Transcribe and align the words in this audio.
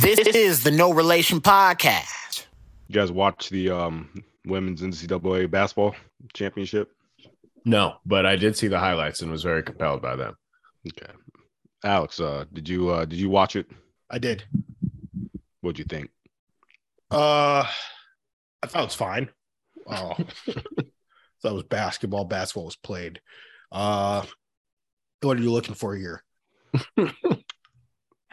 This 0.00 0.18
is 0.34 0.62
the 0.62 0.70
No 0.70 0.92
Relation 0.92 1.40
Podcast. 1.40 2.46
You 2.88 2.94
guys 2.94 3.10
watch 3.10 3.48
the 3.48 3.70
um, 3.70 4.22
women's 4.44 4.82
NCAA 4.82 5.50
basketball 5.50 5.96
championship? 6.34 6.92
No, 7.64 7.96
but 8.04 8.26
I 8.26 8.36
did 8.36 8.56
see 8.56 8.68
the 8.68 8.78
highlights 8.78 9.22
and 9.22 9.30
was 9.30 9.42
very 9.42 9.62
compelled 9.62 10.02
by 10.02 10.14
them. 10.16 10.36
Okay, 10.86 11.12
Alex, 11.84 12.20
uh, 12.20 12.44
did 12.52 12.68
you 12.68 12.90
uh, 12.90 13.04
did 13.04 13.18
you 13.18 13.30
watch 13.30 13.56
it? 13.56 13.66
I 14.10 14.18
did. 14.18 14.44
What'd 15.62 15.78
you 15.78 15.84
think? 15.84 16.10
Uh, 17.10 17.64
I 18.62 18.66
thought 18.66 18.82
it 18.82 18.86
was 18.86 18.94
fine. 18.94 19.30
Oh, 19.86 20.14
thought 20.14 20.64
it 21.42 21.52
was 21.52 21.62
basketball. 21.64 22.24
Basketball 22.24 22.66
was 22.66 22.76
played. 22.76 23.20
Uh, 23.72 24.24
what 25.22 25.38
are 25.38 25.42
you 25.42 25.52
looking 25.52 25.74
for 25.74 25.96
here? 25.96 26.22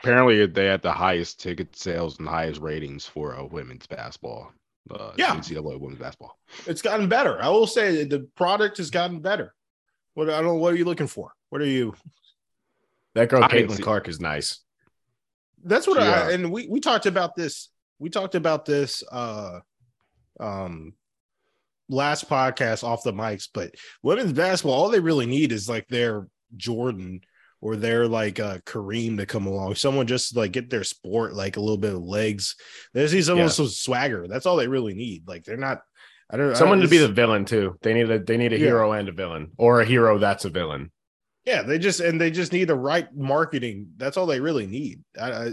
Apparently, 0.04 0.46
they 0.48 0.66
had 0.66 0.82
the 0.82 0.92
highest 0.92 1.40
ticket 1.40 1.76
sales 1.78 2.20
and 2.20 2.28
highest 2.28 2.60
ratings 2.60 3.06
for 3.06 3.38
uh, 3.40 3.44
women's 3.46 3.88
basketball. 3.88 4.52
Uh, 4.92 5.12
Yeah. 5.16 5.34
NCAA 5.36 5.80
women's 5.80 6.02
basketball. 6.02 6.38
It's 6.68 6.82
gotten 6.82 7.08
better. 7.08 7.42
I 7.42 7.48
will 7.48 7.68
say 7.68 8.04
the 8.04 8.28
product 8.36 8.78
has 8.78 8.90
gotten 8.90 9.22
better. 9.22 9.54
What 10.14 10.30
I 10.30 10.34
don't 10.34 10.46
know. 10.46 10.56
What 10.56 10.74
are 10.74 10.78
you 10.78 10.84
looking 10.84 11.08
for? 11.08 11.32
What 11.50 11.62
are 11.62 11.66
you? 11.66 11.96
That 13.16 13.30
girl 13.30 13.44
I 13.44 13.48
Caitlin 13.48 13.78
see- 13.78 13.84
Clark 13.84 14.10
is 14.10 14.20
nice. 14.20 14.60
That's 15.64 15.88
what 15.88 16.02
She, 16.02 16.06
I 16.08 16.32
and 16.32 16.52
we 16.52 16.68
we 16.68 16.82
talked 16.82 17.06
about 17.06 17.36
this. 17.36 17.70
We 17.98 18.10
talked 18.10 18.36
about 18.36 18.66
this 18.66 19.02
uh 19.10 19.60
um 20.42 20.94
last 21.88 22.30
podcast 22.30 22.84
off 22.84 23.04
the 23.04 23.14
mics, 23.14 23.48
but 23.54 23.74
women's 24.02 24.34
basketball, 24.34 24.74
all 24.74 24.90
they 24.90 25.00
really 25.00 25.26
need 25.28 25.54
is 25.54 25.70
like 25.70 25.88
their 25.88 26.28
Jordan 26.58 27.22
or 27.64 27.78
they're 27.78 28.08
like 28.10 28.40
uh 28.42 28.58
Kareem 28.66 29.18
to 29.18 29.26
come 29.26 29.48
along. 29.48 29.76
Someone 29.76 30.06
just 30.06 30.36
like 30.36 30.52
get 30.52 30.70
their 30.70 30.84
sport 30.84 31.34
like 31.34 31.56
a 31.56 31.62
little 31.62 31.78
bit 31.78 31.94
of 31.96 32.02
legs. 32.04 32.56
They 32.94 33.04
just 33.04 33.14
need 33.14 33.24
someone 33.24 33.40
Yeah. 33.40 33.46
with 33.46 33.54
some 33.54 33.68
swagger. 33.68 34.28
That's 34.28 34.46
all 34.46 34.58
they 34.58 34.68
really 34.68 34.94
need. 34.94 35.28
Like 35.28 35.46
they're 35.46 35.56
not 35.58 35.82
I 36.30 36.38
don't 36.38 36.50
know 36.50 36.54
Someone 36.56 36.80
I, 36.80 36.82
to 36.84 36.88
be 36.90 36.98
the 36.98 37.08
villain 37.08 37.46
too. 37.46 37.78
They 37.82 37.94
need 37.94 38.10
a 38.12 38.20
they 38.20 38.36
need 38.38 38.52
a 38.54 38.58
Yeah. 38.60 38.66
hero 38.68 38.92
and 38.92 39.08
a 39.08 39.14
villain, 39.14 39.52
or 39.58 39.80
a 39.82 39.86
hero 39.86 40.18
that's 40.18 40.46
a 40.46 40.50
villain. 40.50 40.92
yeah, 41.46 41.62
they 41.62 41.80
just 41.80 42.00
and 42.02 42.20
they 42.20 42.32
just 42.32 42.52
need 42.52 42.66
the 42.70 42.76
right 42.76 43.08
marketing. 43.16 43.92
That's 43.98 44.18
all 44.18 44.26
they 44.26 44.40
really 44.42 44.68
need. 44.68 45.04
I, 45.20 45.32
I 45.32 45.52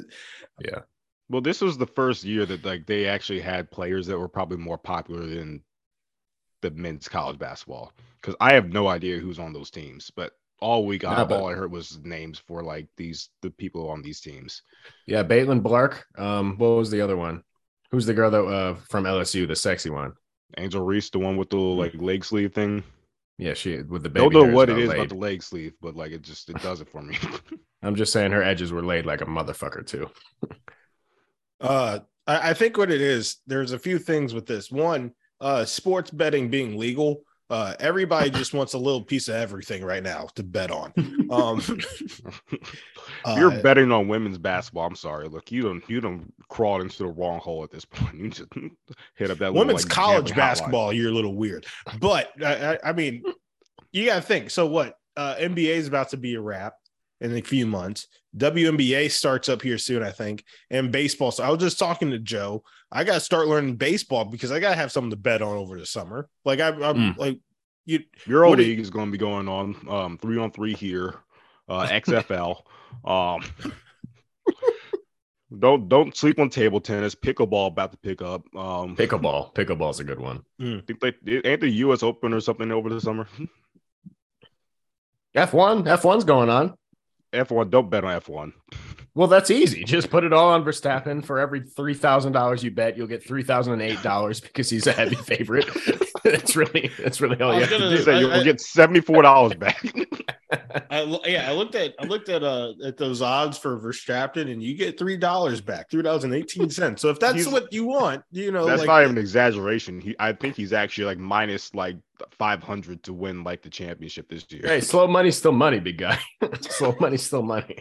Well, 1.29 1.43
this 1.43 1.61
was 1.61 1.79
the 1.79 1.87
first 1.87 2.25
year 2.25 2.45
that 2.47 2.65
like 2.65 2.87
they 2.87 3.07
actually 3.07 3.41
had 3.41 3.71
players 3.71 4.07
that 4.09 4.19
were 4.19 4.29
probably 4.29 4.59
more 4.59 4.79
popular 4.79 5.25
than 5.27 5.63
the 6.63 6.71
men's 6.73 7.09
college 7.09 7.39
basketball. 7.39 7.93
Because 8.21 8.35
I 8.41 8.55
have 8.55 8.69
no 8.73 8.89
idea 8.89 9.19
who's 9.19 9.39
on 9.39 9.53
those 9.53 9.71
teams, 9.71 10.11
but 10.15 10.33
all 10.61 10.85
week 10.87 11.05
I, 11.05 11.17
Nah, 11.17 11.25
but- 11.25 11.41
all 11.41 11.49
I 11.49 11.55
heard 11.55 11.73
was 11.73 11.99
names 12.05 12.39
for 12.39 12.63
like 12.63 12.87
these 12.97 13.31
the 13.43 13.51
people 13.51 13.89
on 13.91 14.03
these 14.03 14.21
teams. 14.21 14.63
Yeah, 15.07 15.23
Baitlin 15.23 15.63
Blark. 15.63 16.03
Um, 16.19 16.57
what 16.59 16.69
was 16.69 16.91
the 16.91 17.01
other 17.01 17.17
one? 17.17 17.43
Who's 17.91 18.07
the 18.07 18.15
girl 18.15 18.31
that 18.31 18.45
uh 18.45 18.75
from 18.89 19.05
LSU, 19.05 19.49
the 19.49 19.57
sexy 19.57 19.91
one? 19.91 20.13
Angel 20.59 20.83
Reese, 20.85 21.11
the 21.11 21.19
one 21.19 21.37
with 21.37 21.51
the 21.51 21.57
little 21.57 21.77
like 21.77 21.95
leg 21.95 22.25
sleeve 22.25 22.53
thing. 22.53 22.83
Yeah, 23.39 23.55
she 23.55 23.83
with 23.83 24.03
the 24.03 24.11
baby. 24.11 24.29
Don't 24.31 24.49
know 24.49 24.55
what 24.55 24.69
it 24.69 24.79
is 24.79 24.85
all 24.89 24.91
laid. 24.91 24.99
about 24.99 25.09
the 25.09 25.15
leg 25.15 25.43
sleeve, 25.43 25.73
but 25.81 25.97
like 25.97 26.13
it 26.13 26.23
just 26.23 26.51
it 26.51 26.61
does 26.63 26.81
it 26.81 26.89
for 26.89 27.03
me. 27.03 27.17
I'm 27.83 27.95
just 27.97 28.13
saying 28.13 28.33
her 28.33 28.43
edges 28.43 28.73
were 28.73 28.85
laid 28.85 29.07
like 29.07 29.23
a 29.23 29.27
motherfucker 29.27 29.87
too. 29.87 30.11
Uh, 31.61 32.01
I, 32.27 32.51
I 32.51 32.55
think 32.55 32.77
what 32.77 32.91
it 32.91 33.01
is, 33.01 33.37
there's 33.47 33.73
a 33.73 33.79
few 33.79 33.99
things 33.99 34.35
with 34.35 34.47
this. 34.47 34.71
One, 34.71 35.13
uh, 35.41 35.65
sports 35.65 36.11
betting 36.11 36.49
being 36.51 36.79
legal. 36.79 37.23
Uh, 37.51 37.75
everybody 37.81 38.31
just 38.31 38.55
wants 38.55 38.75
a 38.75 38.79
little 38.79 39.03
piece 39.03 39.27
of 39.27 39.35
everything 39.35 39.85
right 39.85 40.05
now 40.05 40.29
to 40.37 40.43
bet 40.45 40.71
on. 40.71 40.93
Um, 41.31 41.61
You're 43.37 43.53
uh, 43.53 43.61
betting 43.61 43.91
on 43.91 44.07
women's 44.07 44.39
basketball. 44.39 44.87
I'm 44.87 44.95
sorry. 44.95 45.29
Look, 45.29 45.51
you 45.51 45.63
don't 45.63 45.83
you 45.91 46.01
don't 46.01 46.33
crawl 46.49 46.81
into 46.81 46.99
the 46.99 47.09
wrong 47.09 47.41
hole 47.41 47.65
at 47.65 47.71
this 47.73 47.85
point. 47.91 48.17
You 48.17 48.31
just 48.31 48.53
hit 49.17 49.31
up 49.31 49.39
that 49.39 49.53
little, 49.53 49.55
women's 49.55 49.85
like, 49.85 49.93
college 49.93 50.27
gambling 50.27 50.35
hotline. 50.35 50.37
basketball, 50.37 50.93
you're 50.93 51.11
a 51.11 51.15
little 51.15 51.35
weird, 51.35 51.67
but 51.99 52.31
I, 52.41 52.75
I, 52.75 52.79
I 52.85 52.93
mean, 52.93 53.25
you 53.93 54.07
got 54.07 54.17
to 54.17 54.23
think. 54.23 54.51
So 54.51 54.67
what? 54.67 54.95
Uh, 55.17 55.35
NBA 55.35 55.75
is 55.75 55.89
about 55.89 56.11
to 56.11 56.17
be 56.17 56.37
a 56.37 56.41
wrap 56.41 56.75
in 57.21 57.35
a 57.37 57.43
few 57.43 57.67
months. 57.67 58.07
WNBA 58.37 59.11
starts 59.11 59.49
up 59.49 59.61
here 59.63 59.77
soon, 59.79 60.03
I 60.03 60.11
think, 60.13 60.45
and 60.71 60.93
baseball. 60.93 61.31
So 61.33 61.43
I 61.43 61.51
was 61.51 61.59
just 61.61 61.79
talking 61.79 62.11
to 62.11 62.19
Joe. 62.19 62.63
I 62.93 63.05
got 63.05 63.15
to 63.15 63.21
start 63.21 63.49
learning 63.49 63.77
baseball 63.77 64.25
because 64.25 64.53
I 64.53 64.61
got 64.61 64.71
to 64.71 64.77
have 64.77 64.93
something 64.93 65.11
to 65.11 65.17
bet 65.17 65.43
on 65.43 65.57
over 65.57 65.79
the 65.79 65.87
summer. 65.87 66.29
Like 66.45 66.61
I, 66.61 66.69
I'm 66.69 66.97
Mm. 66.97 67.17
like 67.19 67.41
you. 67.87 68.01
Your 68.27 68.45
old 68.45 68.53
What 68.53 68.57
do 68.57 68.63
you- 68.63 68.71
league 68.71 68.81
is 68.81 68.91
going 68.91 69.07
to 69.07 69.13
be 69.13 69.19
going 69.19 69.49
on 69.49 69.77
um, 69.89 70.19
three 70.19 70.39
on 70.39 70.51
three 70.53 70.75
here, 70.75 71.15
uh, 71.69 71.87
XFL. 71.89 72.63
um, 73.05 73.43
don't 75.59 75.89
don't 75.89 76.17
sleep 76.17 76.39
on 76.39 76.49
table 76.51 76.81
tennis. 76.81 77.15
Pickleball 77.17 77.67
about 77.69 77.91
to 77.91 77.99
pick 77.99 78.23
up. 78.23 78.43
Um, 78.55 78.95
Pickleball. 78.97 79.53
Pickleball's 79.55 79.99
a 79.99 80.05
good 80.05 80.21
one. 80.21 80.45
I 80.61 80.81
think 80.87 81.01
they 81.01 81.13
ain't 81.45 81.61
the 81.61 81.69
U.S. 81.69 82.05
Open 82.05 82.33
or 82.33 82.41
something 82.41 82.71
over 82.71 82.89
the 82.89 83.01
summer. 83.01 83.27
F1. 85.37 85.85
F1's 85.85 86.25
going 86.25 86.49
on. 86.51 86.75
F1. 87.33 87.71
Don't 87.71 87.91
bet 87.91 88.05
on 88.05 88.21
F1. 88.21 88.53
Well, 89.15 89.27
that's 89.27 89.51
easy. 89.51 89.83
Just 89.85 90.09
put 90.09 90.23
it 90.25 90.33
all 90.33 90.51
on 90.51 90.65
Verstappen. 90.65 91.25
For 91.25 91.39
every 91.41 91.61
three 91.63 91.95
thousand 91.95 92.33
dollars 92.33 92.63
you 92.63 92.71
bet, 92.71 92.97
you'll 92.97 93.07
get 93.09 93.27
three 93.27 93.43
thousand 93.43 93.73
and 93.75 93.83
eight 93.83 94.03
dollars 94.03 94.41
because 94.41 94.71
he's 94.71 94.87
a 94.87 94.93
heavy 94.93 95.17
favorite. 95.17 95.67
it's 96.25 96.55
really, 96.57 96.91
it's 96.99 97.21
really 97.21 97.41
all 97.41 97.53
you 97.55 97.61
was 97.61 97.69
have 97.69 97.79
to 97.79 97.85
gonna 97.85 97.97
do. 97.97 98.03
Say 98.03 98.15
I- 98.15 98.21
you'll 98.21 98.33
I- 98.33 98.45
get 98.45 98.61
seventy 98.61 99.01
four 99.01 99.23
dollars 99.23 99.55
back. 99.55 99.83
I, 100.91 101.03
yeah, 101.27 101.49
I 101.49 101.53
looked 101.53 101.77
at 101.77 101.95
I 102.01 102.05
looked 102.07 102.29
at 102.29 102.43
uh 102.43 102.73
at 102.85 102.97
those 102.97 103.23
odds 103.23 103.57
for 103.59 103.79
Verstappen, 103.79 104.51
and 104.51 104.61
you 104.63 104.75
get 104.77 104.99
three 104.99 105.17
dollars 105.17 105.61
back, 105.61 105.91
three 105.91 106.03
dollars 106.03 106.25
and 106.25 106.35
eighteen 106.35 106.71
cents. 106.71 107.03
So 107.03 107.09
if 107.11 107.19
that's 107.21 107.35
He's- 107.37 107.47
what 107.49 107.73
you 107.73 107.85
want, 107.87 108.23
you 108.33 108.51
know, 108.53 108.67
That's 108.67 108.81
like, 108.81 108.87
not 108.89 109.03
even 109.03 109.17
an 109.17 109.21
exaggeration. 109.21 110.01
He, 110.01 110.17
I 110.19 110.33
think 110.33 110.57
he's 110.57 110.73
actually 110.73 111.05
like 111.07 111.19
minus 111.19 111.73
like 111.75 111.97
five 112.39 112.63
hundred 112.63 113.03
to 113.05 113.13
win 113.13 113.45
like 113.45 113.63
the 113.63 113.71
championship 113.71 114.29
this 114.29 114.45
year. 114.51 114.63
Hey, 114.65 114.81
slow 114.81 115.07
money's 115.07 115.37
still 115.37 115.53
money, 115.53 115.79
big 115.79 115.99
guy. 115.99 116.19
slow 116.63 116.97
money's 117.01 117.23
still 117.23 117.43
money. 117.43 117.77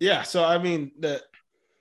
Yeah. 0.00 0.22
So 0.22 0.44
I 0.44 0.58
mean, 0.58 0.92
the 0.98 1.22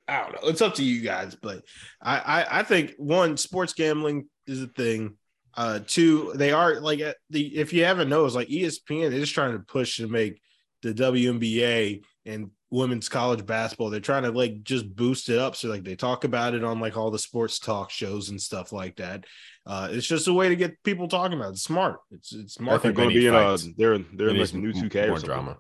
I 0.08 0.22
don't 0.22 0.34
know. 0.34 0.50
It's 0.50 0.62
up 0.62 0.76
to 0.76 0.84
you 0.84 1.02
guys, 1.02 1.36
but 1.36 1.64
I 2.02 2.20
I, 2.20 2.60
I 2.60 2.64
think 2.64 2.94
one 2.98 3.38
sports 3.38 3.74
gambling 3.74 4.28
is 4.46 4.62
a 4.62 4.68
thing. 4.68 5.16
Uh, 5.56 5.80
two, 5.86 6.32
they 6.36 6.52
are 6.52 6.80
like 6.80 7.02
uh, 7.02 7.14
the 7.30 7.58
if 7.58 7.74
you 7.74 7.84
haven't 7.86 8.10
noticed, 8.10 8.36
like 8.36 8.50
ESPN 8.50 9.12
is 9.12 9.30
trying 9.32 9.54
to 9.54 9.60
push 9.60 9.98
to 9.98 10.08
make 10.08 10.42
the 10.82 10.94
WNBA 10.94 12.04
and 12.26 12.52
women's 12.70 13.10
college 13.10 13.46
basketball. 13.46 13.90
They're 13.90 14.00
trying 14.00 14.24
to 14.24 14.32
like 14.32 14.64
just 14.64 14.96
boost 14.96 15.30
it 15.30 15.40
up. 15.40 15.56
So 15.56 15.68
like 15.68 15.84
they 15.84 15.96
talk 15.96 16.24
about 16.24 16.54
it 16.54 16.64
on 16.64 16.80
like 16.80 16.98
all 16.98 17.12
the 17.12 17.20
sports 17.20 17.60
talk 17.60 17.90
shows 17.90 18.30
and 18.30 18.42
stuff 18.42 18.72
like 18.72 18.98
that. 18.98 19.26
Uh, 19.66 19.90
it's 19.92 20.08
just 20.08 20.28
a 20.28 20.34
way 20.34 20.50
to 20.50 20.56
get 20.56 20.82
people 20.84 21.08
talking 21.08 21.38
about 21.38 21.50
it. 21.50 21.54
It's 21.54 21.64
smart. 21.64 22.00
It's 22.12 22.34
it's 22.34 22.58
I 22.58 22.64
smart. 22.64 22.84
They're 22.84 22.92
going 22.92 23.10
to 23.10 23.16
be 23.16 23.22
need 23.22 23.28
in 23.28 23.36
a 23.36 23.58
they're 23.78 23.98
they're 23.98 24.30
in 24.30 24.38
like 24.38 24.54
new 24.54 24.74
two 24.74 24.90
K 24.90 25.10
or 25.10 25.18
something. 25.18 25.28
drama. 25.28 25.58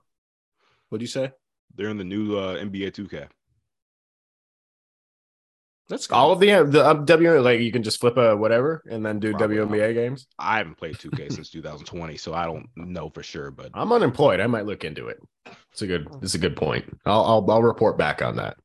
what 0.89 0.99
do 0.99 1.03
you 1.03 1.07
say? 1.07 1.31
They're 1.75 1.89
in 1.89 1.97
the 1.97 2.03
new 2.03 2.37
uh, 2.37 2.55
NBA 2.55 2.93
two 2.93 3.07
K. 3.07 3.27
That's 5.89 6.09
All 6.11 6.31
of 6.31 6.39
the 6.39 6.63
the 6.63 6.85
uh, 6.85 6.93
W 6.93 7.39
like 7.41 7.61
you 7.61 7.71
can 7.71 7.81
just 7.81 7.99
flip 7.99 8.15
a 8.17 8.37
whatever 8.37 8.83
and 8.89 9.03
then 9.03 9.19
do 9.19 9.31
Probably 9.31 9.57
WNBA 9.57 9.95
games. 9.95 10.27
I 10.37 10.57
haven't 10.57 10.77
played 10.77 10.99
two 10.99 11.09
K 11.09 11.29
since 11.29 11.49
2020, 11.49 12.15
so 12.17 12.33
I 12.33 12.45
don't 12.45 12.69
know 12.75 13.09
for 13.09 13.23
sure. 13.23 13.49
But 13.49 13.71
I'm 13.73 13.91
unemployed. 13.91 14.39
I 14.39 14.45
might 14.45 14.67
look 14.67 14.83
into 14.83 15.07
it. 15.07 15.19
It's 15.71 15.81
a 15.81 15.87
good. 15.87 16.07
It's 16.21 16.35
a 16.35 16.39
good 16.39 16.55
point. 16.55 16.85
I'll 17.05 17.23
I'll, 17.23 17.51
I'll 17.51 17.63
report 17.63 17.97
back 17.97 18.21
on 18.21 18.35
that. 18.35 18.57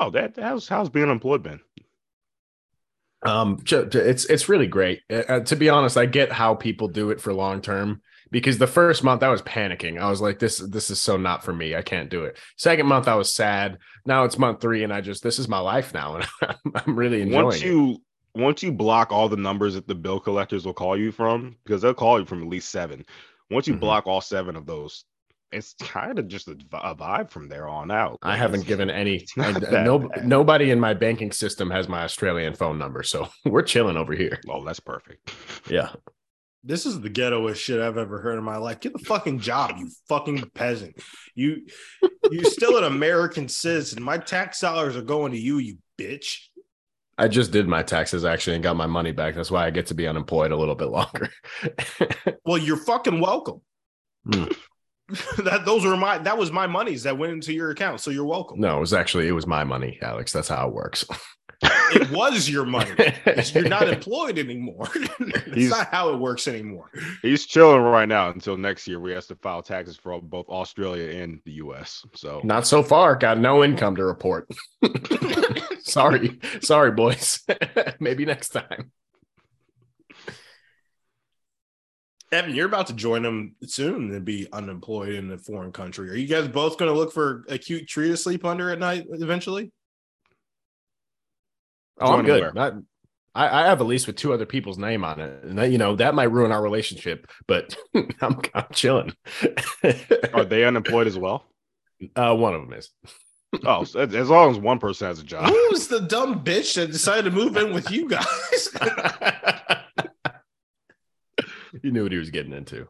no, 0.00 0.10
that 0.10 0.38
how's 0.38 0.68
how's 0.68 0.88
being 0.88 1.10
employed 1.10 1.42
been? 1.42 1.60
Um, 3.22 3.58
ju- 3.64 3.86
ju- 3.86 3.98
it's 3.98 4.24
it's 4.26 4.48
really 4.48 4.68
great. 4.68 5.02
Uh, 5.10 5.24
uh, 5.28 5.40
to 5.40 5.56
be 5.56 5.68
honest, 5.68 5.96
I 5.96 6.06
get 6.06 6.30
how 6.30 6.54
people 6.54 6.86
do 6.86 7.10
it 7.10 7.20
for 7.20 7.34
long 7.34 7.60
term 7.60 8.00
because 8.30 8.58
the 8.58 8.66
first 8.66 9.02
month 9.04 9.22
I 9.22 9.28
was 9.28 9.42
panicking. 9.42 10.00
I 10.00 10.08
was 10.10 10.20
like, 10.20 10.38
this 10.38 10.58
this 10.58 10.90
is 10.90 11.00
so 11.00 11.16
not 11.16 11.42
for 11.44 11.52
me. 11.52 11.74
I 11.74 11.82
can't 11.82 12.10
do 12.10 12.24
it. 12.24 12.38
Second 12.56 12.86
month 12.86 13.08
I 13.08 13.14
was 13.14 13.32
sad. 13.34 13.78
Now 14.06 14.24
it's 14.24 14.38
month 14.38 14.60
three, 14.60 14.84
and 14.84 14.92
I 14.92 15.00
just 15.00 15.22
this 15.22 15.38
is 15.38 15.48
my 15.48 15.58
life 15.60 15.92
now, 15.94 16.16
and 16.16 16.26
I'm, 16.42 16.72
I'm 16.74 16.96
really 16.96 17.22
enjoying 17.22 17.44
Once 17.44 17.56
it. 17.62 17.66
you 17.66 17.98
once 18.34 18.62
you 18.62 18.70
block 18.72 19.10
all 19.12 19.28
the 19.28 19.36
numbers 19.36 19.74
that 19.74 19.88
the 19.88 19.94
bill 19.94 20.20
collectors 20.20 20.64
will 20.64 20.72
call 20.74 20.96
you 20.96 21.10
from, 21.10 21.56
because 21.64 21.82
they'll 21.82 21.92
call 21.94 22.20
you 22.20 22.24
from 22.26 22.42
at 22.42 22.48
least 22.48 22.70
seven. 22.70 23.04
Once 23.50 23.66
you 23.66 23.74
Mhm. 23.74 23.80
block 23.80 24.06
all 24.06 24.20
seven 24.20 24.54
of 24.54 24.66
those, 24.66 25.04
it's 25.50 25.74
kind 25.82 26.16
of 26.16 26.28
just 26.28 26.46
a, 26.46 26.54
vibe 26.54 27.28
from 27.28 27.48
there 27.48 27.66
on 27.66 27.90
out. 27.90 28.20
I 28.22 28.36
haven't 28.36 28.66
given 28.66 28.88
any. 28.88 29.16
it's 29.22 29.36
not 29.36 29.56
and, 29.56 29.62
that 29.64 29.84
no, 29.84 29.98
bad. 29.98 30.28
nobody 30.28 30.70
in 30.70 30.78
my 30.78 30.94
banking 30.94 31.32
system 31.32 31.68
has 31.72 31.88
my 31.88 32.04
Australian 32.04 32.54
phone 32.54 32.78
number, 32.78 33.02
so 33.02 33.28
we're 33.44 33.62
chilling 33.62 33.96
over 33.96 34.12
here. 34.14 34.38
Oh, 34.48 34.64
that's 34.64 34.78
perfect. 34.78 35.34
Yeah. 35.68 35.88
This 36.62 36.84
is 36.84 37.00
the 37.00 37.08
ghettoest 37.08 37.56
shit 37.56 37.80
I've 37.80 37.96
ever 37.96 38.20
heard 38.20 38.36
in 38.36 38.44
my 38.44 38.58
life. 38.58 38.80
Get 38.80 38.92
the 38.92 38.98
fucking 38.98 39.40
job, 39.40 39.76
you 39.78 39.90
fucking 40.08 40.50
peasant. 40.54 40.96
You 41.34 41.66
you're 42.30 42.44
still 42.44 42.76
an 42.76 42.84
American 42.84 43.48
citizen. 43.48 44.02
My 44.02 44.18
tax 44.18 44.60
dollars 44.60 44.96
are 44.96 45.02
going 45.02 45.32
to 45.32 45.38
you, 45.38 45.58
you 45.58 45.78
bitch. 45.98 46.38
I 47.16 47.28
just 47.28 47.50
did 47.50 47.68
my 47.68 47.82
taxes 47.82 48.24
actually 48.24 48.56
and 48.56 48.62
got 48.62 48.76
my 48.76 48.86
money 48.86 49.12
back. 49.12 49.34
That's 49.34 49.50
why 49.50 49.66
I 49.66 49.70
get 49.70 49.86
to 49.86 49.94
be 49.94 50.06
unemployed 50.06 50.52
a 50.52 50.56
little 50.56 50.74
bit 50.74 50.88
longer. 50.88 51.30
Well, 52.44 52.58
you're 52.58 52.78
fucking 52.78 53.20
welcome. 53.20 53.60
Hmm. 54.24 54.46
that 55.44 55.64
those 55.64 55.84
were 55.84 55.96
my 55.96 56.18
that 56.18 56.38
was 56.38 56.52
my 56.52 56.66
monies 56.66 57.02
that 57.02 57.18
went 57.18 57.32
into 57.32 57.52
your 57.52 57.70
account. 57.70 58.00
So 58.00 58.10
you're 58.10 58.24
welcome. 58.24 58.60
No, 58.60 58.76
it 58.76 58.80
was 58.80 58.94
actually 58.94 59.28
it 59.28 59.32
was 59.32 59.46
my 59.46 59.64
money, 59.64 59.98
Alex. 60.02 60.32
That's 60.32 60.48
how 60.48 60.68
it 60.68 60.74
works. 60.74 61.04
It 61.62 62.10
was 62.10 62.48
your 62.48 62.64
money. 62.64 62.90
You're 63.52 63.68
not 63.68 63.88
employed 63.88 64.38
anymore. 64.38 64.88
It's 65.20 65.56
He's- 65.56 65.70
not 65.70 65.88
how 65.88 66.10
it 66.14 66.18
works 66.18 66.46
anymore. 66.48 66.90
He's 67.22 67.44
chilling 67.44 67.82
right 67.82 68.08
now 68.08 68.30
until 68.30 68.56
next 68.56 68.86
year. 68.86 69.00
We 69.00 69.12
have 69.12 69.26
to 69.26 69.34
file 69.36 69.62
taxes 69.62 69.96
for 69.96 70.20
both 70.20 70.48
Australia 70.48 71.20
and 71.22 71.40
the 71.44 71.52
U.S. 71.54 72.04
So 72.14 72.40
Not 72.44 72.66
so 72.68 72.82
far. 72.84 73.16
Got 73.16 73.38
no 73.38 73.64
income 73.64 73.96
to 73.96 74.04
report. 74.04 74.48
sorry, 75.82 76.38
sorry, 76.60 76.92
boys. 76.92 77.40
Maybe 77.98 78.24
next 78.24 78.50
time. 78.50 78.92
Evan, 82.32 82.54
you're 82.54 82.66
about 82.66 82.86
to 82.86 82.92
join 82.92 83.22
them 83.24 83.56
soon 83.64 84.14
and 84.14 84.24
be 84.24 84.46
unemployed 84.52 85.14
in 85.14 85.32
a 85.32 85.38
foreign 85.38 85.72
country. 85.72 86.10
Are 86.10 86.14
you 86.14 86.28
guys 86.28 86.46
both 86.46 86.78
going 86.78 86.92
to 86.92 86.96
look 86.96 87.12
for 87.12 87.44
a 87.48 87.58
cute 87.58 87.88
tree 87.88 88.08
to 88.08 88.16
sleep 88.16 88.44
under 88.44 88.70
at 88.70 88.78
night 88.78 89.06
eventually? 89.10 89.72
Oh, 92.00 92.14
I'm 92.14 92.24
good. 92.24 92.54
Not, 92.54 92.74
I, 93.34 93.62
I 93.62 93.66
have 93.66 93.80
a 93.80 93.84
lease 93.84 94.06
with 94.06 94.16
two 94.16 94.32
other 94.32 94.46
people's 94.46 94.78
name 94.78 95.04
on 95.04 95.20
it, 95.20 95.44
and 95.44 95.58
that, 95.58 95.70
you 95.70 95.78
know 95.78 95.94
that 95.96 96.14
might 96.14 96.32
ruin 96.32 96.52
our 96.52 96.62
relationship. 96.62 97.30
But 97.46 97.76
I'm, 98.20 98.40
I'm 98.54 98.66
chilling. 98.72 99.12
are 100.32 100.44
they 100.44 100.64
unemployed 100.64 101.06
as 101.06 101.16
well? 101.16 101.44
uh, 102.16 102.34
one 102.34 102.54
of 102.54 102.62
them 102.62 102.72
is. 102.72 102.90
Oh, 103.64 103.84
so 103.84 104.00
as 104.00 104.14
as 104.14 104.30
long 104.30 104.52
as 104.52 104.58
one 104.58 104.78
person 104.78 105.08
has 105.08 105.18
a 105.18 105.24
job. 105.24 105.48
Who's 105.48 105.88
the 105.88 106.00
dumb 106.00 106.44
bitch 106.44 106.74
that 106.74 106.92
decided 106.92 107.24
to 107.24 107.36
move 107.36 107.56
in 107.56 107.72
with 107.72 107.90
you 107.90 108.08
guys? 108.08 108.68
you 111.82 111.90
knew 111.90 112.04
what 112.04 112.12
he 112.12 112.18
was 112.18 112.30
getting 112.30 112.52
into. 112.52 112.86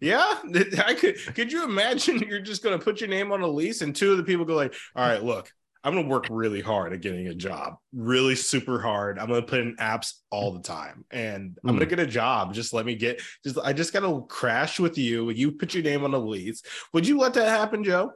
yeah, 0.00 0.38
I 0.84 0.94
could. 0.94 1.16
Could 1.34 1.52
you 1.52 1.64
imagine? 1.64 2.18
You're 2.20 2.40
just 2.40 2.62
going 2.62 2.78
to 2.78 2.84
put 2.84 3.00
your 3.00 3.10
name 3.10 3.32
on 3.32 3.40
a 3.42 3.46
lease, 3.48 3.82
and 3.82 3.94
two 3.94 4.12
of 4.12 4.18
the 4.18 4.24
people 4.24 4.44
go 4.44 4.54
like, 4.54 4.74
"All 4.94 5.06
right, 5.06 5.22
look, 5.22 5.52
I'm 5.84 5.92
going 5.92 6.06
to 6.06 6.10
work 6.10 6.26
really 6.30 6.62
hard 6.62 6.94
at 6.94 7.02
getting 7.02 7.28
a 7.28 7.34
job, 7.34 7.76
really 7.92 8.34
super 8.34 8.80
hard. 8.80 9.18
I'm 9.18 9.28
going 9.28 9.42
to 9.42 9.46
put 9.46 9.60
in 9.60 9.76
apps 9.76 10.14
all 10.30 10.52
the 10.52 10.62
time, 10.62 11.04
and 11.10 11.58
I'm 11.62 11.76
going 11.76 11.80
to 11.80 11.84
hmm. 11.84 11.90
get 11.90 11.98
a 11.98 12.06
job. 12.06 12.54
Just 12.54 12.72
let 12.72 12.86
me 12.86 12.94
get. 12.94 13.20
Just 13.44 13.58
I 13.62 13.74
just 13.74 13.92
got 13.92 14.00
to 14.00 14.24
crash 14.28 14.80
with 14.80 14.96
you. 14.96 15.28
You 15.28 15.52
put 15.52 15.74
your 15.74 15.82
name 15.82 16.02
on 16.02 16.10
the 16.10 16.18
lease. 16.20 16.62
Would 16.94 17.06
you 17.06 17.18
let 17.18 17.34
that 17.34 17.48
happen, 17.48 17.84
Joe? 17.84 18.12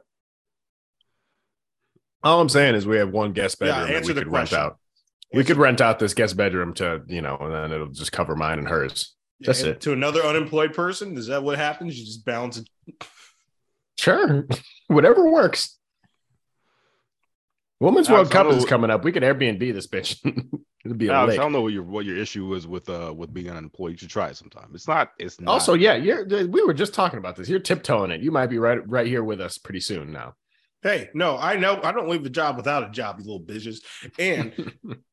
All 2.23 2.41
I'm 2.41 2.49
saying 2.49 2.75
is 2.75 2.87
we 2.87 2.97
have 2.97 3.11
one 3.11 3.33
guest 3.33 3.57
Yeah, 3.61 3.67
bedroom 3.67 3.87
that 3.87 3.95
answer 3.95 4.07
we 4.07 4.13
the 4.13 4.21
could 4.21 4.31
rent 4.31 4.49
question. 4.49 4.57
out. 4.57 4.79
We 5.31 5.43
could 5.43 5.57
rent 5.57 5.79
out 5.79 5.99
this 5.99 6.15
guest 6.15 6.35
bedroom 6.35 6.73
to, 6.75 7.03
you 7.07 7.21
know, 7.21 7.37
and 7.39 7.53
then 7.53 7.71
it'll 7.71 7.89
just 7.89 8.11
cover 8.11 8.35
mine 8.35 8.57
and 8.57 8.67
hers. 8.67 9.15
That's 9.39 9.61
And 9.61 9.71
it. 9.71 9.81
To 9.81 9.93
another 9.93 10.21
unemployed 10.21 10.73
person, 10.73 11.15
is 11.17 11.27
that 11.27 11.43
what 11.43 11.57
happens? 11.57 11.97
You 11.97 12.05
just 12.05 12.25
bounce 12.25 12.57
it. 12.57 12.67
Sure. 13.97 14.47
Whatever 14.87 15.31
works. 15.31 15.78
Women's 17.79 18.09
World 18.09 18.29
Cup 18.29 18.47
is 18.47 18.65
coming 18.65 18.89
up. 18.89 19.03
We 19.03 19.11
could 19.11 19.23
Airbnb 19.23 19.73
this 19.73 19.87
bitch. 19.87 20.19
It'll 20.85 20.97
be 20.97 21.07
a 21.07 21.13
Alex, 21.13 21.31
lick. 21.31 21.39
I 21.39 21.43
don't 21.43 21.51
know 21.51 21.61
what 21.61 21.73
your 21.73 21.83
what 21.83 22.05
your 22.05 22.17
issue 22.17 22.53
is 22.53 22.65
with 22.67 22.89
uh 22.89 23.13
with 23.15 23.33
being 23.33 23.49
unemployed. 23.49 23.91
You 23.91 23.97
should 23.97 24.09
try 24.09 24.29
it 24.29 24.37
sometime. 24.37 24.69
It's 24.73 24.87
not. 24.87 25.11
It's 25.19 25.39
not. 25.39 25.51
Also, 25.51 25.73
yeah, 25.73 25.95
you're 25.95 26.25
we 26.25 26.61
were 26.63 26.73
just 26.73 26.93
talking 26.93 27.19
about 27.19 27.35
this. 27.35 27.49
You're 27.49 27.59
tiptoeing 27.59 28.11
it. 28.11 28.21
You 28.21 28.31
might 28.31 28.47
be 28.47 28.57
right 28.59 28.87
right 28.87 29.07
here 29.07 29.23
with 29.23 29.41
us 29.41 29.57
pretty 29.57 29.81
soon 29.81 30.11
now. 30.11 30.35
Hey, 30.81 31.09
no, 31.13 31.37
I 31.37 31.57
know 31.57 31.81
I 31.83 31.91
don't 31.91 32.07
leave 32.07 32.25
a 32.25 32.29
job 32.29 32.55
without 32.55 32.83
a 32.87 32.89
job, 32.91 33.19
you 33.19 33.25
little 33.25 33.41
bitches. 33.41 33.81
And 34.17 34.73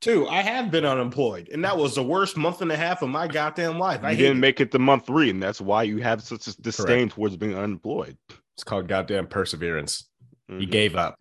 two, 0.00 0.26
I 0.26 0.40
have 0.40 0.70
been 0.70 0.86
unemployed, 0.86 1.50
and 1.52 1.62
that 1.64 1.76
was 1.76 1.94
the 1.94 2.02
worst 2.02 2.38
month 2.38 2.62
and 2.62 2.72
a 2.72 2.76
half 2.76 3.02
of 3.02 3.10
my 3.10 3.28
goddamn 3.28 3.78
life. 3.78 4.00
you 4.00 4.06
I 4.06 4.10
didn't 4.12 4.24
didn't 4.24 4.40
make 4.40 4.60
it 4.60 4.72
to 4.72 4.78
month 4.78 5.06
three, 5.06 5.28
and 5.28 5.42
that's 5.42 5.60
why 5.60 5.82
you 5.82 5.98
have 5.98 6.22
such 6.22 6.46
a 6.48 6.60
disdain 6.62 7.10
towards 7.10 7.36
being 7.36 7.54
unemployed. 7.54 8.16
It's 8.54 8.64
called 8.64 8.88
goddamn 8.88 9.26
perseverance. 9.26 10.06
He 10.48 10.66
Mhm. 10.66 10.70
gave 10.70 10.96
up. 10.96 11.16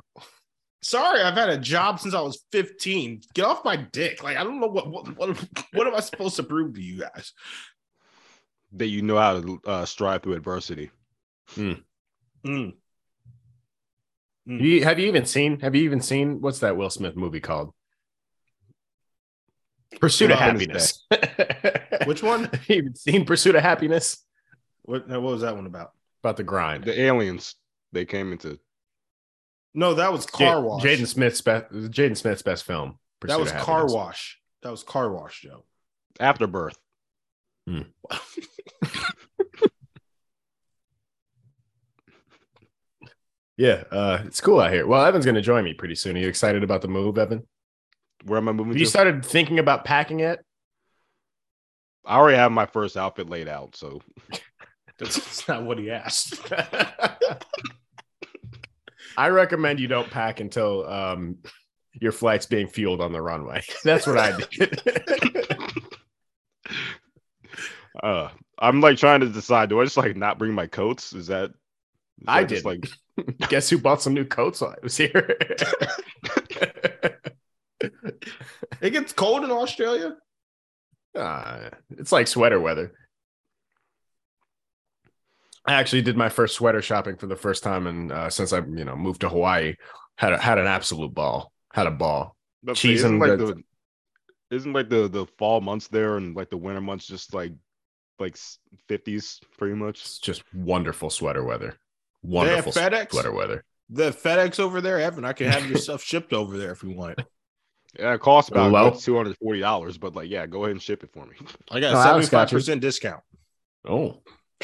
Sorry, 0.81 1.21
I've 1.21 1.33
had 1.33 1.49
a 1.49 1.57
job 1.57 1.99
since 1.99 2.13
I 2.13 2.21
was 2.21 2.45
15. 2.51 3.21
Get 3.33 3.45
off 3.45 3.65
my 3.65 3.75
dick. 3.75 4.23
Like 4.23 4.37
I 4.37 4.43
don't 4.43 4.59
know 4.59 4.67
what 4.67 4.89
what 4.89 5.17
what, 5.17 5.45
what 5.73 5.87
am 5.87 5.95
I 5.95 5.99
supposed 5.99 6.35
to 6.37 6.43
prove 6.43 6.75
to 6.75 6.81
you 6.81 7.01
guys? 7.01 7.33
that 8.73 8.87
you 8.87 9.01
know 9.01 9.17
how 9.17 9.41
to 9.41 9.61
uh, 9.65 9.85
strive 9.85 10.23
through 10.23 10.33
adversity. 10.33 10.91
Mm. 11.55 11.83
Have 14.47 14.61
you, 14.61 14.83
have 14.83 14.99
you 14.99 15.07
even 15.07 15.25
seen? 15.25 15.59
Have 15.59 15.75
you 15.75 15.83
even 15.83 16.01
seen 16.01 16.41
what's 16.41 16.59
that 16.59 16.77
Will 16.77 16.89
Smith 16.89 17.15
movie 17.15 17.39
called? 17.39 17.73
Pursuit 19.99 20.31
of 20.31 20.37
Happyness. 20.37 20.99
Which 22.07 22.23
one? 22.23 22.49
You 22.67 22.75
even 22.75 22.95
seen 22.95 23.25
Pursuit 23.25 23.55
of 23.55 23.63
Happyness? 23.63 24.17
What 24.83 25.07
what 25.07 25.21
was 25.21 25.41
that 25.41 25.55
one 25.55 25.65
about? 25.65 25.91
About 26.23 26.37
the 26.37 26.43
grind. 26.43 26.85
The 26.85 26.99
aliens 26.99 27.55
they 27.91 28.05
came 28.05 28.31
into. 28.31 28.59
No, 29.73 29.93
that 29.95 30.11
was 30.11 30.25
Car 30.25 30.61
Wash. 30.61 30.83
Jaden 30.83 31.07
Smith's 31.07 31.41
best. 31.41 31.71
Jaden 31.71 32.17
Smith's 32.17 32.41
best 32.41 32.65
film. 32.65 32.97
that 33.21 33.39
was 33.39 33.51
Car 33.51 33.85
Wash. 33.87 34.39
That 34.61 34.71
was 34.71 34.83
Car 34.83 35.11
Wash, 35.11 35.41
Joe. 35.41 35.63
Afterbirth. 36.19 36.77
Yeah, 43.59 43.83
uh, 43.91 44.19
it's 44.25 44.39
cool 44.39 44.61
out 44.61 44.71
here. 44.71 44.87
Well, 44.87 45.05
Evan's 45.05 45.25
going 45.25 45.35
to 45.35 45.41
join 45.41 45.65
me 45.65 45.73
pretty 45.73 45.95
soon. 45.95 46.15
Are 46.15 46.19
you 46.19 46.29
excited 46.29 46.63
about 46.63 46.81
the 46.81 46.87
move, 46.87 47.17
Evan? 47.17 47.45
Where 48.23 48.37
am 48.37 48.47
I 48.47 48.53
moving 48.53 48.67
Have 48.67 48.75
to? 48.75 48.79
you 48.79 48.85
started 48.85 49.25
thinking 49.25 49.59
about 49.59 49.83
packing 49.83 50.21
it? 50.21 50.39
I 52.05 52.15
already 52.15 52.37
have 52.37 52.53
my 52.53 52.65
first 52.67 52.95
outfit 52.95 53.29
laid 53.29 53.49
out, 53.49 53.75
so 53.75 53.99
That's, 54.97 55.15
that's 55.15 55.47
not 55.49 55.63
what 55.63 55.77
he 55.77 55.91
asked. 55.91 56.39
I 59.19 59.27
recommend 59.27 59.81
you 59.81 59.89
don't 59.89 60.09
pack 60.09 60.39
until 60.39 60.89
um, 60.89 61.39
your 61.91 62.13
flight's 62.13 62.45
being 62.45 62.69
fueled 62.69 63.01
on 63.01 63.11
the 63.11 63.21
runway. 63.21 63.61
That's 63.83 64.07
what 64.07 64.17
I 64.17 64.39
did. 64.49 64.81
uh, 68.01 68.29
I'm 68.57 68.79
like 68.79 68.97
trying 68.97 69.19
to 69.19 69.27
decide. 69.27 69.67
Do 69.67 69.81
I 69.81 69.83
just 69.83 69.97
like 69.97 70.15
not 70.15 70.39
bring 70.39 70.53
my 70.53 70.67
coats? 70.67 71.11
Is 71.11 71.27
that? 71.27 71.49
is 71.49 71.55
I 72.29 72.43
that 72.43 72.49
just, 72.49 72.65
did. 72.65 72.87
like 73.17 73.37
Guess 73.49 73.69
who 73.69 73.77
bought 73.77 74.01
some 74.01 74.13
new 74.13 74.23
coats 74.23 74.61
while 74.61 74.71
I 74.71 74.75
was 74.81 74.95
here? 74.95 75.35
it 78.81 78.91
gets 78.91 79.11
cold 79.11 79.43
in 79.43 79.51
Australia. 79.51 80.15
Uh, 81.13 81.71
it's 81.97 82.13
like 82.13 82.27
sweater 82.27 82.61
weather. 82.61 82.93
I 85.69 85.73
actually 85.73 86.01
did 86.01 86.17
my 86.17 86.29
first 86.29 86.55
sweater 86.55 86.81
shopping 86.81 87.15
for 87.15 87.27
the 87.27 87.35
first 87.35 87.63
time, 87.63 87.87
and 87.87 88.11
uh, 88.11 88.29
since 88.29 88.53
I, 88.53 88.59
you 88.59 88.85
know, 88.85 88.95
moved 88.95 89.21
to 89.21 89.29
Hawaii, 89.29 89.75
had 90.17 90.33
a, 90.33 90.37
had 90.37 90.57
an 90.57 90.67
absolute 90.67 91.13
ball. 91.13 91.51
Had 91.73 91.85
a 91.87 91.91
ball. 91.91 92.35
But 92.63 92.75
Cheese 92.75 92.99
isn't 92.99 93.11
and 93.11 93.19
like 93.19 93.37
the- 93.37 93.45
the 93.53 93.63
isn't 94.55 94.73
like 94.73 94.89
the 94.89 95.07
the 95.07 95.27
fall 95.37 95.61
months 95.61 95.87
there 95.89 96.17
and 96.17 96.35
like 96.35 96.49
the 96.49 96.57
winter 96.57 96.81
months 96.81 97.05
just 97.05 97.33
like 97.35 97.53
like 98.17 98.35
fifties 98.87 99.39
pretty 99.57 99.75
much. 99.75 100.01
It's 100.01 100.17
just 100.19 100.43
wonderful 100.53 101.09
sweater 101.11 101.43
weather. 101.43 101.77
They 102.23 102.35
have 102.49 102.65
Wonderful 102.65 102.71
FedEx. 102.73 103.11
sweater 103.11 103.31
weather. 103.31 103.63
The 103.91 104.11
FedEx 104.11 104.59
over 104.59 104.81
there, 104.81 104.99
Evan. 104.99 105.23
I 105.23 105.33
can 105.33 105.51
have 105.51 105.65
your 105.69 105.77
stuff 105.87 106.01
shipped 106.03 106.33
over 106.33 106.57
there 106.57 106.71
if 106.71 106.81
you 106.83 106.91
want. 106.91 107.19
Yeah, 107.97 108.13
it 108.15 108.19
costs 108.21 108.51
about 108.51 108.71
Low? 108.71 108.89
two 108.91 109.15
hundred 109.15 109.37
forty 109.37 109.59
dollars, 109.59 109.97
but 109.99 110.15
like 110.15 110.29
yeah, 110.29 110.47
go 110.47 110.63
ahead 110.63 110.71
and 110.71 110.81
ship 110.81 111.03
it 111.03 111.11
for 111.13 111.25
me. 111.27 111.35
I 111.71 111.79
got 111.79 111.93
No, 111.93 111.99
a 111.99 112.01
Alex 112.01 112.03
seventy 112.03 112.25
got 112.27 112.31
five 112.31 112.51
you. 112.51 112.57
percent 112.57 112.81
discount, 112.81 113.21
Oh, 113.87 114.17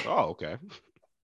oh, 0.06 0.24
okay. 0.32 0.58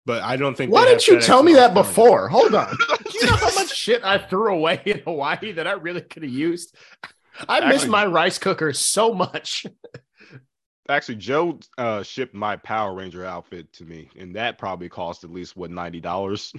But 0.08 0.24
I 0.24 0.38
don't 0.38 0.56
think. 0.56 0.72
why 0.72 0.86
didn't 0.86 1.06
you 1.06 1.20
tell 1.20 1.44
me 1.44 1.54
that 1.56 1.76
Australia. 1.78 1.90
before? 1.90 2.30
Hold 2.30 2.56
on. 2.56 2.76
Do 3.12 3.20
you 3.20 3.26
know 3.28 3.36
how 3.36 3.54
much 3.54 3.76
shit 3.76 4.04
I 4.04 4.18
threw 4.18 4.54
away 4.54 4.82
in 4.86 5.00
Hawaii 5.00 5.52
that 5.52 5.68
I 5.68 5.74
really 5.74 6.02
could 6.02 6.24
have 6.24 6.32
used? 6.32 6.74
I 7.48 7.68
miss 7.68 7.86
my 7.86 8.06
rice 8.06 8.40
cooker 8.40 8.74
so 8.74 9.14
much. 9.14 9.68
Actually, 10.90 11.16
Joe 11.16 11.60
uh, 11.78 12.02
shipped 12.02 12.34
my 12.34 12.56
Power 12.56 12.96
Ranger 12.96 13.26
outfit 13.26 13.72
to 13.74 13.86
me, 13.86 14.10
and 14.18 14.38
that 14.38 14.58
probably 14.58 14.88
cost 14.88 15.26
at 15.26 15.30
least 15.30 15.58
what 15.58 15.70
ninety 15.70 16.00
dollars. 16.00 16.54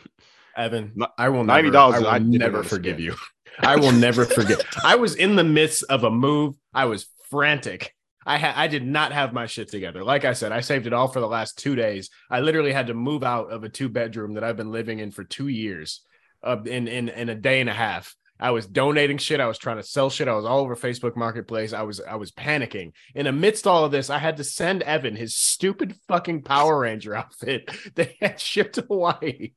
Evan, 0.56 0.92
I 1.16 1.28
will 1.28 1.44
$90 1.44 1.94
I 1.94 1.98
will 2.00 2.06
I 2.08 2.18
never 2.18 2.64
forgive 2.64 2.98
you. 2.98 3.14
I 3.60 3.76
will 3.76 3.92
never 3.92 4.24
forget. 4.24 4.64
I 4.84 4.96
was 4.96 5.14
in 5.14 5.36
the 5.36 5.44
midst 5.44 5.84
of 5.84 6.02
a 6.02 6.10
move. 6.10 6.56
I 6.74 6.86
was 6.86 7.06
frantic. 7.30 7.94
I 8.26 8.36
had 8.36 8.54
I 8.56 8.66
did 8.66 8.86
not 8.86 9.12
have 9.12 9.32
my 9.32 9.46
shit 9.46 9.68
together. 9.68 10.04
Like 10.04 10.24
I 10.24 10.32
said, 10.32 10.52
I 10.52 10.60
saved 10.60 10.86
it 10.86 10.92
all 10.92 11.08
for 11.08 11.20
the 11.20 11.28
last 11.28 11.58
two 11.58 11.74
days. 11.74 12.10
I 12.30 12.40
literally 12.40 12.72
had 12.72 12.88
to 12.88 12.94
move 12.94 13.24
out 13.24 13.52
of 13.52 13.64
a 13.64 13.68
two 13.68 13.88
bedroom 13.88 14.34
that 14.34 14.44
I've 14.44 14.56
been 14.56 14.72
living 14.72 14.98
in 14.98 15.10
for 15.10 15.24
two 15.24 15.48
years, 15.48 16.02
uh, 16.42 16.58
in 16.64 16.88
in 16.88 17.08
in 17.08 17.28
a 17.28 17.34
day 17.34 17.60
and 17.60 17.70
a 17.70 17.74
half. 17.74 18.14
I 18.40 18.52
was 18.52 18.66
donating 18.66 19.18
shit. 19.18 19.40
I 19.40 19.48
was 19.48 19.58
trying 19.58 19.78
to 19.78 19.82
sell 19.82 20.10
shit. 20.10 20.28
I 20.28 20.34
was 20.34 20.44
all 20.44 20.60
over 20.60 20.76
Facebook 20.76 21.16
Marketplace. 21.16 21.72
I 21.72 21.82
was 21.82 22.00
I 22.00 22.16
was 22.16 22.30
panicking. 22.30 22.92
And 23.14 23.26
amidst 23.26 23.66
all 23.66 23.84
of 23.84 23.90
this, 23.90 24.10
I 24.10 24.18
had 24.18 24.36
to 24.36 24.44
send 24.44 24.82
Evan 24.82 25.16
his 25.16 25.36
stupid 25.36 25.96
fucking 26.06 26.42
Power 26.42 26.80
Ranger 26.80 27.14
outfit 27.16 27.70
that 27.96 28.12
had 28.20 28.40
shipped 28.40 28.76
to 28.76 28.82
Hawaii. 28.82 29.52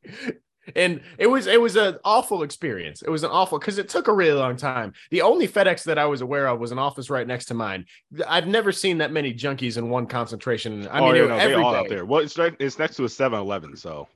And 0.76 1.02
it 1.18 1.28
was 1.28 1.48
it 1.48 1.60
was 1.60 1.76
an 1.76 1.98
awful 2.04 2.44
experience. 2.44 3.02
It 3.02 3.10
was 3.10 3.24
an 3.24 3.32
awful 3.32 3.60
because 3.60 3.78
it 3.78 3.90
took 3.90 4.08
a 4.08 4.14
really 4.14 4.38
long 4.38 4.56
time. 4.56 4.94
The 5.10 5.22
only 5.22 5.48
FedEx 5.48 5.84
that 5.86 5.98
I 5.98 6.06
was 6.06 6.22
aware 6.22 6.48
of 6.48 6.60
was 6.60 6.72
an 6.72 6.80
office 6.80 7.10
right 7.10 7.26
next 7.26 7.46
to 7.46 7.54
mine. 7.54 7.86
I've 8.28 8.48
never 8.48 8.72
seen 8.72 9.00
that 9.00 9.12
many 9.12 9.34
junkies 9.34 9.78
in 9.78 9.90
one 9.90 10.06
concentration. 10.06 10.88
I 10.88 11.00
oh, 11.00 11.06
mean, 11.06 11.16
yeah, 11.16 11.28
no, 11.28 11.38
they 11.38 11.54
all 11.54 11.74
day. 11.74 11.80
out 11.80 11.90
there. 11.90 12.06
Well, 12.06 12.22
it's 12.22 12.38
right, 12.38 12.56
it's 12.60 12.78
next 12.78 12.96
to 12.98 13.04
a 13.06 13.08
7-Eleven, 13.08 13.76
so 13.76 14.08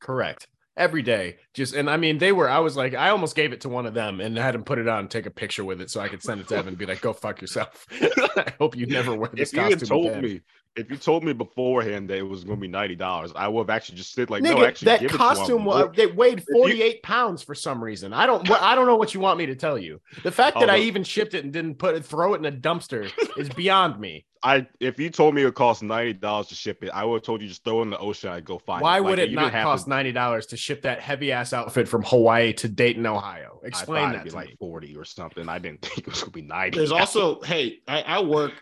Correct. 0.00 0.48
Every 0.76 1.02
day. 1.02 1.36
Just 1.52 1.74
and 1.74 1.90
I 1.90 1.98
mean, 1.98 2.16
they 2.16 2.32
were. 2.32 2.48
I 2.48 2.60
was 2.60 2.76
like, 2.76 2.94
I 2.94 3.10
almost 3.10 3.36
gave 3.36 3.52
it 3.52 3.60
to 3.62 3.68
one 3.68 3.84
of 3.86 3.92
them 3.92 4.20
and 4.20 4.36
had 4.36 4.54
him 4.54 4.64
put 4.64 4.78
it 4.78 4.88
on, 4.88 5.00
and 5.00 5.10
take 5.10 5.26
a 5.26 5.30
picture 5.30 5.64
with 5.64 5.80
it, 5.80 5.90
so 5.90 6.00
I 6.00 6.08
could 6.08 6.22
send 6.22 6.40
it 6.40 6.48
to 6.48 6.56
Evan 6.56 6.68
and 6.68 6.78
be 6.78 6.86
like, 6.86 7.02
"Go 7.02 7.12
fuck 7.12 7.40
yourself." 7.40 7.86
I 7.92 8.54
hope 8.58 8.76
you 8.76 8.86
never 8.86 9.14
wear 9.14 9.28
this 9.34 9.52
If 9.52 9.56
you 9.56 9.62
had 9.62 9.72
costume 9.72 9.88
told 9.88 10.06
again. 10.06 10.22
me, 10.22 10.40
if 10.76 10.88
you 10.90 10.96
told 10.96 11.24
me 11.24 11.32
beforehand 11.32 12.08
that 12.10 12.18
it 12.18 12.22
was 12.22 12.44
going 12.44 12.56
to 12.58 12.60
be 12.60 12.68
ninety 12.68 12.94
dollars, 12.96 13.32
I 13.34 13.48
would 13.48 13.62
have 13.62 13.70
actually 13.70 13.98
just 13.98 14.12
said 14.14 14.30
like, 14.30 14.42
no, 14.42 14.54
Nigga, 14.54 14.68
actually, 14.68 14.86
that 14.86 15.00
give 15.00 15.10
costume 15.10 15.44
it 15.62 15.64
to 15.64 15.64
wa- 15.64 15.82
him. 15.86 15.92
they 15.96 16.06
weighed 16.06 16.44
48 16.52 17.02
pounds 17.02 17.42
for 17.42 17.54
some 17.54 17.82
reason. 17.82 18.12
I 18.12 18.26
don't 18.26 18.48
I 18.50 18.74
don't 18.74 18.86
know 18.86 18.96
what 18.96 19.12
you 19.12 19.20
want 19.20 19.38
me 19.38 19.46
to 19.46 19.56
tell 19.56 19.76
you. 19.76 20.00
The 20.22 20.30
fact 20.30 20.58
that 20.60 20.70
Oh, 20.70 20.72
I 20.72 20.76
no. 20.78 20.82
even 20.84 21.02
shipped 21.04 21.34
it 21.34 21.42
and 21.44 21.52
didn't 21.52 21.74
put 21.76 21.94
it 21.96 22.04
throw 22.04 22.34
it 22.34 22.38
in 22.38 22.44
a 22.46 22.52
dumpster 22.52 23.10
is 23.36 23.48
beyond 23.56 23.98
me. 24.00 24.26
I 24.42 24.66
if 24.78 24.98
you 24.98 25.10
told 25.10 25.34
me 25.34 25.42
it 25.42 25.54
cost 25.54 25.82
ninety 25.82 26.14
dollars 26.14 26.46
to 26.46 26.54
ship 26.54 26.82
it, 26.84 26.90
I 26.94 27.04
would 27.04 27.16
have 27.16 27.22
told 27.24 27.42
you 27.42 27.48
just 27.48 27.62
throw 27.64 27.80
it 27.80 27.82
in 27.82 27.90
the 27.90 27.98
ocean. 27.98 28.30
I'd 28.30 28.44
go 28.44 28.58
find 28.58 28.80
Why 28.80 28.98
it. 28.98 29.04
would 29.04 29.18
it 29.18 29.28
you 29.30 29.36
not 29.36 29.52
cost 29.52 29.84
to- 29.84 29.90
$90 29.90 30.48
to 30.48 30.56
ship 30.56 30.82
that 30.82 31.00
heavy 31.00 31.30
ass 31.32 31.52
outfit 31.52 31.88
from 31.88 32.02
Hawaii 32.04 32.52
to 32.54 32.68
Dayton, 32.68 33.04
Ohio? 33.06 33.60
Explain 33.64 34.04
thought 34.04 34.08
that 34.12 34.14
it'd 34.20 34.24
be 34.24 34.30
to 34.30 34.36
like 34.36 34.48
me. 34.50 34.56
forty 34.58 34.96
or 34.96 35.04
something. 35.04 35.46
I 35.48 35.58
didn't 35.58 35.82
think 35.82 35.98
it 35.98 36.06
was 36.06 36.20
going 36.20 36.32
to 36.32 36.38
be 36.40 36.42
ninety. 36.42 36.78
There's 36.78 36.92
also, 36.92 37.40
hey, 37.42 37.80
I, 37.86 38.00
I 38.02 38.20
work 38.22 38.52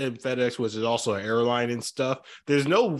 in 0.00 0.16
FedEx, 0.16 0.58
which 0.58 0.74
is 0.74 0.82
also 0.82 1.14
an 1.14 1.24
airline 1.24 1.70
and 1.70 1.82
stuff. 1.82 2.20
There's 2.46 2.66
no 2.66 2.98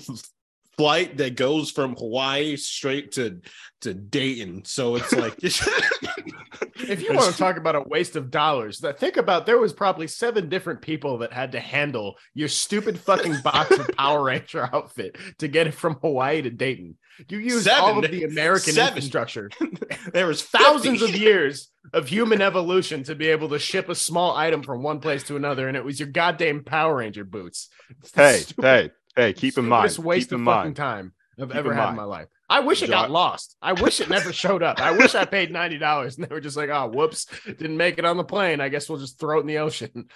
flight 0.77 1.17
that 1.19 1.37
goes 1.37 1.71
from 1.71 1.97
Hawaii 1.97 2.57
straight 2.57 3.13
to 3.13 3.41
to 3.83 3.95
Dayton, 3.95 4.65
so 4.65 4.97
it's 4.97 5.13
like 5.13 5.37
If 6.89 7.03
you 7.03 7.15
want 7.15 7.33
to 7.33 7.39
talk 7.39 7.57
about 7.57 7.75
a 7.75 7.83
waste 7.83 8.17
of 8.17 8.31
dollars, 8.31 8.79
that 8.79 8.99
think 8.99 9.17
about 9.17 9.47
there 9.47 9.59
was 9.59 9.73
probably 9.73 10.07
seven 10.07 10.49
different 10.49 10.81
people 10.81 11.19
that 11.19 11.33
had 11.33 11.53
to 11.53 11.61
handle 11.61 12.17
your 12.35 12.49
stupid 12.49 12.99
fucking 12.99 13.41
box 13.43 13.79
of 13.79 13.89
Power 13.97 14.25
Ranger 14.25 14.69
outfit 14.73 15.17
to 15.39 15.49
get 15.49 15.67
it 15.67 15.75
from 15.75 15.97
Hawaii 16.01 16.43
to 16.43 16.51
Dayton. 16.51 16.97
You 17.29 17.39
used 17.39 17.69
all 17.69 18.03
of 18.05 18.11
the 18.11 18.25
American 18.25 18.73
Seven. 18.75 18.89
infrastructure, 18.89 19.51
there 20.13 20.27
was 20.27 20.43
thousands 20.43 21.03
of 21.03 21.15
years 21.15 21.71
of 21.93 22.09
human 22.09 22.41
evolution 22.41 23.03
to 23.05 23.15
be 23.15 23.29
able 23.29 23.49
to 23.51 23.59
ship 23.59 23.89
a 23.89 23.95
small 23.95 24.35
item 24.37 24.63
from 24.63 24.83
one 24.83 25.01
place 25.01 25.23
to 25.25 25.37
another, 25.37 25.69
and 25.69 25.77
it 25.77 25.85
was 25.85 25.99
your 26.01 26.09
goddamn 26.09 26.65
Power 26.65 26.97
Ranger 26.97 27.25
boots. 27.25 27.69
Hey, 28.15 28.39
stupid- 28.39 28.65
hey, 28.65 28.91
hey, 29.17 29.33
keep 29.33 29.59
in 29.59 29.67
mind, 29.67 29.97
waste 29.99 30.29
keep 30.31 30.37
in 30.39 30.41
of 30.41 30.47
fucking 30.47 30.63
mind. 30.69 30.77
time 30.77 31.13
I've 31.41 31.49
Keep 31.49 31.57
ever 31.57 31.73
in 31.73 31.77
had 31.79 31.91
in 31.91 31.97
my 31.97 32.05
life. 32.05 32.29
I 32.49 32.61
wish 32.61 32.83
it 32.83 32.87
John- 32.89 33.05
got 33.05 33.11
lost. 33.11 33.57
I 33.61 33.73
wish 33.75 34.01
it 34.01 34.09
never 34.11 34.33
showed 34.33 34.63
up. 34.63 34.81
I 34.81 34.93
wish 34.93 35.15
I 35.15 35.25
paid 35.25 35.51
ninety 35.53 35.79
dollars 35.79 36.17
and 36.17 36.27
they 36.27 36.35
were 36.35 36.41
just 36.41 36.57
like, 36.57 36.71
"Oh, 36.71 36.89
whoops, 36.89 37.27
didn't 37.47 37.77
make 37.77 37.99
it 37.99 38.05
on 38.05 38.17
the 38.17 38.25
plane. 38.25 38.61
I 38.61 38.69
guess 38.69 38.89
we'll 38.89 38.99
just 38.99 39.19
throw 39.21 39.39
it 39.39 39.43
in 39.43 39.47
the 39.47 39.59
ocean." 39.59 40.07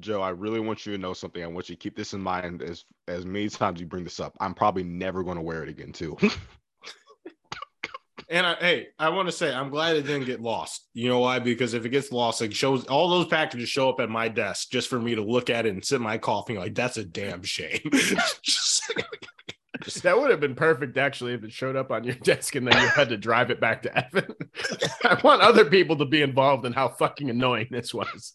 Joe, 0.00 0.20
I 0.20 0.30
really 0.30 0.60
want 0.60 0.86
you 0.86 0.92
to 0.92 0.98
know 0.98 1.12
something. 1.12 1.42
I 1.42 1.46
want 1.46 1.68
you 1.68 1.76
to 1.76 1.80
keep 1.80 1.96
this 1.96 2.14
in 2.14 2.20
mind 2.20 2.62
as 2.62 2.84
as 3.08 3.24
many 3.24 3.48
times 3.48 3.80
you 3.80 3.86
bring 3.86 4.04
this 4.04 4.20
up. 4.20 4.36
I'm 4.40 4.54
probably 4.54 4.84
never 4.84 5.22
going 5.22 5.36
to 5.36 5.42
wear 5.42 5.62
it 5.62 5.68
again, 5.68 5.92
too. 5.92 6.16
And 8.30 8.46
I, 8.46 8.54
hey, 8.54 8.86
I 8.98 9.10
want 9.10 9.28
to 9.28 9.32
say 9.32 9.52
I'm 9.52 9.70
glad 9.70 9.96
it 9.96 10.06
didn't 10.06 10.24
get 10.24 10.40
lost. 10.40 10.88
You 10.94 11.08
know 11.08 11.20
why? 11.20 11.40
Because 11.40 11.74
if 11.74 11.84
it 11.84 11.90
gets 11.90 12.10
lost, 12.10 12.40
it 12.40 12.54
shows 12.54 12.86
all 12.86 13.08
those 13.08 13.26
packages 13.26 13.68
show 13.68 13.90
up 13.90 14.00
at 14.00 14.08
my 14.08 14.28
desk 14.28 14.70
just 14.70 14.88
for 14.88 14.98
me 14.98 15.14
to 15.14 15.22
look 15.22 15.50
at 15.50 15.66
it 15.66 15.74
and 15.74 15.84
sip 15.84 16.00
my 16.00 16.18
coffee. 16.18 16.56
Like 16.56 16.74
that's 16.74 16.96
a 16.96 17.04
damn 17.04 17.42
shame. 17.42 17.90
That 20.02 20.18
would 20.18 20.30
have 20.30 20.40
been 20.40 20.54
perfect, 20.54 20.96
actually, 20.96 21.34
if 21.34 21.44
it 21.44 21.52
showed 21.52 21.76
up 21.76 21.90
on 21.90 22.04
your 22.04 22.14
desk 22.14 22.54
and 22.54 22.66
then 22.66 22.80
you 22.80 22.88
had 22.88 23.10
to 23.10 23.18
drive 23.18 23.50
it 23.50 23.60
back 23.60 23.82
to 23.82 23.96
Evan. 23.96 24.34
I 25.04 25.20
want 25.22 25.42
other 25.42 25.66
people 25.66 25.96
to 25.96 26.06
be 26.06 26.22
involved 26.22 26.64
in 26.64 26.72
how 26.72 26.88
fucking 26.88 27.28
annoying 27.28 27.68
this 27.70 27.92
was. 27.92 28.32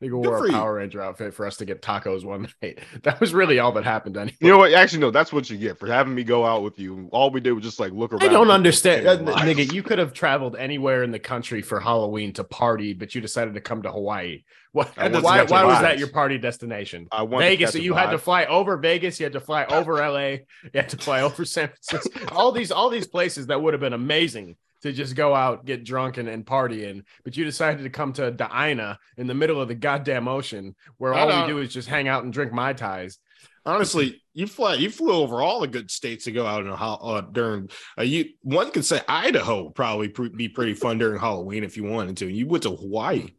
They 0.00 0.08
Good 0.08 0.16
wore 0.16 0.38
for 0.38 0.46
a. 0.46 0.50
Power 0.50 0.74
Ranger 0.74 1.00
outfit 1.00 1.32
for 1.32 1.46
us 1.46 1.56
to 1.56 1.64
get 1.64 1.80
tacos 1.80 2.22
one 2.22 2.48
night. 2.62 2.80
That 3.02 3.18
was 3.18 3.32
really 3.32 3.58
all 3.58 3.72
that 3.72 3.84
happened. 3.84 4.16
Anyway. 4.18 4.36
you 4.40 4.50
know 4.50 4.58
what? 4.58 4.74
Actually, 4.74 5.00
no, 5.00 5.10
that's 5.10 5.32
what 5.32 5.48
you 5.48 5.56
get 5.56 5.78
for 5.78 5.86
having 5.86 6.14
me 6.14 6.22
go 6.22 6.44
out 6.44 6.62
with 6.62 6.78
you. 6.78 7.08
All 7.12 7.30
we 7.30 7.40
did 7.40 7.52
was 7.52 7.64
just 7.64 7.80
like 7.80 7.92
look 7.92 8.12
around. 8.12 8.22
I 8.22 8.28
don't 8.28 8.50
understand, 8.50 9.06
uh, 9.06 9.16
nigga. 9.18 9.72
You 9.72 9.82
could 9.82 9.98
have 9.98 10.12
traveled 10.12 10.54
anywhere 10.56 11.02
in 11.02 11.12
the 11.12 11.18
country 11.18 11.62
for 11.62 11.80
Halloween 11.80 12.34
to 12.34 12.44
party, 12.44 12.92
but 12.92 13.14
you 13.14 13.22
decided 13.22 13.54
to 13.54 13.60
come 13.60 13.82
to 13.82 13.92
Hawaii. 13.92 14.44
What? 14.76 14.94
To 14.96 15.20
Why? 15.20 15.42
Why 15.44 15.64
was 15.64 15.80
that 15.80 15.98
your 15.98 16.08
party 16.08 16.36
destination? 16.36 17.08
I 17.10 17.22
wanted 17.22 17.46
to 17.46 17.50
Vegas. 17.50 17.72
So 17.72 17.78
you 17.78 17.94
had 17.94 18.10
to 18.10 18.18
fly 18.18 18.44
over 18.44 18.76
Vegas. 18.76 19.18
You 19.18 19.24
had 19.24 19.32
to 19.32 19.40
fly 19.40 19.64
over 19.64 19.94
LA. 19.94 20.26
You 20.64 20.70
had 20.74 20.90
to 20.90 20.98
fly 20.98 21.22
over 21.22 21.46
San 21.46 21.68
Francisco. 21.68 22.26
all 22.36 22.52
these, 22.52 22.70
all 22.70 22.90
these 22.90 23.06
places 23.06 23.46
that 23.46 23.62
would 23.62 23.72
have 23.72 23.80
been 23.80 23.94
amazing 23.94 24.56
to 24.86 24.92
just 24.92 25.14
go 25.14 25.34
out, 25.34 25.64
get 25.66 25.84
drunk, 25.84 26.16
and, 26.16 26.28
and 26.28 26.46
party 26.46 26.84
in. 26.86 27.04
But 27.24 27.36
you 27.36 27.44
decided 27.44 27.82
to 27.84 27.90
come 27.90 28.12
to 28.14 28.32
Daina 28.32 28.96
in 29.18 29.26
the 29.26 29.34
middle 29.34 29.60
of 29.60 29.68
the 29.68 29.74
goddamn 29.74 30.26
ocean, 30.28 30.74
where 30.98 31.14
I 31.14 31.20
all 31.20 31.26
we 31.26 31.52
don't- 31.52 31.62
is 31.62 31.72
just 31.72 31.88
hang 31.88 32.08
out 32.08 32.24
and 32.24 32.32
drink 32.32 32.52
mai 32.52 32.72
tais. 32.72 33.18
Honestly, 33.64 34.22
you 34.32 34.46
fly, 34.46 34.74
you 34.74 34.88
flew 34.90 35.12
over 35.12 35.42
all 35.42 35.58
the 35.60 35.66
good 35.66 35.90
states 35.90 36.24
to 36.26 36.32
go 36.32 36.46
out 36.46 36.60
in 36.62 36.68
a 36.68 36.76
ho- 36.76 37.00
uh, 37.02 37.20
during. 37.20 37.68
Uh, 37.98 38.02
you 38.02 38.26
one 38.42 38.70
could 38.70 38.84
say 38.84 39.00
Idaho 39.08 39.64
would 39.64 39.74
probably 39.74 40.08
pre- 40.08 40.28
be 40.28 40.48
pretty 40.48 40.74
fun 40.74 40.98
during 40.98 41.18
Halloween 41.18 41.64
if 41.64 41.76
you 41.76 41.82
wanted 41.82 42.16
to. 42.18 42.30
You 42.30 42.46
went 42.46 42.62
to 42.62 42.70
Hawaii. 42.70 43.30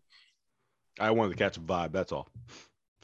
I 0.99 1.11
wanted 1.11 1.29
to 1.31 1.37
catch 1.37 1.55
a 1.55 1.61
vibe. 1.61 1.93
That's 1.93 2.11
all. 2.11 2.27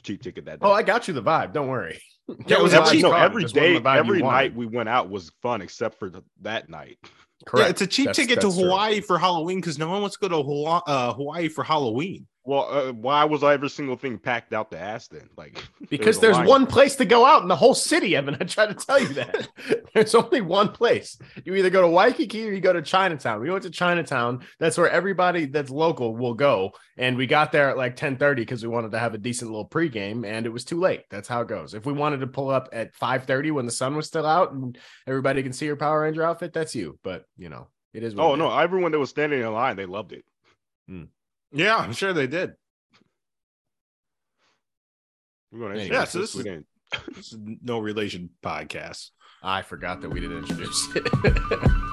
Cheap 0.02 0.22
ticket 0.22 0.44
that 0.46 0.60
day. 0.60 0.66
Oh, 0.68 0.74
I 0.74 0.84
got 0.84 1.08
you 1.08 1.14
the 1.14 1.24
vibe. 1.24 1.54
Don't 1.54 1.70
worry. 1.70 2.02
Yeah, 2.28 2.36
That 2.48 2.62
was 2.62 2.72
the 2.74 2.82
a 2.82 2.86
vibe 2.86 2.92
cheap- 2.92 3.02
no, 3.04 3.10
caught. 3.12 3.22
It 3.22 3.26
every 3.26 3.42
just 3.44 3.56
wasn't 3.56 3.68
day, 3.68 3.74
the 3.80 3.82
vibe 3.86 3.94
you 3.96 4.00
every 4.00 4.22
wanted. 4.22 4.36
night 4.36 4.56
we 4.56 4.66
went 4.66 4.90
out 4.90 5.10
was 5.10 5.32
fun 5.42 5.62
except 5.62 6.00
for 6.00 6.10
th- 6.10 6.24
that 6.42 6.70
night. 6.70 6.98
Correct. 7.46 7.66
Yeah, 7.66 7.70
it's 7.72 7.82
a 7.82 7.88
cheap 7.88 8.06
That's- 8.08 8.16
ticket 8.16 8.42
to 8.42 8.48
that's 8.48 8.58
true. 8.58 8.66
Hawaii 8.66 9.02
for 9.02 9.18
Halloween 9.18 9.60
because 9.60 9.78
no 9.78 9.90
one 9.90 10.02
wants 10.02 10.18
to 10.18 10.30
go 10.30 10.44
to 10.44 10.63
uh, 10.90 11.13
Hawaii 11.13 11.50
for 11.50 11.63
Halloween. 11.63 12.28
Well, 12.46 12.68
uh, 12.70 12.92
why 12.92 13.24
was 13.24 13.42
every 13.42 13.70
single 13.70 13.96
thing 13.96 14.18
packed 14.18 14.52
out 14.52 14.70
the 14.70 14.78
ass 14.78 15.08
then? 15.08 15.30
Like 15.38 15.58
Because 15.90 16.18
a 16.18 16.22
there's 16.22 16.38
one 16.40 16.68
place 16.68 16.98
to 16.98 17.06
go 17.06 17.26
out 17.26 17.42
in 17.42 17.48
the 17.48 17.56
whole 17.56 17.74
city, 17.74 18.16
Evan. 18.18 18.36
I 18.40 18.44
tried 18.44 18.78
to 18.78 18.86
tell 18.86 19.00
you 19.00 19.14
that. 19.14 19.48
there's 19.94 20.14
only 20.14 20.42
one 20.42 20.70
place. 20.70 21.18
You 21.46 21.56
either 21.56 21.70
go 21.70 21.82
to 21.82 21.88
Waikiki 21.88 22.48
or 22.50 22.52
you 22.52 22.60
go 22.60 22.74
to 22.74 22.82
Chinatown. 22.82 23.40
We 23.40 23.50
went 23.50 23.64
to 23.64 23.70
Chinatown. 23.70 24.46
That's 24.60 24.78
where 24.78 24.90
everybody 24.90 25.46
that's 25.46 25.70
local 25.70 26.16
will 26.18 26.34
go. 26.34 26.72
And 26.98 27.16
we 27.16 27.28
got 27.28 27.54
there 27.54 27.70
at 27.70 27.78
like 27.78 27.96
10:30 27.96 28.36
because 28.36 28.62
we 28.62 28.70
wanted 28.70 28.92
to 28.92 29.00
have 29.00 29.14
a 29.14 29.18
decent 29.18 29.50
little 29.50 29.68
pregame, 29.68 30.26
and 30.26 30.46
it 30.46 30.50
was 30.50 30.66
too 30.66 30.80
late. 30.80 31.04
That's 31.10 31.30
how 31.30 31.42
it 31.42 31.48
goes. 31.48 31.74
If 31.74 31.86
we 31.86 31.94
wanted 31.94 32.20
to 32.20 32.28
pull 32.28 32.50
up 32.50 32.68
at 32.74 32.94
5:30 32.96 33.52
when 33.52 33.66
the 33.66 33.72
sun 33.72 33.96
was 33.96 34.08
still 34.08 34.26
out 34.26 34.52
and 34.52 34.78
everybody 35.08 35.44
can 35.44 35.54
see 35.54 35.66
your 35.66 35.78
Power 35.78 36.02
Ranger 36.02 36.24
outfit, 36.24 36.52
that's 36.52 36.76
you. 36.76 37.00
But 37.04 37.24
you 37.38 37.48
know, 37.48 37.68
it 37.94 38.04
is. 38.04 38.16
What 38.16 38.26
Oh 38.26 38.34
it 38.34 38.38
no! 38.38 38.48
is. 38.48 38.64
Everyone 38.64 38.92
that 38.92 39.00
was 39.00 39.10
standing 39.10 39.40
in 39.40 39.54
line, 39.54 39.78
they 39.78 39.86
loved 39.86 40.12
it. 40.12 40.26
Yeah, 41.53 41.77
I'm 41.77 41.93
sure 41.93 42.13
they 42.13 42.27
did. 42.27 42.53
We're 45.51 45.60
going 45.60 45.72
Anyway, 45.74 45.88
to 45.89 45.93
yeah, 45.93 46.03
so 46.05 46.19
this 46.19 46.33
we 46.36 46.39
is- 46.39 46.45
didn't. 46.45 46.65
This 47.15 47.33
is 47.33 47.39
no 47.63 47.79
relation 47.79 48.29
podcast. 48.43 49.10
I 49.41 49.62
forgot 49.62 50.01
that 50.01 50.10
we 50.10 50.19
didn't 50.19 50.38
introduce 50.39 50.88
it. 50.95 51.07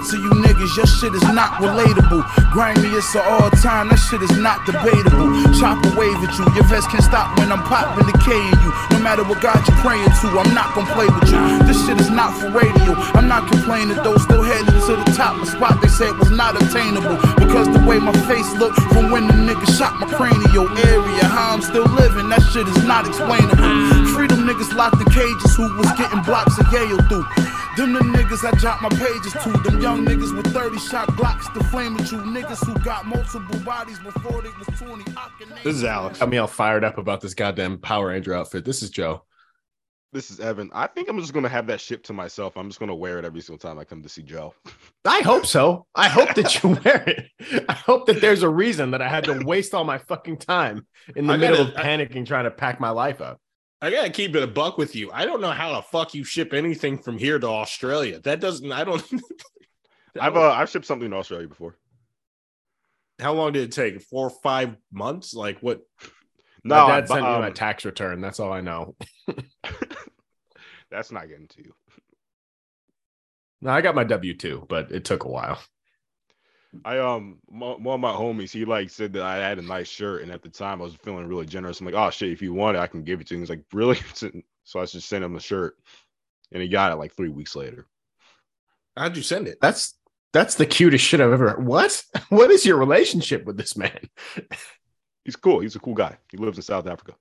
relate 0.00 0.10
to 0.10 0.16
you 0.18 0.30
niggas. 0.42 0.76
Your 0.76 0.86
shit 0.86 1.14
is 1.14 1.22
not 1.34 1.60
relatable. 1.60 2.24
Grimy, 2.52 2.88
it's 2.96 3.14
a 3.14 3.22
all 3.22 3.50
time. 3.50 3.88
That 3.88 3.98
shit 3.98 4.22
is 4.22 4.36
not 4.36 4.64
debatable. 4.66 5.28
Chop 5.58 5.84
a 5.84 5.90
wave 5.96 6.16
at 6.24 6.32
you. 6.38 6.44
Your 6.54 6.64
vest 6.64 6.88
can't 6.90 7.02
stop 7.02 7.38
when 7.38 7.52
I'm 7.52 7.62
popping, 7.62 8.06
decaying 8.06 8.56
you. 8.62 8.70
No 8.92 8.98
matter 9.00 9.24
what 9.24 9.40
God 9.40 9.60
you're 9.66 9.76
praying 9.78 10.08
to, 10.22 10.26
I'm 10.38 10.54
not 10.54 10.74
gonna 10.74 10.90
play 10.92 11.06
with 11.06 11.30
you. 11.30 11.40
This 11.66 11.86
shit 11.86 12.00
is 12.00 12.10
not 12.10 12.32
for 12.38 12.50
radio. 12.50 12.94
I'm 13.14 13.28
not 13.28 13.50
complaining 13.50 13.96
though. 14.02 14.16
Still 14.16 14.42
headed 14.42 14.66
to 14.66 14.96
the 14.96 15.08
top. 15.16 15.40
A 15.42 15.46
spot 15.46 15.80
they 15.80 15.88
said 15.88 16.16
was 16.18 16.30
not 16.30 16.56
attainable. 16.60 17.16
Because 17.36 17.68
the 17.68 17.82
way 17.84 17.98
my 17.98 18.14
face 18.28 18.48
looked 18.56 18.80
from 18.92 19.10
when 19.10 19.26
the 19.26 19.34
nigga 19.34 19.66
shot 19.76 19.98
my 20.00 20.06
cranial 20.06 20.68
area. 20.86 21.24
How 21.24 21.54
I'm 21.54 21.62
still 21.62 21.86
living, 21.86 22.28
that 22.30 22.42
shit 22.52 22.66
is 22.68 22.84
not 22.84 23.06
explainable. 23.06 23.70
Freedom 24.14 24.46
niggas 24.46 24.74
locked 24.74 25.00
in 25.00 25.08
cages 25.10 25.56
who 25.56 25.68
was 25.76 25.90
getting 25.96 26.22
blocks 26.22 26.58
of 26.58 26.66
Yale 26.72 27.00
through. 27.08 27.26
Them 27.80 27.94
the 27.94 28.00
niggas 28.00 28.46
I 28.46 28.50
drop 28.58 28.82
my 28.82 28.90
pages 28.90 29.32
to. 29.32 29.52
Them 29.62 29.80
young 29.80 30.04
niggas 30.04 30.36
with 30.36 30.52
30 30.52 30.78
shot 30.80 31.08
Glocks 31.12 31.50
to 31.54 31.64
flame 31.64 31.96
at 31.96 32.12
you. 32.12 32.18
Niggas 32.18 32.62
who 32.66 32.78
got 32.84 33.06
multiple 33.06 33.58
bodies 33.60 33.98
before 34.00 34.42
they 34.42 34.50
was 34.50 34.66
20. 34.78 35.02
I 35.16 35.30
can 35.38 35.48
name 35.48 35.58
This 35.64 35.76
is 35.76 35.84
Alex. 35.84 36.18
Got 36.18 36.28
me 36.28 36.36
all 36.36 36.46
fired 36.46 36.84
up 36.84 36.98
about 36.98 37.22
this 37.22 37.32
goddamn 37.32 37.78
Power 37.78 38.08
Ranger 38.08 38.34
outfit. 38.34 38.66
This 38.66 38.82
is 38.82 38.90
Joe. 38.90 39.24
This 40.12 40.30
is 40.30 40.40
Evan. 40.40 40.68
I 40.74 40.88
think 40.88 41.08
I'm 41.08 41.18
just 41.20 41.32
gonna 41.32 41.48
have 41.48 41.68
that 41.68 41.80
shipped 41.80 42.04
to 42.08 42.12
myself. 42.12 42.58
I'm 42.58 42.68
just 42.68 42.80
gonna 42.80 42.94
wear 42.94 43.18
it 43.18 43.24
every 43.24 43.40
single 43.40 43.58
time 43.58 43.78
I 43.78 43.84
come 43.84 44.02
to 44.02 44.10
see 44.10 44.24
Joe. 44.24 44.52
I 45.06 45.22
hope 45.22 45.46
so. 45.46 45.86
I 45.94 46.10
hope 46.10 46.34
that 46.34 46.62
you 46.62 46.70
wear 46.84 47.02
it. 47.06 47.64
I 47.66 47.72
hope 47.72 48.04
that 48.08 48.20
there's 48.20 48.42
a 48.42 48.48
reason 48.50 48.90
that 48.90 49.00
I 49.00 49.08
had 49.08 49.24
to 49.24 49.42
waste 49.42 49.72
all 49.72 49.84
my 49.84 49.96
fucking 49.96 50.36
time 50.36 50.86
in 51.16 51.26
the 51.26 51.32
I 51.32 51.36
middle 51.38 51.64
gotta- 51.64 51.78
of 51.78 51.82
panicking 51.86 52.26
trying 52.26 52.44
to 52.44 52.50
pack 52.50 52.78
my 52.78 52.90
life 52.90 53.22
up. 53.22 53.40
I 53.82 53.90
gotta 53.90 54.10
keep 54.10 54.36
it 54.36 54.42
a 54.42 54.46
buck 54.46 54.76
with 54.76 54.94
you. 54.94 55.10
I 55.12 55.24
don't 55.24 55.40
know 55.40 55.50
how 55.50 55.74
the 55.74 55.82
fuck 55.82 56.14
you 56.14 56.22
ship 56.22 56.52
anything 56.52 56.98
from 56.98 57.16
here 57.16 57.38
to 57.38 57.46
Australia. 57.46 58.20
That 58.20 58.40
doesn't. 58.40 58.70
I 58.70 58.84
don't. 58.84 59.02
I've 60.20 60.36
uh, 60.36 60.50
I've 60.50 60.68
shipped 60.68 60.86
something 60.86 61.10
to 61.10 61.16
Australia 61.16 61.48
before. 61.48 61.76
How 63.18 63.32
long 63.32 63.52
did 63.52 63.64
it 63.64 63.72
take? 63.72 64.02
Four 64.02 64.26
or 64.26 64.30
five 64.42 64.76
months? 64.92 65.34
Like 65.34 65.60
what? 65.60 65.80
No, 66.62 66.88
my 66.88 67.00
dad 67.00 67.08
sent 67.08 67.22
me 67.22 67.28
um, 67.28 67.40
my 67.40 67.50
tax 67.50 67.84
return. 67.84 68.20
That's 68.20 68.40
all 68.40 68.52
I 68.52 68.60
know. 68.60 68.96
that's 70.90 71.10
not 71.10 71.28
getting 71.28 71.48
to 71.48 71.64
you. 71.64 71.74
No, 73.62 73.70
I 73.70 73.80
got 73.80 73.94
my 73.94 74.04
W 74.04 74.36
two, 74.36 74.66
but 74.68 74.92
it 74.92 75.04
took 75.04 75.24
a 75.24 75.28
while. 75.28 75.58
I 76.84 76.98
um 76.98 77.38
mo- 77.50 77.78
one 77.78 77.94
of 77.94 78.00
my 78.00 78.12
homies, 78.12 78.52
he 78.52 78.64
like 78.64 78.90
said 78.90 79.12
that 79.14 79.22
I 79.22 79.36
had 79.36 79.58
a 79.58 79.62
nice 79.62 79.88
shirt, 79.88 80.22
and 80.22 80.30
at 80.30 80.42
the 80.42 80.48
time 80.48 80.80
I 80.80 80.84
was 80.84 80.94
feeling 80.94 81.26
really 81.26 81.46
generous. 81.46 81.80
I'm 81.80 81.86
like, 81.86 81.94
oh 81.94 82.10
shit, 82.10 82.30
if 82.30 82.40
you 82.40 82.54
want 82.54 82.76
it, 82.76 82.80
I 82.80 82.86
can 82.86 83.02
give 83.02 83.20
it 83.20 83.26
to 83.28 83.34
you. 83.34 83.40
He's 83.40 83.50
like, 83.50 83.64
really? 83.72 83.98
so 84.64 84.80
I 84.80 84.86
just 84.86 85.08
sent 85.08 85.24
him 85.24 85.34
the 85.34 85.40
shirt, 85.40 85.76
and 86.52 86.62
he 86.62 86.68
got 86.68 86.92
it 86.92 86.96
like 86.96 87.14
three 87.14 87.28
weeks 87.28 87.56
later. 87.56 87.86
How'd 88.96 89.16
you 89.16 89.22
send 89.22 89.48
it? 89.48 89.58
That's 89.60 89.94
that's 90.32 90.54
the 90.54 90.66
cutest 90.66 91.04
shit 91.04 91.20
I've 91.20 91.32
ever. 91.32 91.56
What? 91.58 92.02
What 92.28 92.52
is 92.52 92.64
your 92.64 92.76
relationship 92.76 93.44
with 93.44 93.56
this 93.56 93.76
man? 93.76 94.08
He's 95.24 95.34
cool. 95.36 95.60
He's 95.60 95.74
a 95.74 95.80
cool 95.80 95.94
guy. 95.94 96.16
He 96.30 96.36
lives 96.36 96.58
in 96.58 96.62
South 96.62 96.86
Africa. 96.86 97.14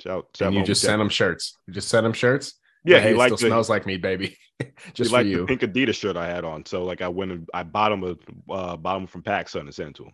Shout, 0.00 0.26
shout 0.36 0.48
And 0.48 0.56
you 0.56 0.64
just 0.64 0.82
homie 0.82 0.86
sent 0.86 1.02
him 1.02 1.08
shirts. 1.08 1.56
You 1.66 1.74
just 1.74 1.88
sent 1.88 2.04
him 2.04 2.12
shirts. 2.12 2.54
Yeah, 2.88 2.98
hey, 3.00 3.08
he 3.08 3.14
it 3.14 3.18
liked 3.18 3.36
still 3.36 3.48
the, 3.48 3.52
smells 3.52 3.68
like 3.68 3.86
me, 3.86 3.96
baby. 3.96 4.36
just 4.94 5.10
he 5.10 5.16
for 5.16 5.22
you. 5.22 5.36
the 5.38 5.46
pink 5.46 5.60
Adidas 5.62 5.94
shirt 5.94 6.16
I 6.16 6.26
had 6.26 6.44
on. 6.44 6.64
So 6.66 6.84
like 6.84 7.02
I 7.02 7.08
went 7.08 7.32
and 7.32 7.48
I 7.54 7.62
bought 7.62 7.92
him 7.92 8.04
a 8.04 8.52
uh, 8.52 8.76
bought 8.76 8.96
him 8.98 9.06
from 9.06 9.22
PacSun 9.22 9.60
and 9.60 9.74
sent 9.74 9.90
it 9.90 9.94
to 9.96 10.04
him. 10.04 10.12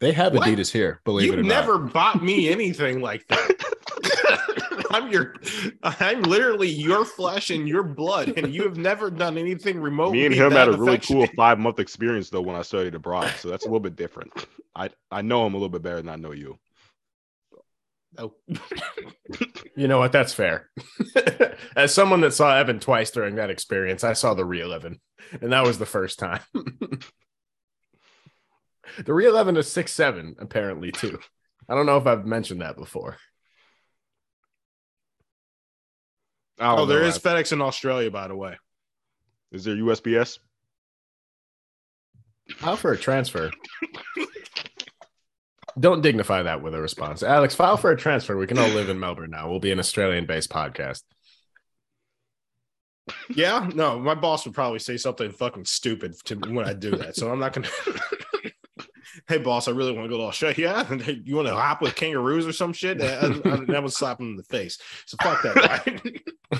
They 0.00 0.12
have 0.12 0.34
What? 0.34 0.46
Adidas 0.46 0.70
here. 0.70 1.00
Believe 1.04 1.26
you 1.28 1.32
it 1.34 1.38
or 1.38 1.42
never 1.42 1.78
not. 1.78 1.92
bought 1.92 2.22
me 2.22 2.48
anything 2.52 3.00
like 3.00 3.26
that. 3.28 3.52
I'm 4.90 5.10
your, 5.10 5.34
I'm 5.82 6.22
literally 6.22 6.68
your 6.68 7.04
flesh 7.04 7.50
and 7.50 7.68
your 7.68 7.82
blood, 7.82 8.28
and 8.36 8.54
you 8.54 8.62
have 8.62 8.76
never 8.78 9.10
done 9.10 9.36
anything 9.36 9.80
remotely. 9.80 10.20
Me 10.20 10.26
and 10.26 10.34
him 10.34 10.52
had 10.52 10.68
a 10.68 10.72
really 10.76 10.98
cool 10.98 11.26
five 11.36 11.58
month 11.58 11.80
experience 11.80 12.30
though 12.30 12.40
when 12.40 12.56
I 12.56 12.62
studied 12.62 12.94
abroad. 12.94 13.32
So 13.38 13.48
that's 13.50 13.64
a 13.64 13.68
little 13.68 13.80
bit 13.80 13.96
different. 13.96 14.32
I 14.74 14.90
I 15.10 15.22
know 15.22 15.44
him 15.46 15.54
a 15.54 15.56
little 15.56 15.68
bit 15.70 15.82
better 15.82 15.96
than 15.96 16.08
I 16.08 16.16
know 16.16 16.32
you. 16.32 16.58
Oh. 18.18 18.34
You 19.76 19.88
know 19.88 19.98
what? 19.98 20.12
That's 20.12 20.32
fair. 20.32 20.70
As 21.76 21.92
someone 21.92 22.22
that 22.22 22.32
saw 22.32 22.56
Evan 22.56 22.80
twice 22.80 23.10
during 23.10 23.34
that 23.34 23.50
experience, 23.50 24.04
I 24.04 24.14
saw 24.14 24.32
the 24.32 24.44
real 24.44 24.72
Evan, 24.72 25.00
and 25.42 25.52
that 25.52 25.64
was 25.64 25.78
the 25.78 25.84
first 25.84 26.18
time. 26.18 26.40
the 29.04 29.12
real 29.12 29.36
Evan 29.36 29.58
is 29.58 29.70
six 29.70 29.92
seven, 29.92 30.34
apparently 30.38 30.92
too. 30.92 31.18
I 31.68 31.74
don't 31.74 31.84
know 31.84 31.98
if 31.98 32.06
I've 32.06 32.24
mentioned 32.24 32.62
that 32.62 32.78
before. 32.78 33.18
Oh, 36.58 36.86
there 36.86 37.02
is 37.02 37.22
know. 37.22 37.32
is 37.32 37.44
FedEx 37.44 37.52
in 37.52 37.60
Australia, 37.60 38.10
by 38.10 38.28
the 38.28 38.36
way. 38.36 38.56
Is 39.52 39.64
there 39.64 39.76
USPS? 39.76 40.38
How 42.60 42.76
for 42.76 42.92
a 42.92 42.96
transfer. 42.96 43.50
Don't 45.78 46.00
dignify 46.00 46.42
that 46.42 46.62
with 46.62 46.74
a 46.74 46.80
response. 46.80 47.22
Alex, 47.22 47.54
file 47.54 47.76
for 47.76 47.90
a 47.90 47.96
transfer. 47.96 48.36
We 48.36 48.46
can 48.46 48.58
all 48.58 48.68
live 48.68 48.88
in 48.88 48.98
Melbourne 48.98 49.30
now. 49.30 49.50
We'll 49.50 49.60
be 49.60 49.72
an 49.72 49.78
Australian 49.78 50.24
based 50.24 50.50
podcast. 50.50 51.02
Yeah, 53.28 53.68
no, 53.74 53.98
my 53.98 54.14
boss 54.14 54.44
would 54.46 54.54
probably 54.54 54.78
say 54.78 54.96
something 54.96 55.30
fucking 55.30 55.66
stupid 55.66 56.16
to 56.24 56.36
me 56.36 56.52
when 56.52 56.66
I 56.66 56.72
do 56.72 56.90
that. 56.92 57.14
So 57.14 57.30
I'm 57.30 57.38
not 57.38 57.52
gonna. 57.52 57.68
hey, 59.28 59.38
boss, 59.38 59.68
I 59.68 59.72
really 59.72 59.92
want 59.92 60.06
to 60.06 60.08
go 60.08 60.18
to 60.18 60.24
Australia. 60.24 60.86
Yeah, 60.98 61.14
you 61.24 61.36
want 61.36 61.48
to 61.48 61.54
hop 61.54 61.82
with 61.82 61.94
kangaroos 61.94 62.46
or 62.46 62.52
some 62.52 62.72
shit? 62.72 63.00
I, 63.00 63.06
I, 63.06 63.26
I, 63.26 63.64
that 63.66 63.82
would 63.82 63.92
slap 63.92 64.18
him 64.18 64.30
in 64.30 64.36
the 64.36 64.42
face. 64.44 64.78
So 65.04 65.16
fuck 65.22 65.42
that 65.42 65.54
guy. 65.54 66.58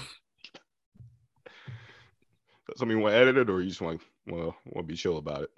Something 2.77 2.99
you 2.99 3.03
want 3.03 3.15
to 3.15 3.19
edit 3.19 3.39
it, 3.39 3.51
or 3.51 3.63
you 3.63 3.69
just 3.69 3.81
want 3.81 4.03
well 4.27 4.55
want 4.67 4.87
to 4.87 4.93
be 4.93 4.97
chill 4.97 5.17
about 5.17 5.43
it? 5.43 5.51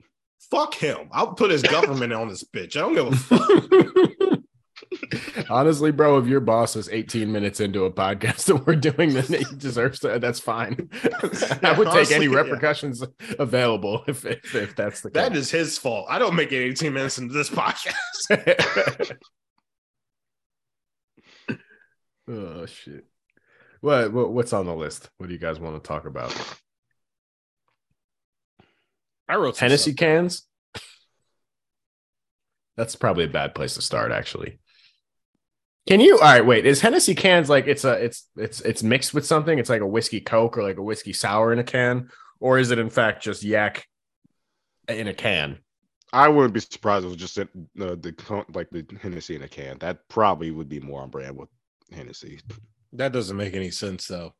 Fuck 0.51 0.75
him. 0.75 1.09
I'll 1.13 1.35
put 1.35 1.51
his 1.51 1.63
government 1.77 2.13
on 2.13 2.29
this 2.29 2.45
bitch. 2.45 2.77
I 2.77 2.81
don't 2.81 2.95
give 2.95 3.07
a 3.07 3.17
fuck. 3.17 4.41
Honestly, 5.51 5.91
bro, 5.93 6.19
if 6.19 6.27
your 6.27 6.41
boss 6.41 6.77
is 6.77 6.89
18 6.89 7.31
minutes 7.31 7.61
into 7.61 7.85
a 7.85 7.91
podcast 7.91 8.45
that 8.47 8.67
we're 8.67 8.77
doing, 8.77 9.13
then 9.15 9.25
he 9.25 9.45
deserves 9.57 10.01
to. 10.01 10.19
That's 10.19 10.41
fine. 10.41 10.89
I 11.63 11.75
would 11.77 11.87
take 11.87 11.95
honestly, 11.95 12.17
any 12.17 12.27
yeah. 12.27 12.37
repercussions 12.37 13.03
available 13.39 14.05
if, 14.07 14.25
if 14.25 14.55
if 14.55 14.77
that's 14.77 15.01
the 15.01 15.11
That 15.11 15.33
case. 15.33 15.39
is 15.43 15.51
his 15.51 15.79
fault. 15.79 16.07
I 16.09 16.19
don't 16.19 16.35
make 16.35 16.53
it 16.53 16.63
18 16.63 16.93
minutes 16.93 17.19
into 17.19 17.35
this 17.35 17.51
podcast. 17.51 19.17
oh 22.29 22.67
shit. 22.67 23.07
What, 23.81 24.13
what 24.13 24.33
what's 24.33 24.53
on 24.53 24.67
the 24.67 24.75
list? 24.75 25.09
What 25.19 25.29
do 25.29 25.33
you 25.33 25.39
guys 25.39 25.61
want 25.61 25.83
to 25.83 25.87
talk 25.87 26.05
about? 26.05 26.35
I 29.29 29.37
wrote 29.37 29.57
some 29.57 29.67
Hennessy 29.67 29.95
cans. 29.95 30.43
That's 32.77 32.97
probably 32.97 33.25
a 33.25 33.29
bad 33.29 33.55
place 33.55 33.75
to 33.75 33.83
start, 33.83 34.13
actually. 34.13 34.61
Can 35.89 36.01
you? 36.01 36.15
All 36.15 36.21
right, 36.21 36.45
wait. 36.45 36.67
Is 36.67 36.81
Hennessy 36.81 37.15
cans 37.15 37.49
like 37.49 37.67
it's 37.67 37.85
a 37.85 37.93
it's 37.93 38.29
it's 38.37 38.61
it's 38.61 38.83
mixed 38.83 39.15
with 39.15 39.27
something? 39.27 39.59
It's 39.59 39.71
like 39.71 39.81
a 39.81 39.87
whiskey 39.87 40.21
Coke 40.21 40.59
or 40.59 40.63
like 40.63 40.77
a 40.77 40.83
whiskey 40.83 41.13
sour 41.13 41.53
in 41.53 41.59
a 41.59 41.65
can, 41.65 42.11
or 42.41 42.59
is 42.59 42.71
it 42.71 42.79
in 42.79 42.91
fact 42.91 43.23
just 43.23 43.43
yak 43.43 43.87
in 44.87 45.09
a 45.09 45.15
can? 45.15 45.59
I 46.13 46.29
wouldn't 46.29 46.55
be 46.55 46.61
surprised 46.61 47.05
if 47.05 47.09
it 47.09 47.15
was 47.15 47.17
just 47.17 47.39
in, 47.39 47.49
uh, 47.81 47.97
the 47.97 48.45
like 48.55 48.69
the 48.71 48.87
Hennessy 49.01 49.35
in 49.35 49.43
a 49.43 49.49
can. 49.49 49.79
That 49.79 50.07
probably 50.09 50.51
would 50.51 50.69
be 50.69 50.81
more 50.81 51.03
on 51.03 51.11
brand 51.11 51.37
with 51.37 51.49
Hennessy. 51.91 52.41
That 52.93 53.13
doesn't 53.13 53.37
make 53.37 53.55
any 53.55 53.71
sense 53.71 54.07
though. 54.07 54.35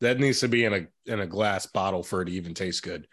That 0.00 0.18
needs 0.18 0.40
to 0.40 0.48
be 0.48 0.64
in 0.64 0.74
a 0.74 0.86
in 1.06 1.20
a 1.20 1.26
glass 1.26 1.66
bottle 1.66 2.02
for 2.02 2.22
it 2.22 2.26
to 2.26 2.32
even 2.32 2.52
taste 2.52 2.82
good. 2.82 3.06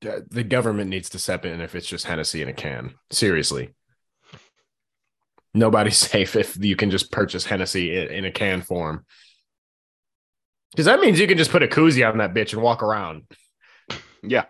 The 0.00 0.44
government 0.44 0.90
needs 0.90 1.08
to 1.10 1.18
step 1.18 1.44
in 1.46 1.60
if 1.60 1.74
it's 1.74 1.86
just 1.86 2.06
Hennessy 2.06 2.42
in 2.42 2.48
a 2.48 2.52
can. 2.52 2.94
Seriously. 3.10 3.74
Nobody's 5.54 5.96
safe 6.10 6.36
if 6.36 6.56
you 6.62 6.76
can 6.76 6.90
just 6.90 7.10
purchase 7.10 7.44
Hennessy 7.44 7.96
in, 7.96 8.24
a 8.24 8.30
can 8.30 8.60
form. 8.60 9.04
Because 10.72 10.86
that 10.86 11.00
means 11.00 11.20
you 11.20 11.28
can 11.28 11.38
just 11.38 11.52
put 11.52 11.62
a 11.62 11.68
koozie 11.68 12.08
on 12.08 12.18
that 12.18 12.34
bitch 12.34 12.52
and 12.52 12.60
walk 12.60 12.82
around. 12.82 13.22
Yeah. 14.22 14.46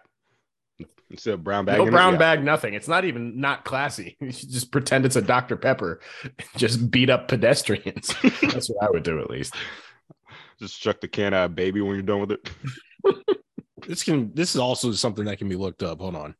Instead 1.11 1.35
of 1.35 1.44
brown 1.44 1.66
bag. 1.66 1.77
no 1.77 1.83
in 1.83 1.88
it, 1.88 1.92
brown 1.92 2.14
yeah. 2.14 2.18
bag, 2.18 2.42
nothing. 2.42 2.75
It's 2.75 2.88
not 2.88 3.05
even 3.05 3.38
not 3.40 3.64
classy. 3.64 4.16
You 4.20 4.33
should 4.33 4.51
just 4.51 4.73
pretend 4.73 5.05
it's 5.05 5.16
a 5.16 5.23
Dr. 5.23 5.57
Pepper. 5.57 6.01
And 6.23 6.33
just 6.57 6.90
beat 6.90 7.11
up 7.11 7.29
pedestrians. 7.29 8.14
That's 8.40 8.70
what 8.70 8.83
I 8.83 8.90
would 8.90 9.03
do 9.03 9.20
at 9.20 9.31
least. 9.31 9.55
Just 10.59 10.81
chuck 10.81 11.01
the 11.01 11.09
can 11.09 11.35
out, 11.35 11.55
baby, 11.55 11.81
when 11.81 11.94
you're 11.94 12.03
done 12.03 12.20
with 12.20 12.33
it. 12.33 12.51
This 13.87 14.03
can 14.03 14.33
this 14.35 14.55
is 14.55 14.61
also 14.61 14.92
something 14.92 15.25
that 15.27 15.38
can 15.38 15.49
be 15.49 15.57
looked 15.57 15.83
up. 15.83 16.01
Hold 16.01 16.16
on. 16.16 16.35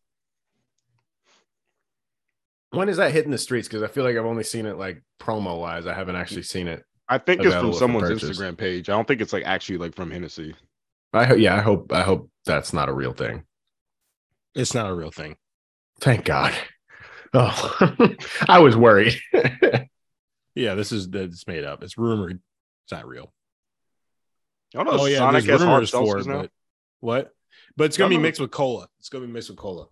When 2.71 2.89
is 2.89 2.97
that 2.97 3.13
hitting 3.13 3.31
the 3.31 3.39
streets? 3.39 3.69
Because 3.69 3.83
I 3.83 3.87
feel 3.87 4.05
like 4.05 4.17
I've 4.17 4.25
only 4.25 4.43
seen 4.43 4.67
it 4.67 4.77
like 4.77 5.03
promo 5.21 5.61
wise. 5.61 5.87
I 5.87 5.95
haven't 5.95 6.17
actually 6.17 6.43
seen 6.43 6.67
it. 6.67 6.85
I 7.09 7.19
think 7.19 7.43
it's 7.45 7.55
from 7.55 7.73
someone's. 7.73 8.23
Instagram 8.23 8.57
page. 8.57 8.89
I 8.89 8.93
don't 8.93 9.07
think 9.07 9.21
it's 9.21 9.33
like 9.33 9.45
actually 9.45 9.79
like 9.79 9.95
from 9.95 10.11
Hennessy. 10.11 10.55
I 11.13 11.25
hope 11.25 11.39
yeah, 11.39 11.55
I 11.55 11.61
hope 11.61 11.93
I 11.93 12.03
hope 12.03 12.31
that's 12.45 12.73
not 12.73 12.89
a 12.89 12.93
real 12.93 13.13
thing. 13.13 13.45
It's 14.55 14.75
not 14.75 14.91
a 14.91 14.95
real 14.95 15.11
thing. 15.11 15.37
Thank 16.01 16.25
God. 16.25 16.53
Oh, 17.33 18.15
I 18.49 18.61
was 18.61 18.77
worried. 18.77 19.15
Yeah, 20.55 20.75
this 20.75 20.93
is 20.93 21.09
it's 21.13 21.47
made 21.47 21.65
up. 21.65 21.83
It's 21.83 21.99
rumored. 21.99 22.41
It's 22.85 22.93
not 22.93 23.07
real. 23.07 23.33
I 24.75 24.85
don't 24.85 24.87
know. 24.87 25.03
Oh 25.03 25.07
yeah, 25.07 25.19
Sonic 25.19 25.45
there's 25.45 25.61
has 25.61 25.69
hard 25.69 25.75
rumors 25.75 25.91
for 25.91 25.99
seltzers 25.99 26.21
it. 26.21 26.27
now. 26.27 26.41
But 26.43 26.51
what? 27.01 27.34
But 27.77 27.85
it's 27.85 27.97
gonna 27.97 28.11
be 28.11 28.19
mixed 28.19 28.41
with 28.41 28.51
cola. 28.51 28.89
It's 28.99 29.09
gonna 29.09 29.27
be 29.27 29.33
mixed 29.33 29.51
with 29.51 29.59
cola. 29.59 29.87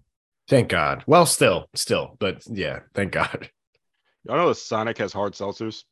Thank 0.48 0.68
God. 0.68 1.04
Well, 1.06 1.26
still, 1.26 1.66
still, 1.74 2.16
but 2.18 2.42
yeah, 2.46 2.80
thank 2.94 3.12
God. 3.12 3.50
Y'all 4.24 4.36
know 4.36 4.48
that 4.48 4.56
Sonic 4.56 4.98
has 4.98 5.12
hard 5.12 5.32
seltzers? 5.34 5.82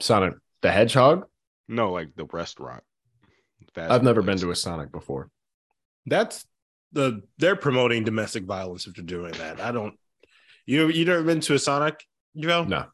Sonic 0.00 0.34
the 0.62 0.70
Hedgehog. 0.70 1.24
No, 1.68 1.92
like 1.92 2.14
the 2.16 2.26
restaurant. 2.26 2.82
Fast 3.74 3.90
I've 3.90 4.02
never 4.02 4.22
place. 4.22 4.40
been 4.40 4.48
to 4.48 4.50
a 4.52 4.56
Sonic 4.56 4.92
before. 4.92 5.30
That's 6.06 6.46
the 6.92 7.22
they're 7.38 7.56
promoting 7.56 8.04
domestic 8.04 8.44
violence 8.44 8.86
if 8.86 8.94
they're 8.94 9.04
doing 9.04 9.32
that. 9.32 9.60
I 9.60 9.72
don't. 9.72 9.94
You 10.66 10.88
you 10.88 11.04
never 11.04 11.22
been 11.22 11.40
to 11.40 11.54
a 11.54 11.58
Sonic, 11.58 12.04
Joe? 12.36 12.64
No, 12.64 12.86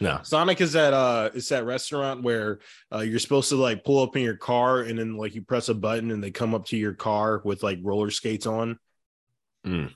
no. 0.00 0.20
Sonic 0.22 0.60
is 0.60 0.72
that 0.72 0.92
uh 0.92 1.30
it's 1.34 1.48
that 1.50 1.64
restaurant 1.64 2.22
where 2.22 2.58
uh 2.92 2.98
you're 3.00 3.18
supposed 3.18 3.48
to 3.50 3.56
like 3.56 3.84
pull 3.84 4.02
up 4.02 4.16
in 4.16 4.22
your 4.22 4.36
car 4.36 4.80
and 4.80 4.98
then 4.98 5.16
like 5.16 5.34
you 5.34 5.42
press 5.42 5.68
a 5.68 5.74
button 5.74 6.10
and 6.10 6.22
they 6.22 6.30
come 6.30 6.54
up 6.54 6.66
to 6.66 6.76
your 6.76 6.94
car 6.94 7.40
with 7.44 7.62
like 7.62 7.78
roller 7.82 8.10
skates 8.10 8.46
on 8.46 8.78
Mm. 9.66 9.90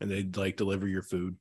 and 0.00 0.10
they 0.10 0.22
like 0.38 0.56
deliver 0.58 0.86
your 0.86 1.02
food. 1.02 1.36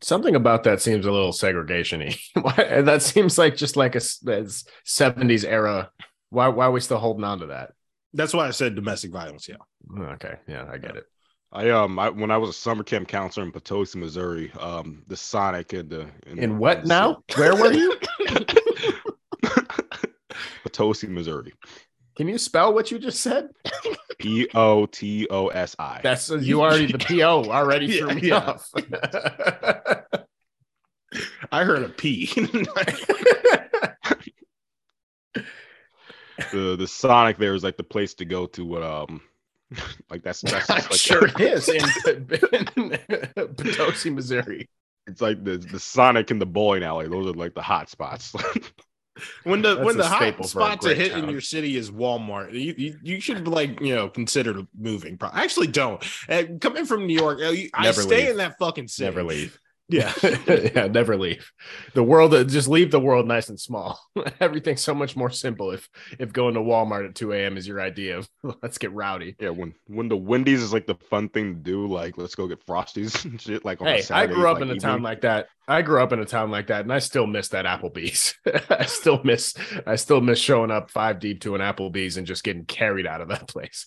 Something 0.00 0.34
about 0.34 0.64
that 0.64 0.80
seems 0.80 1.06
a 1.06 1.12
little 1.12 1.32
segregation-y. 1.32 2.16
That 2.56 3.02
seems 3.02 3.38
like 3.38 3.56
just 3.56 3.76
like 3.76 3.94
a, 3.94 3.98
as 3.98 4.64
70s 4.86 5.44
era. 5.44 5.90
Why 6.30 6.48
why 6.48 6.64
are 6.66 6.72
we 6.72 6.80
still 6.80 6.98
holding 6.98 7.24
on 7.24 7.40
to 7.40 7.46
that? 7.46 7.72
That's 8.14 8.34
why 8.34 8.48
I 8.48 8.50
said 8.50 8.74
domestic 8.74 9.12
violence. 9.12 9.48
Yeah. 9.48 9.56
Okay, 10.14 10.34
yeah, 10.48 10.66
I 10.68 10.78
get 10.78 10.96
it. 10.96 11.04
I 11.52 11.68
um 11.70 11.98
I, 11.98 12.08
when 12.08 12.30
I 12.30 12.38
was 12.38 12.50
a 12.50 12.54
summer 12.54 12.82
camp 12.82 13.08
counselor 13.08 13.44
in 13.44 13.52
Potosi, 13.52 13.98
Missouri, 13.98 14.50
um 14.58 15.02
the 15.06 15.16
Sonic 15.16 15.72
and 15.74 15.90
the 15.90 16.08
In 16.26 16.58
what 16.58 16.86
now? 16.86 17.22
Where 17.36 17.54
were 17.54 17.72
you? 17.72 17.94
Potosi, 20.62 21.08
Missouri. 21.08 21.52
Can 22.16 22.28
you 22.28 22.38
spell 22.38 22.72
what 22.72 22.90
you 22.90 22.98
just 22.98 23.20
said? 23.20 23.50
P 24.18 24.48
O 24.54 24.86
T 24.86 25.26
O 25.28 25.48
S 25.48 25.76
I. 25.78 26.00
That's 26.02 26.30
you 26.30 26.62
already 26.62 26.90
the 26.90 26.98
PO 26.98 27.44
already 27.50 27.86
Yeah, 27.92 27.98
threw 27.98 28.14
me 28.14 28.28
yeah. 28.28 28.36
off. 28.36 28.70
I 31.52 31.64
heard 31.64 31.82
a 31.82 31.90
P. 31.90 32.26
the 36.52 36.76
the 36.76 36.86
Sonic 36.88 37.36
there 37.36 37.54
is 37.54 37.62
like 37.64 37.76
the 37.76 37.82
place 37.82 38.14
to 38.14 38.24
go 38.24 38.46
to. 38.46 38.64
What 38.64 38.82
um, 38.82 39.20
like 40.10 40.22
that's 40.22 40.40
that's 40.42 40.68
like 40.70 40.92
sure 40.92 41.26
it 41.26 41.40
is 41.40 41.68
in, 41.68 41.84
in 42.76 42.98
Potosi, 43.56 44.10
Missouri. 44.10 44.68
It's 45.06 45.20
like 45.20 45.42
the 45.44 45.58
the 45.58 45.80
Sonic 45.80 46.30
and 46.30 46.40
the 46.40 46.46
bowling 46.46 46.82
alley. 46.82 47.08
Those 47.08 47.26
are 47.28 47.32
like 47.32 47.54
the 47.54 47.62
hot 47.62 47.90
spots. 47.90 48.32
when 49.44 49.62
the 49.62 49.74
That's 49.74 49.84
when 49.84 49.96
the 49.96 50.06
hot 50.06 50.18
staple 50.18 50.46
for 50.46 50.60
a 50.60 50.64
spot 50.64 50.80
to 50.82 50.94
hit 50.94 51.12
in 51.12 51.28
your 51.28 51.40
city 51.40 51.76
is 51.76 51.90
Walmart, 51.90 52.52
you, 52.52 52.74
you, 52.76 52.98
you 53.02 53.20
should 53.20 53.48
like 53.48 53.80
you 53.80 53.94
know 53.94 54.08
consider 54.08 54.62
moving. 54.78 55.18
Pro- 55.18 55.30
Actually, 55.32 55.66
don't. 55.68 56.02
Uh, 56.28 56.44
coming 56.60 56.84
from 56.84 57.06
New 57.06 57.16
York, 57.16 57.40
uh, 57.40 57.52
I 57.74 57.82
Never 57.82 58.00
stay 58.02 58.22
leave. 58.22 58.28
in 58.30 58.36
that 58.38 58.58
fucking 58.58 58.88
city. 58.88 59.06
Never 59.06 59.22
leave. 59.24 59.58
Yeah. 59.92 60.12
yeah, 60.46 60.86
never 60.88 61.16
leave. 61.16 61.52
The 61.92 62.02
world 62.02 62.34
uh, 62.34 62.44
just 62.44 62.68
leave 62.68 62.90
the 62.90 63.00
world 63.00 63.28
nice 63.28 63.48
and 63.48 63.60
small. 63.60 64.00
Everything's 64.40 64.80
so 64.80 64.94
much 64.94 65.14
more 65.16 65.30
simple 65.30 65.70
if 65.70 65.88
if 66.18 66.32
going 66.32 66.54
to 66.54 66.60
Walmart 66.60 67.06
at 67.08 67.14
2 67.14 67.32
a.m. 67.32 67.56
is 67.56 67.68
your 67.68 67.80
idea 67.80 68.18
of 68.18 68.28
let's 68.62 68.78
get 68.78 68.92
rowdy. 68.92 69.36
yeah, 69.38 69.50
when 69.50 69.74
when 69.86 70.08
the 70.08 70.16
Wendy's 70.16 70.62
is 70.62 70.72
like 70.72 70.86
the 70.86 70.94
fun 71.10 71.28
thing 71.28 71.54
to 71.54 71.60
do, 71.60 71.86
like 71.86 72.16
let's 72.16 72.34
go 72.34 72.48
get 72.48 72.64
Frosties 72.66 73.24
and 73.24 73.40
shit. 73.40 73.64
Like 73.64 73.80
on 73.80 73.88
Hey, 73.88 74.02
I 74.10 74.26
grew 74.26 74.48
up 74.48 74.60
like, 74.60 74.62
in 74.62 74.70
a 74.70 74.80
town 74.80 75.02
like 75.02 75.20
that. 75.20 75.48
I 75.68 75.82
grew 75.82 76.02
up 76.02 76.12
in 76.12 76.18
a 76.18 76.24
town 76.24 76.50
like 76.50 76.66
that, 76.68 76.82
and 76.82 76.92
I 76.92 76.98
still 76.98 77.26
miss 77.26 77.48
that 77.48 77.66
Applebee's. 77.66 78.34
I 78.68 78.86
still 78.86 79.22
miss, 79.22 79.54
I 79.86 79.94
still 79.94 80.20
miss 80.20 80.40
showing 80.40 80.72
up 80.72 80.90
five 80.90 81.20
deep 81.20 81.42
to 81.42 81.54
an 81.54 81.60
Applebee's 81.60 82.16
and 82.16 82.26
just 82.26 82.42
getting 82.42 82.64
carried 82.64 83.06
out 83.06 83.20
of 83.20 83.28
that 83.28 83.46
place. 83.46 83.86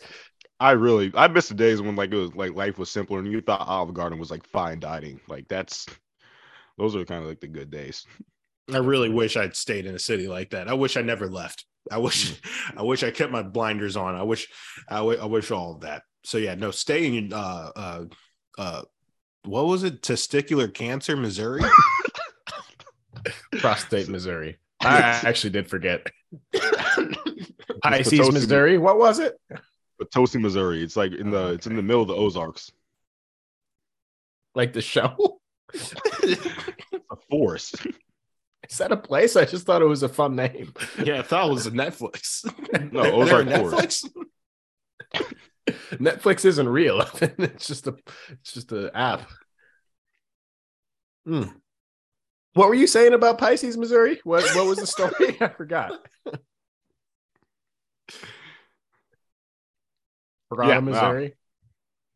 I 0.60 0.72
really 0.72 1.12
I 1.16 1.28
miss 1.28 1.50
the 1.50 1.56
days 1.56 1.82
when 1.82 1.96
like 1.96 2.12
it 2.12 2.18
was 2.18 2.36
like 2.36 2.54
life 2.56 2.78
was 2.78 2.90
simpler 2.90 3.20
and 3.20 3.32
you 3.32 3.42
thought 3.42 3.68
Olive 3.68 3.94
Garden 3.94 4.20
was 4.20 4.32
like 4.32 4.48
fine 4.48 4.80
dining. 4.80 5.20
Like 5.28 5.48
that's 5.48 5.86
those 6.78 6.96
are 6.96 7.06
kind 7.06 7.22
of 7.22 7.30
like 7.30 7.42
the 7.42 7.48
good 7.48 7.70
days. 7.70 8.06
I 8.74 8.78
really 8.78 9.10
wish 9.10 9.38
I'd 9.38 9.56
stayed 9.56 9.86
in 9.86 9.96
a 9.96 10.00
city 10.00 10.28
like 10.28 10.52
that. 10.52 10.68
I 10.68 10.74
wish 10.74 10.98
I 10.98 11.02
never 11.02 11.28
left. 11.28 11.66
I 11.92 11.98
wish 11.98 12.40
I 12.78 12.84
wish 12.84 13.04
I 13.04 13.12
kept 13.12 13.32
my 13.32 13.44
blinders 13.44 13.98
on. 13.98 14.16
I 14.16 14.24
wish 14.24 14.48
I 14.90 15.02
wish 15.02 15.52
all 15.52 15.76
of 15.76 15.82
that. 15.82 16.04
So 16.24 16.38
yeah, 16.38 16.56
no, 16.56 16.72
staying 16.72 17.16
in 17.16 17.34
uh 17.34 17.72
uh 17.76 18.06
uh 18.58 18.82
what 19.44 19.66
was 19.68 19.84
it? 19.84 20.02
Testicular 20.02 20.74
cancer, 20.74 21.16
Missouri? 21.16 21.62
Prostate, 23.60 24.10
Missouri. 24.10 24.58
I 24.82 25.00
actually 25.00 25.52
did 25.52 25.70
forget. 25.70 26.08
Pisces, 27.84 28.20
Potosi- 28.20 28.32
Missouri. 28.34 28.78
What 28.78 28.98
was 28.98 29.20
it? 29.20 29.40
Potosi, 30.00 30.38
Missouri. 30.40 30.84
It's 30.84 30.96
like 30.98 31.14
in 31.14 31.32
the 31.32 31.38
Oh, 31.38 31.54
it's 31.54 31.68
in 31.68 31.76
the 31.76 31.82
middle 31.84 32.02
of 32.02 32.08
the 32.08 32.16
Ozarks. 32.16 32.72
Like 34.54 34.74
the 34.74 34.82
show? 34.82 35.40
A 35.74 37.16
forest. 37.30 37.86
Is 38.70 38.80
that 38.80 38.92
a 38.92 38.98
place? 38.98 39.36
I 39.36 39.46
just 39.46 39.66
thought 39.66 39.82
it 39.84 39.86
was 39.86 40.02
a 40.04 40.10
fun 40.10 40.36
name. 40.36 40.74
yeah, 41.04 41.20
I 41.20 41.22
thought 41.22 41.50
it 41.50 41.54
was 41.54 41.68
a 41.68 41.72
Netflix. 41.72 42.44
No, 42.92 43.04
They're 43.04 43.14
Ozark 43.14 43.46
Netflix. 43.48 44.10
Netflix 45.92 46.46
isn't 46.46 46.68
real. 46.68 47.02
it's 47.22 47.68
just 47.68 47.88
a 47.88 47.96
it's 48.30 48.54
just 48.54 48.72
an 48.72 48.90
app. 48.96 49.30
Hmm. 51.26 51.44
What 52.54 52.70
were 52.70 52.76
you 52.76 52.88
saying 52.88 53.14
about 53.14 53.38
Pisces, 53.38 53.78
Missouri? 53.78 54.20
What 54.24 54.44
what 54.56 54.66
was 54.66 54.80
the 54.80 54.88
story? 54.88 55.38
I 55.42 55.50
forgot. 55.50 55.92
Ferrara, 60.50 60.70
Yeah, 60.76 60.80
Missouri. 60.80 61.36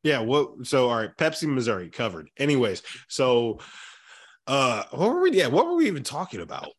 Yeah, 0.04 0.20
what 0.22 0.66
so 0.66 0.90
all 0.90 0.96
right, 0.98 1.16
Pepsi, 1.18 1.48
Missouri 1.48 1.90
covered. 1.90 2.30
Anyways, 2.38 2.84
so 3.08 3.60
uh 4.48 4.84
what 4.92 5.10
were 5.14 5.22
we 5.22 5.32
yeah, 5.32 5.48
what 5.48 5.66
were 5.66 5.76
we 5.76 5.88
even 5.88 6.04
talking 6.04 6.42
about? 6.42 6.70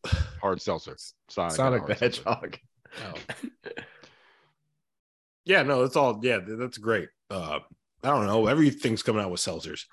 Hard 0.41 0.61
seltzer. 0.63 0.97
Sonic, 1.29 1.53
Sonic 1.53 1.87
the 1.87 1.95
hard 1.95 2.15
seltzer. 2.15 2.31
Hedgehog. 2.31 2.59
Yeah, 5.45 5.63
no, 5.63 5.83
that's 5.83 5.97
all 5.97 6.21
yeah, 6.23 6.39
that's 6.45 6.79
great. 6.79 7.09
Uh 7.31 7.61
I 8.03 8.09
don't 8.09 8.27
know, 8.27 8.47
everything's 8.47 9.03
coming 9.03 9.23
out 9.23 9.31
with 9.31 9.41
seltzers. 9.41 9.85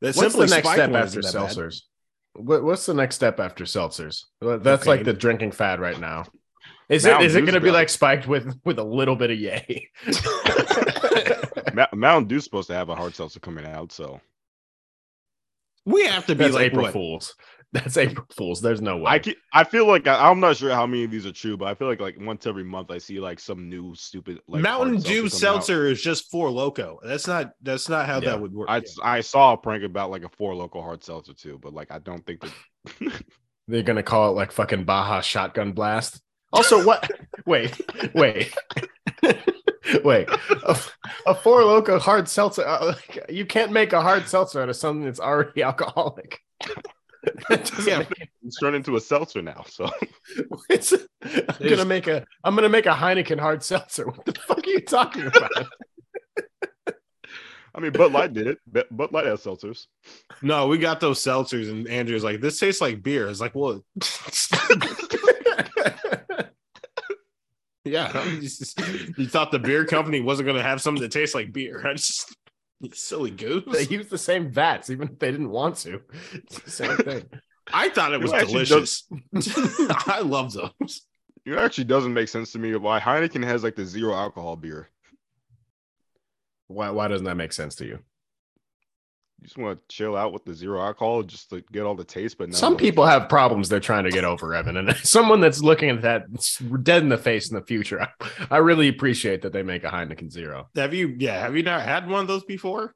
That 0.00 0.16
What's 0.16 0.34
the 0.34 0.46
Simply 0.46 0.46
next 0.48 0.66
Spiked 0.68 0.76
step 0.76 0.92
after 0.92 1.20
isn't 1.20 1.32
bad. 1.32 1.50
seltzers? 1.50 1.82
What, 2.34 2.64
what's 2.64 2.86
the 2.86 2.94
next 2.94 3.14
step 3.16 3.38
after 3.40 3.64
seltzers? 3.64 4.24
Well, 4.40 4.58
That's 4.58 4.86
like 4.86 5.04
the 5.04 5.12
drinking 5.12 5.52
fad 5.52 5.80
right 5.80 5.98
now. 6.00 6.24
Is 6.88 7.04
it 7.04 7.10
Mountain 7.10 7.26
is 7.26 7.34
it 7.36 7.42
going 7.42 7.54
to 7.54 7.60
be 7.60 7.70
like 7.70 7.88
spiked 7.88 8.26
with 8.26 8.58
with 8.64 8.78
a 8.78 8.84
little 8.84 9.16
bit 9.16 9.30
of 9.30 9.38
yay? 9.38 9.88
Ma- 11.74 11.86
Mountain 11.94 12.28
Dew's 12.28 12.44
supposed 12.44 12.68
to 12.68 12.74
have 12.74 12.88
a 12.88 12.94
hard 12.94 13.14
seltzer 13.14 13.40
coming 13.40 13.66
out, 13.66 13.92
so 13.92 14.20
We 15.86 16.04
have 16.06 16.26
to 16.26 16.34
be 16.34 16.44
That's 16.44 16.54
like 16.54 16.66
April 16.66 16.82
what? 16.84 16.92
Fools. 16.92 17.34
That's 17.72 17.96
April 17.96 18.26
Fools. 18.36 18.60
There's 18.60 18.82
no 18.82 18.98
way. 18.98 19.10
I 19.12 19.18
ke- 19.18 19.36
I 19.54 19.64
feel 19.64 19.86
like 19.86 20.06
I, 20.06 20.28
I'm 20.28 20.40
not 20.40 20.58
sure 20.58 20.70
how 20.70 20.86
many 20.86 21.04
of 21.04 21.10
these 21.10 21.24
are 21.24 21.32
true, 21.32 21.56
but 21.56 21.68
I 21.68 21.74
feel 21.74 21.88
like 21.88 22.00
like 22.00 22.16
once 22.20 22.46
every 22.46 22.64
month 22.64 22.90
I 22.90 22.98
see 22.98 23.18
like 23.18 23.40
some 23.40 23.68
new 23.70 23.94
stupid 23.94 24.40
like 24.46 24.60
Mountain 24.62 25.00
Dew 25.00 25.08
coming 25.08 25.24
out. 25.24 25.32
seltzer 25.32 25.86
is 25.86 26.02
just 26.02 26.30
Four 26.30 26.50
Loko. 26.50 26.98
That's 27.02 27.26
not 27.26 27.52
that's 27.62 27.88
not 27.88 28.04
how 28.06 28.16
Yeah. 28.20 28.30
that 28.32 28.40
would 28.42 28.52
work. 28.52 28.68
I 28.70 28.82
I 29.02 29.20
saw 29.22 29.54
a 29.54 29.56
prank 29.56 29.84
about 29.84 30.10
like 30.10 30.22
a 30.24 30.28
Four 30.28 30.52
Loko 30.52 30.82
hard 30.82 31.02
seltzer 31.02 31.32
too, 31.32 31.58
but 31.62 31.72
like 31.72 31.90
I 31.90 31.98
don't 31.98 32.24
think 32.26 32.42
that 32.42 33.12
They're 33.68 33.82
gonna 33.82 34.02
call 34.02 34.28
it 34.30 34.34
like 34.34 34.52
fucking 34.52 34.84
Baja 34.84 35.20
Shotgun 35.22 35.72
Blast. 35.72 36.20
Also, 36.52 36.84
what? 36.84 37.10
wait, 37.46 37.80
wait, 38.14 38.52
wait. 40.04 40.28
A, 40.64 40.78
a 41.26 41.34
Four 41.34 41.60
Loko 41.62 41.98
hard 42.00 42.28
seltzer. 42.28 42.66
uh, 42.66 42.86
like, 42.86 43.24
you 43.28 43.44
can't 43.46 43.72
make 43.72 43.92
a 43.92 44.00
hard 44.00 44.28
seltzer 44.28 44.62
out 44.62 44.68
of 44.68 44.76
something 44.76 45.04
that's 45.04 45.20
already 45.20 45.62
alcoholic. 45.64 46.38
That 47.48 47.70
Yeah. 47.86 48.02
it's 48.42 48.58
turned 48.58 48.74
into 48.74 48.96
a 48.96 49.00
seltzer 49.00 49.42
now. 49.42 49.64
So 49.68 49.88
it's, 50.68 50.92
I'm 51.22 51.68
gonna 51.68 51.84
make 51.84 52.08
a. 52.08 52.24
I'm 52.42 52.56
gonna 52.56 52.68
make 52.68 52.86
a 52.86 52.90
Heineken 52.90 53.38
hard 53.38 53.62
seltzer. 53.62 54.06
What 54.08 54.24
the 54.24 54.32
fuck 54.32 54.58
are 54.66 54.70
you 54.70 54.80
talking 54.80 55.26
about? 55.26 55.50
I 57.74 57.80
mean, 57.80 57.92
Bud 57.92 58.10
Light 58.10 58.32
did 58.32 58.48
it. 58.48 58.58
Bud 58.66 58.86
Bud 58.90 59.12
Light 59.12 59.26
has 59.26 59.40
seltzers. 59.44 59.86
no, 60.42 60.66
we 60.66 60.78
got 60.78 60.98
those 60.98 61.22
seltzers, 61.22 61.70
and 61.70 61.86
Andrew's 61.86 62.24
like, 62.24 62.40
this 62.40 62.58
tastes 62.58 62.80
like 62.80 63.04
beer. 63.04 63.28
It's 63.28 63.40
like, 63.40 63.54
well, 63.54 63.84
yeah. 67.84 68.10
Just- 68.40 68.78
you 69.18 69.26
thought 69.26 69.50
the 69.50 69.58
beer 69.58 69.84
company 69.84 70.20
wasn't 70.20 70.46
gonna 70.46 70.62
have 70.62 70.80
something 70.80 71.02
that 71.02 71.12
tastes 71.12 71.34
like 71.34 71.52
beer. 71.52 71.82
I 71.86 71.94
just 71.94 72.36
silly 72.92 73.30
goose. 73.30 73.64
they 73.72 73.86
use 73.94 74.08
the 74.08 74.18
same 74.18 74.50
vats, 74.50 74.90
even 74.90 75.08
if 75.08 75.18
they 75.18 75.30
didn't 75.30 75.50
want 75.50 75.76
to. 75.78 76.00
It's 76.32 76.58
the 76.60 76.70
same 76.70 76.96
thing. 76.98 77.24
I 77.72 77.88
thought 77.90 78.12
it 78.12 78.20
was 78.20 78.32
It 78.32 78.48
delicious. 78.48 79.08
I 80.06 80.20
love 80.20 80.52
those. 80.52 81.02
It 81.44 81.54
actually 81.54 81.84
doesn't 81.84 82.12
make 82.14 82.28
sense 82.28 82.52
to 82.52 82.58
me 82.58 82.74
why 82.76 82.98
Heineken 83.00 83.44
has 83.44 83.62
like 83.62 83.76
the 83.76 83.84
zero 83.84 84.14
alcohol 84.14 84.56
beer. 84.56 84.90
Why? 86.68 86.90
Why 86.90 87.08
doesn't 87.08 87.24
that 87.26 87.36
make 87.36 87.52
sense 87.52 87.74
to 87.76 87.86
you? 87.86 87.98
You 89.42 89.48
just 89.48 89.58
want 89.58 89.76
to 89.88 89.94
chill 89.96 90.16
out 90.16 90.32
with 90.32 90.44
the 90.44 90.54
zero 90.54 90.80
alcohol 90.80 91.24
just 91.24 91.50
to 91.50 91.64
get 91.72 91.82
all 91.82 91.96
the 91.96 92.04
taste, 92.04 92.38
but 92.38 92.50
no, 92.50 92.54
Some 92.54 92.76
people 92.76 93.04
have 93.04 93.28
problems 93.28 93.68
they're 93.68 93.80
trying 93.80 94.04
to 94.04 94.12
get 94.12 94.22
over, 94.22 94.54
Evan, 94.54 94.76
and 94.76 94.96
someone 95.02 95.40
that's 95.40 95.60
looking 95.60 95.90
at 95.90 96.02
that 96.02 96.26
dead 96.84 97.02
in 97.02 97.08
the 97.08 97.18
face 97.18 97.50
in 97.50 97.56
the 97.56 97.64
future. 97.64 98.00
I, 98.00 98.06
I 98.52 98.56
really 98.58 98.86
appreciate 98.86 99.42
that 99.42 99.52
they 99.52 99.64
make 99.64 99.82
a 99.82 99.88
Heineken 99.88 100.30
Zero. 100.30 100.68
Have 100.76 100.94
you? 100.94 101.16
Yeah. 101.18 101.40
Have 101.40 101.56
you 101.56 101.64
not 101.64 101.82
had 101.82 102.08
one 102.08 102.20
of 102.20 102.28
those 102.28 102.44
before? 102.44 102.94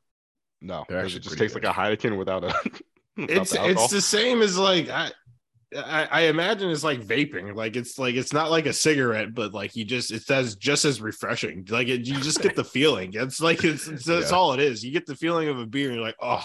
no, 0.60 0.84
They're 0.88 1.02
'cause 1.02 1.06
actually 1.06 1.18
it 1.18 1.22
just 1.24 1.36
pretty 1.36 1.52
tastes 1.52 1.54
like 1.56 1.64
a 1.64 2.06
Heineken 2.06 2.16
without 2.16 2.44
a. 2.44 2.46
without 3.16 3.30
It's 3.30 3.50
the 3.50 3.68
it's 3.68 3.88
the 3.90 4.00
same 4.00 4.40
as 4.40 4.56
like 4.56 4.88
I, 4.88 5.10
I 5.76 6.08
I 6.10 6.20
imagine 6.22 6.70
it's 6.70 6.84
like 6.84 7.00
vaping. 7.00 7.54
Like 7.54 7.76
it's 7.76 7.98
like 7.98 8.14
it's 8.14 8.32
not 8.32 8.50
like 8.50 8.66
a 8.66 8.72
cigarette, 8.72 9.34
but 9.34 9.52
like 9.54 9.76
you 9.76 9.84
just 9.84 10.10
it 10.12 10.22
says 10.22 10.56
just 10.56 10.84
as 10.84 11.00
refreshing. 11.00 11.66
Like 11.68 11.88
it, 11.88 12.06
you 12.06 12.14
just 12.20 12.40
get 12.42 12.56
the 12.56 12.64
feeling. 12.64 13.12
It's 13.14 13.40
like 13.40 13.64
it's, 13.64 13.86
it's 13.86 14.04
that's 14.06 14.30
Yeah. 14.30 14.36
all 14.36 14.52
it 14.52 14.60
is. 14.60 14.84
You 14.84 14.92
get 14.92 15.06
the 15.06 15.16
feeling 15.16 15.48
of 15.48 15.58
a 15.58 15.66
beer, 15.66 15.86
and 15.88 15.96
you're 15.96 16.04
like, 16.04 16.16
oh, 16.20 16.42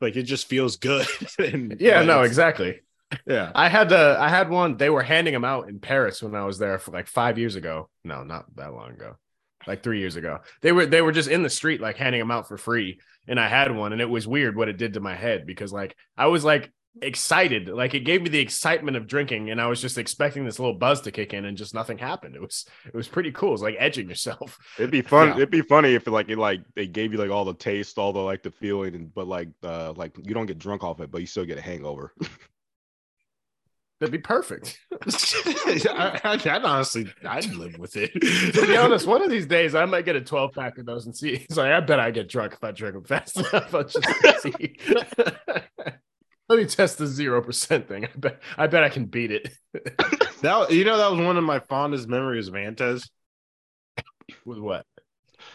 like 0.00 0.16
it 0.16 0.24
just 0.24 0.46
feels 0.48 0.76
good. 0.76 1.06
and 1.38 1.76
Yeah, 1.80 2.02
no, 2.02 2.22
exactly. 2.22 2.80
Yeah. 3.26 3.50
I 3.54 3.68
had 3.68 3.88
the 3.88 4.16
I 4.18 4.28
had 4.28 4.50
one. 4.50 4.76
They 4.76 4.90
were 4.90 5.02
handing 5.02 5.34
them 5.34 5.44
out 5.44 5.68
in 5.68 5.80
Paris 5.80 6.22
when 6.22 6.34
I 6.34 6.44
was 6.44 6.58
there 6.58 6.78
for 6.78 6.90
like 6.92 7.06
five 7.08 7.38
years 7.38 7.56
ago. 7.56 7.88
No, 8.04 8.22
not 8.24 8.44
that 8.56 8.72
long 8.72 8.90
ago. 8.92 9.16
Like 9.66 9.82
three 9.82 9.98
years 9.98 10.16
ago. 10.16 10.38
They 10.62 10.72
were 10.72 10.86
they 10.86 11.02
were 11.02 11.12
just 11.12 11.28
in 11.28 11.42
the 11.42 11.50
street 11.50 11.80
like 11.80 11.96
handing 11.96 12.20
them 12.20 12.30
out 12.30 12.48
for 12.48 12.56
free. 12.56 13.00
And 13.28 13.38
I 13.38 13.46
had 13.48 13.74
one, 13.74 13.92
and 13.92 14.00
it 14.00 14.08
was 14.08 14.26
weird 14.26 14.56
what 14.56 14.68
it 14.68 14.78
did 14.78 14.94
to 14.94 15.00
my 15.00 15.14
head 15.14 15.44
because 15.46 15.72
like 15.72 15.94
I 16.16 16.26
was 16.28 16.44
like 16.44 16.72
excited. 17.02 17.68
Like 17.68 17.94
it 17.94 18.00
gave 18.00 18.22
me 18.22 18.28
the 18.28 18.40
excitement 18.40 18.96
of 18.96 19.06
drinking, 19.06 19.50
and 19.50 19.60
I 19.60 19.66
was 19.66 19.80
just 19.80 19.98
expecting 19.98 20.44
this 20.44 20.58
little 20.58 20.74
buzz 20.74 21.00
to 21.02 21.10
kick 21.10 21.34
in, 21.34 21.44
and 21.44 21.56
just 21.56 21.74
nothing 21.74 21.98
happened. 21.98 22.36
It 22.36 22.40
was 22.40 22.66
it 22.86 22.94
was 22.94 23.08
pretty 23.08 23.32
cool. 23.32 23.54
It's 23.54 23.62
like 23.62 23.76
edging 23.78 24.08
yourself. 24.08 24.58
It'd 24.78 24.90
be 24.90 25.02
fun. 25.02 25.28
Yeah. 25.28 25.36
It'd 25.36 25.50
be 25.50 25.62
funny 25.62 25.94
if 25.94 26.06
like 26.06 26.28
it 26.28 26.38
like 26.38 26.60
they 26.74 26.86
gave 26.86 27.12
you 27.12 27.18
like 27.18 27.30
all 27.30 27.44
the 27.44 27.54
taste, 27.54 27.98
all 27.98 28.12
the 28.12 28.20
like 28.20 28.42
the 28.42 28.50
feeling, 28.50 28.94
and 28.94 29.14
but 29.14 29.26
like 29.26 29.48
uh 29.62 29.92
like 29.92 30.16
you 30.22 30.34
don't 30.34 30.46
get 30.46 30.58
drunk 30.58 30.84
off 30.84 31.00
it, 31.00 31.10
but 31.10 31.20
you 31.20 31.26
still 31.26 31.44
get 31.44 31.58
a 31.58 31.62
hangover. 31.62 32.12
That'd 34.00 34.12
be 34.12 34.18
perfect. 34.18 34.78
I, 34.92 36.20
I, 36.24 36.32
I'd 36.32 36.64
honestly, 36.64 37.12
I'd 37.22 37.52
live 37.52 37.78
with 37.78 37.96
it. 37.96 38.10
to 38.14 38.66
be 38.66 38.74
honest, 38.74 39.06
one 39.06 39.22
of 39.22 39.28
these 39.28 39.44
days 39.44 39.74
I 39.74 39.84
might 39.84 40.06
get 40.06 40.16
a 40.16 40.22
12 40.22 40.54
pack 40.54 40.78
of 40.78 40.86
those 40.86 41.04
and 41.04 41.14
see. 41.14 41.36
He's 41.36 41.58
like, 41.58 41.70
I 41.70 41.80
bet 41.80 42.00
I 42.00 42.10
get 42.10 42.26
drunk 42.26 42.54
if 42.54 42.64
I 42.64 42.70
drink 42.70 42.94
them 42.94 43.04
fast 43.04 43.36
enough. 43.36 43.74
I'll 43.74 43.84
just 43.84 44.08
see. 44.40 44.78
Let 46.50 46.58
me 46.58 46.66
test 46.66 46.98
the 46.98 47.06
zero 47.06 47.40
percent 47.42 47.88
thing. 47.88 48.06
I 48.06 48.10
bet 48.16 48.40
I 48.58 48.66
bet 48.66 48.84
I 48.84 48.88
can 48.90 49.06
beat 49.06 49.30
it. 49.30 49.50
that 50.42 50.72
you 50.72 50.84
know 50.84 50.98
that 50.98 51.12
was 51.12 51.20
one 51.24 51.36
of 51.36 51.44
my 51.44 51.60
fondest 51.60 52.08
memories 52.08 52.48
of 52.48 52.56
Antes. 52.56 53.08
With 54.44 54.58
what? 54.58 54.86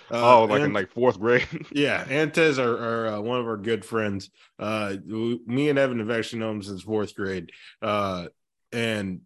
oh, 0.09 0.43
Uh, 0.43 0.47
like 0.47 0.63
in 0.63 0.73
like 0.73 0.89
fourth 0.91 1.19
grade. 1.19 1.47
yeah, 1.71 2.05
Antes 2.09 2.59
are, 2.59 2.75
are 2.77 3.07
uh, 3.15 3.19
one 3.19 3.39
of 3.39 3.45
our 3.47 3.57
good 3.57 3.83
friends. 3.83 4.29
Uh, 4.57 4.93
w- 4.95 5.39
me 5.45 5.69
and 5.69 5.77
Evan 5.77 5.99
have 5.99 6.11
actually 6.11 6.39
known 6.39 6.57
him 6.57 6.63
since 6.63 6.81
fourth 6.83 7.15
grade. 7.15 7.51
Uh, 7.81 8.27
and 8.71 9.21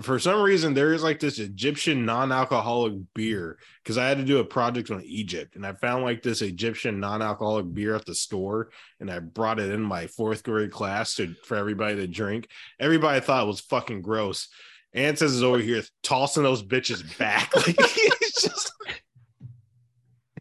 for 0.00 0.18
some 0.18 0.42
reason, 0.42 0.74
there 0.74 0.92
is 0.92 1.02
like 1.02 1.20
this 1.20 1.38
Egyptian 1.38 2.04
non-alcoholic 2.04 2.94
beer 3.14 3.58
because 3.82 3.98
I 3.98 4.08
had 4.08 4.18
to 4.18 4.24
do 4.24 4.38
a 4.38 4.44
project 4.44 4.90
on 4.90 5.02
Egypt, 5.04 5.56
and 5.56 5.66
I 5.66 5.72
found 5.72 6.04
like 6.04 6.22
this 6.22 6.42
Egyptian 6.42 7.00
non-alcoholic 7.00 7.72
beer 7.72 7.94
at 7.94 8.06
the 8.06 8.14
store, 8.14 8.70
and 9.00 9.10
I 9.10 9.18
brought 9.18 9.58
it 9.58 9.70
in 9.70 9.82
my 9.82 10.06
fourth 10.06 10.42
grade 10.42 10.70
class 10.70 11.14
to 11.16 11.34
for 11.44 11.56
everybody 11.56 11.96
to 11.96 12.06
drink. 12.06 12.48
Everybody 12.78 13.20
thought 13.20 13.44
it 13.44 13.48
was 13.48 13.60
fucking 13.60 14.02
gross. 14.02 14.48
Antes 14.92 15.32
is 15.32 15.42
over 15.42 15.58
here 15.58 15.82
tossing 16.02 16.42
those 16.42 16.62
bitches 16.62 17.18
back. 17.18 17.52
Like 17.56 17.80
he's 17.90 18.34
just 18.42 18.72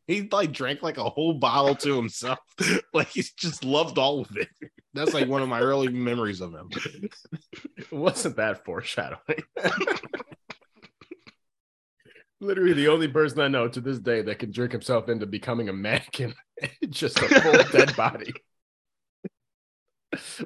he 0.09 0.27
like 0.31 0.51
drank 0.51 0.81
like 0.81 0.97
a 0.97 1.07
whole 1.07 1.35
bottle 1.35 1.75
to 1.75 1.95
himself. 1.95 2.39
like 2.95 3.09
he 3.09 3.23
just 3.37 3.63
loved 3.63 3.99
all 3.99 4.21
of 4.21 4.35
it. 4.35 4.49
That's 4.95 5.13
like 5.13 5.27
one 5.27 5.43
of 5.43 5.49
my 5.49 5.59
early 5.59 5.89
memories 5.89 6.41
of 6.41 6.51
him. 6.51 6.71
Wasn't 7.91 8.35
that 8.37 8.65
foreshadowing? 8.65 9.43
Literally 12.41 12.73
the 12.73 12.87
only 12.87 13.07
person 13.07 13.39
I 13.39 13.49
know 13.49 13.67
to 13.67 13.79
this 13.79 13.99
day 13.99 14.23
that 14.23 14.39
can 14.39 14.51
drink 14.51 14.71
himself 14.71 15.09
into 15.09 15.27
becoming 15.27 15.69
a 15.69 15.73
mannequin, 15.73 16.33
just 16.89 17.19
a 17.19 17.27
full 17.27 17.63
dead 17.71 17.95
body. 17.95 18.33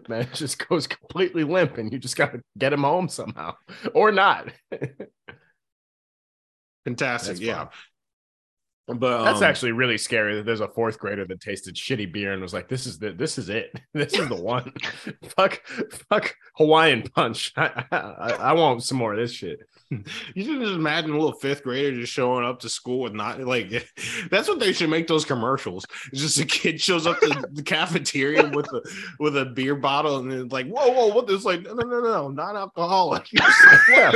Man 0.10 0.28
just 0.34 0.68
goes 0.68 0.88
completely 0.88 1.46
limp, 1.46 1.78
and 1.78 1.94
you 1.94 2.00
just 2.00 2.18
got 2.18 2.34
to 2.34 2.42
get 2.58 2.74
him 2.74 2.84
home 2.84 3.08
somehow, 3.08 3.56
or 3.94 4.12
not. 4.12 4.52
Fantastic. 6.84 7.36
That's 7.36 7.40
yeah. 7.40 7.58
fun. 7.60 7.70
But 8.86 9.24
That's 9.24 9.38
um, 9.38 9.46
actually 9.46 9.72
really 9.72 9.98
scary. 9.98 10.36
That 10.36 10.46
there's 10.46 10.60
a 10.60 10.68
fourth 10.68 11.00
grader 11.00 11.26
that 11.26 11.40
tasted 11.40 11.76
shitty 11.76 12.12
beer 12.12 12.34
and 12.34 12.42
was 12.42 12.54
like, 12.54 12.68
"This 12.68 12.86
is 12.86 13.00
the 13.00 13.12
this 13.12 13.38
is 13.38 13.48
it. 13.48 13.80
This 13.94 14.14
is 14.14 14.28
the 14.28 14.36
one. 14.36 14.74
fuck, 15.38 15.62
fuck 16.10 16.36
Hawaiian 16.58 17.04
punch. 17.04 17.54
I, 17.58 17.86
I, 17.92 18.32
I 18.40 18.54
want 18.54 18.84
some 18.84 18.98
more 18.98 19.14
of 19.14 19.20
this 19.20 19.32
shit." 19.32 19.60
you 19.90 20.44
should 20.44 20.60
just 20.60 20.74
imagine 20.74 21.12
a 21.12 21.14
little 21.14 21.40
fifth 21.40 21.64
grader 21.64 21.96
just 22.00 22.12
showing 22.12 22.46
up 22.46 22.60
to 22.60 22.70
school 22.70 23.02
with 23.02 23.14
not 23.14 23.40
like 23.42 23.70
that's 24.30 24.48
what 24.48 24.60
they 24.60 24.74
should 24.74 24.90
make 24.90 25.08
those 25.08 25.24
commercials. 25.24 25.86
It's 26.12 26.22
just 26.22 26.40
a 26.40 26.46
kid 26.46 26.82
shows 26.82 27.08
up 27.08 27.20
to 27.20 27.48
the 27.52 27.64
cafeteria 27.64 28.50
with 28.50 28.68
a 28.68 28.82
with 29.20 29.38
a 29.38 29.46
beer 29.46 29.76
bottle 29.76 30.18
and 30.18 30.34
it's 30.34 30.52
like, 30.52 30.68
whoa, 30.68 30.90
whoa, 30.90 31.08
what 31.14 31.28
this 31.28 31.46
like 31.46 31.64
no 31.64 31.74
no 31.74 31.84
no 31.84 32.02
no, 32.02 32.30
not 32.30 32.56
alcoholic. 32.56 33.30
Yeah. 33.90 34.12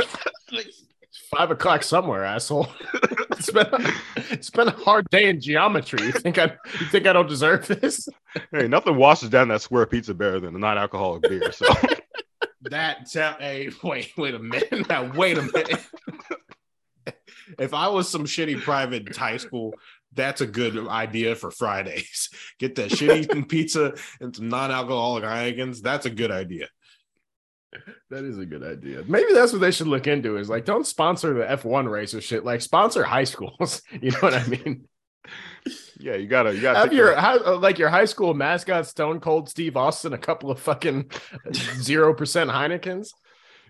Five 1.36 1.50
o'clock 1.50 1.82
somewhere, 1.82 2.24
asshole. 2.24 2.68
it's 3.32 3.50
been 3.50 3.66
it's 4.30 4.50
been 4.50 4.68
a 4.68 4.72
hard 4.72 5.08
day 5.10 5.28
in 5.28 5.40
geometry. 5.40 6.06
You 6.06 6.12
think 6.12 6.38
I 6.38 6.44
you 6.80 6.86
think 6.86 7.06
I 7.06 7.12
don't 7.12 7.28
deserve 7.28 7.66
this? 7.66 8.08
hey, 8.52 8.66
nothing 8.66 8.96
washes 8.96 9.28
down 9.28 9.48
that 9.48 9.60
square 9.60 9.84
pizza 9.86 10.14
better 10.14 10.40
than 10.40 10.54
a 10.54 10.58
non-alcoholic 10.58 11.22
beer. 11.22 11.52
So 11.52 11.66
That 12.62 13.08
sound. 13.08 13.40
Hey, 13.40 13.70
wait, 13.82 14.12
wait 14.16 14.34
a 14.34 14.38
minute. 14.38 14.68
Now, 14.88 15.12
wait 15.14 15.38
a 15.38 15.42
minute. 15.42 15.86
if 17.58 17.72
I 17.72 17.88
was 17.88 18.08
some 18.08 18.24
shitty 18.24 18.62
private 18.62 19.14
high 19.16 19.36
school, 19.36 19.74
that's 20.14 20.40
a 20.40 20.46
good 20.46 20.88
idea 20.88 21.34
for 21.34 21.50
Fridays. 21.50 22.30
Get 22.58 22.74
that 22.76 22.90
shitty 22.90 23.48
pizza 23.48 23.94
and 24.20 24.34
some 24.34 24.48
non-alcoholic 24.48 25.24
Heinekens. 25.24 25.80
That's 25.80 26.06
a 26.06 26.10
good 26.10 26.30
idea. 26.30 26.68
That 28.10 28.24
is 28.24 28.38
a 28.38 28.46
good 28.46 28.62
idea. 28.62 29.04
Maybe 29.06 29.32
that's 29.34 29.52
what 29.52 29.60
they 29.60 29.70
should 29.70 29.88
look 29.88 30.06
into. 30.06 30.36
Is 30.38 30.48
like 30.48 30.64
don't 30.64 30.86
sponsor 30.86 31.34
the 31.34 31.44
F1 31.44 31.90
race 31.90 32.14
or 32.14 32.20
shit. 32.20 32.44
Like 32.44 32.62
sponsor 32.62 33.04
high 33.04 33.24
schools. 33.24 33.82
You 34.00 34.10
know 34.12 34.18
what 34.20 34.34
I 34.34 34.46
mean? 34.46 34.88
yeah, 35.98 36.14
you 36.14 36.26
gotta 36.26 36.54
you 36.54 36.62
gotta 36.62 36.78
Have 36.78 36.92
your 36.92 37.14
how, 37.14 37.38
uh, 37.44 37.58
like 37.58 37.78
your 37.78 37.90
high 37.90 38.06
school 38.06 38.32
mascot 38.32 38.86
Stone 38.86 39.20
Cold 39.20 39.48
Steve 39.48 39.76
Austin 39.76 40.14
a 40.14 40.18
couple 40.18 40.50
of 40.50 40.58
fucking 40.60 41.10
zero 41.52 42.14
percent 42.14 42.48
Heinekens. 42.50 43.10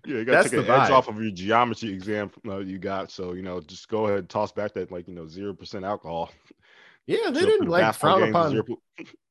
yeah, 0.06 0.18
you 0.18 0.24
gotta 0.24 0.36
that's 0.38 0.50
take 0.50 0.64
the 0.64 0.72
edge 0.72 0.90
off 0.90 1.08
of 1.08 1.20
your 1.20 1.32
geometry 1.32 1.90
exam 1.92 2.30
uh, 2.46 2.58
you 2.58 2.78
got. 2.78 3.10
So 3.10 3.32
you 3.32 3.42
know, 3.42 3.60
just 3.60 3.88
go 3.88 4.06
ahead 4.06 4.20
and 4.20 4.28
toss 4.28 4.52
back 4.52 4.74
that 4.74 4.92
like 4.92 5.08
you 5.08 5.14
know 5.14 5.26
zero 5.26 5.54
percent 5.54 5.84
alcohol. 5.84 6.30
Yeah, 7.06 7.30
they 7.30 7.40
So 7.40 7.46
didn't 7.46 7.68
like 7.68 7.94
frown 7.94 8.28
upon. 8.28 8.62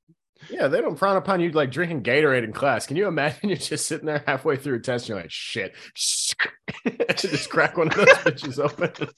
0%. 0.49 0.49
Yeah, 0.49 0.67
they 0.67 0.81
don't 0.81 0.95
frown 0.97 1.17
upon 1.17 1.39
you 1.39 1.51
like 1.51 1.71
drinking 1.71 2.03
Gatorade 2.03 2.43
in 2.43 2.53
class. 2.53 2.85
Can 2.85 2.97
you 2.97 3.07
imagine 3.07 3.49
you're 3.49 3.57
just 3.57 3.87
sitting 3.87 4.05
there 4.05 4.23
halfway 4.25 4.57
through 4.57 4.75
a 4.75 4.79
test 4.79 5.05
and 5.05 5.09
you're 5.09 5.21
like, 5.21 5.31
shit, 5.31 5.75
just 7.15 7.49
crack 7.49 7.77
one 7.77 7.87
of 7.87 7.95
those 7.95 8.07
bitches 8.07 8.59
open. 8.59 9.09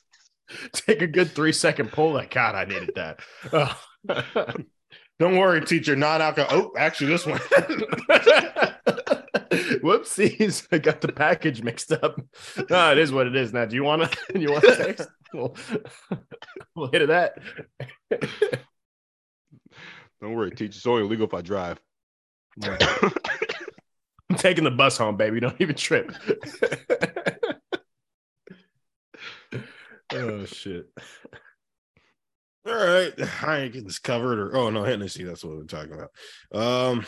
Take 0.73 1.01
a 1.01 1.07
good 1.07 1.31
three 1.31 1.51
second 1.51 1.91
pull. 1.91 2.13
Like, 2.13 2.31
God, 2.33 2.55
I 2.55 2.65
needed 2.65 2.91
that. 2.95 3.19
Oh. 3.53 3.77
Don't 5.19 5.37
worry, 5.37 5.61
teacher. 5.61 5.95
Non-alcohol. 5.95 6.49
Oh, 6.51 6.71
actually, 6.77 7.09
this 7.09 7.25
one. 7.25 7.39
Whoopsies! 9.83 10.67
I 10.71 10.77
got 10.77 11.01
the 11.01 11.11
package 11.11 11.61
mixed 11.61 11.91
up. 11.91 12.19
No, 12.69 12.91
it 12.91 12.97
is 12.97 13.11
what 13.11 13.27
it 13.27 13.35
is. 13.35 13.53
Now, 13.53 13.65
do 13.65 13.75
you 13.75 13.83
want 13.83 14.11
to? 14.11 14.39
You 14.39 14.51
want 14.51 14.63
to 14.63 14.75
text? 14.75 15.09
We'll, 15.33 15.55
we'll 16.75 16.89
hit 16.91 17.03
of 17.03 17.09
that. 17.09 17.37
Don't 20.21 20.33
worry, 20.33 20.51
teach. 20.51 20.75
It's 20.75 20.85
only 20.85 21.03
illegal 21.03 21.27
if 21.27 21.33
I 21.33 21.41
drive. 21.41 21.79
I'm 24.29 24.35
taking 24.35 24.63
the 24.63 24.71
bus 24.71 24.97
home, 24.97 25.17
baby. 25.17 25.39
Don't 25.39 25.59
even 25.59 25.75
trip. 25.75 26.11
oh 30.13 30.45
shit! 30.45 30.87
All 32.67 32.73
right, 32.73 33.15
Heineken's 33.15 33.99
covered, 33.99 34.39
or 34.39 34.55
oh 34.55 34.69
no, 34.69 34.83
Hennessy. 34.83 35.23
That's 35.23 35.43
what 35.43 35.55
we're 35.55 35.63
talking 35.63 35.93
about. 35.93 36.11
Um, 36.53 37.05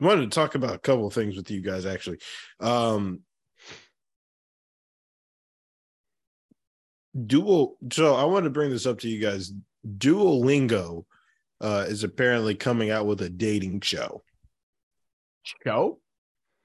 I 0.00 0.04
wanted 0.04 0.30
to 0.30 0.34
talk 0.34 0.54
about 0.54 0.74
a 0.74 0.78
couple 0.78 1.06
of 1.06 1.14
things 1.14 1.36
with 1.36 1.50
you 1.50 1.60
guys 1.60 1.84
actually. 1.84 2.18
Um, 2.60 3.20
Dual. 7.26 7.76
So 7.92 8.14
I 8.14 8.24
want 8.24 8.44
to 8.44 8.50
bring 8.50 8.70
this 8.70 8.86
up 8.86 9.00
to 9.00 9.08
you 9.08 9.20
guys. 9.20 9.52
Duolingo 9.86 11.04
uh, 11.60 11.86
is 11.88 12.04
apparently 12.04 12.54
coming 12.54 12.90
out 12.90 13.06
with 13.06 13.22
a 13.22 13.28
dating 13.30 13.80
show. 13.80 14.22
Go. 15.64 16.00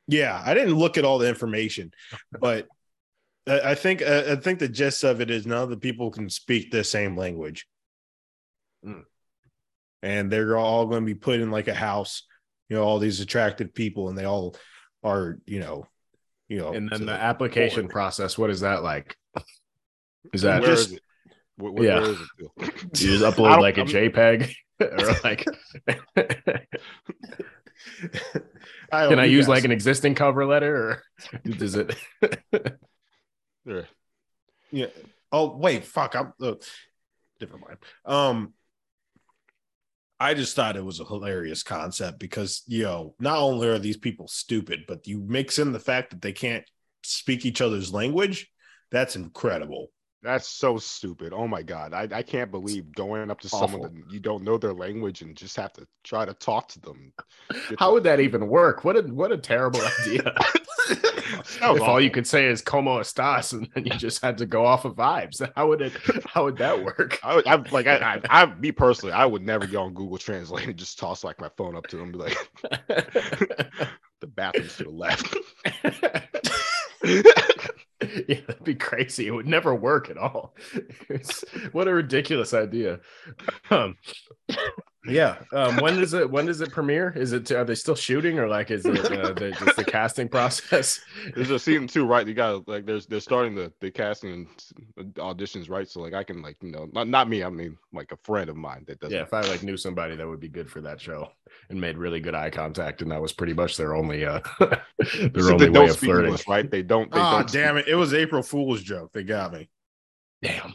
Yeah, 0.08 0.42
I 0.44 0.54
didn't 0.54 0.76
look 0.76 0.98
at 0.98 1.06
all 1.06 1.18
the 1.18 1.30
information, 1.30 1.92
but 2.32 2.68
I 3.48 3.72
I 3.72 3.76
think 3.76 4.02
I 4.02 4.36
think 4.36 4.60
the 4.60 4.68
gist 4.68 5.04
of 5.04 5.22
it 5.22 5.32
is 5.32 5.46
now 5.46 5.66
that 5.66 5.80
people 5.80 6.12
can 6.12 6.30
speak 6.30 6.72
the 6.72 6.84
same 6.84 7.16
language, 7.16 7.68
Mm. 8.86 9.04
and 10.02 10.30
they're 10.30 10.58
all 10.58 10.88
going 10.88 11.04
to 11.04 11.06
be 11.06 11.18
put 11.18 11.40
in 11.40 11.52
like 11.52 11.70
a 11.70 11.74
house. 11.74 12.24
You 12.68 12.76
know, 12.76 12.84
all 12.84 13.00
these 13.00 13.22
attractive 13.22 13.74
people, 13.74 14.10
and 14.10 14.18
they 14.18 14.26
all 14.26 14.56
are, 15.04 15.40
you 15.46 15.60
know, 15.60 15.86
you 16.50 16.58
know, 16.58 16.74
And 16.74 16.90
then 16.90 17.06
the 17.06 17.14
application 17.14 17.88
process. 17.88 18.38
What 18.38 18.50
is 18.50 18.62
that 18.62 18.84
like? 18.84 19.16
Is 20.32 20.44
that 20.44 20.62
Where 20.62 20.70
just- 20.72 20.88
is 20.90 20.94
it? 20.96 21.02
Where, 21.58 21.72
where- 21.72 21.84
Yeah. 21.86 22.00
where 22.02 22.12
is 22.12 22.20
it? 22.20 22.30
You 22.58 22.90
just 23.20 23.24
upload 23.24 23.60
like 23.62 23.78
a 23.78 23.82
I'm- 23.82 23.90
JPEG 23.90 24.56
or 24.80 25.20
like? 25.24 25.46
I 28.92 29.08
Can 29.08 29.20
I 29.20 29.26
use 29.26 29.46
guys- 29.46 29.50
like 29.50 29.64
an 29.66 29.72
existing 29.72 30.16
cover 30.16 30.46
letter 30.46 30.76
or 30.76 31.04
does 31.58 31.76
it? 31.76 31.96
There. 33.66 33.88
Yeah. 34.72 34.88
Oh 35.32 35.56
wait, 35.58 35.86
fuck. 35.86 36.16
I'm 36.16 36.34
uh, 36.42 36.56
different 37.40 37.66
mind. 37.66 37.78
Um, 38.06 38.54
I 40.20 40.34
just 40.34 40.56
thought 40.56 40.76
it 40.78 40.84
was 40.86 41.00
a 41.00 41.06
hilarious 41.06 41.64
concept 41.64 42.20
because 42.20 42.64
you 42.68 42.84
know 42.84 43.16
not 43.20 43.38
only 43.40 43.68
are 43.68 43.80
these 43.80 43.98
people 43.98 44.28
stupid, 44.28 44.82
but 44.88 45.08
you 45.08 45.20
mix 45.20 45.60
in 45.60 45.72
the 45.72 45.80
fact 45.80 46.12
that 46.12 46.22
they 46.22 46.34
can't 46.34 46.66
speak 47.04 47.46
each 47.46 47.62
other's 47.62 47.94
language. 47.94 48.50
That's 48.92 49.16
incredible. 49.16 49.92
That's 50.24 50.48
so 50.48 50.78
stupid. 50.78 51.34
Oh 51.34 51.48
my 51.48 51.62
god, 51.62 51.94
I, 51.94 52.08
I 52.10 52.24
can't 52.24 52.50
believe 52.50 52.94
going 52.96 53.30
up 53.30 53.42
to 53.42 53.50
someone 53.50 53.82
Awful. 53.82 53.90
that 53.90 54.12
you 54.12 54.22
don't 54.22 54.44
know 54.44 54.58
their 54.58 54.74
language 54.74 55.22
and 55.22 55.36
just 55.36 55.58
have 55.58 55.74
to 55.74 55.86
try 56.06 56.24
to 56.24 56.34
talk 56.34 56.70
to 56.70 56.80
them. 56.80 57.12
How 57.78 57.92
would 57.92 58.06
that 58.06 58.22
even 58.22 58.48
work? 58.48 58.86
What 58.86 58.96
a 58.96 59.02
what 59.02 59.34
a 59.34 59.38
terrible 59.38 59.82
idea. 60.02 60.34
If 61.46 61.82
all 61.82 62.00
you 62.00 62.12
could 62.12 62.28
say 62.28 62.48
is 62.48 62.62
"como 62.62 63.00
estás" 63.00 63.54
and 63.54 63.68
then 63.74 63.86
you 63.86 63.92
just 63.92 64.22
had 64.22 64.38
to 64.38 64.46
go 64.46 64.66
off 64.66 64.86
of 64.86 64.96
vibes, 64.96 65.42
how 65.56 65.68
would 65.68 65.82
it? 65.82 65.94
How 66.26 66.44
would 66.44 66.58
that 66.58 66.84
work? 66.84 67.20
I 67.24 67.36
would, 67.36 67.48
I 67.48 67.56
like 67.72 67.88
I, 67.88 68.22
I, 68.30 68.44
I, 68.44 68.46
me 68.56 68.72
personally, 68.72 69.14
I 69.14 69.26
would 69.26 69.42
never 69.42 69.66
go 69.66 69.84
on 69.84 69.94
Google 69.94 70.18
Translate 70.18 70.68
and 70.68 70.78
just 70.78 71.00
toss 71.00 71.24
like 71.24 71.40
my 71.40 71.50
phone 71.58 71.76
up 71.76 71.88
to 71.88 71.98
them, 71.98 72.10
and 72.10 72.14
be 72.14 72.20
like, 72.20 72.38
the 74.20 74.28
bathroom's 74.28 74.78
to 74.78 74.84
the 74.84 74.90
left. 74.90 75.36
yeah, 78.28 78.42
that'd 78.48 78.64
be 78.64 78.76
crazy. 78.76 79.28
It 79.28 79.32
would 79.32 79.48
never 79.48 79.74
work 79.76 80.10
at 80.10 80.18
all. 80.18 80.56
What 81.72 81.88
a 81.88 81.94
ridiculous 81.94 82.54
idea. 82.54 83.00
Um, 83.70 83.96
yeah. 85.06 85.38
Um, 85.52 85.78
when 85.78 85.96
does 85.98 86.14
it? 86.14 86.30
When 86.30 86.46
does 86.46 86.62
it 86.62 86.72
premiere? 86.72 87.12
Is 87.16 87.34
it? 87.34 87.52
Are 87.52 87.64
they 87.66 87.76
still 87.76 87.96
shooting, 87.96 88.40
or 88.40 88.48
like 88.48 88.72
is 88.72 88.86
it 88.86 88.98
uh, 89.12 89.34
the, 89.34 89.52
just 89.52 89.76
the 89.76 89.84
casting 89.84 90.30
process? 90.30 91.00
There's 91.36 91.50
a 91.50 91.60
season 91.60 91.88
two, 91.88 92.06
right? 92.06 92.26
You 92.28 92.34
got 92.34 92.68
like 92.68 92.86
there's 92.86 93.06
they're 93.06 93.20
starting 93.20 93.54
the 93.56 93.72
the 93.82 93.92
casting 93.92 94.48
and 94.98 95.14
auditions, 95.16 95.70
right? 95.70 95.88
So 95.90 96.00
like 96.02 96.14
I 96.14 96.24
can 96.24 96.42
like 96.42 96.58
you 96.62 96.72
know 96.72 96.88
not 96.94 97.08
not 97.08 97.28
me, 97.30 97.44
I 97.44 97.50
mean 97.50 97.78
like 97.92 98.12
a 98.12 98.18
friend 98.24 98.50
of 98.50 98.56
mine 98.56 98.86
that 98.88 99.00
does. 99.00 99.12
Yeah, 99.12 99.22
if 99.24 99.34
I 99.34 99.42
like 99.42 99.64
knew 99.64 99.78
somebody 99.78 100.16
that 100.16 100.28
would 100.28 100.40
be 100.40 100.50
good 100.50 100.70
for 100.70 100.82
that 100.82 101.02
show 101.02 101.30
and 101.70 101.80
made 101.82 101.98
really 101.98 102.20
good 102.20 102.36
eye 102.36 102.50
contact, 102.50 103.02
and 103.02 103.12
that 103.12 103.22
was 103.22 103.34
pretty 103.34 103.54
much 103.54 103.76
their 103.78 103.96
only 103.96 104.26
uh 104.26 104.40
their 104.60 104.82
they 105.34 105.42
only 105.42 105.70
way 105.70 105.86
of 105.90 105.92
speak 105.92 106.08
flirting. 106.10 106.26
English, 106.28 106.48
right? 106.48 106.70
They 106.72 106.82
don't. 106.82 107.12
They 107.12 107.20
Ah, 107.20 107.40
don't 107.40 107.52
damn 107.52 107.78
it! 107.78 107.88
It 107.88 107.96
was 107.96 108.14
April 108.14 108.42
Fool's 108.42 108.82
joke. 108.82 109.12
They 109.14 109.24
got 109.24 109.52
me. 109.54 109.70
Damn. 110.42 110.74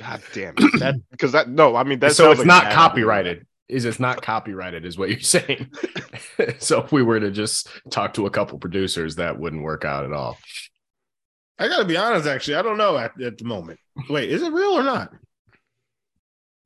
God 0.00 0.22
damn 0.32 0.54
it! 0.56 0.80
That 0.80 0.94
because 1.10 1.32
that 1.32 1.48
no, 1.48 1.76
I 1.76 1.84
mean 1.84 1.98
that's 1.98 2.16
so 2.16 2.30
it's 2.30 2.38
like 2.38 2.46
not 2.46 2.62
bad 2.64 2.66
idea. 2.72 2.76
copyrighted. 2.76 3.46
Is 3.68 3.84
it's 3.84 4.00
not 4.00 4.20
copyrighted, 4.22 4.84
is 4.84 4.98
what 4.98 5.10
you're 5.10 5.20
saying. 5.20 5.70
so 6.58 6.82
if 6.82 6.90
we 6.90 7.02
were 7.02 7.20
to 7.20 7.30
just 7.30 7.68
talk 7.90 8.14
to 8.14 8.26
a 8.26 8.30
couple 8.30 8.58
producers, 8.58 9.16
that 9.16 9.38
wouldn't 9.38 9.62
work 9.62 9.84
out 9.84 10.04
at 10.04 10.12
all. 10.12 10.38
I 11.58 11.68
gotta 11.68 11.84
be 11.84 11.96
honest, 11.96 12.26
actually, 12.26 12.56
I 12.56 12.62
don't 12.62 12.78
know 12.78 12.96
at, 12.96 13.20
at 13.20 13.38
the 13.38 13.44
moment. 13.44 13.78
Wait, 14.08 14.30
is 14.30 14.42
it 14.42 14.52
real 14.52 14.72
or 14.72 14.82
not? 14.82 15.12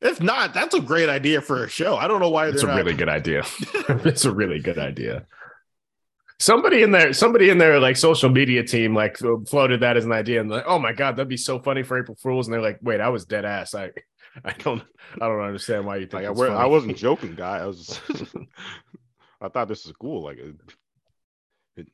If 0.01 0.21
not, 0.21 0.55
that's 0.55 0.75
a 0.75 0.81
great 0.81 1.09
idea 1.09 1.41
for 1.41 1.65
a 1.65 1.69
show. 1.69 1.97
I 1.97 2.07
don't 2.09 2.21
know 2.21 2.29
why 2.31 2.49
It's 2.49 2.63
a 2.63 2.67
not. 2.67 2.77
really 2.77 2.95
good 2.95 3.09
idea. 3.09 3.43
it's 3.89 4.25
a 4.25 4.33
really 4.33 4.61
good 4.61 4.79
idea. 4.79 5.27
Somebody 6.45 6.83
in 6.83 6.91
there, 6.91 7.15
somebody 7.15 7.49
in 7.49 7.57
their 7.57 7.81
like 7.81 7.97
social 7.97 8.29
media 8.29 8.63
team, 8.63 8.95
like 8.95 9.17
floated 9.49 9.81
that 9.81 9.97
as 9.97 10.05
an 10.05 10.13
idea, 10.13 10.43
and 10.43 10.51
like, 10.51 10.65
oh 10.67 10.79
my 10.79 10.93
god, 10.93 11.17
that'd 11.17 11.27
be 11.27 11.39
so 11.39 11.59
funny 11.59 11.83
for 11.83 11.99
April 11.99 12.19
Fools. 12.23 12.47
And 12.47 12.53
they're 12.53 12.61
like, 12.61 12.79
wait, 12.83 13.01
I 13.01 13.09
was 13.09 13.25
dead 13.25 13.47
ass. 13.47 13.75
I, 13.75 13.93
I 14.45 14.53
don't, 14.59 14.83
I 15.23 15.27
don't 15.27 15.41
understand 15.41 15.87
why 15.87 15.97
you 15.97 16.07
think 16.07 16.29
Like 16.29 16.51
I. 16.51 16.65
I 16.65 16.67
wasn't 16.67 16.99
joking, 16.99 17.35
guy. 17.35 17.61
I 17.61 17.67
was. 17.67 17.99
I 19.41 19.49
thought 19.49 19.69
this 19.69 19.87
was 19.87 19.95
cool. 19.99 20.23
Like 20.23 20.37
it, 20.37 20.55
it, 21.79 21.89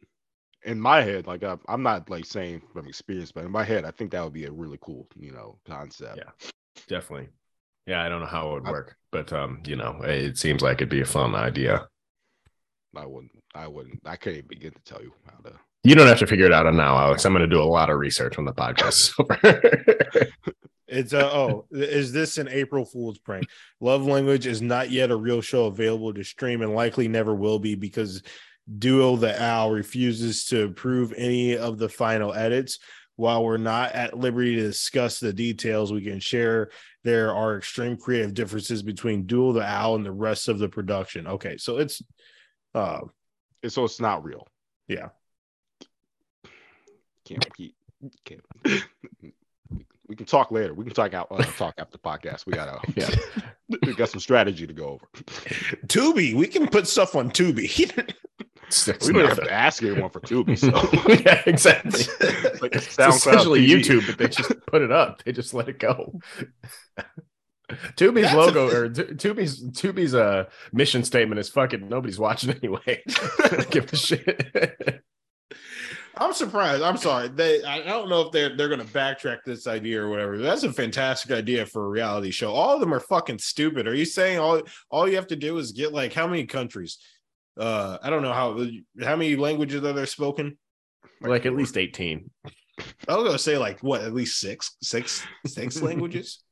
in 0.64 0.80
my 0.80 1.00
head, 1.02 1.28
like 1.28 1.44
I, 1.44 1.56
I'm 1.68 1.84
not 1.84 2.10
like 2.10 2.24
saying 2.24 2.62
from 2.72 2.88
experience, 2.88 3.30
but 3.30 3.44
in 3.44 3.52
my 3.52 3.62
head, 3.62 3.84
I 3.84 3.92
think 3.92 4.10
that 4.10 4.24
would 4.24 4.32
be 4.32 4.46
a 4.46 4.52
really 4.52 4.78
cool, 4.80 5.06
you 5.14 5.30
know, 5.30 5.60
concept. 5.64 6.16
Yeah. 6.16 6.48
definitely. 6.88 7.28
Yeah, 7.86 8.02
I 8.02 8.08
don't 8.08 8.20
know 8.20 8.26
how 8.26 8.50
it 8.50 8.54
would 8.54 8.66
I- 8.66 8.72
work, 8.72 8.96
but 9.12 9.32
um, 9.32 9.62
you 9.64 9.76
know, 9.76 10.00
it 10.02 10.38
seems 10.38 10.60
like 10.60 10.78
it'd 10.78 10.88
be 10.88 11.02
a 11.02 11.06
fun 11.06 11.36
idea. 11.36 11.86
I 12.96 13.06
wouldn't. 13.06 13.32
I 13.54 13.68
wouldn't. 13.68 14.00
I 14.04 14.16
can't 14.16 14.36
even 14.36 14.48
begin 14.48 14.72
to 14.72 14.82
tell 14.84 15.02
you 15.02 15.12
how 15.24 15.50
to. 15.50 15.56
You 15.82 15.94
don't 15.94 16.06
have 16.06 16.18
to 16.18 16.26
figure 16.26 16.46
it 16.46 16.52
out 16.52 16.72
now, 16.74 16.96
Alex. 16.96 17.24
I'm 17.24 17.32
going 17.32 17.48
to 17.48 17.54
do 17.54 17.62
a 17.62 17.64
lot 17.64 17.88
of 17.88 17.98
research 17.98 18.36
on 18.38 18.44
the 18.44 18.52
podcast. 18.52 19.14
It's 20.90 21.14
uh, 21.14 21.30
oh, 21.32 21.66
is 21.70 22.12
this 22.12 22.36
an 22.36 22.48
April 22.48 22.84
Fool's 22.84 23.18
prank? 23.18 23.46
Love 23.80 24.04
Language 24.04 24.46
is 24.46 24.60
not 24.60 24.90
yet 24.90 25.12
a 25.12 25.16
real 25.16 25.40
show 25.40 25.66
available 25.66 26.12
to 26.12 26.24
stream 26.24 26.62
and 26.62 26.74
likely 26.74 27.06
never 27.06 27.32
will 27.32 27.60
be 27.60 27.76
because 27.76 28.22
Duo 28.78 29.16
the 29.16 29.40
Owl 29.40 29.70
refuses 29.70 30.46
to 30.46 30.64
approve 30.64 31.14
any 31.16 31.56
of 31.56 31.78
the 31.78 31.88
final 31.88 32.34
edits. 32.34 32.80
While 33.14 33.44
we're 33.44 33.56
not 33.56 33.92
at 33.92 34.18
liberty 34.18 34.56
to 34.56 34.62
discuss 34.62 35.20
the 35.20 35.32
details, 35.32 35.92
we 35.92 36.02
can 36.02 36.18
share 36.18 36.70
there 37.04 37.34
are 37.34 37.58
extreme 37.58 37.96
creative 37.96 38.34
differences 38.34 38.82
between 38.82 39.26
Duo 39.26 39.52
the 39.52 39.62
Owl 39.62 39.94
and 39.94 40.04
the 40.04 40.12
rest 40.12 40.48
of 40.48 40.58
the 40.58 40.68
production. 40.68 41.26
Okay, 41.28 41.56
so 41.56 41.78
it's 41.78 42.02
uh 42.74 43.00
And 43.62 43.72
so 43.72 43.84
it's 43.84 44.00
not 44.00 44.24
real. 44.24 44.46
Yeah. 44.88 45.08
Can't 47.24 47.54
keep. 47.54 47.74
Can't. 48.24 48.42
We 50.08 50.16
can 50.16 50.26
talk 50.26 50.50
later. 50.50 50.74
We 50.74 50.84
can 50.84 50.92
talk 50.92 51.14
out. 51.14 51.28
Uh, 51.30 51.44
talk 51.44 51.74
after 51.78 51.92
the 51.92 51.98
podcast. 51.98 52.44
We 52.44 52.54
gotta. 52.54 52.80
Yeah. 52.96 53.08
we 53.86 53.94
got 53.94 54.08
some 54.08 54.18
strategy 54.20 54.66
to 54.66 54.72
go 54.72 54.88
over. 54.88 55.06
Tubi. 55.86 56.34
We 56.34 56.48
can 56.48 56.66
put 56.66 56.88
stuff 56.88 57.14
on 57.14 57.30
Tubi. 57.30 57.68
Six 58.68 59.06
we 59.06 59.12
don't 59.14 59.28
have 59.28 59.42
to 59.42 59.52
ask 59.52 59.82
anyone 59.82 60.10
for 60.10 60.20
Tubi. 60.20 60.56
So 60.58 60.68
yeah, 61.24 61.42
exactly. 61.46 62.04
like 62.60 62.74
It's 62.74 62.98
essentially 62.98 63.66
TV. 63.66 63.82
YouTube, 63.82 64.06
but 64.06 64.18
they 64.18 64.28
just 64.28 64.52
put 64.66 64.82
it 64.82 64.92
up. 64.92 65.22
They 65.24 65.32
just 65.32 65.54
let 65.54 65.68
it 65.68 65.78
go. 65.78 66.20
Tubi's 67.96 68.22
That's 68.22 68.34
a- 68.34 68.36
logo 68.36 68.68
or 68.70 68.88
Tubi's 68.90 69.62
Tubi's 69.70 70.14
uh 70.14 70.44
mission 70.72 71.04
statement 71.04 71.38
is 71.38 71.48
fucking 71.48 71.88
nobody's 71.88 72.18
watching 72.18 72.50
anyway. 72.62 73.02
Give 73.70 73.92
a 73.92 73.96
shit. 73.96 75.02
I'm 76.16 76.32
surprised. 76.34 76.82
I'm 76.82 76.96
sorry. 76.96 77.28
They 77.28 77.62
I 77.64 77.76
I 77.76 77.84
don't 77.84 78.08
know 78.08 78.22
if 78.22 78.32
they're 78.32 78.54
they're 78.56 78.68
gonna 78.68 78.84
backtrack 78.84 79.38
this 79.46 79.66
idea 79.66 80.02
or 80.02 80.08
whatever. 80.10 80.36
That's 80.38 80.64
a 80.64 80.72
fantastic 80.72 81.30
idea 81.30 81.64
for 81.66 81.86
a 81.86 81.88
reality 81.88 82.30
show. 82.30 82.52
All 82.52 82.74
of 82.74 82.80
them 82.80 82.92
are 82.92 83.00
fucking 83.00 83.38
stupid. 83.38 83.86
Are 83.86 83.94
you 83.94 84.04
saying 84.04 84.38
all 84.38 84.60
all 84.90 85.08
you 85.08 85.16
have 85.16 85.28
to 85.28 85.36
do 85.36 85.56
is 85.58 85.72
get 85.72 85.92
like 85.92 86.12
how 86.12 86.26
many 86.26 86.44
countries? 86.46 86.98
Uh 87.58 87.98
I 88.02 88.10
don't 88.10 88.22
know 88.22 88.32
how 88.32 88.58
how 89.02 89.16
many 89.16 89.36
languages 89.36 89.82
are 89.84 89.92
there 89.92 90.06
spoken? 90.06 90.58
like 91.22 91.44
at 91.46 91.54
least 91.54 91.76
18. 91.76 92.30
I 93.08 93.14
was 93.14 93.24
gonna 93.26 93.38
say 93.38 93.56
like 93.58 93.80
what 93.80 94.02
at 94.02 94.12
least 94.14 94.40
six, 94.40 94.76
six, 94.82 95.22
six 95.46 95.80
languages. 95.88 96.42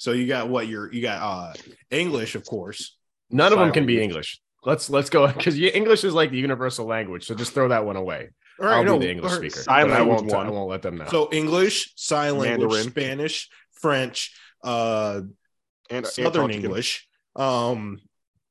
So 0.00 0.12
you 0.12 0.26
got 0.26 0.48
what 0.48 0.66
you're 0.66 0.90
you 0.90 1.02
got 1.02 1.20
uh 1.20 1.52
English, 1.90 2.34
of 2.34 2.46
course. 2.46 2.96
None 3.28 3.52
of 3.52 3.58
them 3.58 3.70
can 3.70 3.84
be. 3.84 4.02
English. 4.02 4.40
Let's 4.64 4.88
let's 4.88 5.10
go 5.10 5.26
because 5.26 5.58
English 5.58 6.04
is 6.04 6.14
like 6.14 6.30
the 6.30 6.38
universal 6.38 6.86
language. 6.86 7.26
So 7.26 7.34
just 7.34 7.52
throw 7.52 7.68
that 7.68 7.84
one 7.84 7.96
away. 7.96 8.30
All 8.58 8.66
I'll 8.66 8.82
no, 8.82 8.98
be 8.98 9.04
the 9.04 9.12
English 9.12 9.32
or- 9.32 9.36
speaker. 9.36 9.60
Sign 9.60 9.88
but 9.88 10.00
I 10.00 10.02
won't. 10.02 10.24
one. 10.24 10.46
I 10.46 10.48
won't 10.48 10.70
let 10.70 10.80
them 10.80 10.96
know. 10.96 11.04
So 11.10 11.28
English, 11.30 11.92
sign 11.96 12.38
language, 12.38 12.70
Mandarin. 12.70 12.90
Spanish, 12.90 13.50
French, 13.72 14.34
uh 14.64 15.20
And 15.90 16.06
Southern 16.06 16.44
Antarctica. 16.44 16.64
English. 16.64 17.08
Um, 17.36 18.00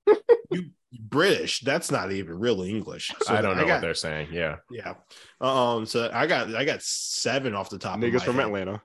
you 0.51 0.69
British. 0.99 1.61
That's 1.61 1.89
not 1.89 2.11
even 2.11 2.37
real 2.37 2.61
English. 2.61 3.11
So 3.23 3.33
I 3.33 3.41
don't 3.41 3.57
know 3.57 3.65
got, 3.65 3.73
what 3.73 3.81
they're 3.81 3.95
saying. 3.95 4.27
Yeah. 4.31 4.57
Yeah. 4.69 4.93
Um. 5.41 5.87
So 5.87 6.11
I 6.13 6.27
got 6.27 6.53
I 6.53 6.63
got 6.63 6.83
seven 6.83 7.55
off 7.55 7.71
the 7.71 7.79
top. 7.79 7.97
Niggas 7.99 8.05
of 8.07 8.13
my 8.13 8.19
from 8.25 8.35
head. 8.35 8.45
Atlanta. 8.45 8.81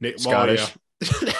Ni- 0.00 0.10
well, 0.10 0.18
Scottish. 0.18 0.74
yeah. 1.22 1.32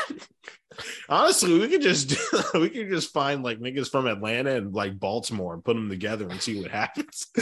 Honestly, 1.09 1.59
we 1.59 1.69
could 1.69 1.83
just 1.83 2.15
we 2.55 2.71
could 2.71 2.89
just 2.89 3.13
find 3.13 3.43
like 3.43 3.59
niggas 3.59 3.91
from 3.91 4.07
Atlanta 4.07 4.57
and 4.57 4.75
like 4.75 4.99
Baltimore 4.99 5.55
and 5.55 5.65
put 5.65 5.75
them 5.75 5.89
together 5.89 6.29
and 6.29 6.41
see 6.41 6.61
what 6.61 6.71
happens. 6.71 7.27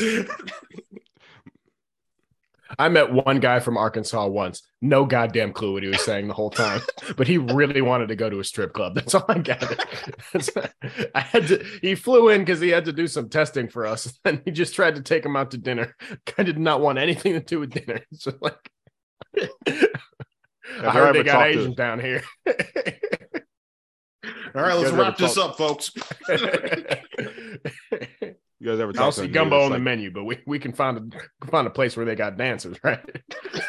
I 2.78 2.88
met 2.88 3.10
one 3.10 3.40
guy 3.40 3.60
from 3.60 3.78
Arkansas 3.78 4.26
once. 4.26 4.62
No 4.82 5.06
goddamn 5.06 5.52
clue 5.52 5.72
what 5.72 5.82
he 5.82 5.88
was 5.88 6.04
saying 6.04 6.28
the 6.28 6.34
whole 6.34 6.50
time, 6.50 6.80
but 7.16 7.26
he 7.26 7.38
really 7.38 7.80
wanted 7.80 8.08
to 8.08 8.16
go 8.16 8.28
to 8.28 8.40
a 8.40 8.44
strip 8.44 8.72
club. 8.74 8.94
That's 8.94 9.14
all 9.14 9.24
I 9.28 9.38
gathered. 9.38 9.82
I 11.14 11.20
had 11.20 11.46
to. 11.48 11.64
He 11.80 11.94
flew 11.94 12.28
in 12.28 12.42
because 12.42 12.60
he 12.60 12.68
had 12.68 12.84
to 12.84 12.92
do 12.92 13.06
some 13.06 13.30
testing 13.30 13.68
for 13.68 13.86
us, 13.86 14.18
and 14.24 14.42
he 14.44 14.50
just 14.50 14.74
tried 14.74 14.96
to 14.96 15.02
take 15.02 15.24
him 15.24 15.36
out 15.36 15.52
to 15.52 15.58
dinner. 15.58 15.96
I 16.36 16.42
did 16.42 16.58
not 16.58 16.80
want 16.80 16.98
anything 16.98 17.32
to 17.34 17.40
do 17.40 17.60
with 17.60 17.70
dinner. 17.70 18.00
So 18.12 18.32
like, 18.40 18.70
I 19.36 19.88
I 20.82 20.90
heard 20.90 21.14
they 21.14 21.22
got 21.22 21.32
talked 21.32 21.52
to- 21.54 21.60
Asians 21.60 21.76
down 21.76 22.00
here. 22.00 22.22
All 24.58 24.64
right, 24.64 24.74
let's 24.74 24.90
wrap 24.90 25.16
this 25.16 25.34
talk- 25.34 25.50
up, 25.50 25.56
folks. 25.56 25.92
You 28.60 28.66
guys 28.66 28.80
ever 28.80 28.90
I 28.90 28.92
don't 28.92 29.04
talk 29.04 29.14
to 29.14 29.20
see 29.20 29.26
a 29.26 29.28
nigga 29.28 29.34
gumbo 29.34 29.58
that's 29.58 29.66
on 29.66 29.72
the 29.72 29.78
menu, 29.78 30.10
but 30.10 30.24
we, 30.24 30.40
we 30.44 30.58
can 30.58 30.72
find 30.72 30.98
a 30.98 31.02
find 31.46 31.68
a 31.68 31.70
place 31.70 31.96
where 31.96 32.04
they 32.04 32.16
got 32.16 32.36
dancers, 32.36 32.76
right? 32.82 32.98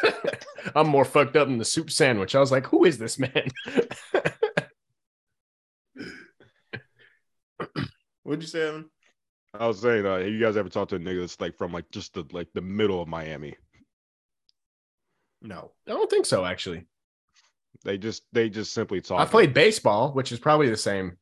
I'm 0.74 0.88
more 0.88 1.04
fucked 1.04 1.36
up 1.36 1.46
than 1.46 1.58
the 1.58 1.64
soup 1.64 1.92
sandwich. 1.92 2.34
I 2.34 2.40
was 2.40 2.50
like, 2.50 2.66
who 2.66 2.84
is 2.84 2.98
this 2.98 3.16
man? 3.16 3.50
What'd 8.24 8.42
you 8.42 8.48
say, 8.48 8.66
Evan? 8.66 8.90
I 9.54 9.68
was 9.68 9.80
saying, 9.80 10.04
uh, 10.04 10.18
have 10.18 10.26
you 10.26 10.40
guys 10.40 10.56
ever 10.56 10.68
talked 10.68 10.90
to 10.90 10.96
a 10.96 10.98
nigga 10.98 11.20
that's 11.20 11.40
like 11.40 11.56
from 11.56 11.72
like 11.72 11.88
just 11.92 12.14
the 12.14 12.24
like 12.32 12.48
the 12.52 12.60
middle 12.60 13.00
of 13.00 13.06
Miami? 13.06 13.54
No. 15.40 15.70
I 15.86 15.92
don't 15.92 16.10
think 16.10 16.26
so, 16.26 16.44
actually. 16.44 16.88
They 17.84 17.98
just 17.98 18.22
they 18.32 18.48
just 18.50 18.72
simply 18.72 19.00
talk. 19.00 19.20
I 19.20 19.24
played 19.24 19.54
baseball, 19.54 20.12
which 20.12 20.32
is 20.32 20.38
probably 20.38 20.68
the 20.68 20.76
same. 20.76 21.16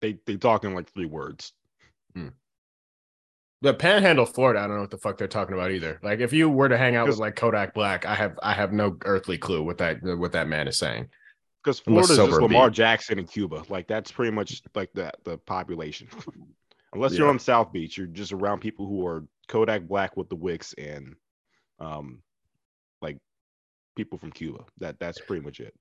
They 0.00 0.18
they 0.26 0.36
talk 0.36 0.64
in 0.64 0.74
like 0.74 0.90
three 0.92 1.06
words. 1.06 1.52
The 3.62 3.72
Panhandle, 3.72 4.26
Florida. 4.26 4.58
I 4.58 4.66
don't 4.66 4.74
know 4.74 4.80
what 4.80 4.90
the 4.90 4.98
fuck 4.98 5.16
they're 5.16 5.28
talking 5.28 5.54
about 5.54 5.70
either. 5.70 6.00
Like, 6.02 6.18
if 6.18 6.32
you 6.32 6.50
were 6.50 6.68
to 6.68 6.76
hang 6.76 6.96
out 6.96 7.06
with 7.06 7.18
like 7.18 7.36
Kodak 7.36 7.74
Black, 7.74 8.04
I 8.04 8.16
have 8.16 8.36
I 8.42 8.54
have 8.54 8.72
no 8.72 8.96
earthly 9.04 9.38
clue 9.38 9.62
what 9.62 9.78
that 9.78 10.02
what 10.02 10.32
that 10.32 10.48
man 10.48 10.66
is 10.66 10.76
saying. 10.76 11.08
Because 11.62 11.80
Unless 11.86 12.06
Florida's 12.06 12.30
just 12.32 12.42
Lamar 12.42 12.70
beat. 12.70 12.76
Jackson 12.76 13.20
and 13.20 13.30
Cuba. 13.30 13.62
Like 13.68 13.86
that's 13.86 14.10
pretty 14.10 14.32
much 14.32 14.60
like 14.74 14.92
the 14.94 15.12
the 15.22 15.38
population. 15.38 16.08
Unless 16.92 17.16
you're 17.16 17.28
on 17.28 17.38
South 17.38 17.72
Beach, 17.72 17.96
you're 17.96 18.08
just 18.08 18.32
around 18.32 18.60
people 18.60 18.86
who 18.86 19.06
are 19.06 19.24
Kodak 19.46 19.82
Black 19.82 20.16
with 20.16 20.28
the 20.28 20.36
Wicks 20.36 20.74
and 20.76 21.14
um 21.78 22.20
like 23.00 23.18
people 23.96 24.18
from 24.18 24.32
Cuba. 24.32 24.64
That 24.78 24.98
that's 24.98 25.20
pretty 25.20 25.44
much 25.44 25.60
it. 25.60 25.74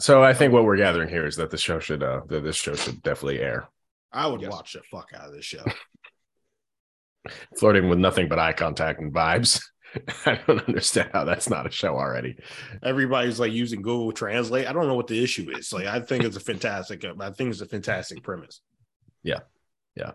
So 0.00 0.22
I 0.22 0.34
think 0.34 0.52
what 0.52 0.64
we're 0.64 0.76
gathering 0.76 1.08
here 1.08 1.26
is 1.26 1.36
that 1.36 1.50
the 1.50 1.58
show 1.58 1.78
should 1.78 2.02
uh 2.02 2.20
that 2.28 2.42
this 2.42 2.56
show 2.56 2.74
should 2.74 3.02
definitely 3.02 3.40
air. 3.40 3.68
I 4.12 4.26
would 4.26 4.40
Yes. 4.42 4.50
watch 4.52 4.72
the 4.74 4.82
fuck 4.90 5.10
out 5.16 5.28
of 5.28 5.34
this 5.34 5.44
show. 5.44 5.64
Flirting 7.58 7.88
with 7.88 7.98
nothing 7.98 8.28
but 8.28 8.38
eye 8.38 8.52
contact 8.52 9.00
and 9.00 9.12
vibes. 9.12 9.62
I 10.26 10.40
don't 10.46 10.66
understand 10.68 11.10
how 11.12 11.24
that's 11.24 11.48
not 11.48 11.66
a 11.66 11.70
show 11.70 11.94
already. 11.96 12.36
Everybody's 12.82 13.40
like 13.40 13.52
using 13.52 13.80
Google 13.82 14.12
Translate. 14.12 14.66
I 14.66 14.72
don't 14.72 14.88
know 14.88 14.94
what 14.96 15.06
the 15.06 15.22
issue 15.22 15.48
is. 15.56 15.72
Like, 15.72 15.86
I 15.86 16.00
think 16.00 16.24
it's 16.24 16.36
a 16.36 16.40
fantastic. 16.40 17.04
I 17.04 17.30
think 17.30 17.50
it's 17.50 17.60
a 17.60 17.66
fantastic 17.66 18.22
premise. 18.22 18.60
Yeah. 19.22 19.40
Yeah. 19.94 20.12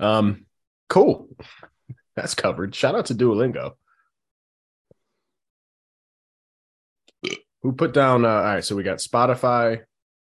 Um, 0.00 0.46
cool. 0.88 1.28
That's 2.16 2.34
covered. 2.34 2.74
Shout 2.74 2.94
out 2.94 3.06
to 3.06 3.14
Duolingo. 3.14 3.72
Who 7.64 7.72
put 7.72 7.94
down? 7.94 8.26
Uh, 8.26 8.28
all 8.28 8.42
right, 8.44 8.64
so 8.64 8.76
we 8.76 8.82
got 8.82 8.98
Spotify, 8.98 9.80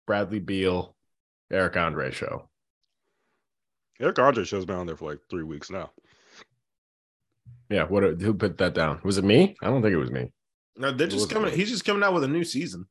Bradley 0.06 0.38
Beal, 0.38 0.94
Eric 1.50 1.76
Andre 1.76 2.12
show. 2.12 2.48
Eric 4.00 4.20
Andre 4.20 4.44
show's 4.44 4.64
been 4.64 4.76
on 4.76 4.86
there 4.86 4.96
for 4.96 5.10
like 5.10 5.18
three 5.28 5.42
weeks 5.42 5.68
now. 5.68 5.90
Yeah, 7.68 7.84
what? 7.86 8.04
Who 8.04 8.34
put 8.34 8.58
that 8.58 8.74
down? 8.74 9.00
Was 9.02 9.18
it 9.18 9.24
me? 9.24 9.56
I 9.60 9.66
don't 9.66 9.82
think 9.82 9.92
it 9.92 9.98
was 9.98 10.12
me. 10.12 10.30
No, 10.76 10.92
they're 10.92 11.08
just 11.08 11.22
was 11.22 11.30
it? 11.30 11.34
coming. 11.34 11.54
He's 11.54 11.70
just 11.70 11.84
coming 11.84 12.04
out 12.04 12.14
with 12.14 12.22
a 12.22 12.28
new 12.28 12.44
season. 12.44 12.86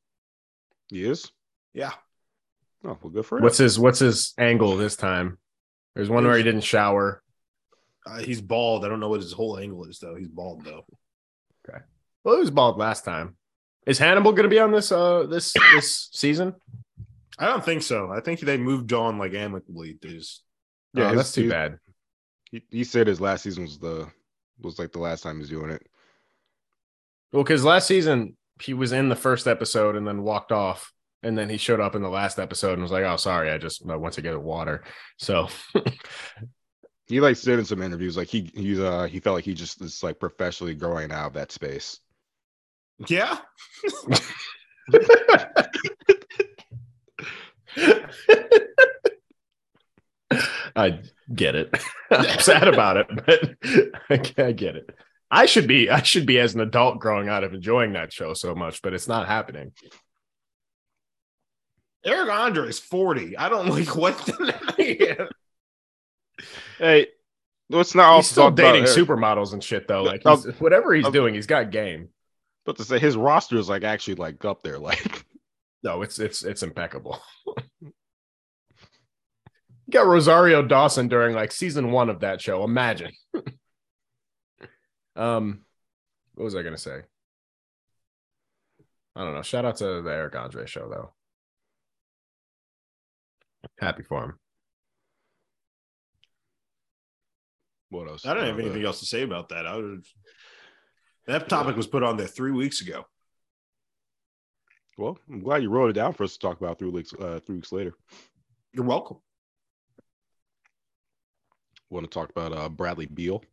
He 0.90 1.06
is? 1.06 1.32
Yeah. 1.74 1.94
Oh, 2.84 2.98
well, 3.02 3.12
good 3.14 3.26
for 3.26 3.38
him. 3.38 3.44
What's 3.44 3.58
his 3.58 3.80
What's 3.80 4.00
his 4.00 4.34
angle 4.38 4.76
this 4.76 4.98
time? 4.98 5.38
There's 5.96 6.10
one 6.10 6.26
where 6.26 6.36
he 6.36 6.44
didn't 6.44 6.62
shower. 6.62 7.24
Uh, 8.06 8.20
he's 8.20 8.42
bald. 8.42 8.84
I 8.84 8.90
don't 8.90 9.00
know 9.00 9.08
what 9.08 9.22
his 9.22 9.32
whole 9.32 9.58
angle 9.58 9.86
is 9.86 10.00
though. 10.00 10.16
He's 10.16 10.28
bald 10.28 10.66
though. 10.66 10.84
Okay. 11.66 11.80
Well, 12.26 12.36
he 12.36 12.42
was 12.42 12.52
bald 12.52 12.78
last 12.78 13.06
time. 13.06 13.38
Is 13.86 13.98
Hannibal 14.00 14.32
going 14.32 14.44
to 14.44 14.50
be 14.50 14.60
on 14.60 14.72
this 14.72 14.92
uh 14.92 15.26
this 15.28 15.54
this 15.74 16.10
season? 16.14 16.56
I 17.40 17.48
don't 17.48 17.66
think 17.66 17.82
so. 17.82 18.12
I 18.12 18.20
think 18.22 18.40
they 18.40 18.58
moved 18.58 18.94
on 18.94 19.18
like 19.18 19.34
amicably. 19.34 19.98
They 20.02 20.10
just 20.10 20.44
Yeah, 20.94 21.10
his- 21.10 21.18
that's 21.18 21.32
too 21.34 21.44
he- 21.44 21.50
bad. 21.50 21.80
He, 22.52 22.64
he 22.70 22.84
said 22.84 23.08
his 23.08 23.20
last 23.20 23.42
season 23.44 23.64
was 23.64 23.80
the 23.80 24.08
was 24.62 24.78
like 24.78 24.92
the 24.92 25.00
last 25.00 25.24
time 25.24 25.40
he's 25.40 25.50
doing 25.50 25.72
it. 25.72 25.82
Well, 27.32 27.44
because 27.44 27.64
last 27.66 27.88
season 27.88 28.38
he 28.62 28.76
was 28.76 28.92
in 28.92 29.10
the 29.10 29.16
first 29.16 29.48
episode 29.48 29.96
and 29.96 30.06
then 30.08 30.22
walked 30.22 30.52
off, 30.52 30.94
and 31.24 31.36
then 31.36 31.50
he 31.50 31.58
showed 31.58 31.80
up 31.80 31.96
in 31.96 32.04
the 32.04 32.10
last 32.10 32.38
episode 32.38 32.74
and 32.74 32.84
was 32.84 32.92
like, 32.92 33.04
"Oh, 33.06 33.16
sorry, 33.18 33.50
I 33.50 33.58
just 33.58 33.82
I 33.90 33.96
went 33.96 34.14
to 34.16 34.22
get 34.22 34.40
water." 34.40 34.84
So 35.18 35.48
He 37.08 37.20
like 37.20 37.36
said 37.36 37.60
in 37.60 37.66
some 37.66 37.82
interviews 37.82 38.16
like 38.16 38.28
he 38.30 38.52
he's 38.56 38.80
uh 38.80 39.04
he 39.06 39.20
felt 39.20 39.34
like 39.36 39.46
he 39.46 39.54
just 39.56 39.82
is 39.82 40.04
like 40.04 40.20
professionally 40.20 40.76
growing 40.76 41.12
out 41.12 41.28
of 41.28 41.34
that 41.34 41.52
space. 41.52 42.00
Yeah. 43.08 43.38
I 50.76 51.00
get 51.34 51.56
it. 51.56 51.76
I'm 52.12 52.40
sad 52.40 52.68
about 52.68 52.98
it, 52.98 53.08
but 53.26 53.56
I 54.10 54.44
I 54.44 54.52
get 54.52 54.76
it. 54.76 54.90
I 55.30 55.46
should 55.46 55.68
be 55.68 55.90
I 55.90 56.02
should 56.02 56.26
be 56.26 56.40
as 56.40 56.56
an 56.56 56.62
adult 56.62 57.00
growing 57.00 57.30
out 57.30 57.44
of 57.44 57.54
enjoying 57.54 57.94
that 57.94 58.14
show 58.14 58.34
so 58.34 58.56
much, 58.56 58.82
but 58.82 58.94
it's 58.94 59.08
not 59.08 59.28
happening. 59.28 59.72
Eric 62.06 62.30
Andre 62.30 62.68
is 62.68 62.80
forty. 62.80 63.38
I 63.38 63.50
don't 63.50 63.68
like 63.70 63.96
what. 63.96 64.18
The, 64.18 65.30
Hey, 66.78 67.08
let's 67.70 67.96
not 67.96 68.18
He's 68.18 68.30
still 68.30 68.46
talk 68.46 68.54
about 68.54 68.74
dating 68.74 68.88
Eric. 68.88 68.98
supermodels 68.98 69.54
and 69.54 69.64
shit 69.64 69.88
though. 69.88 70.04
Like 70.04 70.24
he's, 70.26 70.46
whatever 70.60 70.94
he's 70.94 71.08
doing, 71.10 71.36
he's 71.36 71.48
got 71.48 71.72
game. 71.72 72.10
But 72.66 72.78
to 72.78 72.84
say 72.84 73.00
his 73.00 73.18
roster 73.18 73.58
is 73.58 73.70
like 73.70 73.84
actually 73.84 74.16
like 74.16 74.44
up 74.46 74.64
there, 74.64 74.80
like 74.80 75.26
No, 75.84 76.02
it's 76.02 76.18
it's 76.18 76.44
it's 76.44 76.64
impeccable. 76.64 77.20
you 77.82 77.92
got 79.92 80.08
Rosario 80.08 80.62
Dawson 80.62 81.10
during 81.10 81.36
like 81.36 81.52
season 81.52 81.92
one 81.92 82.10
of 82.10 82.22
that 82.22 82.40
show. 82.40 82.64
Imagine. 82.64 83.12
um, 85.18 85.66
what 86.36 86.46
was 86.46 86.56
I 86.56 86.64
gonna 86.64 86.78
say? 86.78 87.02
I 89.16 89.24
don't 89.24 89.34
know. 89.36 89.42
Shout 89.42 89.66
out 89.66 89.76
to 89.78 90.02
the 90.02 90.10
Eric 90.10 90.36
Andre 90.36 90.66
show 90.66 90.90
though. 90.90 91.14
Happy 93.80 94.04
for 94.04 94.24
him. 94.24 94.40
what 97.90 98.08
else? 98.10 98.26
I 98.26 98.34
don't 98.34 98.46
have 98.46 98.60
anything 98.60 98.84
else 98.84 99.00
to 99.02 99.06
say 99.06 99.22
about 99.22 99.50
that. 99.50 99.68
I 99.68 99.76
would. 99.76 100.04
That 101.26 101.48
topic 101.48 101.78
was 101.78 101.88
put 101.88 102.04
on 102.04 102.18
there 102.18 102.28
three 102.28 102.52
weeks 102.52 102.82
ago. 102.82 103.06
Well, 104.98 105.18
I'm 105.30 105.42
glad 105.42 105.64
you 105.64 105.70
wrote 105.70 105.90
it 105.90 105.94
down 105.94 106.14
for 106.14 106.24
us 106.24 106.34
to 106.34 106.40
talk 106.40 106.60
about 106.60 106.78
three 106.78 106.90
weeks 106.90 107.14
uh 107.14 107.40
three 107.46 107.56
weeks 107.56 107.72
later. 107.72 107.94
You're 108.74 108.86
welcome. 108.86 109.18
Want 111.90 112.10
to 112.10 112.14
talk 112.14 112.30
about 112.30 112.54
uh 112.54 112.70
Bradley 112.70 113.06
Beal? 113.06 113.44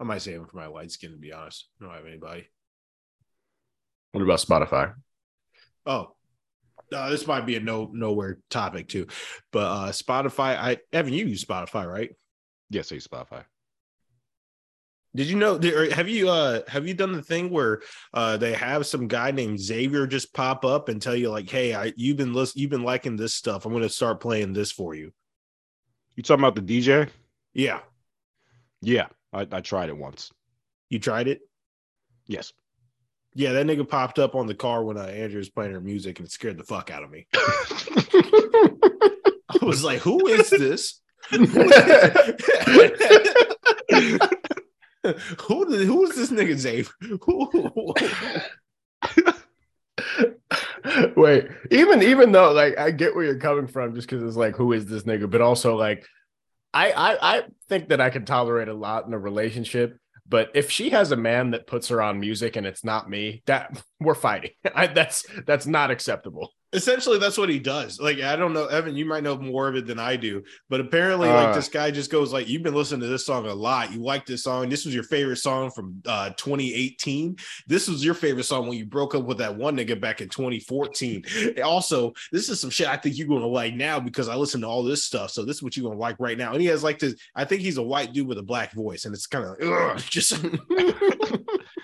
I 0.00 0.04
might 0.04 0.22
save 0.22 0.36
him 0.40 0.46
for 0.46 0.56
my 0.56 0.66
light 0.66 0.90
skin. 0.90 1.12
To 1.12 1.18
be 1.18 1.32
honest, 1.32 1.68
I 1.80 1.84
don't 1.84 1.94
have 1.94 2.06
anybody. 2.06 2.48
What 4.12 4.22
about 4.22 4.40
Spotify? 4.40 4.94
Oh, 5.86 6.16
uh, 6.92 7.10
this 7.10 7.26
might 7.26 7.46
be 7.46 7.56
a 7.56 7.60
no 7.60 7.90
nowhere 7.92 8.38
topic 8.48 8.88
too, 8.88 9.06
but 9.52 9.66
uh 9.66 9.92
Spotify. 9.92 10.56
I 10.56 10.78
Evan, 10.92 11.12
you 11.12 11.26
use 11.26 11.44
Spotify, 11.44 11.86
right? 11.86 12.10
Yes, 12.70 12.88
he's 12.88 13.06
Spotify. 13.06 13.44
Did 15.14 15.26
you 15.26 15.36
know? 15.36 15.58
Have 15.92 16.08
you 16.08 16.28
uh 16.28 16.60
have 16.68 16.86
you 16.86 16.94
done 16.94 17.12
the 17.12 17.22
thing 17.22 17.50
where 17.50 17.80
uh 18.14 18.36
they 18.36 18.52
have 18.52 18.86
some 18.86 19.08
guy 19.08 19.32
named 19.32 19.58
Xavier 19.60 20.06
just 20.06 20.32
pop 20.32 20.64
up 20.64 20.88
and 20.88 21.02
tell 21.02 21.16
you 21.16 21.30
like, 21.30 21.50
hey, 21.50 21.74
I 21.74 21.92
you've 21.96 22.16
been 22.16 22.32
list- 22.32 22.56
you've 22.56 22.70
been 22.70 22.84
liking 22.84 23.16
this 23.16 23.34
stuff. 23.34 23.64
I'm 23.66 23.72
going 23.72 23.82
to 23.82 23.88
start 23.88 24.20
playing 24.20 24.52
this 24.52 24.70
for 24.70 24.94
you. 24.94 25.12
You 26.14 26.22
talking 26.22 26.44
about 26.44 26.54
the 26.54 26.62
DJ? 26.62 27.08
Yeah, 27.52 27.80
Yeah, 28.82 29.06
I, 29.32 29.44
I 29.50 29.60
tried 29.60 29.88
it 29.88 29.96
once. 29.96 30.30
you 30.88 31.00
tried 31.00 31.26
it. 31.26 31.40
Yes. 32.26 32.52
Yeah, 33.34 33.52
that 33.54 33.66
nigga 33.66 33.88
popped 33.88 34.18
up 34.20 34.34
on 34.36 34.46
the 34.46 34.54
car 34.54 34.84
when 34.84 34.96
uh, 34.96 35.02
Andrew 35.02 35.38
was 35.38 35.48
playing 35.48 35.72
her 35.72 35.80
music 35.80 36.18
and 36.18 36.26
it 36.26 36.32
scared 36.32 36.58
the 36.58 36.64
fuck 36.64 36.90
out 36.90 37.02
of 37.04 37.10
me. 37.10 37.26
I 37.34 38.68
was 39.62 39.82
like, 39.84 39.98
who 40.00 40.26
is 40.28 40.50
this? 40.50 41.00
who 45.40 45.84
who 45.84 46.04
is 46.04 46.16
this 46.16 46.30
nigga 46.30 46.56
Xavier? 46.56 46.90
Wait, 51.16 51.48
even 51.70 52.02
even 52.02 52.32
though 52.32 52.52
like 52.52 52.78
I 52.78 52.90
get 52.90 53.14
where 53.14 53.24
you're 53.24 53.38
coming 53.38 53.66
from, 53.66 53.94
just 53.94 54.08
because 54.08 54.22
it's 54.22 54.36
like, 54.36 54.56
who 54.56 54.72
is 54.72 54.86
this 54.86 55.04
nigga? 55.04 55.30
But 55.30 55.40
also 55.40 55.76
like, 55.76 56.06
I 56.72 56.92
I 56.92 57.38
I 57.38 57.42
think 57.68 57.88
that 57.88 58.00
I 58.00 58.10
can 58.10 58.24
tolerate 58.24 58.68
a 58.68 58.74
lot 58.74 59.06
in 59.06 59.12
a 59.12 59.18
relationship. 59.18 59.98
But 60.28 60.50
if 60.54 60.70
she 60.70 60.90
has 60.90 61.10
a 61.10 61.16
man 61.16 61.50
that 61.50 61.66
puts 61.66 61.88
her 61.88 62.00
on 62.00 62.20
music 62.20 62.56
and 62.56 62.66
it's 62.66 62.84
not 62.84 63.10
me, 63.10 63.42
that 63.46 63.82
we're 63.98 64.14
fighting. 64.14 64.52
I, 64.74 64.86
that's 64.86 65.26
that's 65.46 65.66
not 65.66 65.90
acceptable. 65.90 66.52
Essentially 66.72 67.18
that's 67.18 67.36
what 67.36 67.48
he 67.48 67.58
does. 67.58 68.00
Like 68.00 68.20
i 68.20 68.36
don't 68.36 68.52
know 68.52 68.66
evan 68.66 68.94
you 68.96 69.04
might 69.04 69.22
know 69.24 69.36
more 69.36 69.66
of 69.68 69.74
it 69.76 69.86
than 69.86 69.98
i 69.98 70.16
do 70.16 70.42
but 70.68 70.80
apparently 70.80 71.28
like 71.28 71.48
Uh. 71.48 71.52
this 71.54 71.68
guy 71.68 71.90
just 71.90 72.10
goes 72.10 72.32
like 72.32 72.48
you've 72.48 72.62
been 72.62 72.74
listening 72.74 73.00
to 73.00 73.06
this 73.08 73.26
song 73.26 73.46
a 73.46 73.54
lot. 73.54 73.92
You 73.92 74.00
like 74.02 74.24
this 74.26 74.44
song. 74.44 74.68
This 74.68 74.84
was 74.84 74.94
your 74.94 75.02
favorite 75.04 75.36
song 75.38 75.70
from 75.70 76.00
uh 76.06 76.30
2018 76.30 77.36
this 77.66 77.88
was 77.88 78.04
your 78.04 78.14
favorite 78.14 78.44
song 78.44 78.68
when 78.68 78.78
you 78.78 78.86
broke 78.86 79.14
up 79.14 79.24
with 79.24 79.38
that 79.38 79.56
one 79.56 79.76
nigga 79.76 80.00
back 80.00 80.20
in 80.20 80.28
2014 80.28 81.24
also 81.64 82.12
this 82.32 82.48
is 82.48 82.60
some 82.60 82.70
shit 82.70 82.86
i 82.88 82.96
think 82.96 83.16
you're 83.18 83.26
gonna 83.28 83.46
like 83.46 83.74
now 83.74 83.98
because 83.98 84.28
i 84.28 84.34
listen 84.36 84.60
to 84.60 84.66
all 84.66 84.82
this 84.84 85.04
stuff 85.04 85.30
so 85.30 85.44
this 85.44 85.56
is 85.56 85.62
what 85.62 85.76
you're 85.76 85.88
gonna 85.88 85.98
like 86.00 86.16
right 86.20 86.38
now. 86.38 86.52
And 86.52 86.60
he 86.60 86.66
has 86.68 86.82
like 86.84 86.98
this 86.98 87.14
i 87.34 87.44
think 87.44 87.62
he's 87.62 87.76
a 87.78 87.82
white 87.82 88.12
dude 88.12 88.26
with 88.28 88.38
a 88.38 88.42
black 88.42 88.72
voice 88.72 89.04
and 89.06 89.14
it's 89.14 89.26
kind 89.26 89.44
of 89.44 89.56
like 89.60 89.96
just 90.08 90.32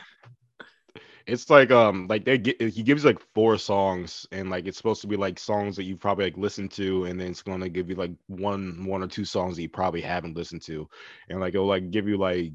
It's 1.27 1.51
like 1.51 1.73
um 1.73 2.07
like 2.09 2.25
they 2.25 2.39
get 2.39 2.61
he 2.61 2.83
gives 2.85 3.05
like 3.05 3.19
four 3.35 3.59
songs 3.59 4.27
and 4.31 4.49
like 4.49 4.67
it's 4.67 4.77
supposed 4.77 5.01
to 5.03 5.09
be 5.09 5.17
like 5.17 5.41
songs 5.41 5.75
that 5.77 5.83
you 5.85 5.97
probably 5.97 6.27
like 6.27 6.37
listened 6.37 6.71
to 6.73 7.05
and 7.07 7.21
then 7.21 7.31
it's 7.33 7.43
gonna 7.43 7.69
give 7.69 7.91
you 7.91 7.97
like 7.97 8.13
one 8.29 8.85
one 8.87 9.03
or 9.03 9.09
two 9.09 9.25
songs 9.25 9.57
that 9.57 9.63
you 9.63 9.69
probably 9.69 10.01
haven't 10.01 10.37
listened 10.37 10.63
to. 10.63 10.89
And 11.29 11.41
like 11.41 11.55
it'll 11.55 11.67
like 11.67 11.91
give 11.91 12.07
you 12.07 12.17
like 12.17 12.53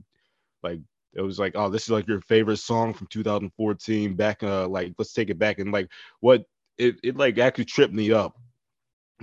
like 0.63 0.79
it 1.13 1.21
was 1.21 1.39
like 1.39 1.53
oh 1.55 1.69
this 1.69 1.83
is 1.83 1.89
like 1.91 2.07
your 2.07 2.21
favorite 2.21 2.57
song 2.57 2.93
from 2.93 3.07
2014 3.07 4.15
back 4.15 4.43
uh 4.43 4.67
like 4.67 4.93
let's 4.97 5.13
take 5.13 5.29
it 5.29 5.39
back. 5.39 5.59
And 5.59 5.71
like 5.73 5.89
what 6.21 6.45
it 6.77 6.95
it 7.03 7.17
like 7.17 7.37
actually 7.39 7.65
tripped 7.65 7.93
me 7.93 8.11
up 8.13 8.37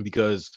because 0.02 0.50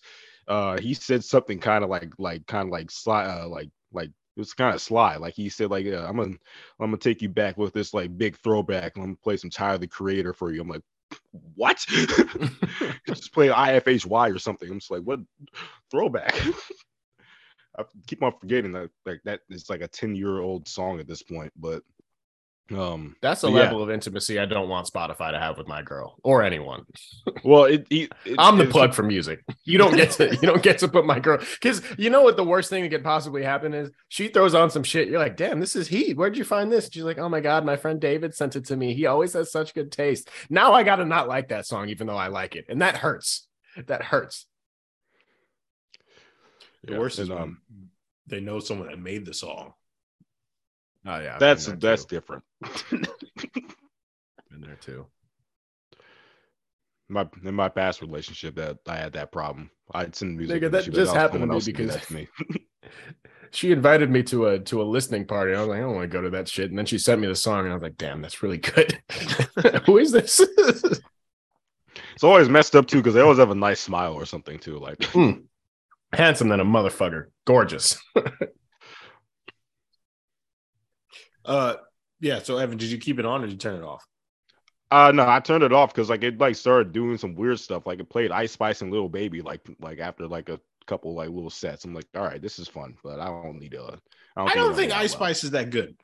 uh 0.48 0.78
he 0.80 0.94
said 0.94 1.24
something 1.24 1.60
kind 1.60 1.84
of 1.84 1.90
like 1.90 2.12
like 2.18 2.46
kind 2.48 2.68
of 2.68 2.72
like 2.72 2.88
sli- 2.88 3.44
uh, 3.44 3.48
like 3.48 3.70
like 3.94 4.12
It 4.36 4.40
was 4.40 4.54
kind 4.54 4.74
of 4.74 4.82
sly. 4.82 5.18
Like 5.18 5.34
he 5.34 5.50
said, 5.50 5.72
like, 5.72 5.86
yeah, 5.86 6.08
I'm 6.08 6.16
gonna 6.16 6.38
I'm 6.80 6.88
gonna 6.88 6.98
take 6.98 7.22
you 7.22 7.30
back 7.30 7.58
with 7.58 7.74
this 7.74 7.94
like 7.94 8.18
big 8.18 8.38
throwback. 8.38 8.96
I'm 8.96 9.04
gonna 9.04 9.16
play 9.16 9.38
some 9.38 9.50
Tyler 9.50 9.78
the 9.78 9.88
Creator 9.88 10.34
for 10.34 10.52
you. 10.52 10.62
I'm 10.62 10.70
like, 10.70 10.84
what? 11.56 11.86
just 13.08 13.34
play 13.34 13.50
IFHY 13.50 14.34
or 14.34 14.40
something. 14.40 14.70
I'm 14.70 14.80
just 14.80 14.92
like, 14.92 15.02
what 15.02 15.20
throwback? 15.90 16.36
I 17.78 17.84
keep 18.06 18.22
on 18.22 18.34
forgetting 18.40 18.74
that 18.74 18.90
like 19.06 19.22
that 19.24 19.42
is 19.50 19.70
like 19.70 19.82
a 19.82 19.88
10 19.88 20.16
year 20.16 20.40
old 20.40 20.68
song 20.68 21.00
at 21.00 21.08
this 21.08 21.24
point, 21.24 21.52
but 21.56 21.84
um 22.74 23.16
That's 23.22 23.44
a 23.44 23.48
but 23.48 23.54
yeah. 23.54 23.60
level 23.64 23.82
of 23.84 23.90
intimacy 23.90 24.40
I 24.40 24.46
don't 24.46 24.70
want 24.70 24.88
Spotify 24.88 25.32
to 25.32 25.40
have 25.40 25.58
with 25.58 25.68
my 25.68 25.82
girl 25.82 26.18
or 26.24 26.44
anyone. 26.44 26.86
well 27.44 27.66
it, 27.66 27.86
it, 27.90 28.12
it 28.26 28.36
I'm 28.38 28.58
the 28.58 28.66
plug 28.66 28.94
for 28.94 29.04
music. 29.04 29.44
You 29.64 29.78
don't 29.78 29.96
get 29.96 30.12
to 30.12 30.30
you 30.30 30.42
don't 30.42 30.64
get 30.64 30.80
to 30.80 30.88
put 30.88 31.06
my 31.06 31.20
girl 31.20 31.40
because 31.40 31.82
you 31.98 32.10
know 32.10 32.22
what 32.22 32.38
the 32.38 32.44
worst 32.44 32.70
thing 32.70 32.84
that 32.84 32.90
could 32.90 33.04
possibly 33.04 33.44
happen 33.44 33.74
is 33.74 33.92
she 34.10 34.28
throws 34.30 34.54
on 34.56 34.70
some 34.70 34.84
shit. 34.84 35.08
You're 35.10 35.20
like, 35.20 35.38
damn, 35.38 35.60
this 35.60 35.76
is 35.76 35.88
heat. 35.88 36.18
Where'd 36.18 36.38
you 36.38 36.44
find 36.44 36.72
this? 36.72 36.90
She's 36.92 37.04
like, 37.04 37.18
oh 37.18 37.30
my 37.30 37.40
god, 37.42 37.66
my 37.66 37.78
friend 37.78 38.00
David 38.00 38.34
sent 38.36 38.56
it 38.56 38.66
to 38.66 38.78
me. 38.78 38.94
He 38.94 39.06
always 39.06 39.34
has 39.34 39.52
such 39.52 39.74
good 39.74 39.92
taste. 39.92 40.30
Now 40.50 40.74
I 40.74 40.84
gotta 40.84 41.06
not 41.06 41.28
like 41.28 41.50
that 41.50 41.66
song, 41.66 41.90
even 41.90 42.08
though 42.08 42.18
I 42.18 42.28
like 42.28 42.56
it, 42.56 42.66
and 42.70 42.82
that 42.82 42.98
hurts. 42.98 43.48
That 43.88 44.04
hurts. 44.04 44.46
The 46.84 46.94
Yeah, 46.94 47.00
worst 47.00 47.20
is 47.20 47.30
and, 47.30 47.40
when 47.40 47.42
um, 47.42 47.62
they 48.28 48.40
know 48.40 48.60
someone 48.60 48.88
that 48.90 49.00
made 49.00 49.26
the 49.26 49.34
song. 49.34 49.74
Oh 51.06 51.20
yeah, 51.20 51.34
I've 51.36 51.40
that's 51.40 51.66
been 51.68 51.80
there 51.80 51.92
that's 51.92 52.06
too. 52.06 52.16
different. 52.16 52.44
been 52.92 54.62
there 54.62 54.78
too. 54.82 55.08
my 57.10 57.28
in 57.44 57.56
my 57.56 57.70
past 57.70 58.02
relationship 58.02 58.56
that 58.56 58.78
I 58.88 58.98
had 58.98 59.14
that 59.14 59.32
problem. 59.32 59.72
I'd 59.94 60.16
send 60.16 60.38
music. 60.38 60.62
Nigga, 60.62 60.72
that 60.72 60.84
she'd 60.84 60.94
like, 60.94 61.04
just 61.04 61.16
"Oh, 61.16 61.20
happened 61.20 61.42
to 61.42 61.48
me 61.48 61.60
because- 61.66 62.06
to 62.06 62.14
me. 62.14 62.28
She 63.54 63.74
invited 63.74 64.10
me 64.10 64.24
to 64.24 64.48
a 64.48 64.60
to 64.60 64.82
a 64.82 64.84
listening 64.84 65.26
party. 65.26 65.54
I 65.54 65.60
was 65.60 65.68
like, 65.68 65.80
I 65.80 65.82
don't 65.82 65.94
want 65.96 66.10
to 66.10 66.18
go 66.18 66.22
to 66.22 66.30
that 66.32 66.48
shit. 66.48 66.70
And 66.70 66.80
then 66.80 66.86
she 66.86 66.98
sent 66.98 67.20
me 67.20 67.28
the 67.28 67.36
song, 67.36 67.66
and 67.66 67.72
I 67.72 67.74
was 67.74 67.84
like, 67.84 67.98
damn, 67.98 68.22
that's 68.22 68.42
really 68.42 68.58
good. 68.58 68.98
Who 69.86 69.98
is 69.98 70.12
this? 70.14 70.40
it's 70.40 72.24
always 72.24 72.48
messed 72.48 72.78
up 72.78 72.88
too 72.88 72.98
because 72.98 73.14
they 73.14 73.20
always 73.20 73.40
have 73.40 73.52
a 73.52 73.56
nice 73.56 73.82
smile 73.82 74.14
or 74.14 74.26
something 74.26 74.58
too. 74.58 74.80
Like 74.80 75.04
hmm. 75.04 75.32
Handsome 76.14 76.48
than 76.48 76.62
a 76.62 76.66
motherfucker. 76.66 77.26
Gorgeous. 77.46 78.02
Uh, 81.46 81.76
yeah. 82.20 82.40
So 82.42 82.58
Evan, 82.58 82.78
did 82.78 82.90
you 82.90 82.98
keep 82.98 83.20
it 83.20 83.26
on 83.26 83.42
or 83.44 83.46
did 83.48 83.54
you 83.54 83.58
turn 83.58 83.76
it 83.76 83.84
off? 83.84 84.06
Uh 84.92 85.12
no, 85.14 85.26
I 85.28 85.40
turned 85.40 85.64
it 85.64 85.72
off 85.72 85.94
because 85.94 86.10
like 86.10 86.22
it 86.24 86.38
like 86.38 86.56
started 86.56 86.92
doing 86.92 87.18
some 87.18 87.34
weird 87.36 87.60
stuff. 87.60 87.86
Like 87.86 88.00
it 88.02 88.10
played 88.10 88.30
Ice 88.32 88.52
Spice 88.52 88.82
and 88.82 88.92
Lil 88.92 89.08
Baby 89.08 89.42
like 89.42 89.62
like 89.80 90.00
after 90.00 90.28
like 90.28 90.50
a 90.50 90.60
couple 90.86 91.16
like 91.16 91.30
little 91.30 91.50
sets. 91.50 91.86
I'm 91.86 91.94
like, 91.94 92.08
all 92.14 92.24
right, 92.26 92.42
this 92.42 92.60
is 92.60 92.68
fun, 92.68 92.96
but 93.04 93.20
I 93.20 93.28
don't 93.28 93.58
need 93.58 93.74
uh 93.74 93.96
I 94.36 94.42
don't, 94.42 94.52
I 94.52 94.54
don't 94.56 94.72
it 94.74 94.76
think 94.76 94.92
Ice 94.92 95.12
well. 95.12 95.28
Spice 95.28 95.46
is 95.46 95.52
that 95.52 95.70
good. 95.70 95.96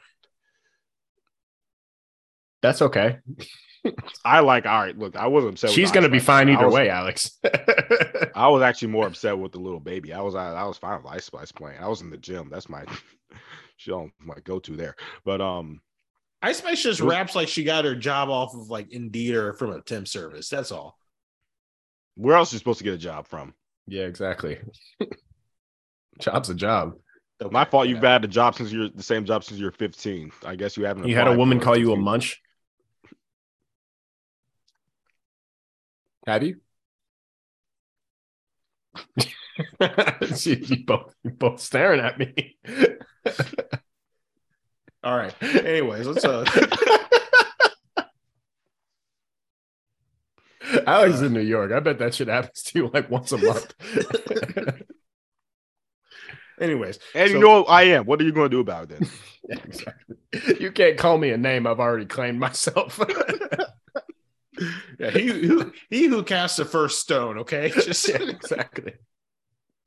That's 2.61 2.81
okay. 2.81 3.17
I 4.25 4.39
like 4.39 4.65
all 4.65 4.81
right. 4.81 4.97
Look, 4.97 5.15
I 5.17 5.27
wasn't 5.27 5.53
upset. 5.53 5.71
She's 5.71 5.89
Ice 5.89 5.93
gonna 5.93 6.09
be 6.09 6.19
Spice. 6.19 6.25
fine 6.25 6.49
either 6.49 6.65
was- 6.65 6.73
way, 6.73 6.89
Alex. 6.89 7.37
I 8.35 8.47
was 8.47 8.61
actually 8.61 8.89
more 8.89 9.07
upset 9.07 9.37
with 9.37 9.51
the 9.51 9.59
Lil 9.59 9.79
Baby. 9.81 10.13
I 10.13 10.21
was 10.21 10.33
I, 10.35 10.53
I 10.53 10.63
was 10.63 10.77
fine 10.77 11.03
with 11.03 11.11
Ice 11.11 11.25
Spice 11.25 11.51
playing. 11.51 11.79
I 11.79 11.87
was 11.87 12.01
in 12.01 12.09
the 12.09 12.17
gym. 12.17 12.49
That's 12.49 12.69
my 12.69 12.85
she 13.77 13.91
don't 13.91 14.11
my 14.19 14.35
go 14.43 14.59
to 14.59 14.75
there. 14.75 14.95
But 15.23 15.39
um 15.41 15.81
Ice 16.41 16.57
Spice 16.59 16.83
just 16.83 17.01
was- 17.01 17.11
raps 17.13 17.35
like 17.35 17.47
she 17.47 17.63
got 17.63 17.85
her 17.85 17.95
job 17.95 18.29
off 18.29 18.53
of 18.53 18.69
like 18.69 18.91
Indeed 18.91 19.33
or 19.35 19.53
from 19.53 19.71
a 19.71 19.81
temp 19.81 20.07
service. 20.07 20.49
That's 20.49 20.71
all. 20.71 20.97
where 22.15 22.35
else 22.35 22.51
are 22.51 22.55
you 22.55 22.59
supposed 22.59 22.79
to 22.79 22.83
get 22.83 22.93
a 22.93 22.97
job 22.97 23.27
from? 23.27 23.53
yeah, 23.87 24.03
exactly. 24.03 24.59
Job's 26.19 26.49
a 26.49 26.55
job. 26.55 26.93
My 27.51 27.61
Okay, 27.61 27.69
fault. 27.71 27.87
You've 27.87 27.97
whatever. 27.99 28.13
had 28.13 28.25
a 28.25 28.27
job 28.27 28.55
since 28.55 28.71
you're 28.71 28.89
the 28.89 29.03
same 29.03 29.23
job 29.23 29.43
since 29.43 29.59
you're 29.59 29.71
15. 29.71 30.31
I 30.45 30.55
guess 30.55 30.75
you 30.75 30.85
haven't. 30.85 31.07
You 31.07 31.15
had 31.15 31.27
a 31.27 31.37
woman 31.37 31.59
call 31.59 31.75
since 31.75 31.85
you 31.85 31.93
a 31.93 31.95
munch. 31.95 32.41
Have 36.25 36.43
you? 36.43 36.57
you, 39.17 39.25
you 40.65 40.85
both 40.85 41.13
you 41.23 41.31
both 41.31 41.59
staring 41.61 41.99
at 42.01 42.17
me. 42.17 42.57
All 45.03 45.17
right. 45.17 45.33
Anyways, 45.41 46.07
let's 46.07 46.25
uh 46.25 46.45
Alex 50.85 51.15
is 51.15 51.21
in 51.21 51.33
New 51.33 51.39
York. 51.41 51.71
I 51.71 51.79
bet 51.79 51.99
that 51.99 52.13
shit 52.13 52.27
happens 52.27 52.61
to 52.63 52.79
you 52.79 52.91
like 52.93 53.09
once 53.09 53.31
a 53.31 53.37
month. 53.37 53.73
anyways. 56.59 56.99
And 57.15 57.29
So- 57.29 57.35
you 57.37 57.43
know 57.43 57.63
I 57.65 57.83
am. 57.83 58.05
What 58.05 58.19
are 58.19 58.25
you 58.25 58.33
going 58.33 58.49
to 58.49 58.55
do 58.55 58.59
about 58.61 58.91
it? 58.91 59.03
Yeah, 59.49 59.59
exactly. 59.63 60.17
You 60.59 60.73
can't 60.73 60.97
call 60.97 61.17
me 61.17 61.29
a 61.29 61.37
name 61.37 61.67
I've 61.67 61.79
already 61.79 62.05
claimed 62.05 62.37
myself. 62.37 62.99
Yeah, 64.99 65.11
he 65.11 65.27
who 65.47 65.71
he 65.89 66.07
who 66.07 66.21
casts 66.23 66.57
the 66.57 66.65
first 66.65 66.99
stone, 66.99 67.37
okay? 67.37 67.69
Just 67.69 68.09
yeah, 68.09 68.17
exactly. 68.23 68.95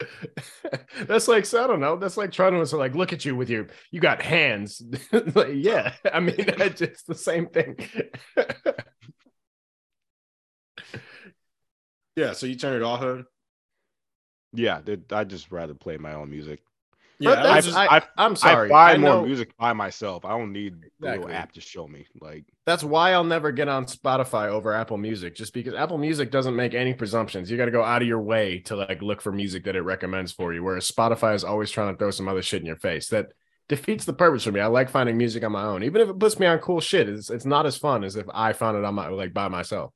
That's 1.07 1.29
like 1.29 1.47
so 1.47 1.65
I 1.65 1.67
don't 1.67 1.81
know. 1.81 1.97
That's 1.97 2.17
like 2.17 2.33
trying 2.33 2.65
to 2.65 2.77
like 2.77 2.95
look 2.95 3.13
at 3.13 3.25
you 3.25 3.37
with 3.37 3.51
your 3.51 3.69
you 3.91 4.01
got 4.01 4.23
hands. 4.23 4.83
like, 5.13 5.55
yeah, 5.55 5.95
I 6.13 6.21
mean 6.21 6.35
it's 6.39 6.79
just 6.79 7.07
the 7.07 7.15
same 7.15 7.47
thing. 7.47 7.77
yeah, 12.17 12.33
so 12.33 12.47
you 12.47 12.57
turn 12.57 12.77
it 12.77 12.83
off. 12.83 13.01
Huh? 13.01 13.23
yeah, 14.53 14.81
I 15.13 15.25
just 15.25 15.53
rather 15.53 15.75
play 15.75 15.97
my 15.97 16.15
own 16.15 16.31
music. 16.31 16.61
Yeah, 17.21 17.53
I, 17.53 17.61
just, 17.61 17.77
I, 17.77 18.03
I'm 18.17 18.35
sorry. 18.35 18.69
I 18.69 18.71
buy 18.71 18.93
I 18.95 18.97
more 18.97 19.27
music 19.27 19.55
by 19.59 19.75
myself. 19.75 20.25
I 20.25 20.31
don't 20.31 20.55
need 20.55 20.77
the 21.01 21.11
little 21.11 21.31
app 21.31 21.53
to 21.53 21.61
show 21.61 21.87
me. 21.87 22.07
Like 22.19 22.47
That's 22.65 22.83
why 22.83 23.13
I'll 23.13 23.25
never 23.25 23.53
get 23.53 23.69
on 23.69 23.85
Spotify 23.85 24.49
over 24.49 24.73
Apple 24.73 24.97
Music, 24.97 25.35
just 25.35 25.53
because 25.53 25.75
Apple 25.75 25.99
Music 25.99 26.31
doesn't 26.31 26.57
make 26.57 26.73
any 26.73 26.95
presumptions. 26.95 27.51
You 27.51 27.59
got 27.59 27.67
to 27.67 27.71
go 27.71 27.85
out 27.85 28.01
of 28.01 28.09
your 28.09 28.23
way 28.23 28.61
to 28.61 28.77
like 28.77 29.03
look 29.03 29.21
for 29.21 29.33
music 29.33 29.65
that 29.65 29.77
it 29.77 29.83
recommends 29.83 30.33
for 30.33 30.55
you. 30.55 30.65
Whereas 30.65 30.91
Spotify 30.91 31.35
is 31.35 31.45
always 31.45 31.71
trying 31.71 31.93
to 31.93 31.99
throw 31.99 32.11
some 32.11 32.27
other 32.27 32.41
shit 32.41 32.63
in 32.63 32.67
your 32.67 32.77
face. 32.77 33.09
That 33.09 33.33
defeats 33.69 34.07
the 34.07 34.15
purpose 34.15 34.45
for 34.45 34.53
me. 34.53 34.61
I 34.61 34.67
like 34.69 34.89
finding 34.89 35.19
music 35.19 35.45
on 35.45 35.53
my 35.53 35.65
own, 35.65 35.83
even 35.83 36.01
if 36.01 36.09
it 36.09 36.19
puts 36.19 36.39
me 36.39 36.47
on 36.47 36.59
cool 36.61 36.81
shit. 36.81 37.07
It's 37.07 37.29
it's 37.29 37.45
not 37.45 37.67
as 37.67 37.77
fun 37.77 38.03
as 38.03 38.17
if 38.17 38.25
I 38.33 38.55
found 38.55 38.79
it 38.79 38.85
on 38.85 38.95
my 38.95 39.09
like 39.09 39.35
by 39.35 39.49
myself. 39.49 39.93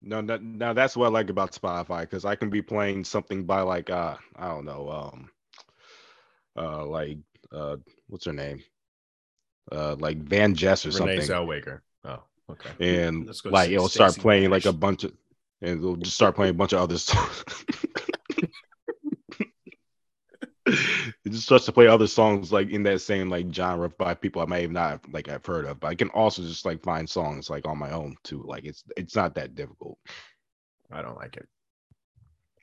no, 0.00 0.20
no, 0.20 0.36
no 0.36 0.74
that's 0.74 0.96
what 0.96 1.06
I 1.06 1.08
like 1.08 1.28
about 1.28 1.50
Spotify 1.50 2.02
because 2.02 2.24
I 2.24 2.36
can 2.36 2.50
be 2.50 2.62
playing 2.62 3.02
something 3.02 3.46
by 3.46 3.62
like 3.62 3.90
uh 3.90 4.14
I 4.36 4.46
don't 4.46 4.64
know 4.64 4.88
um 4.90 5.30
uh 6.58 6.84
like 6.86 7.18
uh 7.52 7.76
what's 8.08 8.24
her 8.26 8.32
name 8.32 8.62
uh 9.72 9.94
like 9.98 10.18
Van 10.18 10.54
Jess 10.54 10.84
or 10.84 10.90
Renee 10.90 11.20
something. 11.20 11.36
Zellweger. 11.36 11.80
Oh, 12.04 12.22
okay. 12.50 13.00
and 13.00 13.26
Let's 13.26 13.40
go 13.40 13.50
like 13.50 13.70
it'll 13.70 13.88
start 13.88 14.16
playing 14.18 14.50
like 14.50 14.66
a 14.66 14.72
bunch 14.72 15.04
of 15.04 15.12
and 15.62 15.78
it'll 15.78 15.96
just 15.96 16.14
start 16.16 16.34
playing 16.36 16.50
a 16.50 16.54
bunch 16.54 16.72
of 16.72 16.80
other 16.80 16.98
songs. 16.98 17.44
it 20.66 21.30
just 21.30 21.44
starts 21.44 21.64
to 21.64 21.72
play 21.72 21.86
other 21.86 22.06
songs 22.06 22.52
like 22.52 22.70
in 22.70 22.82
that 22.82 23.00
same 23.00 23.30
like 23.30 23.52
genre 23.52 23.88
by 23.88 24.14
people 24.14 24.42
I 24.42 24.46
may 24.46 24.62
have 24.62 24.70
not 24.70 25.00
like 25.12 25.28
I've 25.28 25.44
heard 25.46 25.64
of, 25.64 25.80
but 25.80 25.88
I 25.88 25.94
can 25.94 26.10
also 26.10 26.42
just 26.42 26.64
like 26.66 26.82
find 26.82 27.08
songs 27.08 27.48
like 27.48 27.66
on 27.66 27.78
my 27.78 27.90
own 27.90 28.16
too. 28.22 28.42
Like 28.46 28.64
it's 28.64 28.84
it's 28.96 29.16
not 29.16 29.34
that 29.36 29.54
difficult. 29.54 29.98
I 30.90 31.02
don't 31.02 31.16
like 31.16 31.36
it. 31.36 31.48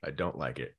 I 0.04 0.12
don't 0.12 0.38
like 0.38 0.60
it. 0.60 0.76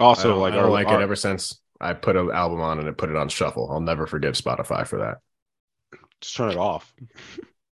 Also, 0.00 0.30
don't, 0.30 0.40
like 0.40 0.52
I 0.52 0.56
don't 0.56 0.64
our- 0.66 0.70
like 0.70 0.88
our- 0.88 1.00
it 1.00 1.04
ever 1.04 1.16
since 1.16 1.60
I 1.80 1.92
put 1.92 2.16
an 2.16 2.30
album 2.30 2.60
on 2.60 2.78
and 2.78 2.88
it 2.88 2.96
put 2.96 3.10
it 3.10 3.16
on 3.16 3.28
shuffle. 3.28 3.68
I'll 3.70 3.80
never 3.80 4.06
forgive 4.06 4.34
Spotify 4.34 4.86
for 4.86 4.98
that. 4.98 5.98
just 6.20 6.36
turn 6.36 6.50
it 6.50 6.56
off. 6.56 6.94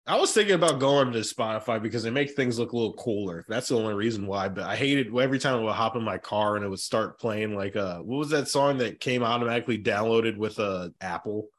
I 0.08 0.20
was 0.20 0.34
thinking 0.34 0.56
about 0.56 0.80
going 0.80 1.12
to 1.12 1.20
Spotify 1.20 1.80
because 1.80 2.02
they 2.02 2.10
make 2.10 2.32
things 2.32 2.58
look 2.58 2.72
a 2.72 2.76
little 2.76 2.94
cooler. 2.94 3.46
That's 3.48 3.68
the 3.68 3.78
only 3.78 3.94
reason 3.94 4.26
why. 4.26 4.50
But 4.50 4.64
I 4.64 4.76
hated 4.76 5.16
every 5.16 5.38
time 5.38 5.60
I 5.60 5.64
would 5.64 5.74
hop 5.74 5.96
in 5.96 6.02
my 6.04 6.18
car 6.18 6.56
and 6.56 6.66
it 6.66 6.70
would 6.70 6.80
start 6.80 7.20
playing 7.20 7.54
like 7.54 7.76
uh 7.76 8.00
what 8.00 8.18
was 8.18 8.30
that 8.30 8.48
song 8.48 8.80
that 8.80 9.00
came 9.00 9.22
automatically 9.22 9.78
downloaded 9.78 10.36
with 10.36 10.60
uh 10.60 10.90
Apple? 11.00 11.50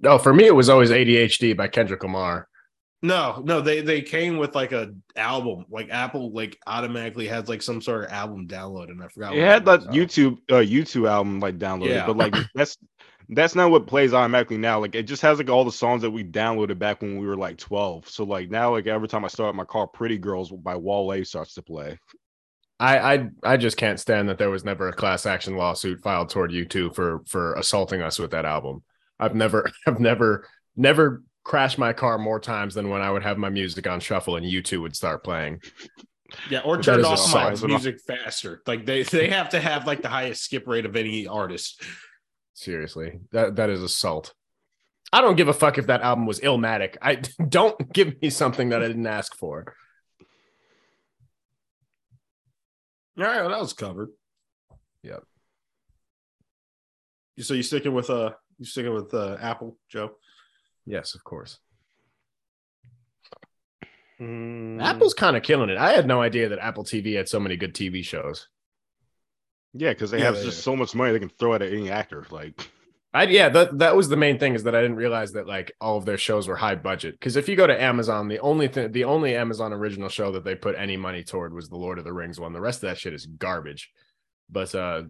No, 0.00 0.16
for 0.16 0.32
me 0.32 0.46
it 0.46 0.54
was 0.54 0.70
always 0.70 0.90
ADHD 0.90 1.54
by 1.54 1.68
Kendrick 1.68 2.02
Lamar. 2.02 2.48
No, 3.00 3.40
no, 3.44 3.60
they 3.60 3.80
they 3.80 4.02
came 4.02 4.38
with 4.38 4.54
like 4.56 4.72
a 4.72 4.92
album. 5.14 5.66
Like 5.70 5.88
Apple 5.90 6.32
like 6.32 6.58
automatically 6.66 7.28
has 7.28 7.48
like 7.48 7.62
some 7.62 7.80
sort 7.80 8.04
of 8.04 8.10
album 8.10 8.48
download, 8.48 8.90
and 8.90 9.00
I 9.02 9.08
forgot. 9.08 9.34
It 9.34 9.38
what 9.38 9.46
had 9.46 9.64
that 9.66 9.86
was. 9.86 9.86
U2 9.86 10.36
uh 10.50 10.54
U2 10.56 11.06
album 11.06 11.38
like 11.38 11.58
downloaded, 11.58 11.90
Yeah. 11.90 12.06
but 12.06 12.16
like 12.16 12.34
that's 12.54 12.76
that's 13.28 13.54
not 13.54 13.70
what 13.70 13.86
plays 13.86 14.12
automatically 14.14 14.56
now. 14.58 14.80
Like 14.80 14.96
it 14.96 15.04
just 15.04 15.22
has 15.22 15.38
like 15.38 15.48
all 15.50 15.64
the 15.64 15.70
songs 15.70 16.02
that 16.02 16.10
we 16.10 16.24
downloaded 16.24 16.78
back 16.78 17.00
when 17.02 17.18
we 17.18 17.26
were 17.26 17.36
like 17.36 17.58
12. 17.58 18.08
So 18.08 18.24
like 18.24 18.50
now 18.50 18.72
like 18.72 18.86
every 18.88 19.06
time 19.06 19.24
I 19.24 19.28
start 19.28 19.54
my 19.54 19.64
car, 19.64 19.86
Pretty 19.86 20.18
Girls 20.18 20.50
by 20.50 20.74
Wale 20.76 21.24
starts 21.24 21.54
to 21.54 21.62
play. 21.62 21.98
I, 22.80 22.98
I 23.14 23.28
I 23.42 23.56
just 23.56 23.76
can't 23.76 23.98
stand 23.98 24.28
that 24.28 24.38
there 24.38 24.50
was 24.50 24.64
never 24.64 24.88
a 24.88 24.92
class 24.92 25.26
action 25.26 25.56
lawsuit 25.56 26.00
filed 26.00 26.30
toward 26.30 26.52
U2 26.52 26.90
for 26.90 27.22
for 27.26 27.54
assaulting 27.54 28.02
us 28.02 28.18
with 28.18 28.30
that 28.32 28.44
album. 28.44 28.82
I've 29.20 29.34
never 29.34 29.70
I've 29.86 30.00
never 30.00 30.48
never 30.76 31.22
crashed 31.48 31.78
my 31.78 31.94
car 31.94 32.18
more 32.18 32.38
times 32.38 32.74
than 32.74 32.90
when 32.90 33.00
I 33.00 33.10
would 33.10 33.22
have 33.22 33.38
my 33.38 33.48
music 33.48 33.88
on 33.88 34.00
shuffle 34.00 34.36
and 34.36 34.46
U2 34.46 34.82
would 34.82 34.94
start 34.94 35.24
playing. 35.24 35.62
Yeah, 36.50 36.60
or 36.60 36.80
turn 36.80 37.04
off 37.04 37.32
my 37.32 37.54
music 37.66 38.00
faster. 38.06 38.62
Like 38.66 38.84
they 38.84 39.02
they 39.02 39.30
have 39.30 39.48
to 39.50 39.60
have 39.60 39.86
like 39.86 40.02
the 40.02 40.10
highest 40.10 40.44
skip 40.44 40.68
rate 40.68 40.84
of 40.84 40.94
any 40.94 41.26
artist. 41.26 41.82
Seriously, 42.52 43.20
that 43.32 43.56
that 43.56 43.70
is 43.70 43.82
assault. 43.82 44.34
I 45.10 45.22
don't 45.22 45.36
give 45.36 45.48
a 45.48 45.54
fuck 45.54 45.78
if 45.78 45.86
that 45.86 46.02
album 46.02 46.26
was 46.26 46.38
Illmatic. 46.40 46.96
I 47.00 47.14
don't 47.48 47.92
give 47.94 48.20
me 48.20 48.28
something 48.28 48.68
that 48.68 48.82
I 48.82 48.88
didn't 48.88 49.06
ask 49.06 49.34
for. 49.34 49.74
All 53.18 53.24
right, 53.24 53.40
well, 53.40 53.48
that 53.48 53.58
was 53.58 53.72
covered. 53.72 54.10
Yep. 55.02 55.24
So 57.40 57.54
you 57.54 57.62
sticking 57.62 57.94
with 57.94 58.10
uh 58.10 58.32
you 58.58 58.66
sticking 58.66 58.92
with 58.92 59.14
uh 59.14 59.38
Apple, 59.40 59.78
Joe? 59.88 60.10
Yes, 60.88 61.14
of 61.14 61.22
course. 61.22 61.58
Mm, 64.20 64.82
Apple's 64.82 65.14
kind 65.14 65.36
of 65.36 65.42
killing 65.42 65.68
it. 65.68 65.76
I 65.76 65.92
had 65.92 66.06
no 66.06 66.22
idea 66.22 66.48
that 66.48 66.58
Apple 66.58 66.84
TV 66.84 67.16
had 67.16 67.28
so 67.28 67.38
many 67.38 67.56
good 67.56 67.74
TV 67.74 68.02
shows. 68.02 68.48
Yeah, 69.74 69.90
because 69.90 70.10
they 70.10 70.18
Yeah, 70.18 70.24
have 70.24 70.36
they 70.36 70.44
just 70.44 70.58
do. 70.58 70.62
so 70.62 70.74
much 70.74 70.94
money 70.94 71.12
they 71.12 71.18
can 71.18 71.28
throw 71.28 71.54
at 71.54 71.62
any 71.62 71.90
actor. 71.90 72.24
Like, 72.30 72.70
I 73.12 73.24
yeah, 73.24 73.50
that 73.50 73.78
that 73.78 73.96
was 73.96 74.08
the 74.08 74.16
main 74.16 74.38
thing 74.38 74.54
is 74.54 74.64
that 74.64 74.74
I 74.74 74.80
didn't 74.80 74.96
realize 74.96 75.32
that 75.32 75.46
like 75.46 75.72
all 75.80 75.98
of 75.98 76.06
their 76.06 76.18
shows 76.18 76.48
were 76.48 76.56
high 76.56 76.74
budget. 76.74 77.14
Because 77.14 77.36
if 77.36 77.48
you 77.48 77.54
go 77.54 77.66
to 77.66 77.80
Amazon, 77.82 78.28
the 78.28 78.40
only 78.40 78.66
thing, 78.68 78.90
the 78.92 79.04
only 79.04 79.36
Amazon 79.36 79.74
original 79.74 80.08
show 80.08 80.32
that 80.32 80.42
they 80.44 80.54
put 80.54 80.74
any 80.76 80.96
money 80.96 81.22
toward 81.22 81.52
was 81.52 81.68
the 81.68 81.76
Lord 81.76 81.98
of 81.98 82.04
the 82.04 82.12
Rings 82.14 82.40
one. 82.40 82.54
The 82.54 82.60
rest 82.62 82.82
of 82.82 82.88
that 82.88 82.98
shit 82.98 83.12
is 83.14 83.26
garbage. 83.26 83.90
But 84.50 84.74
uh, 84.74 85.02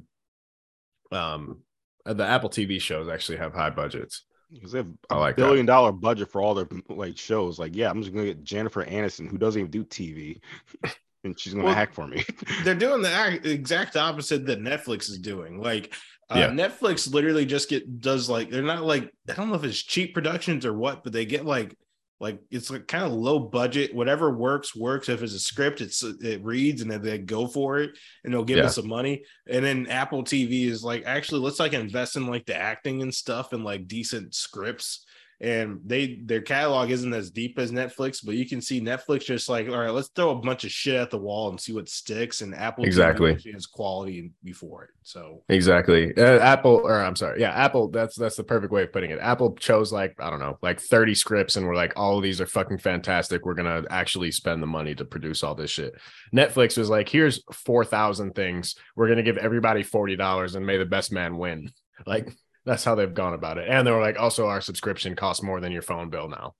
um, 1.12 1.62
the 2.05 2.24
Apple 2.26 2.51
TV 2.51 2.81
shows 2.81 3.09
actually 3.09 3.39
have 3.39 3.55
high 3.55 3.70
budgets. 3.70 4.24
Because 4.53 4.72
they 4.72 4.78
have 4.78 4.92
I 5.11 5.16
a 5.16 5.18
like 5.18 5.38
that. 5.40 5.53
billion 5.53 5.66
dollar 5.66 5.92
budget 5.92 6.30
for 6.30 6.40
all 6.40 6.55
their 6.55 6.68
like 6.88 7.16
shows. 7.18 7.59
Like, 7.59 7.74
yeah, 7.76 7.90
I'm 7.90 8.03
just 8.03 8.12
gonna 8.14 8.26
get 8.26 8.44
Jennifer 8.44 8.84
Aniston, 8.84 9.28
who 9.28 9.38
doesn't 9.38 9.61
even 9.61 9.70
do 9.70 9.84
TV, 9.84 10.40
and 11.24 11.38
she's 11.38 11.55
gonna 11.55 11.64
Well, 11.64 11.74
hack 11.74 11.94
for 11.94 12.07
me. 12.07 12.24
they're 12.62 12.74
doing 12.74 13.03
the 13.03 13.40
exact 13.51 13.96
opposite 13.96 14.46
that 14.46 14.61
Netflix 14.61 15.09
is 15.11 15.18
doing. 15.18 15.61
Like 15.61 15.92
uh, 16.30 16.38
Yeah. 16.38 16.51
Netflix 16.51 17.12
literally 17.12 17.46
just 17.46 17.68
get 17.68 18.01
does 18.01 18.28
like 18.30 18.51
they're 18.51 18.62
not 18.62 18.84
like 18.84 19.12
I 19.28 19.34
don't 19.34 19.49
know 19.49 19.55
if 19.57 19.64
it's 19.64 19.82
cheap 19.82 20.14
productions 20.14 20.64
or 20.64 20.72
what, 20.74 21.03
but 21.05 21.12
they 21.12 21.24
get 21.26 21.44
like 21.44 21.76
like 22.21 22.41
it's 22.51 22.71
like 22.71 22.89
kind 22.89 23.05
of 23.05 23.12
low 23.12 23.39
budget. 23.39 23.95
Whatever 23.95 24.31
works 24.31 24.75
works. 24.75 25.09
If 25.09 25.23
it's 25.23 25.35
a 25.35 25.39
script, 25.39 25.81
it's 25.81 26.03
it 26.03 26.43
reads 26.43 26.83
and 26.83 26.91
then 26.91 27.03
they 27.03 27.19
go 27.19 27.47
for 27.47 27.79
it 27.79 27.91
and 28.25 28.35
they'll 28.35 28.45
give 28.45 28.59
Yeah. 28.59 28.64
us 28.64 28.75
some 28.75 28.89
money. 28.89 29.23
And 29.49 29.64
then 29.64 29.87
Apple 29.87 30.25
TV 30.25 30.64
is 30.66 30.83
like 30.83 31.05
actually 31.07 31.41
let's 31.41 31.61
like 31.61 31.75
invest 31.75 32.16
in 32.16 32.27
like 32.27 32.47
the 32.47 32.57
acting 32.57 33.03
and 33.03 33.14
stuff 33.14 33.53
and 33.53 33.64
like 33.64 33.87
decent 33.87 34.35
scripts. 34.35 35.05
And 35.41 35.80
they 35.84 36.18
their 36.24 36.41
catalog 36.41 36.91
isn't 36.91 37.14
as 37.14 37.30
deep 37.30 37.61
as 37.61 37.70
Netflix, 37.70 38.24
but 38.26 38.34
you 38.34 38.45
can 38.49 38.61
see 38.61 38.80
Netflix 38.80 39.24
just 39.24 39.49
like, 39.49 39.68
all 39.68 39.78
right, 39.78 39.91
let's 39.91 40.09
throw 40.09 40.30
a 40.30 40.34
bunch 40.34 40.64
of 40.64 40.72
shit 40.72 40.97
at 40.97 41.11
the 41.11 41.18
wall 41.18 41.51
and 41.51 41.61
see 41.61 41.72
what 41.72 41.89
sticks. 41.89 42.41
And 42.41 42.55
Apple 42.57 42.84
Exactly. 42.84 43.39
has 43.55 43.66
quality 43.66 44.32
before 44.43 44.84
it. 44.84 44.91
So 45.05 45.45
Exactly. 45.49 46.12
Uh, 46.16 46.41
Apple, 46.41 46.80
or 46.82 47.01
I'm 47.01 47.14
sorry, 47.14 47.41
yeah, 47.41 47.53
Apple. 47.53 47.89
That's 47.89 48.16
that's 48.16 48.34
the 48.34 48.43
perfect 48.43 48.72
way 48.72 48.82
of 48.82 48.93
putting 48.93 49.12
it. 49.12 49.20
Apple 49.20 49.55
chose 49.55 49.93
like 49.93 50.16
I 50.18 50.28
don't 50.28 50.41
know, 50.41 50.59
like 50.61 50.80
30 50.80 51.14
scripts, 51.14 51.55
and 51.55 51.66
we're 51.68 51.76
like, 51.76 51.93
all 51.95 52.16
of 52.16 52.24
these 52.24 52.41
are 52.41 52.47
fucking 52.47 52.78
fantastic. 52.78 53.47
We're 53.47 53.55
gonna 53.55 53.84
actually 53.91 54.32
spend 54.32 54.61
the 54.61 54.66
money 54.66 54.97
to 54.97 55.05
produce 55.05 55.45
all 55.45 55.55
this 55.55 55.70
shit. 55.70 55.95
Netflix 56.34 56.76
was 56.76 56.91
like, 56.91 57.09
here's 57.09 57.45
four 57.53 57.84
thousand 57.84 58.34
things. 58.34 58.74
We're 58.97 59.09
gonna 59.09 59.22
give 59.22 59.39
everybody 59.39 59.84
forty 59.84 60.16
dollars, 60.16 60.57
and 60.57 60.66
may 60.66 60.78
the 60.78 60.84
best 60.84 61.12
man 61.12 61.39
win. 61.39 61.70
Like 62.07 62.32
that's 62.69 62.85
how 62.85 62.95
they've 62.95 63.14
gone 63.14 63.33
about 63.33 63.57
it. 63.57 63.66
And 63.69 63.87
they 63.87 63.91
were 63.91 64.01
like, 64.01 64.21
also, 64.21 64.47
our 64.47 64.61
subscription 64.61 65.16
costs 65.16 65.43
more 65.43 65.59
than 65.59 65.73
your 65.73 65.83
phone 65.83 66.11
bill 66.11 66.29
now. 66.29 66.55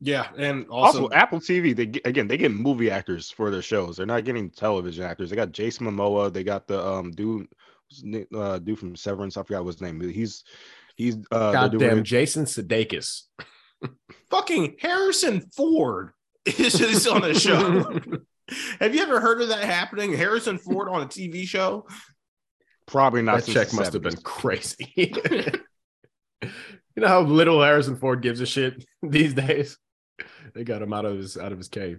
yeah, 0.00 0.28
and 0.36 0.66
also, 0.68 1.04
Also, 1.04 1.14
Apple 1.14 1.40
TV, 1.40 1.74
they 1.74 2.00
again 2.08 2.28
they 2.28 2.36
get 2.36 2.52
movie 2.52 2.90
actors 2.90 3.30
for 3.30 3.50
their 3.50 3.62
shows. 3.62 3.96
They're 3.96 4.04
not 4.04 4.24
getting 4.24 4.50
television 4.50 5.04
actors. 5.04 5.30
They 5.30 5.36
got 5.36 5.52
Jason 5.52 5.86
Momoa. 5.86 6.30
They 6.30 6.44
got 6.44 6.66
the 6.66 6.84
um 6.86 7.12
dude, 7.12 7.48
what's 7.88 8.02
his 8.02 8.04
name- 8.04 8.26
uh, 8.34 8.58
dude 8.58 8.78
from 8.78 8.94
Severance. 8.94 9.38
I 9.38 9.42
forgot 9.42 9.64
what 9.64 9.74
his 9.74 9.80
name. 9.80 10.00
He's 10.00 10.44
he's 10.96 11.16
uh 11.30 11.52
they're 11.52 11.68
doing 11.70 11.80
Goddamn, 11.80 12.04
Jason 12.04 12.44
Sudeikis. 12.44 13.22
fucking 14.30 14.76
Harrison 14.80 15.40
Ford 15.56 16.10
is, 16.44 16.78
is 16.80 17.06
on 17.06 17.24
a 17.24 17.34
show. 17.34 18.00
Have 18.80 18.94
you 18.94 19.00
ever 19.00 19.18
heard 19.18 19.40
of 19.40 19.48
that 19.48 19.64
happening? 19.64 20.12
Harrison 20.12 20.58
Ford 20.58 20.88
on 20.88 21.02
a 21.02 21.06
TV 21.06 21.44
show? 21.44 21.86
Probably 22.92 23.22
not. 23.22 23.42
that 23.42 23.52
check 23.52 23.72
must 23.72 23.92
have 23.94 24.02
been 24.02 24.16
crazy. 24.22 24.92
you 24.96 26.50
know 26.96 27.08
how 27.08 27.22
little 27.22 27.60
Harrison 27.62 27.96
Ford 27.96 28.22
gives 28.22 28.40
a 28.40 28.46
shit 28.46 28.84
these 29.02 29.34
days. 29.34 29.78
They 30.54 30.62
got 30.62 30.82
him 30.82 30.92
out 30.92 31.04
of 31.04 31.16
his 31.16 31.36
out 31.36 31.50
of 31.52 31.58
his 31.58 31.68
cave. 31.68 31.98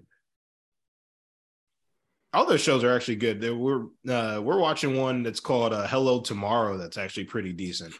All 2.33 2.45
those 2.45 2.61
shows 2.61 2.83
are 2.83 2.95
actually 2.95 3.17
good. 3.17 3.41
They- 3.41 3.51
We're 3.51 3.85
uh, 4.07 4.39
we're 4.41 4.59
watching 4.59 4.97
one 4.97 5.23
that's 5.23 5.39
called 5.39 5.73
uh, 5.73 5.87
Hello 5.87 6.21
Tomorrow. 6.21 6.77
That's 6.77 6.97
actually 6.97 7.25
pretty 7.25 7.53
decent. 7.53 7.93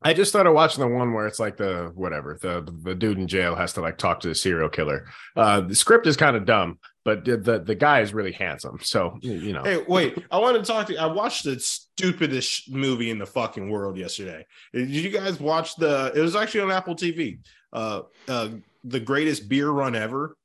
I 0.00 0.14
just 0.14 0.30
started 0.30 0.52
watching 0.52 0.80
the 0.80 0.88
one 0.88 1.12
where 1.12 1.26
it's 1.26 1.40
like 1.40 1.56
the 1.56 1.90
whatever 1.94 2.38
the 2.40 2.64
the 2.84 2.94
dude 2.94 3.18
in 3.18 3.26
jail 3.26 3.56
has 3.56 3.72
to 3.72 3.80
like 3.80 3.98
talk 3.98 4.20
to 4.20 4.28
the 4.28 4.34
serial 4.34 4.68
killer. 4.68 5.06
Uh, 5.34 5.60
the 5.62 5.74
script 5.74 6.06
is 6.06 6.16
kind 6.16 6.36
of 6.36 6.44
dumb, 6.44 6.78
but 7.04 7.24
the, 7.24 7.58
the 7.58 7.74
guy 7.74 8.00
is 8.00 8.14
really 8.14 8.30
handsome. 8.30 8.78
So 8.80 9.18
you 9.22 9.52
know, 9.52 9.64
Hey, 9.64 9.82
wait! 9.88 10.16
I 10.30 10.38
want 10.38 10.56
to 10.56 10.62
talk 10.62 10.86
to 10.86 10.92
you. 10.92 11.00
I 11.00 11.06
watched 11.06 11.44
the 11.44 11.58
stupidest 11.58 12.70
movie 12.70 13.10
in 13.10 13.18
the 13.18 13.26
fucking 13.26 13.70
world 13.70 13.96
yesterday. 13.96 14.46
Did 14.72 14.88
you 14.90 15.10
guys 15.10 15.40
watch 15.40 15.74
the? 15.74 16.12
It 16.14 16.20
was 16.20 16.36
actually 16.36 16.60
on 16.60 16.70
Apple 16.70 16.94
TV. 16.94 17.40
Uh, 17.72 18.02
uh, 18.28 18.50
the 18.84 19.00
greatest 19.00 19.48
beer 19.48 19.68
run 19.68 19.96
ever. 19.96 20.36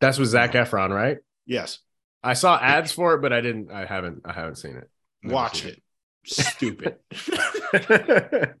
that's 0.00 0.18
with 0.18 0.28
Zac 0.28 0.52
Efron, 0.52 0.90
right? 0.90 1.18
Yes, 1.46 1.78
I 2.24 2.32
saw 2.34 2.58
ads 2.58 2.90
for 2.90 3.14
it, 3.14 3.22
but 3.22 3.32
I 3.32 3.40
didn't. 3.40 3.70
I 3.70 3.84
haven't. 3.84 4.22
I 4.24 4.32
haven't 4.32 4.56
seen 4.56 4.82
Never 5.22 5.34
watch 5.34 5.62
seen 5.62 5.70
it. 5.70 5.82
Stupid. 6.26 6.96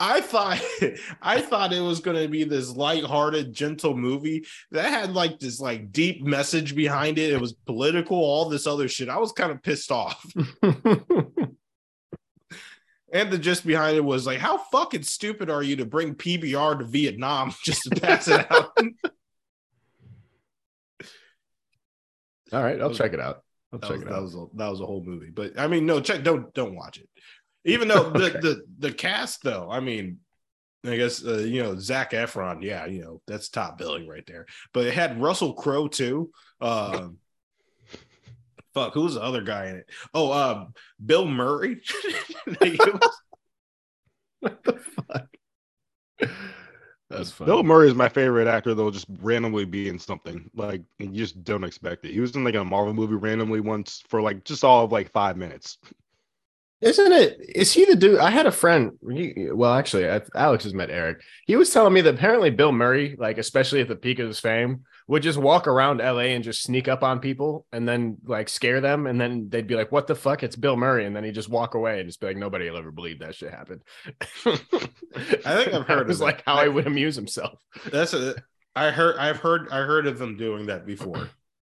I 0.00 0.20
thought 0.20 0.60
I 1.22 1.40
thought 1.40 1.72
it 1.72 1.80
was 1.80 2.00
going 2.00 2.20
to 2.20 2.28
be 2.28 2.44
this 2.44 2.70
lighthearted, 2.70 3.52
gentle 3.52 3.96
movie 3.96 4.44
that 4.70 4.90
had 4.90 5.14
like 5.14 5.38
this 5.38 5.60
like 5.60 5.92
deep 5.92 6.22
message 6.24 6.74
behind 6.74 7.18
it. 7.18 7.32
It 7.32 7.40
was 7.40 7.52
political, 7.52 8.16
all 8.16 8.48
this 8.48 8.66
other 8.66 8.88
shit. 8.88 9.08
I 9.08 9.18
was 9.18 9.32
kind 9.32 9.52
of 9.52 9.62
pissed 9.62 9.92
off. 9.92 10.24
And 13.12 13.30
the 13.30 13.38
gist 13.38 13.64
behind 13.64 13.96
it 13.96 14.04
was 14.04 14.26
like, 14.26 14.40
how 14.40 14.58
fucking 14.58 15.04
stupid 15.04 15.48
are 15.48 15.62
you 15.62 15.76
to 15.76 15.86
bring 15.86 16.16
PBR 16.16 16.80
to 16.80 16.84
Vietnam 16.84 17.54
just 17.62 17.84
to 17.84 17.90
pass 18.00 18.26
it 18.26 18.44
out? 18.50 18.76
All 22.52 22.60
right, 22.60 22.80
I'll 22.80 22.92
check 22.92 23.12
it 23.12 23.20
out. 23.20 23.43
I'll 23.74 23.80
that 23.80 23.88
check 23.88 23.96
was, 23.96 24.02
it 24.02 24.08
that 24.08 24.14
out. 24.14 24.22
was 24.22 24.34
a, 24.34 24.46
that 24.54 24.68
was 24.68 24.80
a 24.80 24.86
whole 24.86 25.04
movie. 25.04 25.30
But 25.30 25.58
I 25.58 25.66
mean, 25.66 25.84
no, 25.86 26.00
check 26.00 26.22
don't 26.22 26.52
don't 26.54 26.74
watch 26.74 26.98
it. 26.98 27.08
Even 27.64 27.88
though 27.88 28.10
the 28.10 28.24
Okay. 28.26 28.40
the 28.40 28.62
the 28.78 28.92
cast 28.92 29.42
though, 29.42 29.68
I 29.70 29.80
mean, 29.80 30.18
I 30.84 30.96
guess 30.96 31.24
uh, 31.24 31.38
you 31.38 31.62
know 31.62 31.78
Zac 31.78 32.12
Efron, 32.12 32.62
yeah, 32.62 32.86
you 32.86 33.02
know 33.02 33.20
that's 33.26 33.48
top 33.48 33.78
billing 33.78 34.06
right 34.08 34.24
there. 34.26 34.46
But 34.72 34.86
it 34.86 34.94
had 34.94 35.20
Russell 35.20 35.54
Crowe 35.54 35.88
too. 35.88 36.30
Uh, 36.60 37.08
fuck, 38.74 38.94
who 38.94 39.02
was 39.02 39.14
the 39.14 39.22
other 39.22 39.42
guy 39.42 39.66
in 39.66 39.76
it? 39.76 39.90
Oh, 40.12 40.30
uh, 40.30 40.66
Bill 41.04 41.26
Murray. 41.26 41.80
What 44.40 44.62
the 44.62 44.78
fuck? 44.78 45.28
That's 47.16 47.30
funny. 47.30 47.46
Bill 47.46 47.62
Murray 47.62 47.88
is 47.88 47.94
my 47.94 48.08
favorite 48.08 48.48
actor, 48.48 48.74
though, 48.74 48.90
just 48.90 49.06
randomly 49.20 49.64
be 49.64 49.88
in 49.88 49.98
something. 49.98 50.50
Like, 50.54 50.82
you 50.98 51.08
just 51.08 51.42
don't 51.44 51.64
expect 51.64 52.04
it. 52.04 52.12
He 52.12 52.20
was 52.20 52.34
in 52.34 52.44
like 52.44 52.54
a 52.54 52.64
Marvel 52.64 52.94
movie 52.94 53.14
randomly 53.14 53.60
once 53.60 54.02
for 54.08 54.20
like 54.20 54.44
just 54.44 54.64
all 54.64 54.84
of 54.84 54.92
like 54.92 55.10
five 55.10 55.36
minutes. 55.36 55.78
Isn't 56.80 57.12
it? 57.12 57.40
Is 57.54 57.72
he 57.72 57.86
the 57.86 57.96
dude? 57.96 58.18
I 58.18 58.30
had 58.30 58.46
a 58.46 58.52
friend. 58.52 58.92
He, 59.10 59.48
well, 59.50 59.72
actually, 59.72 60.10
I, 60.10 60.20
Alex 60.34 60.64
has 60.64 60.74
met 60.74 60.90
Eric. 60.90 61.22
He 61.46 61.56
was 61.56 61.72
telling 61.72 61.94
me 61.94 62.02
that 62.02 62.14
apparently 62.14 62.50
Bill 62.50 62.72
Murray, 62.72 63.16
like 63.18 63.38
especially 63.38 63.80
at 63.80 63.88
the 63.88 63.96
peak 63.96 64.18
of 64.18 64.28
his 64.28 64.40
fame, 64.40 64.84
would 65.06 65.22
just 65.22 65.38
walk 65.38 65.66
around 65.66 65.98
LA 65.98 66.32
and 66.32 66.42
just 66.42 66.62
sneak 66.62 66.88
up 66.88 67.02
on 67.02 67.20
people 67.20 67.66
and 67.72 67.86
then 67.86 68.16
like 68.24 68.48
scare 68.48 68.80
them, 68.80 69.06
and 69.06 69.20
then 69.20 69.48
they'd 69.50 69.66
be 69.66 69.74
like, 69.74 69.92
"What 69.92 70.06
the 70.06 70.14
fuck? 70.14 70.42
It's 70.42 70.56
Bill 70.56 70.76
Murray," 70.76 71.04
and 71.04 71.14
then 71.14 71.24
he'd 71.24 71.34
just 71.34 71.50
walk 71.50 71.74
away 71.74 72.00
and 72.00 72.08
just 72.08 72.20
be 72.20 72.26
like, 72.26 72.36
"Nobody 72.36 72.68
will 72.70 72.78
ever 72.78 72.90
believe 72.90 73.18
that 73.18 73.34
shit 73.34 73.50
happened." 73.50 73.82
I 74.46 74.56
think 75.56 75.74
I've 75.74 75.86
heard 75.86 76.00
It 76.02 76.06
was 76.08 76.20
like 76.20 76.42
how 76.46 76.54
I 76.54 76.68
would 76.68 76.86
amuse 76.86 77.16
himself. 77.16 77.58
That's 77.90 78.14
a. 78.14 78.34
I 78.74 78.90
heard. 78.90 79.16
I've 79.18 79.38
heard. 79.38 79.68
I 79.70 79.78
heard 79.78 80.06
of 80.06 80.18
them 80.18 80.36
doing 80.36 80.66
that 80.66 80.86
before. 80.86 81.28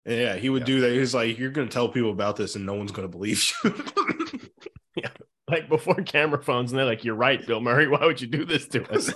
And 0.06 0.20
yeah, 0.20 0.36
he 0.36 0.48
would 0.48 0.64
do 0.64 0.82
that. 0.82 0.92
He's 0.92 1.14
like, 1.14 1.36
"You're 1.36 1.50
going 1.50 1.68
to 1.68 1.72
tell 1.72 1.88
people 1.88 2.12
about 2.12 2.36
this, 2.36 2.54
and 2.54 2.64
no 2.64 2.74
one's 2.74 2.92
going 2.92 3.10
to 3.10 3.16
believe 3.16 3.44
you." 3.64 3.74
yeah. 4.94 5.10
Like 5.48 5.68
before 5.68 5.96
camera 5.96 6.42
phones, 6.42 6.70
and 6.70 6.78
they're 6.78 6.86
like, 6.86 7.04
"You're 7.04 7.16
right, 7.16 7.44
Bill 7.44 7.60
Murray. 7.60 7.88
Why 7.88 8.06
would 8.06 8.20
you 8.20 8.28
do 8.28 8.44
this 8.44 8.68
to 8.68 8.88
us?" 8.92 9.12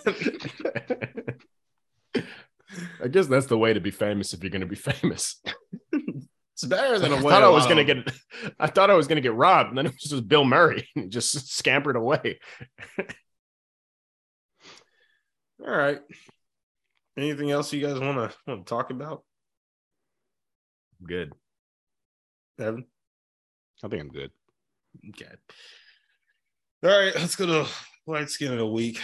I 3.03 3.09
guess 3.09 3.27
that's 3.27 3.47
the 3.47 3.59
way 3.59 3.73
to 3.73 3.81
be 3.81 3.91
famous 3.91 4.33
if 4.33 4.43
you're 4.43 4.51
going 4.51 4.61
to 4.61 4.66
be 4.66 4.77
famous. 4.77 5.43
it's 5.93 6.64
better 6.64 6.99
than 6.99 7.12
a 7.12 7.16
I 7.16 7.23
way. 7.23 7.31
thought 7.31 7.43
I 7.43 7.49
was 7.49 7.66
going 7.66 7.85
to 7.85 7.93
um, 7.93 8.05
get, 8.05 8.14
I 8.59 8.66
thought 8.66 8.91
I 8.91 8.95
was 8.95 9.07
going 9.07 9.16
to 9.16 9.23
get 9.23 9.35
robbed, 9.35 9.71
and 9.71 9.79
then 9.79 9.87
it 9.87 9.93
was 9.93 10.03
just 10.11 10.29
Bill 10.29 10.45
Murray, 10.45 10.89
and 10.97 11.05
he 11.05 11.11
just 11.11 11.57
scampered 11.57 11.97
away. 11.97 12.39
All 15.66 15.77
right. 15.77 16.01
Anything 17.18 17.51
else 17.51 17.73
you 17.73 17.87
guys 17.87 17.99
want 17.99 18.16
to 18.16 18.37
want 18.47 18.66
to 18.66 18.71
talk 18.71 18.91
about, 18.91 19.25
Good. 21.07 21.33
Evan? 22.59 22.85
I 23.83 23.89
think 23.89 24.03
I'm 24.03 24.09
good. 24.09 24.31
Okay. 25.11 25.33
All 26.83 26.91
right, 26.91 27.14
let's 27.14 27.37
go 27.37 27.47
to 27.47 27.66
light 28.07 28.31
skin 28.31 28.53
of 28.53 28.59
the 28.59 28.66
week. 28.66 29.01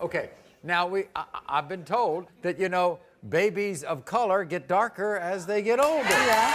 Okay, 0.00 0.30
now 0.62 0.86
we 0.86 1.04
I, 1.14 1.24
I- 1.34 1.58
I've 1.58 1.68
been 1.68 1.84
told 1.84 2.26
that 2.42 2.58
you 2.58 2.68
know 2.68 2.98
babies 3.28 3.82
of 3.82 4.04
color 4.04 4.44
get 4.44 4.68
darker 4.68 5.16
as 5.16 5.46
they 5.46 5.62
get 5.62 5.80
older. 5.80 6.08
Yeah. 6.08 6.54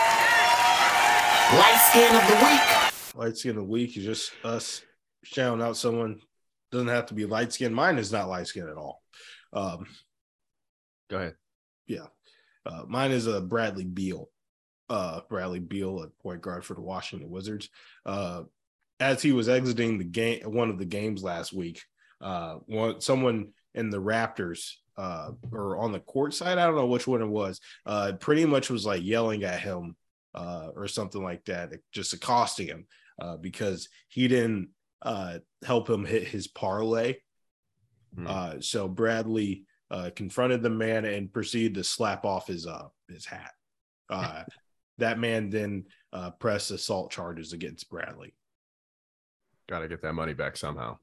Light 1.53 1.87
skin 1.91 2.15
of 2.15 2.27
the 2.27 2.45
week. 2.45 3.15
Light 3.15 3.37
skin 3.37 3.51
of 3.51 3.55
the 3.57 3.63
week 3.63 3.95
is 3.97 4.03
just 4.05 4.31
us 4.43 4.81
shouting 5.23 5.61
out 5.61 5.77
someone. 5.77 6.19
Doesn't 6.71 6.87
have 6.87 7.05
to 7.07 7.13
be 7.13 7.25
light 7.25 7.53
skin. 7.53 7.73
Mine 7.73 7.97
is 7.99 8.11
not 8.11 8.27
light 8.29 8.47
skin 8.47 8.67
at 8.67 8.77
all. 8.77 9.01
Um, 9.51 9.85
Go 11.09 11.17
ahead. 11.17 11.35
yeah, 11.85 12.07
uh, 12.65 12.83
mine 12.87 13.11
is 13.11 13.27
a 13.27 13.39
Bradley 13.41 13.83
Beal. 13.85 14.29
Uh, 14.89 15.21
Bradley 15.29 15.59
Beal 15.59 16.01
a 16.01 16.07
point 16.23 16.41
guard 16.41 16.65
for 16.65 16.73
the 16.73 16.81
Washington 16.81 17.29
Wizards. 17.29 17.69
Uh, 18.05 18.43
as 18.99 19.21
he 19.21 19.31
was 19.31 19.49
exiting 19.49 19.97
the 19.99 20.03
game, 20.05 20.41
one 20.51 20.69
of 20.71 20.79
the 20.79 20.85
games 20.85 21.23
last 21.23 21.53
week, 21.53 21.81
uh, 22.21 22.55
one 22.65 22.99
someone 23.01 23.49
in 23.75 23.89
the 23.89 24.01
Raptors 24.01 24.73
uh, 24.97 25.31
or 25.51 25.77
on 25.77 25.91
the 25.91 25.99
court 25.99 26.33
side, 26.33 26.57
I 26.57 26.65
don't 26.65 26.75
know 26.75 26.85
which 26.85 27.07
one 27.07 27.21
it 27.21 27.27
was, 27.27 27.59
uh, 27.85 28.13
pretty 28.19 28.45
much 28.45 28.69
was 28.69 28.85
like 28.85 29.03
yelling 29.03 29.43
at 29.43 29.59
him 29.59 29.95
uh, 30.35 30.69
or 30.75 30.87
something 30.87 31.23
like 31.23 31.45
that, 31.45 31.71
just 31.91 32.13
accosting 32.13 32.67
him 32.67 32.85
uh, 33.21 33.37
because 33.37 33.89
he 34.07 34.27
didn't 34.27 34.69
uh, 35.01 35.39
help 35.65 35.89
him 35.89 36.05
hit 36.05 36.27
his 36.27 36.47
parlay. 36.47 37.15
Hmm. 38.15 38.27
Uh, 38.27 38.53
so 38.59 38.87
Bradley 38.87 39.65
uh, 39.91 40.09
confronted 40.15 40.63
the 40.63 40.69
man 40.69 41.05
and 41.05 41.31
proceeded 41.31 41.75
to 41.75 41.83
slap 41.83 42.25
off 42.25 42.47
his 42.47 42.65
uh, 42.65 42.87
his 43.07 43.25
hat. 43.25 43.51
Uh, 44.09 44.43
that 44.97 45.19
man 45.19 45.49
then 45.49 45.85
uh, 46.11 46.31
pressed 46.31 46.71
assault 46.71 47.11
charges 47.11 47.53
against 47.53 47.89
Bradley. 47.89 48.33
Got 49.69 49.79
to 49.79 49.87
get 49.87 50.01
that 50.01 50.13
money 50.13 50.33
back 50.33 50.57
somehow. 50.57 50.97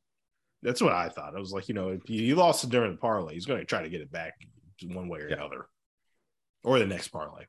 That's 0.63 0.81
what 0.83 0.93
I 0.93 1.09
thought. 1.09 1.35
I 1.35 1.39
was 1.41 1.53
like, 1.53 1.69
you 1.69 1.75
know, 1.75 1.89
if 1.89 2.03
he 2.07 2.19
he 2.27 2.35
lost 2.35 2.65
it 2.65 2.71
during 2.71 2.93
the 2.93 2.99
parlay, 2.99 3.35
he's 3.35 3.47
going 3.47 3.61
to 3.61 3.65
try 3.67 3.83
to 3.83 3.89
get 3.89 4.01
it 4.03 4.13
back 4.13 4.35
one 4.85 5.09
way 5.09 5.21
or 5.21 5.29
Yeah. 5.29 5.37
another, 5.37 5.67
or 6.65 6.79
the 6.79 6.87
next 6.87 7.09
parlay. 7.09 7.45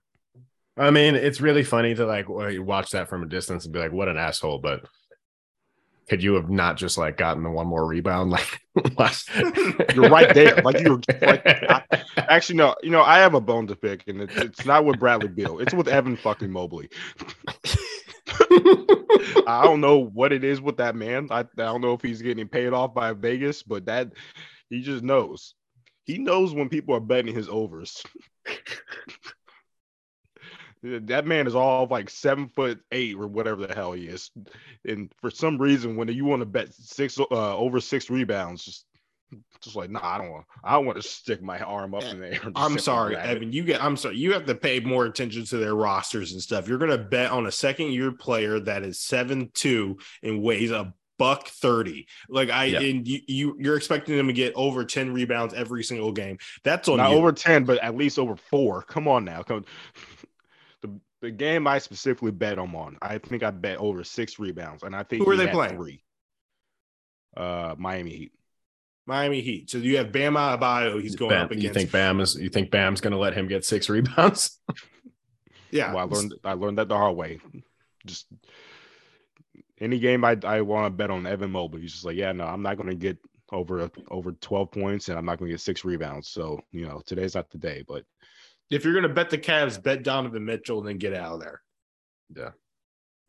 I 0.78 0.92
mean, 0.92 1.16
it's 1.16 1.42
really 1.42 1.64
funny 1.64 1.94
to 1.96 2.06
like 2.06 2.26
watch 2.30 2.92
that 2.92 3.10
from 3.10 3.24
a 3.24 3.28
distance 3.28 3.66
and 3.66 3.74
be 3.74 3.80
like, 3.80 3.92
"What 3.92 4.08
an 4.08 4.18
asshole!" 4.18 4.60
But 4.60 4.86
could 6.10 6.24
you 6.24 6.34
have 6.36 6.50
not 6.50 6.78
just 6.78 6.98
like 6.98 7.18
gotten 7.18 7.44
the 7.44 7.50
one 7.50 7.68
more 7.68 7.86
rebound? 7.86 8.32
Like, 8.32 8.60
last- 8.98 9.30
You're 9.94 10.10
right 10.10 10.34
there. 10.34 10.56
Like 10.64 10.80
you're 10.80 11.02
like, 11.22 11.46
I- 11.46 11.84
actually 12.18 12.56
no. 12.58 12.76
You 12.82 12.90
know 12.92 13.02
I 13.02 13.20
have 13.20 13.34
a 13.34 13.42
bone 13.42 13.68
to 13.68 13.76
pick, 13.76 14.08
and 14.08 14.22
it's, 14.22 14.36
it's 14.38 14.66
not 14.66 14.86
with 14.86 15.00
Bradley 15.00 15.28
Beal. 15.28 15.60
It's 15.60 15.74
with 15.74 15.90
Evan 15.90 16.16
fucking 16.16 16.50
Mobley. 16.52 16.90
I 18.52 19.62
don't 19.64 19.82
know 19.82 19.98
what 19.98 20.34
it 20.34 20.44
is 20.44 20.62
with 20.62 20.78
that 20.78 20.96
man. 20.96 21.28
I, 21.32 21.40
I 21.40 21.46
don't 21.56 21.82
know 21.82 21.94
if 21.94 22.02
he's 22.02 22.22
getting 22.22 22.48
paid 22.48 22.74
off 22.74 22.94
by 22.94 23.14
Vegas, 23.14 23.64
but 23.64 23.86
that 23.86 24.12
he 24.70 24.82
just 24.82 25.04
knows. 25.04 25.56
He 26.04 26.18
knows 26.18 26.54
when 26.54 26.70
people 26.70 26.96
are 26.96 27.00
betting 27.00 27.34
his 27.34 27.48
overs. 27.48 28.04
that 30.84 31.26
man 31.26 31.48
is 31.48 31.56
all 31.56 31.88
like 31.88 32.10
seven 32.10 32.50
foot 32.50 32.82
eight 32.92 33.16
or 33.16 33.28
whatever 33.28 33.66
the 33.66 33.74
hell 33.74 33.94
he 33.94 34.08
is, 34.08 34.32
and 34.86 35.14
for 35.22 35.30
some 35.30 35.58
reason, 35.58 35.96
when 35.96 36.10
you 36.10 36.26
want 36.26 36.42
to 36.42 36.46
bet 36.46 36.74
six 36.74 37.18
uh, 37.20 37.58
over 37.58 37.80
six 37.80 38.10
rebounds, 38.10 38.66
just 38.66 38.86
just 39.62 39.76
like 39.76 39.90
nah, 39.90 40.00
I 40.04 40.18
don't 40.18 40.32
want. 40.32 40.46
I 40.64 40.74
don't 40.74 40.86
want 40.86 41.02
to 41.02 41.08
stick 41.08 41.42
my 41.42 41.60
arm 41.60 41.94
up 41.94 42.04
in 42.04 42.20
the 42.20 42.34
air. 42.34 42.52
I'm 42.56 42.78
sorry. 42.80 43.16
Evan. 43.16 43.52
You 43.54 43.64
get. 43.64 43.84
I'm 43.84 43.96
sorry. 43.98 44.18
You 44.18 44.34
have 44.34 44.46
to 44.46 44.56
pay 44.56 44.80
more 44.80 45.06
attention 45.06 45.46
to 45.46 45.58
their 45.58 45.76
rosters 45.76 46.32
and 46.34 46.42
stuff. 46.42 46.68
You're 46.68 46.78
going 46.78 46.92
to 46.92 46.98
bet 46.98 47.32
on 47.32 47.46
a 47.46 47.52
second 47.52 47.92
year 47.92 48.12
player 48.12 48.60
that 48.62 48.84
is 48.84 49.00
seven 49.00 49.50
two 49.54 49.98
and 50.24 50.42
weighs 50.42 50.72
a 50.72 50.94
buck 51.18 51.48
thirty. 51.48 52.08
Like 52.30 52.50
I 52.50 52.66
Yeah. 52.66 52.80
and 52.80 53.08
you, 53.08 53.20
you 53.28 53.56
you're 53.60 53.78
expecting 53.78 54.18
them 54.18 54.28
to 54.28 54.34
get 54.34 54.54
over 54.56 54.84
ten 54.84 55.14
rebounds 55.14 55.54
every 55.54 55.84
single 55.84 56.12
game. 56.12 56.38
That's 56.64 56.88
on 56.90 56.98
Not 56.98 57.12
you. 57.12 57.18
over 57.18 57.32
10, 57.32 57.64
but 57.64 57.78
at 57.84 57.96
least 57.96 58.18
over 58.18 58.36
four. 58.36 58.82
Come 58.84 59.08
on 59.08 59.24
now. 59.24 59.44
Come 59.44 59.64
the, 60.82 61.00
the 61.22 61.30
game 61.30 61.68
I 61.68 61.78
specifically 61.78 62.32
bet 62.32 62.56
them 62.56 62.76
on. 62.76 62.98
I 63.04 63.20
think 63.20 63.44
I 63.44 63.52
bet 63.52 63.78
over 63.78 64.04
six 64.04 64.40
rebounds, 64.40 64.82
and 64.82 64.96
I 64.96 65.04
think 65.04 65.24
Who 65.24 65.30
are 65.30 65.36
they 65.36 65.48
playing? 65.48 65.76
Three. 65.78 66.04
Uh, 67.38 67.76
Miami 67.78 68.10
Heat. 68.12 68.32
Miami 69.06 69.42
Heat. 69.42 69.70
So 69.70 69.78
you 69.80 69.98
have 69.98 70.12
Bam 70.12 70.36
Adebayo. 70.36 71.02
He's 71.02 71.16
going 71.16 71.30
Bam, 71.32 71.46
up 71.46 71.52
against. 71.52 71.64
you 71.64 71.70
against. 71.72 71.80
think 71.80 71.92
Bam 71.92 72.20
is? 72.20 72.36
You 72.36 72.50
think 72.50 72.72
Bam's 72.72 73.02
going 73.02 73.12
to 73.12 73.20
let 73.20 73.34
him 73.34 73.48
get 73.48 73.66
six 73.66 73.90
rebounds? 73.90 74.60
yeah. 75.72 75.94
Well, 75.94 76.00
I 76.06 76.16
learned 76.16 76.34
I 76.44 76.54
learned 76.54 76.78
that 76.78 76.88
the 76.90 76.98
hard 76.98 77.16
way. 77.16 77.40
Just 78.06 78.28
any 79.80 80.00
game 80.00 80.24
I 80.24 80.38
I 80.44 80.62
want 80.62 80.86
to 80.86 80.90
bet 80.92 81.10
on 81.12 81.26
Evan 81.26 81.52
Mobley. 81.52 81.82
He's 81.82 81.94
just 81.94 82.06
like, 82.06 82.16
yeah, 82.16 82.32
no, 82.32 82.46
I'm 82.46 82.62
not 82.62 82.78
going 82.78 82.90
to 82.90 82.96
get 82.96 83.18
over 83.52 83.90
over 84.10 84.32
12 84.32 84.72
points, 84.72 85.10
and 85.10 85.18
I'm 85.18 85.26
not 85.26 85.38
going 85.40 85.50
to 85.50 85.54
get 85.54 85.62
six 85.62 85.84
rebounds. 85.84 86.30
So 86.30 86.60
you 86.72 86.88
know, 86.88 87.02
today's 87.06 87.36
not 87.36 87.50
the 87.50 87.58
day. 87.58 87.84
But 87.88 88.04
if 88.70 88.84
you're 88.86 88.94
going 88.94 89.04
to 89.04 89.10
bet 89.14 89.30
the 89.30 89.38
Cavs, 89.38 89.82
bet 89.82 90.04
Donovan 90.04 90.46
Mitchell 90.46 90.80
and 90.80 90.88
then 90.88 90.98
get 90.98 91.14
out 91.14 91.34
of 91.34 91.42
there. 91.42 91.62
Yeah. 92.36 92.50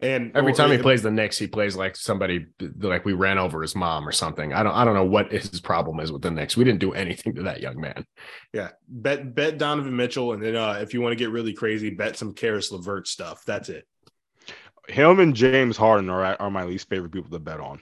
And 0.03 0.33
Every 0.37 0.53
or- 0.53 0.55
time 0.57 0.69
he 0.71 0.75
and- 0.75 0.83
plays 0.83 1.03
the 1.03 1.11
Knicks, 1.13 1.39
he 1.39 1.47
plays 1.47 1.77
like 1.77 1.95
somebody 1.97 2.47
like 2.81 3.05
we 3.05 3.13
ran 3.13 3.39
over 3.39 3.63
his 3.63 3.77
mom 3.77 4.07
or 4.07 4.13
something. 4.13 4.53
I 4.53 4.63
don't 4.65 4.75
I 4.75 4.85
don't 4.85 4.95
know 4.95 5.05
what 5.05 5.31
his 5.31 5.61
problem 5.61 6.01
is 6.01 6.11
with 6.11 6.23
the 6.23 6.31
Knicks. 6.31 6.57
We 6.57 6.65
didn't 6.65 6.81
do 6.81 6.93
anything 6.93 7.35
to 7.37 7.43
that 7.45 7.61
young 7.61 7.81
man. 7.81 8.05
Yeah, 8.53 8.71
bet 8.89 9.35
bet 9.35 9.59
Donovan 9.59 9.95
Mitchell, 9.97 10.33
and 10.33 10.43
then 10.43 10.57
uh, 10.57 10.79
if 10.83 10.93
you 10.93 11.01
want 11.01 11.13
to 11.13 11.17
get 11.17 11.31
really 11.31 11.53
crazy, 11.53 11.91
bet 11.91 12.17
some 12.17 12.35
Caris 12.35 12.73
LeVert 12.73 13.07
stuff. 13.07 13.45
That's 13.45 13.69
it. 13.69 13.87
him 14.89 15.21
and 15.21 15.35
James 15.37 15.77
Harden 15.77 16.11
are 16.11 16.37
are 16.41 16.51
my 16.51 16.65
least 16.65 16.89
favorite 16.89 17.13
people 17.13 17.31
to 17.31 17.39
bet 17.39 17.61
on. 17.61 17.81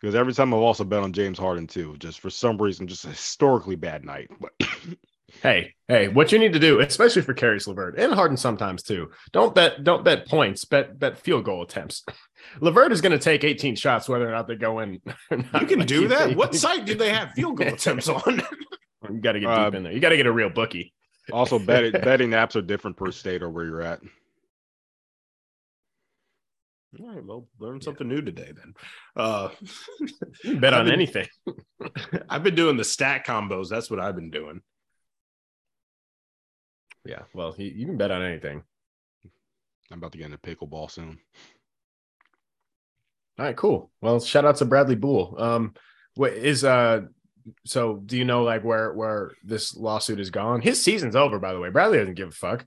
Because 0.00 0.14
every 0.14 0.32
time 0.32 0.54
I've 0.54 0.60
also 0.60 0.84
bet 0.84 1.02
on 1.02 1.12
James 1.12 1.38
Harden 1.38 1.66
too, 1.66 1.96
just 1.98 2.20
for 2.20 2.30
some 2.30 2.56
reason, 2.56 2.86
just 2.86 3.04
a 3.04 3.08
historically 3.08 3.74
bad 3.76 4.04
night. 4.04 4.30
But 4.40 4.52
Hey, 5.42 5.74
hey, 5.88 6.08
what 6.08 6.32
you 6.32 6.38
need 6.38 6.54
to 6.54 6.58
do, 6.58 6.80
especially 6.80 7.20
for 7.22 7.34
Caris 7.34 7.66
LeVert 7.66 7.98
and 7.98 8.14
Harden 8.14 8.36
sometimes 8.36 8.82
too. 8.82 9.10
Don't 9.32 9.54
bet, 9.54 9.84
don't 9.84 10.02
bet 10.04 10.26
points, 10.26 10.64
bet 10.64 10.98
bet 10.98 11.18
field 11.18 11.44
goal 11.44 11.62
attempts. 11.62 12.04
LeVert 12.60 12.92
is 12.92 13.00
going 13.02 13.12
to 13.12 13.18
take 13.18 13.44
18 13.44 13.76
shots 13.76 14.08
whether 14.08 14.26
or 14.26 14.32
not 14.32 14.48
they 14.48 14.54
go 14.56 14.78
in. 14.80 14.94
You 14.94 15.00
can 15.66 15.80
Like, 15.80 15.86
do 15.86 16.08
that. 16.08 16.30
you- 16.30 16.36
What 16.36 16.54
site 16.54 16.86
do 16.86 16.94
they 16.94 17.10
have 17.12 17.32
field 17.32 17.58
goal 17.58 17.68
attempts 17.74 18.08
on? 18.08 18.42
You 19.10 19.20
got 19.20 19.32
to 19.32 19.40
get 19.40 19.48
Uh, 19.50 19.66
deep 19.66 19.74
in 19.76 19.82
there. 19.84 19.92
You 19.92 20.00
got 20.00 20.08
to 20.10 20.16
get 20.16 20.26
a 20.26 20.32
real 20.32 20.48
bookie. 20.50 20.94
also, 21.30 21.58
betting 21.64 21.92
betting 21.92 22.30
apps 22.30 22.56
are 22.56 22.62
different 22.62 22.96
per 22.96 23.12
state 23.12 23.42
or 23.42 23.50
where 23.50 23.66
you're 23.66 23.82
at. 23.82 24.00
All 26.98 27.14
right, 27.14 27.24
well, 27.24 27.46
learn 27.58 27.82
something 27.82 28.08
new 28.08 28.22
today 28.22 28.50
then. 28.56 28.72
Uh, 29.14 29.50
bet 30.58 30.72
on 30.72 30.86
been- 30.86 30.94
anything. 30.94 31.26
I've 32.30 32.42
been 32.42 32.54
doing 32.54 32.78
the 32.78 32.84
stat 32.84 33.26
combos. 33.26 33.68
That's 33.68 33.90
what 33.90 34.00
I've 34.00 34.14
been 34.16 34.30
doing. 34.30 34.62
Yeah, 37.08 37.22
well, 37.32 37.54
you, 37.56 37.72
you 37.74 37.86
can 37.86 37.96
bet 37.96 38.10
on 38.10 38.22
anything. 38.22 38.62
I'm 39.90 39.96
about 39.96 40.12
to 40.12 40.18
get 40.18 40.26
into 40.26 40.36
pickleball 40.36 40.90
soon. 40.90 41.18
All 43.38 43.46
right, 43.46 43.56
cool. 43.56 43.90
Well, 44.02 44.20
shout 44.20 44.44
out 44.44 44.56
to 44.56 44.66
Bradley 44.66 44.94
Boole. 44.94 45.34
Um, 45.38 45.72
what 46.16 46.34
is 46.34 46.64
uh, 46.64 47.02
so 47.64 47.96
do 48.04 48.18
you 48.18 48.26
know 48.26 48.42
like 48.42 48.62
where 48.62 48.92
where 48.92 49.32
this 49.42 49.74
lawsuit 49.74 50.20
is 50.20 50.28
gone? 50.28 50.60
His 50.60 50.82
season's 50.84 51.16
over, 51.16 51.38
by 51.38 51.54
the 51.54 51.60
way. 51.60 51.70
Bradley 51.70 51.96
doesn't 51.98 52.14
give 52.14 52.28
a 52.28 52.32
fuck. 52.32 52.66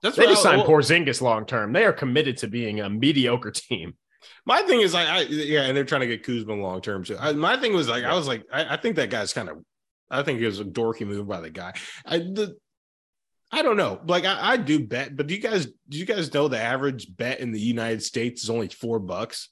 That's 0.00 0.16
They 0.16 0.26
just 0.26 0.46
I- 0.46 0.50
signed 0.50 0.68
well, 0.68 0.78
Porzingis 0.78 1.20
long 1.20 1.44
term. 1.44 1.72
They 1.72 1.84
are 1.84 1.92
committed 1.92 2.36
to 2.38 2.46
being 2.46 2.80
a 2.80 2.88
mediocre 2.88 3.50
team. 3.50 3.94
My 4.46 4.62
thing 4.62 4.80
is 4.80 4.94
like, 4.94 5.08
I 5.08 5.22
yeah, 5.22 5.62
and 5.62 5.76
they're 5.76 5.84
trying 5.84 6.02
to 6.02 6.06
get 6.06 6.22
Kuzma 6.22 6.54
long 6.54 6.82
term 6.82 7.02
too. 7.02 7.16
I, 7.18 7.32
my 7.32 7.56
thing 7.56 7.72
was 7.72 7.88
like, 7.88 8.04
I 8.04 8.14
was 8.14 8.28
like, 8.28 8.44
I, 8.52 8.74
I 8.74 8.76
think 8.76 8.96
that 8.96 9.10
guy's 9.10 9.32
kind 9.32 9.48
of, 9.48 9.58
I 10.08 10.22
think 10.22 10.40
it 10.40 10.46
was 10.46 10.60
a 10.60 10.64
dorky 10.64 11.06
move 11.06 11.26
by 11.26 11.40
the 11.40 11.50
guy. 11.50 11.72
I 12.06 12.18
the, 12.18 12.56
I 13.52 13.62
don't 13.62 13.76
know. 13.76 14.00
Like 14.06 14.24
I, 14.24 14.52
I 14.52 14.56
do 14.56 14.86
bet, 14.86 15.16
but 15.16 15.26
do 15.26 15.34
you 15.34 15.40
guys 15.40 15.66
do 15.88 15.98
you 15.98 16.06
guys 16.06 16.32
know 16.32 16.48
the 16.48 16.60
average 16.60 17.14
bet 17.16 17.40
in 17.40 17.52
the 17.52 17.60
United 17.60 18.02
States 18.02 18.44
is 18.44 18.50
only 18.50 18.68
four 18.68 18.98
bucks? 18.98 19.48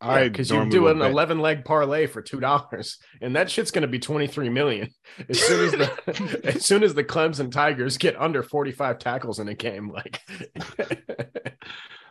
I 0.00 0.28
because 0.28 0.48
you 0.50 0.56
normally 0.56 0.70
do 0.70 0.86
an 0.88 0.98
bet- 1.00 1.10
11 1.10 1.40
leg 1.40 1.64
parlay 1.64 2.06
for 2.06 2.22
two 2.22 2.40
dollars, 2.40 2.98
and 3.20 3.36
that 3.36 3.50
shit's 3.50 3.70
going 3.70 3.82
to 3.82 3.88
be 3.88 3.98
23 3.98 4.48
million 4.48 4.90
as 5.28 5.40
soon 5.40 5.66
as 5.66 5.72
the 5.72 6.40
as 6.44 6.64
soon 6.64 6.82
as 6.82 6.94
the 6.94 7.04
Clemson 7.04 7.50
Tigers 7.50 7.98
get 7.98 8.18
under 8.20 8.42
45 8.42 8.98
tackles 8.98 9.40
in 9.40 9.48
a 9.48 9.54
game. 9.54 9.90
Like, 9.90 10.20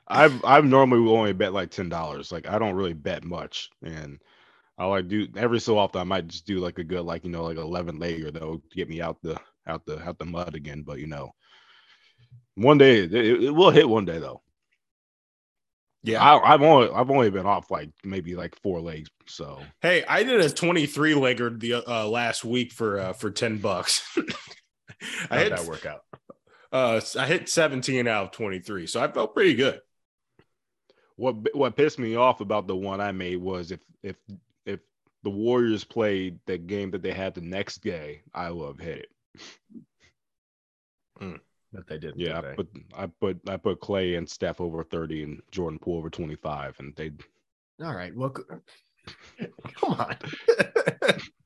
I've 0.07 0.43
I've 0.43 0.65
normally 0.65 1.09
only 1.09 1.33
bet 1.33 1.53
like 1.53 1.71
ten 1.71 1.89
dollars. 1.89 2.31
Like 2.31 2.47
I 2.47 2.59
don't 2.59 2.75
really 2.75 2.93
bet 2.93 3.23
much, 3.23 3.69
and 3.81 4.19
I 4.77 4.85
like 4.85 5.07
do 5.07 5.27
every 5.35 5.59
so 5.59 5.77
often 5.77 6.01
I 6.01 6.03
might 6.03 6.27
just 6.27 6.45
do 6.45 6.59
like 6.59 6.79
a 6.79 6.83
good 6.83 7.03
like 7.03 7.23
you 7.23 7.31
know 7.31 7.43
like 7.43 7.57
eleven 7.57 7.99
layer 7.99 8.31
though 8.31 8.61
to 8.69 8.75
get 8.75 8.89
me 8.89 9.01
out 9.01 9.21
the 9.21 9.39
out 9.67 9.85
the 9.85 10.01
out 10.01 10.17
the 10.17 10.25
mud 10.25 10.55
again. 10.55 10.83
But 10.83 10.99
you 10.99 11.07
know, 11.07 11.31
one 12.55 12.77
day 12.77 13.03
it, 13.03 13.13
it 13.13 13.51
will 13.51 13.71
hit 13.71 13.87
one 13.87 14.05
day 14.05 14.19
though. 14.19 14.41
Yeah. 16.03 16.23
I, 16.23 16.53
I've 16.53 16.61
only 16.61 16.89
I've 16.89 17.11
only 17.11 17.29
been 17.29 17.45
off 17.45 17.69
like 17.69 17.89
maybe 18.03 18.35
like 18.35 18.55
four 18.61 18.79
legs. 18.79 19.09
So 19.25 19.59
Hey, 19.81 20.03
I 20.05 20.23
did 20.23 20.39
a 20.39 20.49
23 20.49 21.13
legger 21.13 21.59
the 21.59 21.83
uh, 21.85 22.07
last 22.07 22.45
week 22.45 22.71
for 22.71 22.99
uh, 22.99 23.13
for 23.13 23.29
10 23.29 23.57
bucks. 23.57 24.01
I 25.29 25.39
had 25.39 25.51
that 25.51 25.65
work 25.65 25.85
out? 25.85 26.01
Uh, 26.71 27.01
I 27.17 27.27
hit 27.27 27.49
17 27.49 28.07
out 28.07 28.25
of 28.25 28.31
23, 28.31 28.87
so 28.87 29.01
I 29.01 29.09
felt 29.09 29.33
pretty 29.33 29.55
good. 29.55 29.79
What 31.15 31.55
what 31.55 31.75
pissed 31.75 31.99
me 31.99 32.15
off 32.15 32.41
about 32.41 32.67
the 32.67 32.75
one 32.75 33.01
I 33.01 33.11
made 33.11 33.37
was 33.37 33.71
if 33.71 33.79
if 34.03 34.15
if 34.65 34.79
the 35.23 35.29
Warriors 35.29 35.83
played 35.83 36.39
the 36.45 36.57
game 36.57 36.91
that 36.91 37.01
they 37.01 37.11
had 37.11 37.33
the 37.33 37.41
next 37.41 37.81
day, 37.81 38.21
I 38.33 38.51
would 38.51 38.67
have 38.67 38.87
hit 38.87 38.99
it. 38.99 39.09
That 41.73 41.85
they 41.87 41.97
did. 41.97 42.13
Yeah, 42.15 42.39
I 42.39 42.53
put 42.55 42.67
I 42.95 43.07
put 43.07 43.39
I 43.49 43.57
put 43.57 43.81
Klay 43.81 44.17
and 44.17 44.27
Steph 44.29 44.61
over 44.61 44.83
30 44.83 45.23
and 45.23 45.41
Jordan 45.51 45.79
Poole 45.79 45.97
over 45.97 46.09
25, 46.09 46.75
and 46.79 46.95
they 46.95 47.11
All 47.83 47.93
right. 47.93 48.15
Well, 48.15 48.29
come 48.29 48.47
on. 49.83 50.15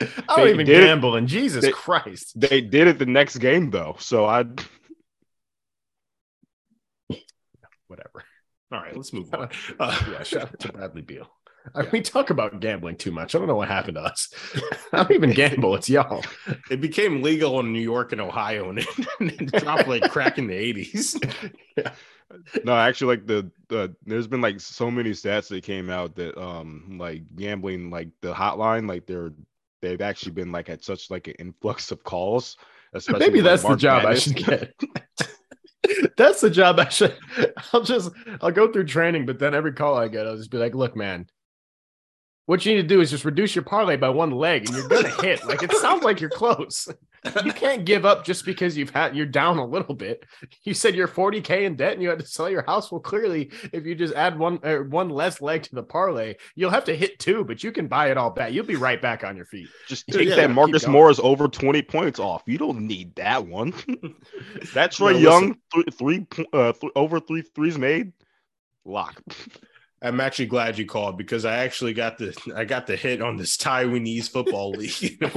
I 0.02 0.36
don't 0.36 0.46
They 0.46 0.50
even 0.52 0.66
did 0.66 0.84
it- 0.84 0.86
gamble, 0.88 1.16
and 1.16 1.28
Jesus 1.28 1.64
they- 1.64 1.72
Christ. 1.72 2.40
they 2.40 2.62
did 2.62 2.88
it 2.88 3.00
the 3.00 3.06
next 3.06 3.38
game 3.38 3.72
though. 3.72 3.96
So 4.00 4.26
I 4.26 4.44
Whatever. 7.88 8.24
All 8.72 8.80
right, 8.80 8.96
let's 8.96 9.12
move 9.12 9.34
on. 9.34 9.50
Uh, 9.80 10.02
Yeah, 10.12 10.24
shout 10.24 10.44
out 10.44 10.60
to 10.60 10.72
Bradley 10.72 11.02
Beal. 11.02 11.30
I 11.76 11.88
we 11.92 12.02
talk 12.02 12.30
about 12.30 12.60
gambling 12.60 12.98
too 12.98 13.12
much. 13.12 13.36
I 13.36 13.38
don't 13.38 13.48
know 13.48 13.56
what 13.56 13.68
happened 13.68 13.96
to 13.96 14.02
us. 14.02 14.34
I 14.94 15.04
don't 15.04 15.12
even 15.12 15.32
gamble. 15.32 15.76
It's 15.76 15.90
y'all. 15.90 16.24
it 16.70 16.82
became 16.82 17.22
legal 17.22 17.60
in 17.60 17.72
New 17.72 17.82
York 17.82 18.12
and 18.12 18.22
Ohio, 18.22 18.70
and 18.70 18.80
it, 18.80 18.88
it 19.20 19.52
dropped 19.52 19.88
like 19.88 20.10
crack 20.12 20.38
in 20.38 20.48
the 20.48 20.54
80s. 20.54 21.94
no 22.64 22.74
actually 22.74 23.18
like 23.18 23.28
the 23.28 23.52
the 23.68 23.94
there's 24.06 24.28
been 24.28 24.40
like 24.40 24.60
so 24.60 24.90
many 24.90 25.12
stats 25.12 25.50
that 25.50 25.64
came 25.64 25.90
out 25.90 26.16
that 26.16 26.42
um 26.42 26.98
like 26.98 27.24
gambling 27.36 27.90
like 27.90 28.08
the 28.22 28.34
hotline 28.34 28.88
like 28.88 29.06
they're 29.06 29.34
they've 29.82 30.02
actually 30.02 30.32
been 30.32 30.52
like 30.52 30.70
at 30.70 30.84
such 30.84 31.10
like 31.10 31.28
an 31.28 31.36
influx 31.40 31.92
of 31.92 32.04
calls. 32.04 32.58
Especially 32.94 33.20
Maybe 33.20 33.42
with, 33.42 33.46
like, 33.46 33.62
that's 33.62 33.70
the 33.70 33.76
job 33.76 34.04
Madness. 34.04 34.28
I 34.28 34.34
should 34.34 34.46
get. 34.46 36.18
that's 36.18 36.42
the 36.42 36.50
job 36.50 36.80
I 36.80 36.90
should. 36.90 37.18
I'll 37.72 37.84
just 37.84 38.12
I'll 38.42 38.52
go 38.52 38.72
through 38.72 38.86
training, 38.86 39.26
but 39.26 39.40
then 39.40 39.54
every 39.54 39.72
call 39.74 39.98
I 39.98 40.08
get, 40.10 40.28
I'll 40.28 40.36
just 40.36 40.52
be 40.52 40.58
like, 40.58 40.76
"Look, 40.76 40.96
man, 40.96 41.28
what 42.46 42.66
you 42.66 42.76
need 42.76 42.82
to 42.82 42.88
do 42.88 43.02
is 43.02 43.12
just 43.12 43.26
reduce 43.26 43.56
your 43.56 43.64
parlay 43.64 43.98
by 43.98 44.10
one 44.10 44.32
leg, 44.32 44.68
and 44.68 44.76
you're 44.76 44.88
gonna 44.88 45.10
hit." 45.22 45.46
Like 45.46 45.64
it 45.64 45.72
sounds 45.74 46.04
like 46.04 46.20
you're 46.20 46.30
close. 46.30 46.88
You 47.46 47.54
can't 47.54 47.86
give 47.86 48.04
up 48.04 48.26
just 48.26 48.46
because 48.46 48.76
you've 48.76 48.90
had 48.90 49.16
you're 49.16 49.28
down 49.28 49.60
a 49.60 49.66
little 49.66 49.94
bit. 49.94 50.26
You 50.64 50.74
said 50.74 50.96
you're 50.96 51.08
40k 51.08 51.62
in 51.64 51.76
debt 51.76 51.94
and 51.94 52.02
you 52.02 52.10
had 52.10 52.20
to 52.20 52.26
sell 52.26 52.50
your 52.50 52.64
house. 52.64 52.92
Well, 52.92 53.00
clearly, 53.00 53.52
if 53.72 53.86
you 53.86 53.94
just 53.94 54.16
add 54.16 54.40
one 54.40 54.60
uh, 54.64 54.78
one 54.78 55.10
less 55.10 55.40
leg 55.40 55.62
to 55.64 55.76
the 55.76 55.84
parlay, 55.84 56.36
you'll 56.56 56.72
have 56.72 56.86
to 56.86 56.96
hit 56.96 57.20
two, 57.20 57.44
but 57.44 57.64
you 57.64 57.72
can 57.72 57.88
buy 57.88 58.10
it 58.10 58.18
all 58.18 58.32
back. 58.32 58.54
You'll 58.54 58.66
be 58.66 58.76
right 58.76 59.00
back 59.00 59.24
on 59.24 59.36
your 59.36 59.46
feet. 59.46 59.70
Just 59.88 60.08
take 60.08 60.30
yeah, 60.30 60.36
that 60.36 60.48
keep 60.48 60.56
Marcus. 60.56 60.88
Morris 60.88 61.20
over 61.22 61.48
20 61.48 61.84
points 61.84 62.20
off. 62.20 62.42
You 62.48 62.58
don't 62.58 62.88
need 62.88 63.14
that 63.16 63.46
one. 63.46 63.74
That's 64.74 64.98
Troy 64.98 65.14
No, 65.14 65.20
Young, 65.20 65.58
three, 65.72 65.86
three 65.94 66.28
uh, 66.54 66.74
th- 66.74 66.92
over 66.96 67.20
three 67.20 67.44
threes 67.44 67.78
made. 67.78 68.14
Lock. 68.84 69.22
I'm 70.02 70.20
actually 70.20 70.48
glad 70.48 70.78
you 70.78 70.86
called 70.86 71.18
because 71.18 71.46
I 71.46 71.58
actually 71.58 71.94
got 71.94 72.18
the 72.18 72.36
I 72.56 72.66
got 72.66 72.88
the 72.88 72.96
hit 72.96 73.22
on 73.22 73.38
this 73.38 73.58
Taiwanese 73.58 74.30
football 74.30 74.72
league. 74.78 75.24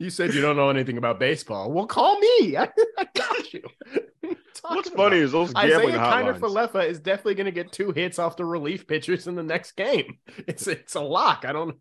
You 0.00 0.08
said 0.08 0.32
you 0.32 0.40
don't 0.40 0.56
know 0.56 0.70
anything 0.70 0.96
about 0.96 1.20
baseball. 1.20 1.70
Well, 1.70 1.86
call 1.86 2.18
me. 2.18 2.56
I, 2.56 2.70
I 2.98 3.06
got 3.14 3.52
you. 3.52 3.62
What's 4.62 4.88
funny 4.88 5.18
is 5.18 5.32
those 5.32 5.50
Isiah 5.50 5.68
gambling 5.68 5.94
Kiner 5.94 6.38
hotlines. 6.38 6.70
Falefa 6.70 6.88
is 6.88 7.00
definitely 7.00 7.34
going 7.34 7.44
to 7.46 7.52
get 7.52 7.70
two 7.70 7.92
hits 7.92 8.18
off 8.18 8.36
the 8.36 8.46
relief 8.46 8.86
pitchers 8.86 9.26
in 9.26 9.34
the 9.34 9.42
next 9.42 9.72
game. 9.72 10.16
It's 10.46 10.66
it's 10.66 10.94
a 10.94 11.00
lock. 11.00 11.44
I 11.46 11.52
don't. 11.52 11.76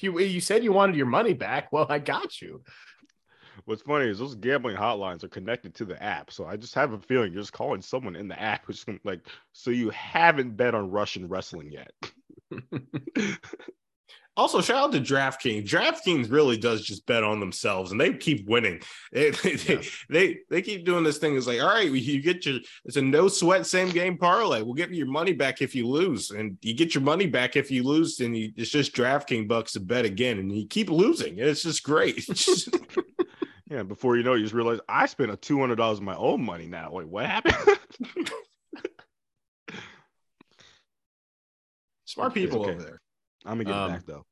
You 0.00 0.18
you 0.18 0.40
said 0.40 0.64
you 0.64 0.72
wanted 0.72 0.96
your 0.96 1.06
money 1.06 1.34
back. 1.34 1.72
Well, 1.72 1.86
I 1.88 2.00
got 2.00 2.42
you. 2.42 2.62
What's 3.64 3.82
funny 3.82 4.08
is 4.08 4.18
those 4.18 4.34
gambling 4.34 4.76
hotlines 4.76 5.24
are 5.24 5.28
connected 5.28 5.74
to 5.76 5.84
the 5.84 6.00
app. 6.02 6.30
So 6.30 6.46
I 6.46 6.56
just 6.56 6.74
have 6.74 6.92
a 6.92 6.98
feeling 6.98 7.32
you're 7.32 7.42
just 7.42 7.52
calling 7.52 7.82
someone 7.82 8.16
in 8.16 8.28
the 8.28 8.40
app 8.40 8.66
who's 8.66 8.84
like, 9.04 9.20
so 9.52 9.70
you 9.70 9.90
haven't 9.90 10.56
bet 10.56 10.74
on 10.74 10.90
Russian 10.90 11.28
wrestling 11.28 11.70
yet. 11.70 11.90
also, 14.36 14.60
shout 14.60 14.76
out 14.76 14.92
to 14.92 15.00
DraftKings. 15.00 15.66
DraftKings 15.66 16.30
really 16.30 16.56
does 16.56 16.82
just 16.82 17.06
bet 17.06 17.24
on 17.24 17.40
themselves, 17.40 17.90
and 17.90 18.00
they 18.00 18.12
keep 18.12 18.46
winning. 18.48 18.80
They 19.12 19.30
they, 19.42 19.54
they, 19.54 19.80
they 20.08 20.38
they 20.50 20.62
keep 20.62 20.84
doing 20.84 21.02
this 21.02 21.18
thing. 21.18 21.36
It's 21.36 21.46
like, 21.46 21.60
all 21.60 21.68
right, 21.68 21.90
you 21.90 22.22
get 22.22 22.46
your 22.46 22.60
it's 22.84 22.96
a 22.96 23.02
no 23.02 23.28
sweat 23.28 23.66
same 23.66 23.90
game 23.90 24.18
parlay. 24.18 24.62
We'll 24.62 24.74
give 24.74 24.90
you 24.90 24.98
your 24.98 25.06
money 25.06 25.32
back 25.32 25.62
if 25.62 25.74
you 25.74 25.88
lose, 25.88 26.30
and 26.30 26.58
you 26.62 26.74
get 26.74 26.94
your 26.94 27.02
money 27.02 27.26
back 27.26 27.56
if 27.56 27.70
you 27.70 27.82
lose. 27.82 28.20
And 28.20 28.36
you, 28.36 28.52
it's 28.56 28.70
just 28.70 28.94
DraftKings 28.94 29.48
bucks 29.48 29.72
to 29.72 29.80
bet 29.80 30.04
again, 30.04 30.38
and 30.38 30.52
you 30.52 30.66
keep 30.66 30.90
losing. 30.90 31.38
It's 31.38 31.62
just 31.62 31.82
great. 31.82 32.26
It's 33.66 33.74
Yeah, 33.74 33.82
before 33.82 34.16
you 34.16 34.22
know 34.22 34.34
it, 34.34 34.38
you 34.38 34.44
just 34.44 34.54
realize 34.54 34.78
I 34.88 35.06
spent 35.06 35.30
a 35.30 35.36
two 35.36 35.58
hundred 35.58 35.76
dollars 35.76 35.98
of 35.98 36.04
my 36.04 36.16
own 36.16 36.44
money 36.44 36.66
now. 36.66 36.90
Wait, 36.92 37.08
what 37.08 37.26
happened? 37.26 37.78
smart 42.04 42.34
people 42.34 42.62
okay. 42.62 42.72
over 42.72 42.82
there. 42.82 43.00
I'm 43.44 43.58
gonna 43.58 43.64
get 43.64 43.74
Um, 43.74 43.90
it 43.90 43.94
back 43.94 44.06
though. 44.06 44.24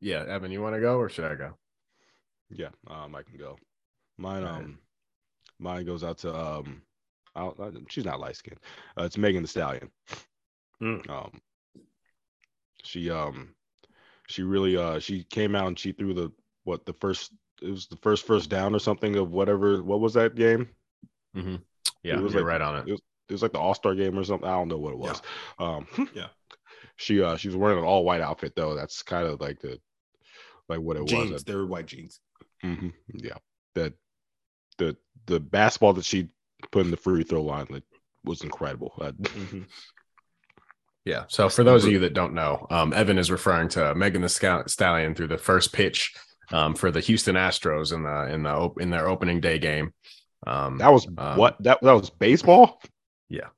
Yeah, 0.00 0.24
Evan, 0.26 0.50
you 0.50 0.60
want 0.60 0.74
to 0.74 0.80
go 0.80 0.96
or 0.98 1.08
should 1.08 1.30
I 1.30 1.36
go? 1.36 1.56
Yeah, 2.50 2.70
um, 2.88 3.14
I 3.14 3.22
can 3.22 3.36
go. 3.38 3.56
Mine, 4.18 4.42
Alright. 4.44 4.64
um, 4.64 4.78
mine 5.58 5.86
goes 5.86 6.02
out 6.04 6.18
to 6.18 6.34
um, 6.34 6.82
I 7.34 7.46
I, 7.46 7.70
she's 7.88 8.04
not 8.04 8.20
light 8.20 8.36
skinned. 8.36 8.60
Uh, 8.98 9.04
it's 9.04 9.16
Megan 9.18 9.42
Thee 9.42 9.48
Stallion. 9.48 9.90
Mm. 10.82 11.08
Um, 11.08 11.40
she 12.82 13.10
um, 13.10 13.54
she 14.28 14.42
really 14.42 14.76
uh, 14.76 14.98
she 14.98 15.24
came 15.24 15.54
out 15.54 15.68
and 15.68 15.78
she 15.78 15.92
threw 15.92 16.14
the 16.14 16.32
what 16.64 16.84
the 16.84 16.92
first 16.94 17.32
it 17.62 17.70
was 17.70 17.86
the 17.86 17.96
first 17.96 18.26
first 18.26 18.50
down 18.50 18.74
or 18.74 18.78
something 18.78 19.16
of 19.16 19.30
whatever. 19.30 19.82
What 19.82 20.00
was 20.00 20.14
that 20.14 20.34
game? 20.34 20.68
Yeah, 21.34 22.16
it 22.18 22.20
was 22.20 22.34
like- 22.34 22.44
right 22.44 22.60
on 22.60 22.76
it. 22.76 22.88
It 22.88 22.92
was, 22.92 23.00
it 23.28 23.32
was 23.32 23.42
like 23.42 23.52
the 23.52 23.58
All 23.58 23.74
Star 23.74 23.94
game 23.94 24.18
or 24.18 24.24
something. 24.24 24.48
I 24.48 24.52
don't 24.52 24.68
know 24.68 24.78
what 24.78 24.92
it 24.92 24.98
was. 24.98 25.22
Um, 25.58 25.86
Yeah. 26.14 26.26
She 26.96 27.22
uh, 27.22 27.36
she 27.36 27.48
was 27.48 27.56
wearing 27.56 27.78
an 27.78 27.84
all 27.84 28.04
white 28.04 28.20
outfit 28.20 28.52
though. 28.54 28.74
That's 28.74 29.02
kind 29.02 29.26
of 29.26 29.40
like 29.40 29.60
the 29.60 29.80
like 30.68 30.80
what 30.80 30.96
it 30.96 31.06
Jeans, 31.06 31.30
was. 31.32 31.42
they 31.44 31.54
were 31.54 31.66
white 31.66 31.86
jeans. 31.86 32.20
hmm 32.60 32.88
Yeah, 33.14 33.38
that 33.74 33.94
the 34.78 34.96
the 35.26 35.40
basketball 35.40 35.94
that 35.94 36.04
she 36.04 36.28
put 36.70 36.84
in 36.84 36.90
the 36.90 36.96
free 36.98 37.24
throw 37.24 37.42
line 37.42 37.66
like, 37.70 37.82
was 38.24 38.42
incredible. 38.42 38.92
Uh, 39.00 39.12
Yeah. 41.04 41.24
So 41.28 41.48
for 41.48 41.64
those 41.64 41.84
of 41.84 41.90
you 41.90 41.98
that 42.00 42.14
don't 42.14 42.34
know, 42.34 42.66
um, 42.70 42.92
Evan 42.92 43.18
is 43.18 43.30
referring 43.30 43.68
to 43.70 43.94
Megan 43.94 44.22
Thee 44.22 44.28
Scal- 44.28 44.68
Stallion 44.70 45.14
through 45.14 45.28
the 45.28 45.38
first 45.38 45.72
pitch 45.72 46.14
um, 46.52 46.74
for 46.74 46.90
the 46.90 47.00
Houston 47.00 47.34
Astros 47.34 47.92
in 47.92 48.02
the 48.02 48.32
in 48.32 48.42
the 48.42 48.50
op- 48.50 48.80
in 48.80 48.90
their 48.90 49.08
opening 49.08 49.40
day 49.40 49.58
game. 49.58 49.92
Um, 50.46 50.78
that 50.78 50.92
was 50.92 51.06
Um, 51.16 51.36
what 51.36 51.56
that 51.62 51.80
that 51.82 51.92
was 51.92 52.10
baseball. 52.10 52.80
Yeah. 53.28 53.48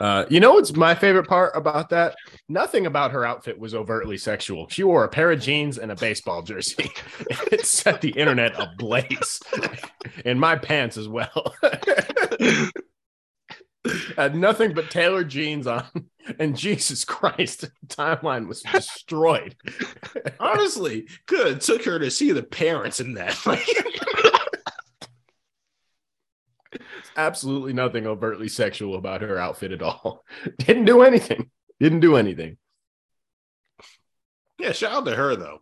Uh, 0.00 0.26
you 0.28 0.40
know 0.40 0.54
what's 0.54 0.74
my 0.74 0.96
favorite 0.96 1.28
part 1.28 1.52
about 1.54 1.90
that? 1.90 2.16
Nothing 2.48 2.86
about 2.86 3.12
her 3.12 3.24
outfit 3.24 3.56
was 3.56 3.72
overtly 3.72 4.18
sexual. 4.18 4.68
She 4.68 4.82
wore 4.82 5.04
a 5.04 5.08
pair 5.08 5.30
of 5.30 5.40
jeans 5.40 5.78
and 5.78 5.92
a 5.92 5.94
baseball 5.94 6.42
jersey. 6.42 6.90
it 7.52 7.64
set 7.66 8.00
the 8.00 8.10
internet 8.10 8.52
ablaze, 8.58 9.40
and 10.24 10.40
my 10.40 10.56
pants 10.56 10.96
as 10.96 11.06
well. 11.08 11.54
Had 14.16 14.36
nothing 14.36 14.74
but 14.74 14.90
tailored 14.90 15.28
jeans 15.28 15.66
on, 15.66 15.84
and 16.38 16.56
Jesus 16.56 17.04
Christ, 17.04 17.62
the 17.62 17.72
timeline 17.88 18.46
was 18.46 18.62
destroyed. 18.62 19.56
Honestly, 20.40 21.08
good. 21.26 21.60
Took 21.60 21.84
her 21.84 21.98
to 21.98 22.10
see 22.10 22.32
the 22.32 22.42
parents 22.42 23.00
in 23.00 23.14
that. 23.14 23.36
Absolutely 27.16 27.72
nothing 27.72 28.06
overtly 28.06 28.48
sexual 28.48 28.94
about 28.96 29.20
her 29.20 29.36
outfit 29.36 29.72
at 29.72 29.82
all. 29.82 30.24
Didn't 30.58 30.86
do 30.86 31.02
anything. 31.02 31.50
Didn't 31.80 32.00
do 32.00 32.16
anything. 32.16 32.56
yeah, 34.58 34.72
shout 34.72 34.92
out 34.92 35.04
to 35.06 35.16
her 35.16 35.36
though. 35.36 35.61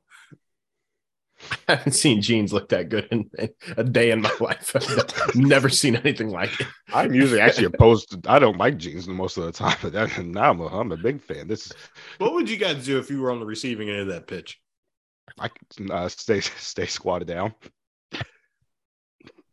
I 1.68 1.74
haven't 1.76 1.93
seen 1.93 2.20
jeans 2.20 2.53
look 2.53 2.68
that 2.70 2.88
good 2.88 3.09
in, 3.11 3.30
in 3.38 3.51
a 3.76 3.84
day 3.84 4.11
in 4.11 4.20
my 4.20 4.32
life. 4.41 4.72
I've 4.74 5.34
never 5.34 5.68
seen 5.68 5.97
anything 5.97 6.30
like 6.30 6.61
it. 6.61 6.66
I'm 6.93 7.14
usually 7.14 7.41
actually 7.41 7.66
opposed 7.66 8.11
to. 8.11 8.30
I 8.30 8.38
don't 8.38 8.59
like 8.59 8.76
jeans 8.76 9.09
most 9.09 9.36
of 9.36 9.45
the 9.45 9.53
time, 9.53 9.76
but 9.82 9.93
that, 9.93 10.24
now 10.24 10.51
I'm 10.51 10.61
a, 10.61 10.66
I'm 10.66 10.93
a 10.93 10.97
big 10.97 11.22
fan. 11.22 11.49
This 11.49 11.66
is 11.66 11.72
What 12.18 12.34
would 12.34 12.49
you 12.49 12.57
guys 12.57 12.84
do 12.84 12.99
if 12.99 13.11
you 13.11 13.20
were 13.20 13.30
on 13.30 13.41
the 13.41 13.47
receiving 13.47 13.88
end 13.88 14.01
of 14.01 14.07
that 14.09 14.26
pitch? 14.26 14.61
I 15.38 15.49
uh, 15.91 16.09
stay 16.09 16.41
stay 16.41 16.86
squatted 16.86 17.28
down. 17.28 17.55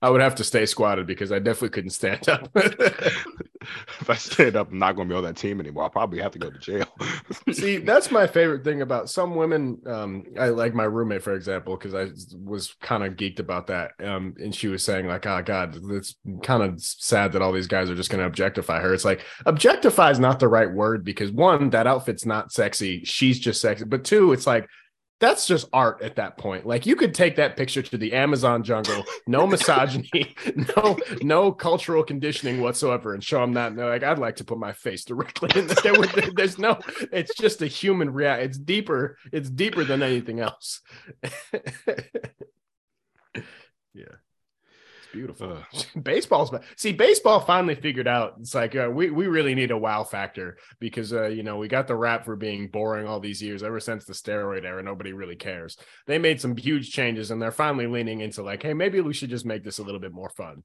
I 0.02 0.10
would 0.10 0.22
have 0.22 0.36
to 0.36 0.44
stay 0.44 0.66
squatted 0.66 1.08
because 1.08 1.32
I 1.32 1.40
definitely 1.40 1.70
couldn't 1.70 1.90
stand 1.90 2.30
up. 2.30 2.50
if 2.56 4.10
I 4.10 4.16
stand 4.16 4.56
up, 4.56 4.72
I'm 4.72 4.78
not 4.78 4.96
going 4.96 5.08
to 5.08 5.14
be 5.14 5.18
on 5.18 5.24
that 5.24 5.38
team 5.38 5.60
anymore. 5.60 5.84
I'll 5.84 5.90
probably 5.90 6.20
have 6.22 6.34
to 6.34 6.40
go 6.40 6.52
to 6.52 6.60
jail. 6.60 6.88
See, 7.52 7.78
that's 7.78 8.12
my 8.12 8.28
favorite 8.28 8.64
thing 8.64 8.84
about 8.84 9.10
some 9.10 9.36
women. 9.36 9.82
Um, 9.88 10.26
I 10.40 10.50
like 10.50 10.76
my 10.76 10.84
roommate, 10.84 11.24
for 11.24 11.34
example, 11.34 11.76
because 11.76 11.96
I 11.96 12.10
was 12.44 12.76
kind 12.82 13.04
of 13.04 13.16
geeked 13.16 13.40
about 13.40 13.68
that. 13.68 13.92
Um, 14.00 14.36
and 14.40 14.54
she 14.54 14.68
was 14.68 14.84
saying, 14.84 15.08
like, 15.08 15.26
oh 15.26 15.42
God, 15.42 15.76
it's 15.92 16.16
kind 16.44 16.62
of 16.62 16.80
sad 16.80 17.32
that 17.32 17.42
all 17.42 17.52
these 17.52 17.68
guys 17.68 17.90
are 17.90 17.96
just 17.96 18.12
gonna 18.12 18.28
objectify 18.28 18.80
her. 18.80 18.94
It's 18.94 19.06
like 19.06 19.26
objectify 19.46 20.12
is 20.12 20.20
not 20.20 20.40
the 20.40 20.48
right 20.48 20.72
word 20.72 21.04
because 21.04 21.32
one, 21.32 21.72
that 21.72 21.88
outfit's 21.88 22.26
not 22.26 22.52
sexy. 22.52 23.04
She's 23.04 23.40
just 23.40 23.62
sexy. 23.62 23.86
But 23.86 24.04
two, 24.04 24.32
it's 24.32 24.48
like 24.48 24.68
that's 25.20 25.48
just 25.48 25.68
art 25.74 26.02
at 26.02 26.16
that 26.18 26.38
point. 26.38 26.66
Like 26.66 26.86
you 26.86 26.96
could 26.96 27.14
take 27.14 27.36
that 27.38 27.58
picture 27.58 27.82
to 27.82 27.98
the 27.98 28.14
Amazon 28.14 28.64
jungle, 28.64 29.04
no 29.26 29.48
misogyny, 29.48 30.36
no 30.76 30.98
no 31.22 31.52
cultural 31.52 32.04
conditioning 32.04 32.62
whatsoever, 32.62 33.14
and 33.14 33.24
show 33.24 33.40
them 33.42 33.54
that. 33.54 33.68
And 33.70 33.80
they're 33.80 33.90
like, 33.90 34.04
I'd 34.04 34.20
like 34.20 34.36
to 34.38 34.44
put 34.44 34.60
my 34.60 34.74
face 34.74 35.06
directly 35.06 35.50
in 35.56 35.68
there. 35.68 35.96
There's 36.36 36.60
no, 36.60 36.80
it's 37.12 37.36
just 37.36 37.62
a 37.62 37.68
human 37.68 38.12
react. 38.12 38.44
It's 38.44 38.58
deeper. 38.58 39.18
It's 39.32 39.50
deeper 39.50 39.84
than 39.84 40.04
anything 40.04 40.40
else. 40.40 40.82
yeah. 43.94 44.16
Beautiful. 45.18 45.64
Baseball's 46.04 46.52
see 46.76 46.92
baseball 46.92 47.40
finally 47.40 47.74
figured 47.74 48.08
out. 48.08 48.36
It's 48.40 48.54
like 48.54 48.76
uh, 48.76 48.88
we 48.94 49.10
we 49.10 49.26
really 49.26 49.56
need 49.56 49.72
a 49.72 49.78
wow 49.78 50.04
factor 50.04 50.58
because 50.80 51.12
uh, 51.12 51.26
you 51.26 51.42
know 51.42 51.58
we 51.58 51.68
got 51.68 51.88
the 51.88 51.96
rap 51.96 52.24
for 52.24 52.36
being 52.36 52.68
boring 52.68 53.08
all 53.08 53.20
these 53.20 53.42
years 53.42 53.64
ever 53.64 53.80
since 53.80 54.06
the 54.06 54.14
steroid 54.14 54.64
era. 54.64 54.84
Nobody 54.84 55.14
really 55.14 55.36
cares. 55.36 55.76
They 56.06 56.20
made 56.20 56.40
some 56.40 56.56
huge 56.56 56.92
changes 56.92 57.32
and 57.32 57.42
they're 57.42 57.52
finally 57.52 57.88
leaning 57.88 58.22
into 58.22 58.44
like, 58.44 58.62
hey, 58.62 58.76
maybe 58.76 59.02
we 59.02 59.14
should 59.14 59.32
just 59.32 59.44
make 59.44 59.64
this 59.64 59.80
a 59.80 59.84
little 59.84 60.00
bit 60.00 60.14
more 60.14 60.30
fun. 60.30 60.62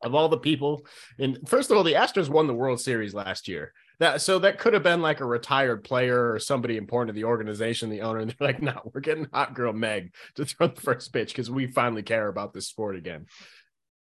Of 0.00 0.14
all 0.14 0.28
the 0.28 0.38
people, 0.38 0.86
and 1.18 1.36
first 1.48 1.72
of 1.72 1.76
all, 1.76 1.82
the 1.82 1.94
Astros 1.94 2.28
won 2.28 2.46
the 2.46 2.54
World 2.54 2.80
Series 2.80 3.14
last 3.14 3.48
year. 3.48 3.72
That 3.98 4.20
so 4.20 4.38
that 4.38 4.58
could 4.58 4.74
have 4.74 4.84
been 4.84 5.02
like 5.02 5.18
a 5.18 5.24
retired 5.24 5.82
player 5.82 6.32
or 6.32 6.38
somebody 6.38 6.76
important 6.76 7.08
to 7.08 7.20
the 7.20 7.26
organization, 7.26 7.90
the 7.90 8.02
owner. 8.02 8.20
And 8.20 8.30
they're 8.30 8.46
like, 8.46 8.62
no, 8.62 8.92
we're 8.94 9.00
getting 9.00 9.26
hot 9.32 9.54
girl 9.54 9.72
Meg 9.72 10.14
to 10.36 10.44
throw 10.44 10.68
the 10.68 10.80
first 10.80 11.12
pitch 11.12 11.32
because 11.32 11.50
we 11.50 11.66
finally 11.66 12.04
care 12.04 12.28
about 12.28 12.54
this 12.54 12.68
sport 12.68 12.94
again. 12.94 13.26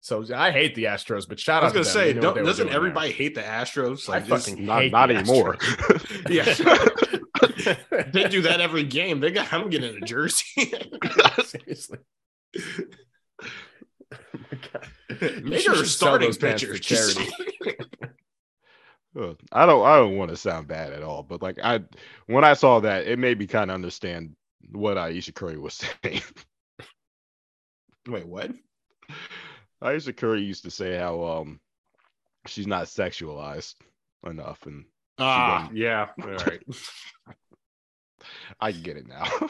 So 0.04 0.24
I 0.34 0.50
hate 0.50 0.74
the 0.74 0.84
Astros, 0.84 1.28
but 1.28 1.38
shout 1.38 1.58
out. 1.58 1.62
I 1.62 1.66
was 1.66 1.72
gonna 1.74 1.84
say, 1.84 2.12
They 2.12 2.18
knew 2.20 2.26
what 2.26 2.34
don't, 2.34 2.44
doesn't 2.44 2.68
everybody 2.70 3.08
there. 3.10 3.16
hate 3.16 3.34
the 3.36 3.42
Astros? 3.42 4.08
I 4.08 4.14
Like, 4.14 4.26
this- 4.26 4.48
fucking 4.48 4.66
Not, 4.66 4.82
hate 4.82 4.90
not 4.92 5.06
the 5.06 5.14
anymore. 5.14 5.54
Astros. 5.54 6.28
yeah, 7.94 8.04
they 8.12 8.28
do 8.28 8.42
that 8.42 8.60
every 8.60 8.82
game. 8.82 9.20
They 9.20 9.30
got. 9.30 9.52
I'm 9.52 9.70
getting 9.70 9.96
a 9.96 10.00
jersey. 10.04 10.44
Seriously. 11.44 11.98
Oh 14.12 14.18
my 14.34 14.58
God. 14.72 14.88
Maybe 15.08 15.40
You 15.44 15.50
you're 15.52 15.60
should 15.60 15.76
sell 15.76 15.84
starting 15.86 16.28
those 16.28 16.38
pants 16.38 16.64
pitchers 16.64 16.80
charity. 16.80 17.30
I 19.52 19.66
don't 19.66 19.84
I 19.84 19.96
don't 19.98 20.16
want 20.16 20.30
to 20.30 20.36
sound 20.36 20.66
bad 20.68 20.92
at 20.92 21.02
all, 21.04 21.22
but 21.22 21.42
like 21.42 21.58
I 21.62 21.80
when 22.26 22.42
I 22.44 22.54
saw 22.54 22.80
that, 22.80 23.06
it 23.06 23.18
made 23.20 23.38
me 23.38 23.46
kind 23.46 23.70
of 23.70 23.74
understand 23.76 24.34
what 24.72 24.98
Ayesha 24.98 25.32
Curry 25.32 25.58
was 25.58 25.74
saying. 26.02 26.22
Wait, 28.08 28.26
what? 28.26 28.50
Ayesha 29.82 30.12
Curry 30.12 30.42
used 30.42 30.64
to 30.64 30.70
say 30.70 30.96
how 30.96 31.22
um 31.24 31.60
she's 32.46 32.66
not 32.66 32.86
sexualized 32.86 33.74
enough, 34.24 34.66
and 34.66 34.84
Ah, 35.18 35.68
yeah. 35.72 36.08
All 36.22 36.30
right. 36.30 36.62
I 38.60 38.72
get 38.72 38.96
it 38.96 39.06
now. 39.06 39.24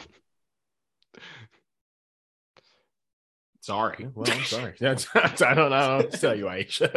Sorry. 3.61 4.09
Well, 4.13 4.29
I'm 4.29 4.43
sorry. 4.43 4.73
That's, 4.77 5.07
I 5.15 5.21
don't 5.35 5.39
know. 5.39 5.47
I 5.47 5.53
don't 5.53 5.69
know 5.71 5.97
what 5.99 6.11
to 6.11 6.17
tell 6.17 6.37
you, 6.37 6.47
Aisha. 6.47 6.91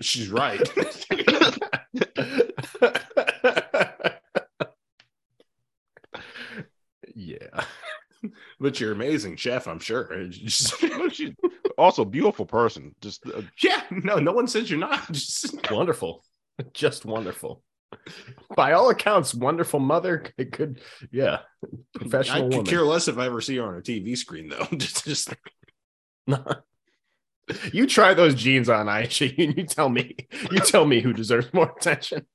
She's 0.02 0.28
right. 0.28 0.60
yeah. 7.14 7.64
but 8.60 8.80
you're 8.80 8.92
amazing 8.92 9.36
chef, 9.36 9.66
I'm 9.66 9.78
sure. 9.78 10.30
She's 10.32 10.72
also 11.76 12.04
beautiful 12.04 12.46
person. 12.46 12.94
Just 13.00 13.26
uh, 13.26 13.42
yeah, 13.62 13.82
no, 13.90 14.18
no 14.18 14.32
one 14.32 14.46
says 14.46 14.70
you're 14.70 14.78
not. 14.78 15.10
Just 15.12 15.70
Wonderful. 15.70 16.24
Just 16.72 17.04
wonderful. 17.04 17.62
By 18.56 18.72
all 18.72 18.90
accounts, 18.90 19.34
wonderful 19.34 19.80
mother. 19.80 20.24
Good. 20.36 20.80
Yeah. 21.10 21.38
professional. 21.94 21.94
I 21.94 21.98
Professional 22.00 22.42
could 22.42 22.56
woman. 22.56 22.66
care 22.66 22.82
less 22.82 23.08
if 23.08 23.16
I 23.16 23.26
ever 23.26 23.40
see 23.40 23.56
her 23.56 23.64
on 23.64 23.76
a 23.76 23.80
TV 23.80 24.16
screen, 24.16 24.48
though. 24.48 24.66
just, 24.76 25.04
just 25.04 25.34
you 27.72 27.86
try 27.86 28.14
those 28.14 28.34
jeans 28.34 28.68
on, 28.68 28.88
Ayesha. 28.88 29.28
You, 29.28 29.54
you 29.56 29.64
tell 29.64 29.88
me. 29.88 30.16
You 30.50 30.60
tell 30.60 30.84
me 30.84 31.00
who 31.00 31.12
deserves 31.12 31.52
more 31.52 31.72
attention. 31.76 32.26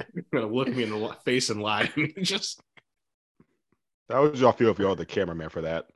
gonna 0.32 0.46
look 0.46 0.68
me 0.68 0.84
in 0.84 0.90
the 0.90 1.16
face 1.24 1.50
and 1.50 1.62
lie. 1.62 1.90
just 2.22 2.60
how 4.10 4.22
would 4.22 4.38
y'all 4.38 4.52
feel 4.52 4.70
if 4.70 4.78
y'all 4.78 4.96
the 4.96 5.06
cameraman 5.06 5.50
for 5.50 5.62
that? 5.62 5.86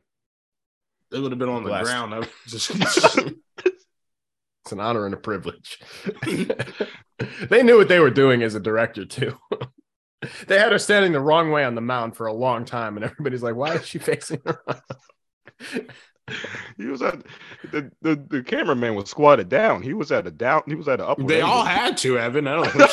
it 1.13 1.19
would 1.19 1.33
have 1.33 1.39
been 1.39 1.49
on 1.49 1.63
the 1.63 1.69
Blessed. 1.69 1.85
ground. 1.85 2.15
I 2.15 2.19
was 2.21 2.29
just, 2.47 2.71
It's 2.71 4.73
an 4.73 4.81
honor 4.81 5.05
and 5.05 5.15
a 5.15 5.19
privilege. 5.19 5.79
they 7.51 7.63
knew 7.63 7.77
what 7.77 7.89
they 7.89 8.01
were 8.01 8.11
doing 8.11 8.43
as 8.43 8.55
a 8.55 8.61
director 8.61 9.05
too. 9.05 9.37
they 10.47 10.59
had 10.59 10.73
her 10.73 10.79
standing 10.79 11.13
the 11.13 11.21
wrong 11.21 11.51
way 11.51 11.65
on 11.65 11.75
the 11.75 11.81
mound 11.81 12.17
for 12.17 12.27
a 12.27 12.33
long 12.33 12.65
time, 12.65 12.97
and 12.97 13.05
everybody's 13.05 13.43
like, 13.43 13.57
"Why 13.57 13.75
is 13.75 13.87
she 13.87 13.99
facing 13.99 14.41
her?" 14.47 14.63
He 16.79 16.87
was 16.87 17.03
at 17.03 17.23
the, 17.73 17.91
the 18.01 18.15
the 18.29 18.43
cameraman 18.43 18.95
was 18.95 19.11
squatted 19.11 19.49
down. 19.49 19.83
He 19.83 19.93
was 19.93 20.13
at 20.13 20.27
a 20.27 20.31
down. 20.31 20.63
He 20.67 20.77
was 20.77 20.89
at 20.89 21.01
an 21.01 21.07
upward. 21.07 21.29
they 21.29 21.41
all 21.41 21.65
had 21.65 21.97
to, 21.99 22.19
Evan. 22.19 22.47
I 22.47 22.63
don't. 22.63 22.91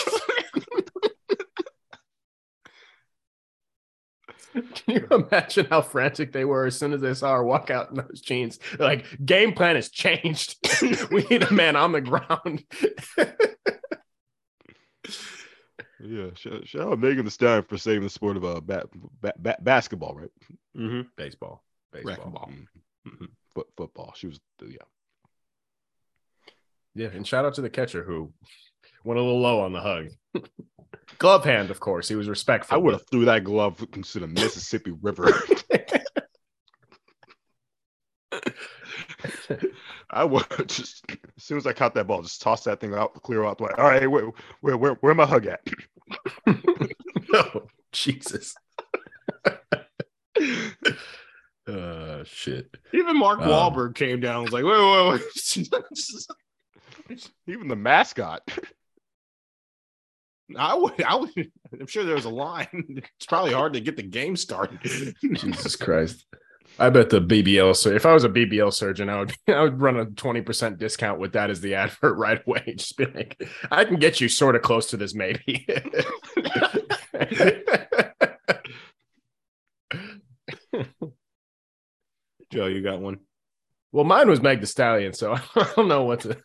Can 4.54 4.96
you 4.96 5.08
imagine 5.12 5.68
how 5.70 5.82
frantic 5.82 6.32
they 6.32 6.46
were 6.46 6.66
as 6.66 6.78
soon 6.78 6.94
as 6.94 7.02
they 7.02 7.14
saw 7.14 7.36
her 7.36 7.44
walk 7.44 7.70
out 7.70 7.90
in 7.90 7.98
those 7.98 8.22
jeans? 8.22 8.60
They're 8.78 8.88
like, 8.88 9.06
game 9.24 9.54
plan 9.54 9.76
has 9.76 9.90
changed. 9.90 10.58
we 11.12 11.24
need 11.30 11.44
a 11.44 11.54
man 11.54 11.76
on 11.76 11.92
the 11.92 12.02
ground. 12.02 12.64
Yeah, 16.02 16.28
shout, 16.36 16.68
shout 16.68 16.94
out 16.94 17.00
Megan 17.00 17.26
Thee 17.26 17.32
Stallion 17.32 17.66
for 17.68 17.78
saving 17.78 18.04
the 18.04 18.10
sport 18.10 18.38
of 18.38 18.46
uh, 18.46 18.62
ba- 18.62 18.88
ba- 19.22 19.34
ba- 19.38 19.58
basketball, 19.60 20.16
right? 20.16 20.30
mm-hmm. 20.76 21.02
Baseball. 21.18 21.62
Baseball. 21.92 22.16
Racquetball. 22.16 22.52
Mm. 23.08 23.28
Foot, 23.54 23.68
football. 23.76 24.14
She 24.16 24.28
was 24.28 24.40
yeah. 24.62 24.78
Yeah, 26.96 27.08
and 27.08 27.28
shout 27.28 27.46
out 27.46 27.54
to 27.56 27.62
the 27.62 27.70
catcher 27.70 28.04
who 28.04 28.32
went 29.04 29.20
a 29.20 29.24
little 29.24 29.42
low 29.42 29.62
on 29.62 29.74
the 29.74 29.82
hug. 29.82 30.08
Glove 31.18 31.44
hand, 31.44 31.72
of 31.72 31.80
course. 31.80 32.08
He 32.08 32.16
was 32.16 32.30
respectful. 32.30 32.76
I 32.76 32.78
would 32.80 32.94
have 32.94 33.06
threw 33.10 33.26
that 33.26 33.44
glove 33.44 33.86
into 33.94 34.20
the 34.20 34.28
Mississippi 34.28 34.92
River. 35.02 35.32
I 40.12 40.24
would 40.24 40.46
just 40.68 41.04
as 41.38 41.44
soon 41.44 41.58
as 41.58 41.68
I 41.68 41.74
caught 41.74 41.94
that 41.96 42.08
ball, 42.08 42.22
just 42.22 42.42
toss 42.42 42.64
that 42.64 42.80
thing 42.80 42.94
out, 42.94 43.14
clear 43.22 43.44
out 43.46 43.58
the 43.58 43.66
way. 43.66 43.72
All 43.78 43.84
right, 43.86 44.10
where 44.10 44.30
where 44.62 44.78
where, 44.78 44.94
where 44.96 45.14
my 45.16 45.26
hug 45.26 45.46
at? 45.48 45.62
oh, 47.34 47.64
Jesus. 47.92 48.56
uh 51.68 52.24
shit. 52.24 52.76
Even 52.94 53.18
Mark 53.18 53.40
Um, 53.42 53.50
Wahlberg 53.50 53.96
came 53.96 54.20
down. 54.20 54.36
and 54.36 54.44
Was 54.46 54.54
like, 54.54 54.64
wait, 54.64 54.80
wait, 54.80 55.22
wait. 57.10 57.30
Even 57.48 57.68
the 57.68 57.76
mascot. 57.76 58.42
I 60.58 60.74
would, 60.76 61.02
I 61.04 61.16
would. 61.16 61.52
I'm 61.80 61.88
sure 61.88 62.04
there 62.04 62.16
was 62.16 62.26
a 62.26 62.30
line. 62.30 63.02
It's 63.18 63.26
probably 63.28 63.54
hard 63.54 63.74
to 63.74 63.82
get 63.82 63.96
the 63.96 64.04
game 64.04 64.36
started. 64.36 64.80
Jesus 65.34 65.76
Christ. 65.76 66.26
I 66.78 66.90
bet 66.90 67.10
the 67.10 67.20
BBL 67.22 67.76
So 67.76 67.90
if 67.90 68.06
I 68.06 68.14
was 68.14 68.24
a 68.24 68.30
BBL 68.30 68.72
surgeon, 68.74 69.10
I 69.10 69.20
would 69.20 69.34
I 69.48 69.62
would 69.62 69.82
run 69.82 69.98
a 69.98 70.06
20% 70.06 70.78
discount 70.78 71.20
with 71.20 71.34
that 71.34 71.50
as 71.50 71.60
the 71.62 71.76
advert 71.76 72.18
right 72.20 72.42
away. 72.46 72.76
Just 72.78 72.98
be 72.98 73.06
like, 73.06 73.42
I 73.72 73.84
can 73.86 73.98
get 73.98 74.22
you 74.22 74.30
sort 74.30 74.56
of 74.56 74.62
close 74.62 74.88
to 74.92 74.98
this, 74.98 75.14
maybe. 75.16 75.68
Joe, 82.52 82.66
you 82.66 82.82
got 82.82 83.00
one. 83.00 83.20
well, 83.92 84.06
mine 84.06 84.28
was 84.28 84.42
Meg 84.42 84.60
the 84.62 84.68
Stallion, 84.68 85.14
so 85.14 85.34
I 85.34 85.72
don't 85.76 85.88
know 85.88 86.04
what 86.04 86.22
to 86.22 86.38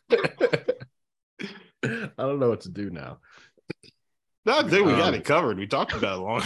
I 1.82 2.11
don't 2.18 2.38
know 2.40 2.50
what 2.50 2.62
to 2.62 2.70
do 2.70 2.90
now. 2.90 3.18
No, 4.47 4.59
I 4.59 4.62
think 4.62 4.86
we 4.86 4.92
got 4.92 5.09
Um, 5.09 5.14
it 5.14 5.24
covered. 5.24 5.59
We 5.59 5.66
talked 5.66 5.95
about 5.95 6.18
it 6.18 6.18
a 6.18 6.22
long. 6.22 6.42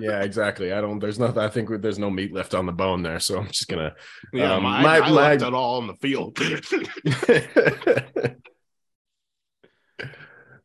Yeah, 0.00 0.22
exactly. 0.22 0.72
I 0.72 0.80
don't. 0.80 1.00
There's 1.00 1.18
nothing. 1.18 1.38
I 1.42 1.48
think 1.48 1.70
there's 1.82 1.98
no 1.98 2.08
meat 2.10 2.32
left 2.32 2.54
on 2.54 2.66
the 2.66 2.72
bone 2.72 3.02
there, 3.02 3.18
so 3.18 3.38
I'm 3.38 3.48
just 3.48 3.66
gonna. 3.68 3.94
yeah, 4.32 4.54
Um, 4.54 4.62
my, 4.62 4.80
my- 4.82 4.96
I 4.98 5.00
my- 5.00 5.10
left 5.10 5.42
it 5.42 5.52
all 5.54 5.78
on 5.78 5.88
the 5.88 5.94
field. 5.94 6.38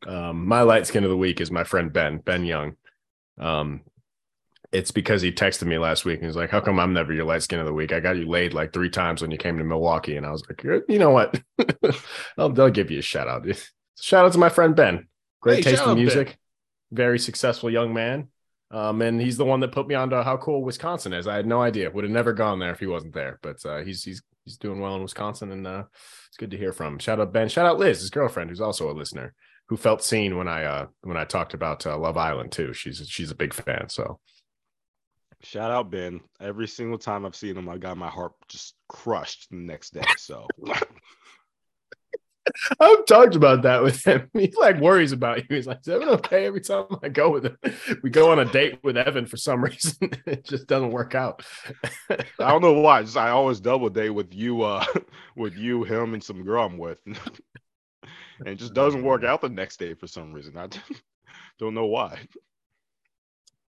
um, 0.06 0.46
my 0.46 0.62
light 0.62 0.86
skin 0.86 1.04
of 1.04 1.10
the 1.10 1.16
week 1.16 1.40
is 1.40 1.50
my 1.50 1.64
friend 1.64 1.92
Ben 1.92 2.18
Ben 2.18 2.44
Young. 2.44 2.74
Um, 3.38 3.82
it's 4.70 4.90
because 4.90 5.22
he 5.22 5.32
texted 5.32 5.66
me 5.66 5.78
last 5.78 6.04
week 6.04 6.18
and 6.18 6.26
he's 6.26 6.36
like, 6.36 6.50
"How 6.50 6.60
come 6.60 6.78
I'm 6.78 6.92
never 6.92 7.12
your 7.12 7.24
light 7.24 7.42
skin 7.42 7.58
of 7.58 7.66
the 7.66 7.72
week? 7.72 7.92
I 7.92 8.00
got 8.00 8.16
you 8.16 8.28
laid 8.28 8.54
like 8.54 8.72
three 8.72 8.90
times 8.90 9.22
when 9.22 9.30
you 9.30 9.38
came 9.38 9.58
to 9.58 9.64
Milwaukee." 9.64 10.16
And 10.16 10.26
I 10.26 10.30
was 10.30 10.44
like, 10.48 10.62
"You 10.88 10.98
know 10.98 11.10
what? 11.10 11.40
I'll, 12.38 12.60
I'll 12.60 12.70
give 12.70 12.90
you 12.90 12.98
a 12.98 13.02
shout 13.02 13.28
out. 13.28 13.46
Shout 14.00 14.26
out 14.26 14.32
to 14.32 14.38
my 14.38 14.48
friend 14.48 14.76
Ben. 14.76 15.08
Great 15.40 15.64
Hey, 15.64 15.70
taste 15.72 15.82
in 15.82 15.88
out, 15.88 15.96
Ben. 15.96 16.26
Very 16.92 17.18
successful 17.18 17.70
young 17.70 17.92
man." 17.94 18.28
Um, 18.70 19.00
and 19.00 19.18
he's 19.20 19.38
the 19.38 19.46
one 19.46 19.60
that 19.60 19.72
put 19.72 19.88
me 19.88 19.94
onto 19.94 20.16
how 20.22 20.36
cool 20.36 20.62
Wisconsin 20.62 21.14
is. 21.14 21.26
I 21.26 21.36
had 21.36 21.46
no 21.46 21.62
idea. 21.62 21.90
Would 21.90 22.04
have 22.04 22.12
never 22.12 22.34
gone 22.34 22.58
there 22.58 22.70
if 22.72 22.80
he 22.80 22.86
wasn't 22.86 23.14
there. 23.14 23.38
But 23.42 23.64
uh, 23.64 23.78
he's 23.82 24.02
he's 24.04 24.22
he's 24.44 24.58
doing 24.58 24.80
well 24.80 24.94
in 24.96 25.02
Wisconsin, 25.02 25.52
and 25.52 25.66
uh, 25.66 25.84
it's 26.28 26.36
good 26.36 26.50
to 26.50 26.58
hear 26.58 26.72
from. 26.72 26.94
him. 26.94 26.98
Shout 26.98 27.18
out 27.20 27.32
Ben. 27.32 27.48
Shout 27.48 27.66
out 27.66 27.78
Liz, 27.78 28.00
his 28.00 28.10
girlfriend, 28.10 28.50
who's 28.50 28.60
also 28.60 28.90
a 28.90 28.92
listener. 28.92 29.34
who 29.68 29.76
felt 29.76 30.02
seen 30.02 30.36
when 30.36 30.48
I 30.48 30.64
uh 30.64 30.86
when 31.02 31.16
I 31.16 31.24
talked 31.24 31.54
about 31.54 31.86
uh, 31.86 31.96
Love 31.98 32.16
Island 32.18 32.52
too. 32.52 32.72
She's 32.74 33.06
she's 33.08 33.30
a 33.30 33.34
big 33.34 33.54
fan. 33.54 33.88
So 33.88 34.20
Shout 35.42 35.70
out 35.70 35.90
Ben. 35.90 36.20
Every 36.40 36.66
single 36.66 36.98
time 36.98 37.24
I've 37.24 37.36
seen 37.36 37.56
him, 37.56 37.68
I 37.68 37.78
got 37.78 37.96
my 37.96 38.08
heart 38.08 38.32
just 38.48 38.74
crushed 38.88 39.48
the 39.50 39.56
next 39.56 39.94
day. 39.94 40.02
So 40.16 40.46
I've 42.80 43.06
talked 43.06 43.34
about 43.34 43.62
that 43.62 43.82
with 43.82 44.04
him. 44.04 44.30
He 44.38 44.52
like 44.58 44.80
worries 44.80 45.12
about 45.12 45.38
you. 45.38 45.56
He's 45.56 45.66
like, 45.66 45.80
"Is 45.80 45.88
Evan 45.88 46.08
okay?" 46.10 46.46
Every 46.46 46.60
time 46.60 46.84
I 47.02 47.08
go 47.08 47.30
with 47.30 47.46
him, 47.46 47.56
we 48.02 48.10
go 48.10 48.30
on 48.30 48.38
a 48.38 48.44
date 48.44 48.78
with 48.82 48.96
Evan 48.96 49.26
for 49.26 49.36
some 49.36 49.62
reason. 49.64 50.10
It 50.26 50.44
just 50.44 50.66
doesn't 50.66 50.90
work 50.90 51.14
out. 51.14 51.44
I 52.10 52.24
don't 52.38 52.62
know 52.62 52.80
why. 52.80 53.02
Just 53.02 53.16
I 53.16 53.30
always 53.30 53.60
double 53.60 53.88
date 53.88 54.10
with 54.10 54.32
you, 54.34 54.62
uh, 54.62 54.84
with 55.36 55.56
you, 55.56 55.84
him, 55.84 56.14
and 56.14 56.22
some 56.22 56.44
girl 56.44 56.64
I'm 56.64 56.78
with, 56.78 56.98
and 57.06 57.18
it 58.46 58.56
just 58.56 58.74
doesn't 58.74 59.02
work 59.02 59.24
out 59.24 59.40
the 59.40 59.48
next 59.48 59.78
day 59.78 59.94
for 59.94 60.06
some 60.06 60.32
reason. 60.32 60.56
I 60.56 60.68
don't 61.58 61.74
know 61.74 61.86
why. 61.86 62.20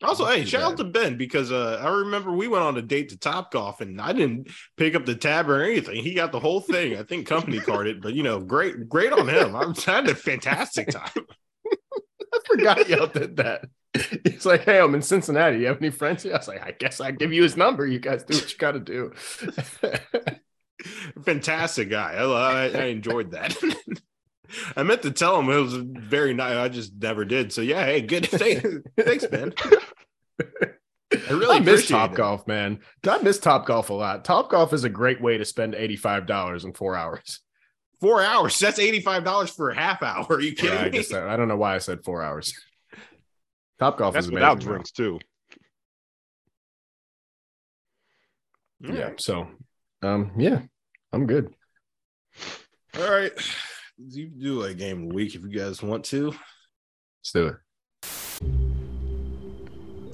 Also, 0.02 0.26
hey, 0.26 0.44
shout 0.44 0.62
out 0.62 0.76
to 0.76 0.84
Ben 0.84 1.16
because 1.16 1.50
uh, 1.50 1.80
I 1.82 1.88
remember 1.88 2.30
we 2.30 2.46
went 2.46 2.62
on 2.62 2.76
a 2.76 2.82
date 2.82 3.08
to 3.08 3.18
Top 3.18 3.50
Golf 3.50 3.80
and 3.80 4.00
I 4.00 4.12
didn't 4.12 4.48
pick 4.76 4.94
up 4.94 5.04
the 5.04 5.16
tab 5.16 5.50
or 5.50 5.60
anything. 5.60 6.04
He 6.04 6.14
got 6.14 6.30
the 6.30 6.38
whole 6.38 6.60
thing. 6.60 6.96
I 6.96 7.02
think 7.02 7.26
company 7.26 7.58
carded, 7.58 8.00
but 8.00 8.14
you 8.14 8.22
know, 8.22 8.38
great, 8.38 8.88
great 8.88 9.12
on 9.12 9.28
him. 9.28 9.56
I'm 9.56 9.74
had 9.86 10.08
a 10.08 10.14
fantastic 10.14 10.90
time. 10.90 11.10
I 12.32 12.38
forgot 12.46 12.88
y'all 12.88 13.08
did 13.08 13.38
that. 13.38 13.64
He's 14.24 14.46
like, 14.46 14.64
"Hey, 14.64 14.78
I'm 14.78 14.94
in 14.94 15.02
Cincinnati. 15.02 15.58
You 15.58 15.66
have 15.66 15.78
any 15.78 15.90
friends 15.90 16.22
here?" 16.22 16.34
I 16.34 16.36
was 16.36 16.46
like, 16.46 16.62
"I 16.62 16.70
guess 16.72 17.00
I 17.00 17.10
give 17.10 17.32
you 17.32 17.42
his 17.42 17.56
number. 17.56 17.84
You 17.86 17.98
guys 17.98 18.22
do 18.22 18.36
what 18.36 18.52
you 18.52 18.58
got 18.58 18.72
to 18.72 18.80
do." 18.80 19.12
Fantastic 21.24 21.90
guy. 21.90 22.12
I, 22.12 22.24
I, 22.24 22.64
I 22.66 22.84
enjoyed 22.84 23.32
that. 23.32 23.56
I 24.76 24.82
meant 24.82 25.02
to 25.02 25.10
tell 25.10 25.38
him 25.38 25.48
it 25.50 25.56
was 25.60 25.74
very 25.74 26.32
nice. 26.34 26.56
I 26.56 26.68
just 26.68 26.92
never 27.00 27.24
did. 27.24 27.52
So 27.52 27.60
yeah, 27.60 27.84
hey, 27.84 28.00
good. 28.02 28.26
Thanks, 28.98 29.26
Ben. 29.26 29.52
I 31.10 31.30
really 31.32 31.56
I 31.56 31.60
miss 31.60 31.88
Top 31.88 32.12
it. 32.12 32.16
Golf, 32.16 32.46
man. 32.46 32.80
I 33.06 33.18
miss 33.22 33.38
Top 33.38 33.66
Golf 33.66 33.90
a 33.90 33.94
lot. 33.94 34.24
Top 34.24 34.50
Golf 34.50 34.72
is 34.72 34.84
a 34.84 34.88
great 34.88 35.20
way 35.20 35.38
to 35.38 35.44
spend 35.44 35.74
eighty-five 35.74 36.26
dollars 36.26 36.64
in 36.64 36.72
four 36.74 36.96
hours. 36.96 37.40
Four 38.00 38.22
hours. 38.22 38.58
That's 38.58 38.78
eighty-five 38.78 39.24
dollars 39.24 39.50
for 39.50 39.70
a 39.70 39.74
half 39.74 40.02
hour. 40.02 40.26
Are 40.30 40.40
you 40.40 40.52
kidding 40.54 40.74
Yeah, 40.76 40.80
I 40.82 40.84
me? 40.84 40.90
guess 40.90 41.08
that, 41.10 41.28
I 41.28 41.36
don't 41.36 41.48
know 41.48 41.56
why 41.56 41.74
I 41.74 41.78
said 41.78 42.04
four 42.04 42.22
hours. 42.22 42.54
Top 43.78 43.98
Golf 43.98 44.14
That's 44.14 44.26
is 44.26 44.32
without 44.32 44.52
amazing. 44.62 44.66
though. 44.68 44.72
drinks 44.74 44.90
too. 44.92 45.18
Yeah. 48.80 49.10
So, 49.18 49.48
um, 50.02 50.32
yeah, 50.38 50.60
I'm 51.12 51.26
good. 51.26 51.52
All 52.98 53.10
right. 53.10 53.32
You 54.00 54.28
can 54.28 54.38
do 54.38 54.62
a 54.62 54.72
game 54.72 55.02
of 55.02 55.08
the 55.08 55.14
week 55.16 55.34
if 55.34 55.42
you 55.42 55.48
guys 55.48 55.82
want 55.82 56.04
to. 56.06 56.26
Let's 56.30 57.32
do 57.34 57.48
it. 57.48 57.56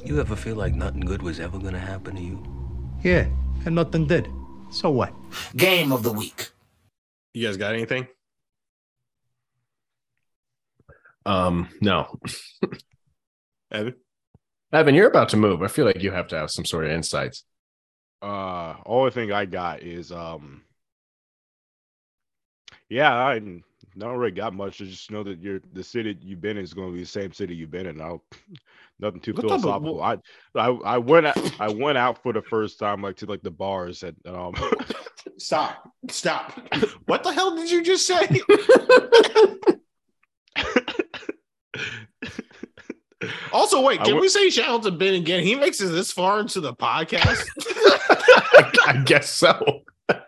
You 0.07 0.19
ever 0.21 0.35
feel 0.37 0.57
like 0.57 0.75
nothing 0.75 1.03
good 1.03 1.21
was 1.21 1.39
ever 1.39 1.59
gonna 1.59 1.79
happen 1.79 2.17
to 2.17 2.23
you? 2.23 2.43
Yeah, 3.03 3.27
and 3.67 3.75
nothing 3.75 4.07
did. 4.07 4.27
So 4.71 4.89
what? 4.89 5.13
Game 5.55 5.93
of 5.93 6.03
the 6.03 6.13
week. 6.13 6.49
You 7.35 7.47
guys 7.47 7.59
got 7.59 7.75
anything? 7.75 8.07
Um, 11.27 11.69
no, 11.83 12.19
Evan? 13.71 13.97
Evan, 14.73 14.95
you're 14.95 15.09
about 15.09 15.29
to 15.31 15.37
move. 15.37 15.63
I 15.63 15.69
feel 15.69 15.85
like 15.85 16.03
you 16.03 16.11
have 16.11 16.29
to 16.29 16.39
have 16.39 16.51
some 16.51 16.65
sort 16.65 16.87
of 16.87 16.91
insights. 16.91 17.45
Uh, 18.23 18.77
only 18.87 19.11
thing 19.11 19.31
I 19.31 19.45
got 19.45 19.83
is 19.83 20.11
um, 20.11 20.63
yeah, 22.89 23.15
I 23.15 23.41
don't 23.99 24.17
really 24.17 24.33
got 24.33 24.55
much. 24.55 24.81
I 24.81 24.85
just 24.85 25.11
know 25.11 25.23
that 25.23 25.41
you're 25.41 25.61
the 25.73 25.85
city 25.85 26.17
you've 26.21 26.41
been 26.41 26.57
in 26.57 26.65
is 26.65 26.75
going 26.75 26.89
to 26.89 26.95
be 26.95 27.01
the 27.01 27.07
same 27.07 27.33
city 27.33 27.55
you've 27.55 27.71
been 27.71 27.87
in. 27.87 28.01
I'll, 28.01 28.25
nothing 28.99 29.21
too 29.21 29.33
What 29.35 29.45
of- 29.45 29.63
philosophical. 29.63 30.03
I, 30.03 30.17
I 30.55 30.69
I 30.69 30.99
went 30.99 31.27
out, 31.27 31.61
I 31.61 31.73
went 31.73 31.99
out 31.99 32.23
for 32.23 32.33
the 32.33 32.43
first 32.43 32.79
time 32.79 33.03
like 33.03 33.17
to 33.17 33.27
like 33.27 33.43
the 33.43 33.51
bars 33.51 34.03
at 34.03 34.15
um. 34.27 34.55
Stop. 35.39 35.91
Stop. 36.09 36.59
What 37.07 37.23
the 37.23 37.33
hell 37.33 37.55
did 37.57 37.71
you 37.71 37.83
just 37.83 38.07
say? 38.07 38.27
also, 43.53 43.81
wait, 43.83 44.03
can 44.03 44.19
we 44.21 44.29
say 44.29 44.51
shout 44.51 44.69
out 44.69 44.83
to 44.85 44.91
Ben 44.91 45.15
again? 45.15 45.43
He 45.45 45.55
makes 45.55 45.81
it 45.81 45.87
this 45.89 46.13
far 46.13 46.41
into 46.41 46.61
the 46.61 46.75
podcast. 46.75 47.45
I, 47.61 48.73
I 48.87 49.03
guess 49.05 49.31
so. 49.31 49.83
I've 50.09 50.21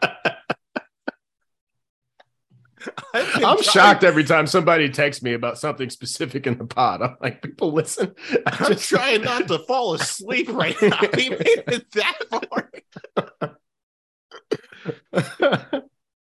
been 3.04 3.05
I'm 3.44 3.62
shocked 3.62 4.04
every 4.04 4.24
time 4.24 4.46
somebody 4.46 4.88
texts 4.88 5.22
me 5.22 5.34
about 5.34 5.58
something 5.58 5.90
specific 5.90 6.46
in 6.46 6.58
the 6.58 6.64
pod. 6.64 7.02
I'm 7.02 7.16
like, 7.20 7.42
people 7.42 7.72
listen. 7.72 8.14
I 8.46 8.56
I'm 8.60 8.72
just 8.72 8.88
trying 8.88 9.22
not 9.22 9.48
to 9.48 9.58
fall 9.60 9.94
asleep 9.94 10.48
right 10.48 10.76
now. 10.82 11.00
He 11.16 11.30
made 11.30 11.64
it 11.66 11.90
that 11.92 12.18
far. 12.30 12.70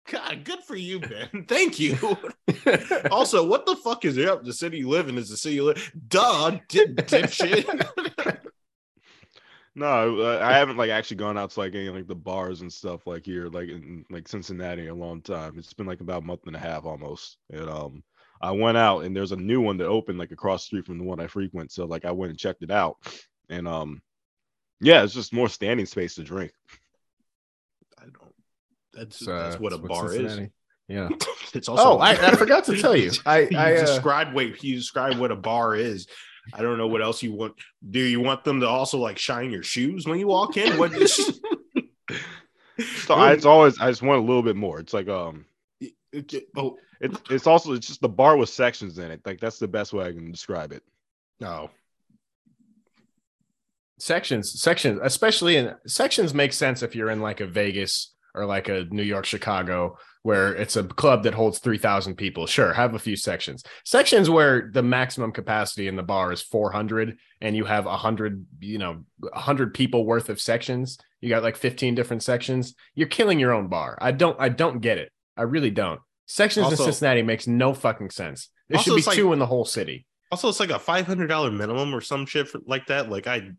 God, 0.09 0.43
good 0.43 0.59
for 0.63 0.75
you, 0.75 0.99
Ben. 0.99 1.45
Thank 1.47 1.79
you. 1.79 1.97
Also, 3.09 3.45
what 3.45 3.65
the 3.65 3.75
fuck 3.77 4.05
is 4.05 4.17
up? 4.19 4.43
The 4.43 4.53
city 4.53 4.79
you 4.79 4.89
live 4.89 5.09
in 5.09 5.17
is 5.17 5.29
the 5.29 5.37
city 5.37 5.55
you 5.55 5.63
live. 5.63 5.91
Duh, 6.07 6.59
dip, 6.67 6.95
dipshit. 6.95 8.37
No, 9.73 10.19
uh, 10.19 10.39
I 10.43 10.53
haven't 10.53 10.77
like 10.77 10.89
actually 10.89 11.17
gone 11.17 11.37
out 11.37 11.51
to 11.51 11.59
like 11.59 11.73
any 11.75 11.89
like 11.89 12.07
the 12.07 12.15
bars 12.15 12.61
and 12.61 12.71
stuff 12.71 13.07
like 13.07 13.25
here, 13.25 13.47
like 13.47 13.69
in 13.69 14.03
like 14.09 14.27
Cincinnati, 14.27 14.87
a 14.87 14.93
long 14.93 15.21
time. 15.21 15.57
It's 15.57 15.73
been 15.73 15.85
like 15.85 16.01
about 16.01 16.23
a 16.23 16.25
month 16.25 16.41
and 16.45 16.55
a 16.55 16.59
half 16.59 16.85
almost. 16.85 17.37
And 17.49 17.69
um, 17.69 18.03
I 18.41 18.51
went 18.51 18.77
out 18.77 19.05
and 19.05 19.15
there's 19.15 19.31
a 19.31 19.37
new 19.37 19.61
one 19.61 19.77
that 19.77 19.87
opened 19.87 20.19
like 20.19 20.31
across 20.31 20.63
the 20.63 20.65
street 20.65 20.85
from 20.85 20.97
the 20.97 21.05
one 21.05 21.21
I 21.21 21.27
frequent. 21.27 21.71
So 21.71 21.85
like 21.85 22.03
I 22.03 22.11
went 22.11 22.31
and 22.31 22.39
checked 22.39 22.63
it 22.63 22.71
out, 22.71 22.97
and 23.49 23.65
um, 23.65 24.01
yeah, 24.81 25.03
it's 25.03 25.13
just 25.13 25.33
more 25.33 25.47
standing 25.47 25.85
space 25.85 26.15
to 26.15 26.23
drink. 26.23 26.51
I 27.97 28.03
don't. 28.03 28.35
That's 28.93 29.25
uh, 29.25 29.43
that's 29.43 29.59
what 29.59 29.71
a 29.71 29.77
it's 29.77 29.87
bar 29.87 30.13
is. 30.13 30.49
Yeah. 30.87 31.09
It's 31.53 31.67
also. 31.67 31.83
Oh, 31.83 31.97
I, 31.97 32.11
I 32.11 32.35
forgot 32.35 32.63
to 32.65 32.77
tell 32.77 32.95
you. 32.95 33.11
I, 33.25 33.39
you 33.39 33.57
I 33.57 33.75
uh, 33.75 33.81
described 33.81 34.33
wait. 34.33 34.63
You 34.63 34.77
described 34.77 35.19
what 35.19 35.31
a 35.31 35.35
bar 35.35 35.75
is. 35.75 36.07
I 36.53 36.61
don't 36.61 36.77
know 36.77 36.87
what 36.87 37.01
else 37.01 37.21
you 37.23 37.33
want. 37.33 37.53
Do 37.89 37.99
you 37.99 38.19
want 38.19 38.43
them 38.43 38.59
to 38.61 38.67
also 38.67 38.97
like 38.97 39.17
shine 39.17 39.51
your 39.51 39.63
shoes 39.63 40.07
when 40.07 40.19
you 40.19 40.27
walk 40.27 40.57
in? 40.57 40.77
What? 40.77 40.93
Is, 40.93 41.41
So 43.05 43.13
I, 43.13 43.33
it's 43.33 43.45
always 43.45 43.79
I 43.79 43.89
just 43.89 44.01
want 44.01 44.19
a 44.23 44.25
little 44.25 44.41
bit 44.41 44.55
more. 44.55 44.79
It's 44.79 44.93
like 44.93 45.07
um, 45.07 45.45
oh 46.57 46.77
it's 46.99 47.21
it's 47.29 47.47
also 47.47 47.73
it's 47.73 47.87
just 47.87 48.01
the 48.01 48.09
bar 48.09 48.37
with 48.37 48.49
sections 48.49 48.97
in 48.97 49.11
it. 49.11 49.21
Like 49.25 49.39
that's 49.39 49.59
the 49.59 49.67
best 49.67 49.93
way 49.93 50.05
I 50.05 50.11
can 50.11 50.31
describe 50.31 50.71
it. 50.71 50.83
no. 51.39 51.69
sections 53.99 54.59
sections 54.59 54.99
especially 55.03 55.57
in 55.57 55.75
sections 55.85 56.33
make 56.33 56.53
sense 56.53 56.81
if 56.81 56.95
you're 56.95 57.11
in 57.11 57.21
like 57.21 57.39
a 57.39 57.45
vegas 57.45 58.15
or 58.33 58.45
like 58.47 58.67
a 58.67 58.85
new 58.89 59.03
york 59.03 59.25
chicago 59.25 59.95
where 60.23 60.53
it's 60.53 60.75
a 60.75 60.83
club 60.83 61.23
that 61.23 61.33
holds 61.33 61.59
3000 61.59 62.15
people. 62.15 62.45
Sure 62.45 62.73
have 62.73 62.93
a 62.93 62.99
few 62.99 63.15
sections. 63.15 63.63
Sections 63.85 64.29
where 64.29 64.69
the 64.71 64.83
maximum 64.83 65.31
capacity 65.31 65.87
in 65.87 65.95
the 65.95 66.03
bar 66.03 66.31
is 66.31 66.41
400 66.41 67.17
and 67.41 67.55
you 67.55 67.65
have 67.65 67.85
100 67.85 68.45
you 68.59 68.77
know 68.77 69.03
100 69.19 69.73
people 69.73 70.05
worth 70.05 70.29
of 70.29 70.39
sections 70.39 70.97
you 71.21 71.29
got 71.29 71.43
like 71.43 71.55
15 71.55 71.95
different 71.95 72.23
sections 72.23 72.75
you're 72.95 73.07
killing 73.07 73.39
your 73.39 73.51
own 73.53 73.67
bar. 73.67 73.97
I 74.01 74.11
don't 74.11 74.37
i 74.39 74.49
don't 74.49 74.79
get 74.79 74.97
it. 74.97 75.11
I 75.37 75.43
really 75.43 75.71
don't. 75.71 75.99
Sections 76.27 76.65
Also- 76.65 76.83
in 76.85 76.91
cincinnati 76.91 77.21
makes 77.23 77.47
no 77.47 77.73
fucking 77.73 78.11
sense. 78.11 78.49
There 78.69 78.79
should 78.79 78.95
be 78.95 79.01
like- 79.01 79.15
two 79.15 79.33
in 79.33 79.39
the 79.39 79.45
whole 79.45 79.65
city. 79.65 80.05
Also, 80.31 80.47
it's 80.47 80.61
like 80.61 80.69
a 80.69 80.79
five 80.79 81.05
hundred 81.05 81.27
dollar 81.27 81.51
minimum 81.51 81.93
or 81.93 81.99
some 81.99 82.25
shit 82.25 82.47
for, 82.47 82.61
like 82.65 82.85
that. 82.85 83.09
Like 83.09 83.27
I, 83.27 83.49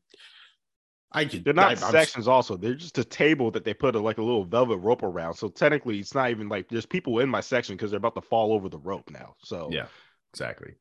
I 1.15 1.25
could. 1.27 1.45
They're 1.45 1.55
not 1.55 1.79
I, 1.79 1.83
I'm- 1.83 1.93
sections. 1.93 2.27
Also, 2.29 2.57
they're 2.57 2.75
just 2.75 2.99
a 2.99 3.05
table 3.05 3.51
that 3.53 3.65
they 3.65 3.75
put 3.75 3.95
a, 3.95 4.01
like 4.01 4.19
a 4.19 4.23
little 4.23 4.45
velvet 4.45 4.79
rope 4.79 5.03
around. 5.03 5.35
So 5.35 5.49
technically, 5.49 5.99
it's 5.99 6.15
not 6.15 6.31
even 6.31 6.49
like 6.49 6.69
there's 6.69 6.87
people 6.87 7.19
in 7.21 7.29
my 7.29 7.41
section 7.41 7.77
because 7.77 7.91
they're 7.91 7.99
about 7.99 8.15
to 8.15 8.23
fall 8.23 8.53
over 8.53 8.69
the 8.69 8.79
rope 8.79 9.11
now. 9.11 9.35
So 9.43 9.69
Yeah, 9.71 9.87
exactly. 10.33 10.75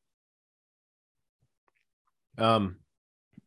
Um, 2.38 2.78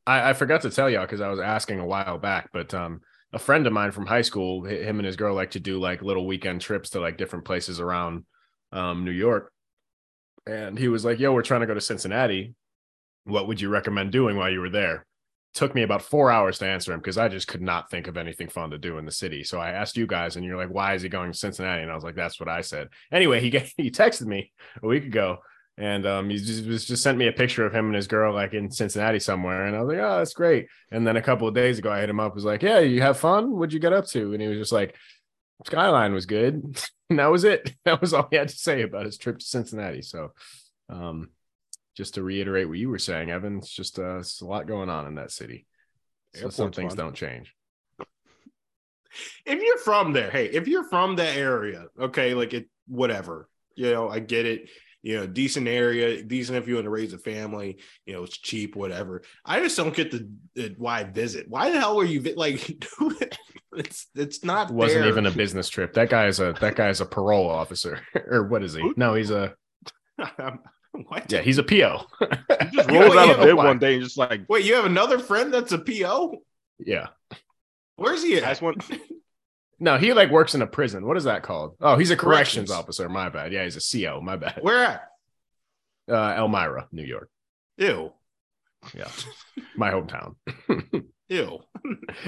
I, 0.06 0.30
I 0.30 0.32
forgot 0.34 0.62
to 0.62 0.70
tell 0.70 0.90
y'all 0.90 1.02
because 1.02 1.20
I 1.20 1.28
was 1.28 1.40
asking 1.40 1.80
a 1.80 1.86
while 1.86 2.18
back, 2.18 2.50
but 2.52 2.74
um, 2.74 3.00
a 3.32 3.38
friend 3.38 3.66
of 3.66 3.72
mine 3.72 3.90
from 3.90 4.06
high 4.06 4.22
school, 4.22 4.64
him 4.64 4.98
and 4.98 5.06
his 5.06 5.16
girl 5.16 5.34
like 5.34 5.52
to 5.52 5.60
do 5.60 5.80
like 5.80 6.02
little 6.02 6.26
weekend 6.26 6.60
trips 6.60 6.90
to 6.90 7.00
like 7.00 7.16
different 7.16 7.44
places 7.44 7.80
around 7.80 8.24
um 8.72 9.04
New 9.04 9.10
York, 9.10 9.52
and 10.46 10.78
he 10.78 10.88
was 10.88 11.04
like, 11.04 11.18
"Yo, 11.18 11.32
we're 11.32 11.42
trying 11.42 11.60
to 11.62 11.66
go 11.66 11.74
to 11.74 11.80
Cincinnati. 11.80 12.54
What 13.24 13.48
would 13.48 13.60
you 13.60 13.70
recommend 13.70 14.12
doing 14.12 14.36
while 14.36 14.50
you 14.50 14.60
were 14.60 14.70
there?" 14.70 15.06
Took 15.54 15.74
me 15.74 15.82
about 15.82 16.02
four 16.02 16.30
hours 16.30 16.58
to 16.58 16.66
answer 16.66 16.92
him 16.92 17.00
because 17.00 17.16
I 17.16 17.28
just 17.28 17.46
could 17.46 17.62
not 17.62 17.90
think 17.90 18.08
of 18.08 18.16
anything 18.16 18.48
fun 18.48 18.70
to 18.70 18.78
do 18.78 18.98
in 18.98 19.04
the 19.04 19.12
city. 19.12 19.44
So 19.44 19.60
I 19.60 19.70
asked 19.70 19.96
you 19.96 20.06
guys, 20.06 20.36
and 20.36 20.44
you're 20.44 20.56
like, 20.56 20.70
"Why 20.70 20.94
is 20.94 21.02
he 21.02 21.08
going 21.08 21.32
to 21.32 21.38
Cincinnati?" 21.38 21.82
And 21.82 21.90
I 21.90 21.94
was 21.94 22.04
like, 22.04 22.16
"That's 22.16 22.40
what 22.40 22.48
I 22.48 22.60
said." 22.60 22.88
Anyway, 23.12 23.40
he 23.40 23.50
ga- 23.50 23.72
he 23.76 23.90
texted 23.90 24.26
me 24.26 24.52
a 24.82 24.86
week 24.86 25.04
ago 25.04 25.38
and 25.76 26.06
um, 26.06 26.30
he 26.30 26.36
just, 26.36 26.66
was 26.66 26.84
just 26.84 27.02
sent 27.02 27.18
me 27.18 27.26
a 27.26 27.32
picture 27.32 27.66
of 27.66 27.74
him 27.74 27.86
and 27.86 27.94
his 27.94 28.06
girl 28.06 28.32
like 28.32 28.54
in 28.54 28.70
Cincinnati 28.70 29.18
somewhere, 29.18 29.66
and 29.66 29.74
I 29.74 29.80
was 29.80 29.88
like, 29.88 30.04
"Oh, 30.04 30.18
that's 30.18 30.34
great." 30.34 30.68
And 30.92 31.06
then 31.06 31.16
a 31.16 31.22
couple 31.22 31.48
of 31.48 31.54
days 31.54 31.78
ago, 31.78 31.90
I 31.90 32.00
hit 32.00 32.10
him 32.10 32.20
up, 32.20 32.34
was 32.34 32.44
like, 32.44 32.62
"Yeah, 32.62 32.78
you 32.80 33.02
have 33.02 33.18
fun? 33.18 33.50
What'd 33.50 33.72
you 33.72 33.80
get 33.80 33.92
up 33.92 34.06
to?" 34.08 34.32
And 34.32 34.40
he 34.40 34.48
was 34.48 34.58
just 34.58 34.72
like, 34.72 34.96
"Skyline 35.66 36.14
was 36.14 36.26
good," 36.26 36.54
and 37.10 37.18
that 37.18 37.26
was 37.26 37.44
it. 37.44 37.74
That 37.84 38.00
was 38.00 38.14
all 38.14 38.28
he 38.30 38.36
had 38.36 38.48
to 38.48 38.56
say 38.56 38.82
about 38.82 39.06
his 39.06 39.18
trip 39.18 39.38
to 39.38 39.44
Cincinnati. 39.44 40.02
So, 40.02 40.32
um, 40.88 41.30
just 41.96 42.14
to 42.14 42.22
reiterate 42.22 42.68
what 42.68 42.78
you 42.78 42.88
were 42.88 42.98
saying, 42.98 43.30
Evan, 43.30 43.58
it's 43.58 43.70
just 43.70 43.98
uh, 43.98 44.18
it's 44.18 44.40
a 44.40 44.46
lot 44.46 44.66
going 44.66 44.90
on 44.90 45.06
in 45.06 45.14
that 45.16 45.30
city. 45.30 45.66
So 46.34 46.48
some 46.48 46.72
things 46.72 46.94
fun. 46.94 47.06
don't 47.06 47.14
change. 47.14 47.54
if 49.46 49.62
you're 49.62 49.78
from 49.78 50.12
there, 50.12 50.30
hey, 50.30 50.46
if 50.46 50.66
you're 50.66 50.88
from 50.88 51.16
that 51.16 51.36
area, 51.36 51.86
okay, 52.00 52.34
like 52.34 52.52
it, 52.52 52.68
whatever, 52.88 53.48
you 53.76 53.92
know, 53.92 54.08
I 54.08 54.18
get 54.18 54.46
it. 54.46 54.68
You 55.02 55.18
know, 55.18 55.26
decent 55.26 55.68
area, 55.68 56.22
decent 56.22 56.56
if 56.56 56.66
you 56.66 56.76
want 56.76 56.84
to 56.84 56.90
raise 56.90 57.12
a 57.12 57.18
family. 57.18 57.76
You 58.06 58.14
know, 58.14 58.22
it's 58.22 58.38
cheap, 58.38 58.74
whatever. 58.74 59.20
I 59.44 59.60
just 59.60 59.76
don't 59.76 59.94
get 59.94 60.10
the, 60.10 60.30
the 60.54 60.74
why 60.78 61.04
visit. 61.04 61.44
Why 61.46 61.70
the 61.70 61.78
hell 61.78 61.96
were 61.96 62.06
you 62.06 62.22
like? 62.36 62.82
it's 63.76 64.06
it's 64.14 64.42
not. 64.42 64.70
It 64.70 64.74
wasn't 64.74 65.02
there. 65.02 65.10
even 65.10 65.26
a 65.26 65.30
business 65.30 65.68
trip. 65.68 65.92
That 65.92 66.08
guy 66.08 66.26
is 66.26 66.40
a 66.40 66.54
that 66.58 66.76
guy 66.76 66.88
is 66.88 67.02
a 67.02 67.06
parole 67.06 67.50
officer, 67.50 68.00
or 68.14 68.44
what 68.44 68.62
is 68.62 68.72
he? 68.72 68.92
No, 68.96 69.12
he's 69.12 69.30
a 69.30 69.54
what? 71.08 71.30
yeah, 71.32 71.40
he's 71.40 71.58
a 71.58 71.62
PO. 71.62 72.02
He 72.20 72.76
just 72.76 72.90
You 72.90 73.00
rolls 73.00 73.16
out 73.16 73.30
of 73.30 73.38
bed 73.38 73.54
one 73.54 73.78
day 73.78 73.94
and 73.94 74.02
just 74.02 74.16
like 74.18 74.42
Wait, 74.48 74.64
you 74.64 74.74
have 74.74 74.84
another 74.84 75.18
friend 75.18 75.52
that's 75.52 75.72
a 75.72 75.78
PO? 75.78 76.36
yeah. 76.78 77.08
Where's 77.96 78.22
he 78.22 78.36
at? 78.36 78.42
that's 78.42 78.60
one. 78.60 78.74
No, 79.78 79.98
he 79.98 80.12
like 80.12 80.30
works 80.30 80.54
in 80.54 80.62
a 80.62 80.66
prison. 80.66 81.06
What 81.06 81.16
is 81.16 81.24
that 81.24 81.42
called? 81.42 81.76
Oh, 81.80 81.96
he's 81.96 82.10
a 82.10 82.16
corrections, 82.16 82.68
Corrections. 82.68 82.70
officer. 82.70 83.08
My 83.08 83.28
bad. 83.28 83.52
Yeah, 83.52 83.64
he's 83.64 83.76
a 83.76 84.04
CO. 84.06 84.20
My 84.20 84.36
bad. 84.36 84.58
Where 84.62 84.84
at? 84.84 85.08
Uh, 86.10 86.34
Elmira, 86.36 86.88
New 86.92 87.04
York. 87.04 87.30
Ew. 87.78 88.12
Yeah, 88.94 89.08
my 89.76 89.90
hometown. 89.90 90.34
Ew. 91.28 91.58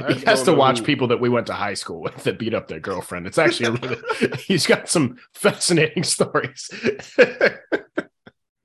I 0.03 0.13
he 0.15 0.25
has 0.25 0.45
to 0.45 0.55
watch 0.55 0.79
who- 0.79 0.85
people 0.87 1.09
that 1.09 1.21
we 1.21 1.29
went 1.29 1.49
to 1.49 1.53
high 1.53 1.75
school 1.75 2.01
with 2.01 2.25
that 2.25 2.39
beat 2.39 2.55
up 2.55 2.67
their 2.69 2.81
girlfriend. 2.81 3.27
It's 3.27 3.37
actually 3.39 3.67
a 3.67 3.73
really, 3.73 4.03
he's 4.47 4.67
got 4.67 4.89
some 4.89 5.17
fascinating 5.35 6.03
stories. 6.05 6.71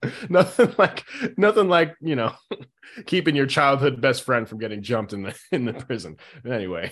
nothing 0.30 0.73
like 0.78 1.03
nothing 1.38 1.69
like 1.69 1.95
you 2.02 2.15
know 2.15 2.34
keeping 3.06 3.36
your 3.36 3.45
childhood 3.45 4.02
best 4.02 4.23
friend 4.23 4.48
from 4.48 4.57
getting 4.57 4.82
jumped 4.82 5.14
in 5.14 5.23
the 5.23 5.40
in 5.52 5.65
the 5.65 5.73
prison. 5.73 6.18
Anyway, 6.45 6.91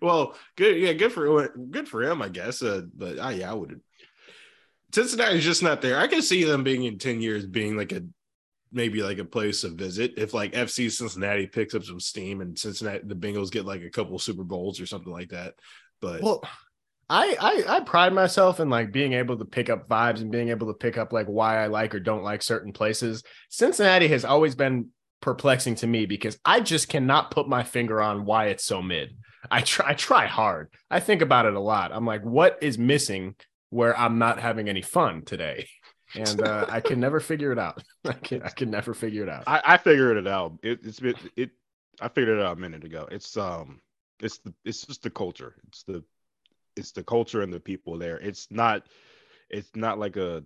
Well, 0.00 0.36
good. 0.56 0.76
Yeah, 0.76 0.92
good 0.92 1.12
for 1.12 1.48
good 1.48 1.88
for 1.88 2.02
him, 2.02 2.22
I 2.22 2.28
guess. 2.28 2.62
Uh, 2.62 2.82
but 2.94 3.18
uh, 3.18 3.28
yeah, 3.28 3.50
I 3.50 3.54
would. 3.54 3.80
Cincinnati's 4.94 5.44
just 5.44 5.62
not 5.62 5.82
there. 5.82 5.98
I 5.98 6.06
can 6.06 6.22
see 6.22 6.44
them 6.44 6.64
being 6.64 6.84
in 6.84 6.98
ten 6.98 7.20
years 7.20 7.46
being 7.46 7.76
like 7.76 7.92
a 7.92 8.02
maybe 8.72 9.02
like 9.02 9.18
a 9.18 9.24
place 9.24 9.60
to 9.60 9.68
visit 9.68 10.14
if 10.16 10.34
like 10.34 10.52
FC 10.52 10.90
Cincinnati 10.90 11.46
picks 11.46 11.74
up 11.74 11.84
some 11.84 12.00
steam 12.00 12.40
and 12.40 12.58
Cincinnati 12.58 13.02
the 13.04 13.14
Bengals 13.14 13.50
get 13.50 13.64
like 13.64 13.82
a 13.82 13.90
couple 13.90 14.18
Super 14.18 14.44
Bowls 14.44 14.80
or 14.80 14.86
something 14.86 15.12
like 15.12 15.30
that. 15.30 15.54
But 16.00 16.22
well. 16.22 16.42
I, 17.08 17.36
I 17.40 17.76
I 17.76 17.80
pride 17.80 18.12
myself 18.12 18.60
in 18.60 18.70
like 18.70 18.92
being 18.92 19.12
able 19.12 19.36
to 19.38 19.44
pick 19.44 19.68
up 19.68 19.88
vibes 19.88 20.20
and 20.20 20.30
being 20.30 20.48
able 20.48 20.68
to 20.68 20.74
pick 20.74 20.96
up 20.96 21.12
like 21.12 21.26
why 21.26 21.62
I 21.62 21.66
like 21.66 21.94
or 21.94 22.00
don't 22.00 22.22
like 22.22 22.42
certain 22.42 22.72
places. 22.72 23.22
Cincinnati 23.50 24.08
has 24.08 24.24
always 24.24 24.54
been 24.54 24.88
perplexing 25.20 25.74
to 25.76 25.86
me 25.86 26.06
because 26.06 26.38
I 26.44 26.60
just 26.60 26.88
cannot 26.88 27.30
put 27.30 27.48
my 27.48 27.62
finger 27.62 28.00
on 28.00 28.24
why 28.24 28.46
it's 28.46 28.64
so 28.64 28.82
mid. 28.82 29.16
I 29.50 29.60
try 29.62 29.90
I 29.90 29.94
try 29.94 30.26
hard. 30.26 30.72
I 30.90 31.00
think 31.00 31.22
about 31.22 31.46
it 31.46 31.54
a 31.54 31.60
lot. 31.60 31.92
I'm 31.92 32.06
like, 32.06 32.22
what 32.22 32.58
is 32.62 32.78
missing 32.78 33.34
where 33.70 33.98
I'm 33.98 34.18
not 34.18 34.40
having 34.40 34.68
any 34.68 34.82
fun 34.82 35.22
today? 35.24 35.66
And 36.14 36.42
uh, 36.42 36.66
I 36.68 36.80
can 36.80 37.00
never 37.00 37.20
figure 37.20 37.52
it 37.52 37.58
out. 37.58 37.82
I 38.04 38.12
can 38.12 38.42
I 38.42 38.50
can 38.50 38.70
never 38.70 38.94
figure 38.94 39.22
it 39.22 39.28
out. 39.28 39.44
I, 39.46 39.62
I 39.64 39.76
figured 39.76 40.16
it 40.16 40.26
out. 40.26 40.58
It, 40.62 40.80
it's 40.84 41.00
been 41.00 41.16
it. 41.36 41.50
I 42.00 42.08
figured 42.08 42.38
it 42.38 42.44
out 42.44 42.56
a 42.56 42.60
minute 42.60 42.84
ago. 42.84 43.08
It's 43.10 43.36
um, 43.36 43.80
it's 44.20 44.38
the 44.38 44.54
it's 44.64 44.86
just 44.86 45.02
the 45.02 45.10
culture. 45.10 45.56
It's 45.68 45.82
the 45.82 46.04
it's 46.76 46.92
the 46.92 47.02
culture 47.04 47.42
and 47.42 47.52
the 47.52 47.60
people 47.60 47.98
there. 47.98 48.18
It's 48.18 48.48
not 48.50 48.86
it's 49.50 49.70
not 49.74 49.98
like 49.98 50.16
a 50.16 50.44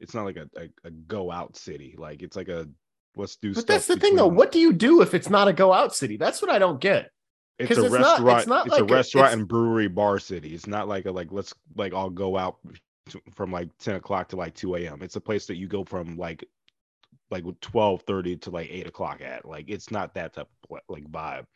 it's 0.00 0.14
not 0.14 0.24
like 0.24 0.36
a 0.36 0.48
a, 0.56 0.68
a 0.88 0.90
go 0.90 1.30
out 1.30 1.56
city. 1.56 1.94
Like 1.98 2.22
it's 2.22 2.36
like 2.36 2.48
a 2.48 2.68
let's 3.16 3.36
do. 3.36 3.54
But 3.54 3.66
that's 3.66 3.86
the 3.86 3.96
thing 3.96 4.16
though. 4.16 4.26
What 4.26 4.52
do 4.52 4.58
you 4.58 4.72
do 4.72 5.02
if 5.02 5.14
it's 5.14 5.30
not 5.30 5.48
a 5.48 5.52
go 5.52 5.72
out 5.72 5.94
city? 5.94 6.16
That's 6.16 6.42
what 6.42 6.50
I 6.50 6.58
don't 6.58 6.80
get. 6.80 7.10
It's 7.58 7.78
a 7.78 7.84
it's 7.84 7.92
not- 7.94 8.18
it's 8.18 8.20
restaurant. 8.20 8.38
It's, 8.40 8.46
not 8.48 8.68
like 8.68 8.80
a 8.80 8.84
a- 8.84 8.96
restaurant 8.96 9.26
it's- 9.28 9.38
and 9.38 9.48
brewery 9.48 9.88
bar 9.88 10.18
city. 10.18 10.54
It's 10.54 10.66
not 10.66 10.88
like 10.88 11.06
a 11.06 11.12
like 11.12 11.28
let's 11.30 11.54
like 11.76 11.92
all 11.94 12.10
go 12.10 12.36
out 12.36 12.56
to, 13.10 13.20
from 13.34 13.52
like 13.52 13.68
ten 13.78 13.94
o'clock 13.94 14.28
to 14.30 14.36
like 14.36 14.54
two 14.54 14.74
a.m. 14.76 15.02
It's 15.02 15.16
a 15.16 15.20
place 15.20 15.46
that 15.46 15.56
you 15.56 15.68
go 15.68 15.84
from 15.84 16.16
like 16.16 16.44
like 17.30 17.44
twelve 17.60 18.02
thirty 18.02 18.36
to 18.38 18.50
like 18.50 18.68
eight 18.70 18.86
o'clock 18.88 19.20
at. 19.20 19.44
Like 19.44 19.66
it's 19.68 19.90
not 19.90 20.14
that 20.14 20.34
type 20.34 20.48
of 20.70 20.80
like 20.88 21.04
vibe. 21.04 21.46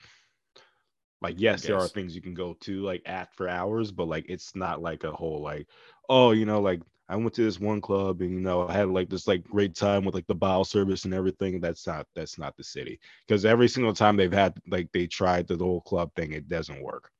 Like 1.20 1.40
yes, 1.40 1.62
there 1.62 1.76
are 1.76 1.88
things 1.88 2.14
you 2.14 2.22
can 2.22 2.34
go 2.34 2.54
to 2.60 2.82
like 2.82 3.02
at 3.06 3.34
for 3.34 3.48
hours, 3.48 3.90
but 3.90 4.06
like 4.06 4.26
it's 4.28 4.54
not 4.54 4.80
like 4.82 5.04
a 5.04 5.10
whole 5.10 5.42
like 5.42 5.66
oh 6.08 6.30
you 6.30 6.46
know 6.46 6.60
like 6.60 6.80
I 7.08 7.16
went 7.16 7.34
to 7.34 7.42
this 7.42 7.58
one 7.58 7.80
club 7.80 8.20
and 8.20 8.32
you 8.32 8.40
know 8.40 8.68
I 8.68 8.72
had 8.74 8.88
like 8.88 9.08
this 9.08 9.26
like 9.26 9.42
great 9.44 9.74
time 9.74 10.04
with 10.04 10.14
like 10.14 10.26
the 10.26 10.34
bowel 10.34 10.64
service 10.64 11.04
and 11.06 11.14
everything. 11.14 11.60
That's 11.60 11.86
not 11.86 12.06
that's 12.14 12.38
not 12.38 12.56
the 12.56 12.64
city 12.64 13.00
because 13.26 13.44
every 13.44 13.68
single 13.68 13.94
time 13.94 14.16
they've 14.16 14.32
had 14.32 14.54
like 14.68 14.90
they 14.92 15.06
tried 15.06 15.48
the 15.48 15.56
whole 15.56 15.80
club 15.80 16.14
thing, 16.14 16.32
it 16.32 16.48
doesn't 16.48 16.82
work. 16.82 17.10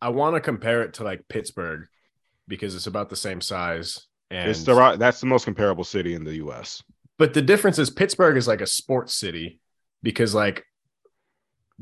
I 0.00 0.08
want 0.08 0.34
to 0.34 0.40
compare 0.40 0.82
it 0.82 0.94
to 0.94 1.04
like 1.04 1.28
Pittsburgh 1.28 1.86
because 2.48 2.74
it's 2.74 2.86
about 2.86 3.08
the 3.08 3.16
same 3.16 3.40
size. 3.40 4.06
And 4.30 4.50
It's 4.50 4.64
the 4.64 4.74
right- 4.74 4.98
that's 4.98 5.20
the 5.20 5.26
most 5.26 5.44
comparable 5.44 5.84
city 5.84 6.14
in 6.14 6.24
the 6.24 6.36
U.S. 6.36 6.82
but 7.18 7.34
the 7.34 7.42
difference 7.42 7.78
is 7.78 7.90
Pittsburgh 7.90 8.36
is 8.36 8.48
like 8.48 8.60
a 8.60 8.66
sports 8.66 9.14
city 9.14 9.60
because 10.02 10.34
like 10.34 10.64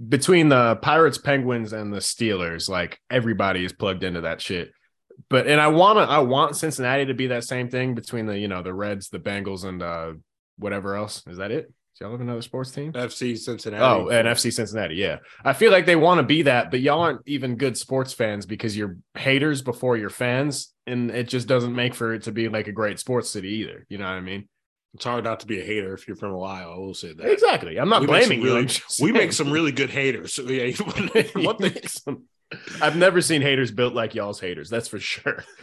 between 0.09 0.49
the 0.49 0.77
Pirates, 0.77 1.19
Penguins, 1.19 1.73
and 1.73 1.93
the 1.93 1.99
Steelers, 1.99 2.69
like 2.69 2.99
everybody 3.11 3.65
is 3.65 3.73
plugged 3.73 4.05
into 4.05 4.23
that 4.23 4.41
shit. 4.41 4.73
But 5.29 5.47
and 5.47 5.61
I 5.61 5.69
want 5.69 5.99
to 5.99 6.03
I 6.03 6.19
want 6.21 6.57
Cincinnati 6.57 7.07
to 7.07 7.15
be 7.15 7.29
that 7.29 7.45
same 7.45 7.69
thing 7.69 7.95
between 7.95 8.27
the 8.27 8.39
you 8.39 8.49
know 8.49 8.63
the 8.63 8.75
Reds, 8.75 9.09
the 9.09 9.19
Bengals, 9.19 9.65
and 9.65 9.83
uh 9.83 10.13
whatever 10.59 10.97
else. 10.97 11.23
Is 11.27 11.39
that 11.39 11.51
it? 11.51 11.73
Do 11.99 12.07
y'all 12.07 12.13
have 12.13 12.23
another 12.23 12.41
sports 12.41 12.71
team? 12.71 12.93
FC 12.95 13.37
Cincinnati. 13.37 13.83
Oh, 13.83 14.09
and 14.09 14.27
FC 14.27 14.51
Cincinnati. 14.51 14.95
Yeah. 14.95 15.19
I 15.45 15.53
feel 15.53 15.71
like 15.71 15.85
they 15.85 15.97
want 15.97 16.21
to 16.21 16.23
be 16.23 16.43
that, 16.43 16.71
but 16.71 16.81
y'all 16.81 17.01
aren't 17.01 17.21
even 17.27 17.57
good 17.57 17.77
sports 17.77 18.15
fans 18.15 18.47
because 18.47 18.75
you're 18.75 18.97
haters 19.15 19.61
before 19.61 19.99
you're 19.99 20.09
fans. 20.09 20.73
And 20.87 21.11
it 21.11 21.29
just 21.29 21.47
doesn't 21.47 21.75
make 21.75 21.95
for 21.95 22.15
it 22.15 22.23
to 22.23 22.33
be 22.33 22.49
like 22.49 22.67
a 22.67 22.73
great 22.73 22.99
sports 22.99 23.29
city 23.29 23.49
either. 23.57 23.87
You 23.91 23.99
know 23.99 24.05
what 24.05 24.13
I 24.13 24.21
mean? 24.21 24.49
It's 24.95 25.05
hard 25.05 25.25
not 25.25 25.41
to 25.41 25.47
be 25.47 25.59
a 25.61 25.65
hater 25.65 25.95
if 25.95 26.07
you're 26.07 26.17
from 26.19 26.33
Ohio. 26.35 26.75
I 26.75 26.79
will 26.79 26.93
say 26.95 27.15
that. 27.15 27.27
Exactly. 27.31 27.79
I'm 27.79 27.89
not 27.89 28.03
We 28.03 28.09
blaming 28.09 28.41
you. 28.43 28.55
really- 28.55 28.69
We 29.01 29.11
make 29.13 29.33
some 29.33 29.51
really 29.51 29.73
good 29.73 29.89
haters. 29.91 30.35
So 30.35 30.43
yeah, 30.43 30.65
You 30.65 30.85
what 31.45 31.59
the 31.59 31.81
some- 31.87 32.25
I've 32.83 32.97
never 32.97 33.23
seen 33.23 33.41
haters 33.41 33.71
built 33.71 33.95
like 33.95 34.15
y'all's 34.15 34.39
haters. 34.41 34.69
That's 34.69 34.89
for 34.89 34.99
sure. 34.99 35.43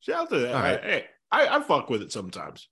shout 0.00 0.22
out 0.22 0.30
to 0.30 0.38
that. 0.40 0.54
All 0.54 0.60
right. 0.60 0.82
Hey, 0.82 1.04
I, 1.30 1.46
I 1.56 1.60
fuck 1.62 1.88
with 1.88 2.02
it 2.02 2.10
sometimes. 2.12 2.68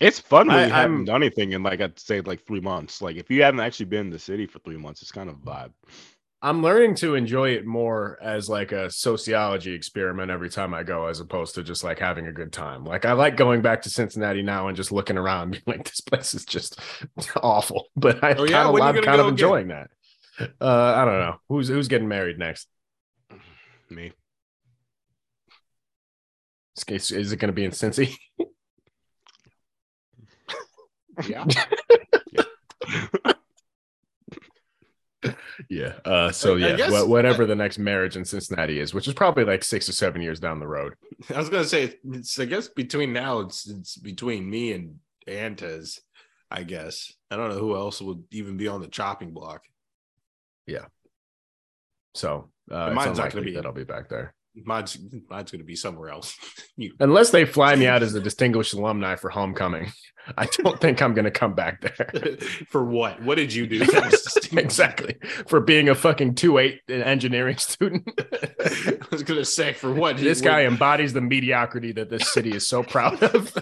It's 0.00 0.20
fun 0.20 0.46
when 0.46 0.56
I- 0.56 0.66
you 0.66 0.72
haven't 0.72 1.06
done 1.06 1.22
anything 1.22 1.52
in 1.52 1.62
like 1.64 1.80
I'd 1.80 1.98
say 1.98 2.20
like 2.20 2.46
three 2.46 2.60
months. 2.60 3.02
Like 3.02 3.16
if 3.16 3.30
you 3.30 3.42
haven't 3.42 3.60
actually 3.60 3.86
been 3.86 4.02
in 4.06 4.10
the 4.10 4.18
city 4.20 4.46
for 4.46 4.60
three 4.60 4.76
months, 4.76 5.02
it's 5.02 5.10
kind 5.10 5.28
of 5.28 5.36
a 5.36 5.40
vibe. 5.40 5.72
I'm 6.40 6.62
learning 6.62 6.94
to 6.96 7.16
enjoy 7.16 7.50
it 7.50 7.66
more 7.66 8.16
as 8.22 8.48
like 8.48 8.70
a 8.70 8.88
sociology 8.90 9.72
experiment 9.72 10.30
every 10.30 10.48
time 10.50 10.72
I 10.72 10.84
go, 10.84 11.06
as 11.06 11.18
opposed 11.18 11.56
to 11.56 11.64
just 11.64 11.82
like 11.82 11.98
having 11.98 12.28
a 12.28 12.32
good 12.32 12.52
time. 12.52 12.84
Like 12.84 13.04
I 13.04 13.12
like 13.12 13.36
going 13.36 13.60
back 13.60 13.82
to 13.82 13.90
Cincinnati 13.90 14.42
now 14.42 14.68
and 14.68 14.76
just 14.76 14.92
looking 14.92 15.18
around, 15.18 15.50
being 15.52 15.62
like, 15.66 15.84
this 15.84 16.00
place 16.00 16.34
is 16.34 16.44
just 16.44 16.78
awful. 17.42 17.88
But 17.96 18.22
I 18.22 18.34
Oh, 18.36 18.44
yeah? 18.44 18.62
kind 18.64 18.68
of, 18.68 18.80
I'm 18.80 19.00
kind 19.02 19.20
of 19.20 19.26
go 19.26 19.28
again? 19.28 19.28
enjoying 19.30 19.68
that. 19.68 19.90
Uh, 20.60 20.94
I 20.96 21.04
don't 21.04 21.18
know 21.18 21.40
who's 21.48 21.68
who's 21.68 21.88
getting 21.88 22.08
married 22.08 22.38
next. 22.38 22.68
Me. 23.90 24.12
Is, 26.86 27.10
is 27.10 27.32
it 27.32 27.38
going 27.38 27.48
to 27.48 27.52
be 27.52 27.64
in 27.64 27.72
Cincy? 27.72 28.16
Yeah. 31.26 31.44
yeah. 32.32 32.42
Uh, 36.04 36.30
so 36.32 36.54
I- 36.54 36.56
I 36.56 36.68
yeah, 36.68 36.76
guess- 36.76 37.04
whatever 37.04 37.44
the 37.46 37.54
next 37.56 37.78
marriage 37.78 38.16
in 38.16 38.24
Cincinnati 38.24 38.78
is, 38.80 38.94
which 38.94 39.08
is 39.08 39.14
probably 39.14 39.44
like 39.44 39.64
six 39.64 39.88
or 39.88 39.92
seven 39.92 40.22
years 40.22 40.40
down 40.40 40.60
the 40.60 40.66
road. 40.66 40.94
I 41.34 41.38
was 41.38 41.48
gonna 41.48 41.64
say 41.64 41.94
it's 42.04 42.38
I 42.38 42.44
guess 42.44 42.68
between 42.68 43.12
now 43.12 43.40
it's 43.40 43.66
it's 43.68 43.96
between 43.96 44.48
me 44.48 44.72
and 44.72 44.96
Antez, 45.26 45.98
I 46.50 46.62
guess. 46.62 47.12
I 47.30 47.36
don't 47.36 47.50
know 47.50 47.58
who 47.58 47.74
else 47.74 48.00
would 48.00 48.24
even 48.30 48.56
be 48.56 48.68
on 48.68 48.80
the 48.80 48.88
chopping 48.88 49.32
block. 49.32 49.64
Yeah. 50.66 50.86
So 52.14 52.50
uh, 52.70 52.92
mine's 52.92 53.18
not 53.18 53.32
gonna 53.32 53.44
be- 53.44 53.54
that 53.54 53.66
I'll 53.66 53.72
be 53.72 53.84
back 53.84 54.08
there. 54.08 54.34
Mine's 54.64 54.98
mine's 55.28 55.50
gonna 55.50 55.64
be 55.64 55.76
somewhere 55.76 56.10
else. 56.10 56.36
you 56.76 56.94
Unless 57.00 57.30
they 57.30 57.44
fly 57.44 57.74
me 57.76 57.86
out 57.86 58.02
as 58.02 58.14
a 58.14 58.20
distinguished 58.20 58.74
alumni 58.74 59.16
for 59.16 59.30
homecoming, 59.30 59.92
I 60.36 60.46
don't 60.46 60.80
think 60.80 61.00
I'm 61.00 61.14
going 61.14 61.24
to 61.24 61.30
come 61.30 61.54
back 61.54 61.80
there. 61.80 62.36
for 62.68 62.84
what? 62.84 63.22
What 63.22 63.36
did 63.36 63.52
you 63.54 63.66
do? 63.66 63.78
That 63.78 64.10
was 64.10 64.22
distinct? 64.22 64.58
exactly. 64.64 65.16
For 65.46 65.60
being 65.60 65.88
a 65.88 65.94
fucking 65.94 66.34
2 66.34 66.58
8 66.58 66.80
engineering 66.88 67.56
student. 67.56 68.08
I 68.18 68.98
was 69.10 69.22
gonna 69.22 69.44
say 69.44 69.72
for 69.72 69.92
what 69.92 70.16
this 70.18 70.40
guy 70.40 70.64
embodies 70.64 71.12
the 71.12 71.20
mediocrity 71.20 71.92
that 71.92 72.10
this 72.10 72.32
city 72.32 72.54
is 72.54 72.66
so 72.68 72.82
proud 72.82 73.22
of. 73.22 73.54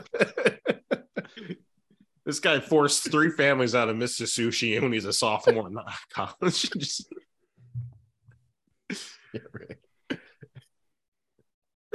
this 2.24 2.40
guy 2.40 2.58
forced 2.60 3.10
three 3.10 3.30
families 3.30 3.74
out 3.74 3.88
of 3.88 3.96
Mr. 3.96 4.22
Sushi 4.22 4.80
when 4.82 4.92
he's 4.92 5.04
a 5.04 5.12
sophomore 5.12 5.68
in 5.68 5.76
college. 6.10 6.70
Just- 6.70 7.12
Yeah, 9.32 9.40
really. 9.52 9.76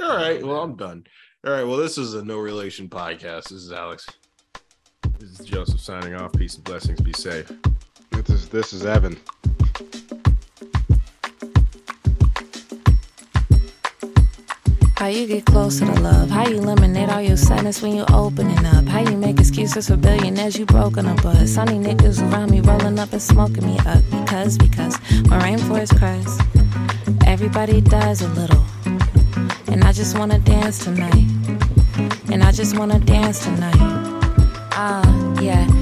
All 0.02 0.16
right. 0.16 0.44
Well, 0.44 0.60
I'm 0.60 0.74
done. 0.74 1.04
All 1.46 1.52
right. 1.52 1.62
Well, 1.62 1.76
this 1.76 1.96
is 1.96 2.14
a 2.14 2.24
no 2.24 2.38
relation 2.38 2.88
podcast. 2.88 3.44
This 3.44 3.52
is 3.52 3.72
Alex. 3.72 4.06
This 5.20 5.38
is 5.38 5.46
Joseph 5.46 5.80
signing 5.80 6.14
off. 6.14 6.32
Peace 6.32 6.56
and 6.56 6.64
blessings. 6.64 7.00
Be 7.00 7.12
safe. 7.12 7.50
This 8.10 8.28
is 8.30 8.48
this 8.48 8.72
is 8.72 8.84
Evan. 8.84 9.16
How 14.96 15.08
you 15.08 15.26
get 15.26 15.44
closer 15.44 15.84
to 15.84 16.00
love? 16.00 16.30
How 16.30 16.46
you 16.46 16.58
eliminate 16.58 17.08
all 17.08 17.20
your 17.20 17.36
sadness 17.36 17.82
when 17.82 17.94
you 17.96 18.04
opening 18.12 18.64
up? 18.66 18.86
How 18.86 19.00
you 19.00 19.16
make 19.16 19.40
excuses 19.40 19.88
for 19.88 19.96
billionaires 19.96 20.56
you 20.56 20.64
broken 20.66 21.06
a 21.06 21.14
buzz? 21.16 21.54
Sunny 21.54 21.78
niggas 21.78 22.22
around 22.22 22.50
me 22.50 22.60
rolling 22.60 22.98
up 22.98 23.12
and 23.12 23.22
smoking 23.22 23.66
me 23.66 23.78
up 23.80 24.02
because 24.10 24.58
because 24.58 25.00
my 25.26 25.40
rainforest 25.40 25.98
cries. 25.98 26.38
Everybody 27.26 27.80
dies 27.80 28.22
a 28.22 28.28
little, 28.28 28.64
and 29.72 29.84
I 29.84 29.92
just 29.92 30.18
wanna 30.18 30.38
dance 30.38 30.84
tonight. 30.84 31.26
And 32.30 32.44
I 32.44 32.52
just 32.52 32.78
wanna 32.78 32.98
dance 32.98 33.42
tonight. 33.42 33.74
Ah, 34.72 35.40
yeah. 35.40 35.81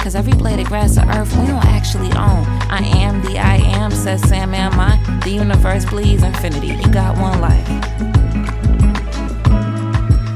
Cause 0.00 0.14
every 0.14 0.32
blade 0.32 0.60
of 0.60 0.66
grass 0.66 0.96
or 0.96 1.08
earth 1.10 1.36
we 1.36 1.46
don't 1.46 1.64
actually 1.66 2.08
own. 2.08 2.44
I 2.70 2.80
am 2.96 3.22
the 3.22 3.38
I 3.38 3.56
am, 3.56 3.90
says 3.90 4.22
Sam, 4.28 4.54
am 4.54 4.78
I? 4.80 4.96
The 5.24 5.30
universe 5.30 5.84
bleeds 5.84 6.22
infinity. 6.22 6.68
You 6.68 6.88
got 6.92 7.18
one 7.18 7.40
life. 7.40 7.68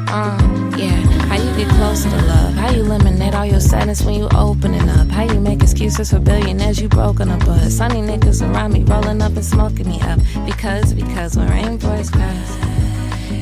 Uh, 0.09 0.39
yeah. 0.77 1.01
How 1.27 1.37
you 1.37 1.57
get 1.57 1.69
closer 1.71 2.11
to 2.11 2.17
love? 2.17 2.55
How 2.55 2.71
you 2.71 2.83
eliminate 2.83 3.35
all 3.35 3.47
your 3.47 3.61
sadness 3.61 4.03
when 4.03 4.15
you 4.15 4.29
opening 4.37 4.89
up? 4.89 5.09
How 5.09 5.25
you 5.25 5.41
make 5.41 5.63
excuses 5.63 6.11
for 6.11 6.21
billionaires 6.21 6.81
you 6.81 6.89
broken 6.89 7.31
a 7.31 7.39
buzz? 7.39 7.77
Sunny 7.77 8.01
niggas 8.01 8.43
around 8.49 8.73
me 8.75 8.85
rolling 8.85 9.23
up 9.23 9.33
and 9.33 9.45
smoking 9.45 9.89
me 9.89 10.01
up. 10.03 10.21
Because, 10.47 10.95
because 10.95 11.37
when 11.37 11.49
rainbows 11.49 12.11
cries, 12.11 12.51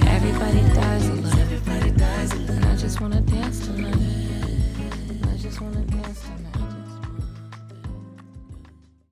everybody 0.06 0.60
dies 0.74 1.08
a 1.08 1.12
little. 1.12 1.40
Everybody 1.40 1.90
dies 1.90 2.32
a 2.32 2.36
little. 2.36 2.54
And. 2.54 2.64
I 2.64 2.76
just 2.76 3.00
wanna 3.00 3.20
dance 3.20 3.66
tonight. 3.66 4.11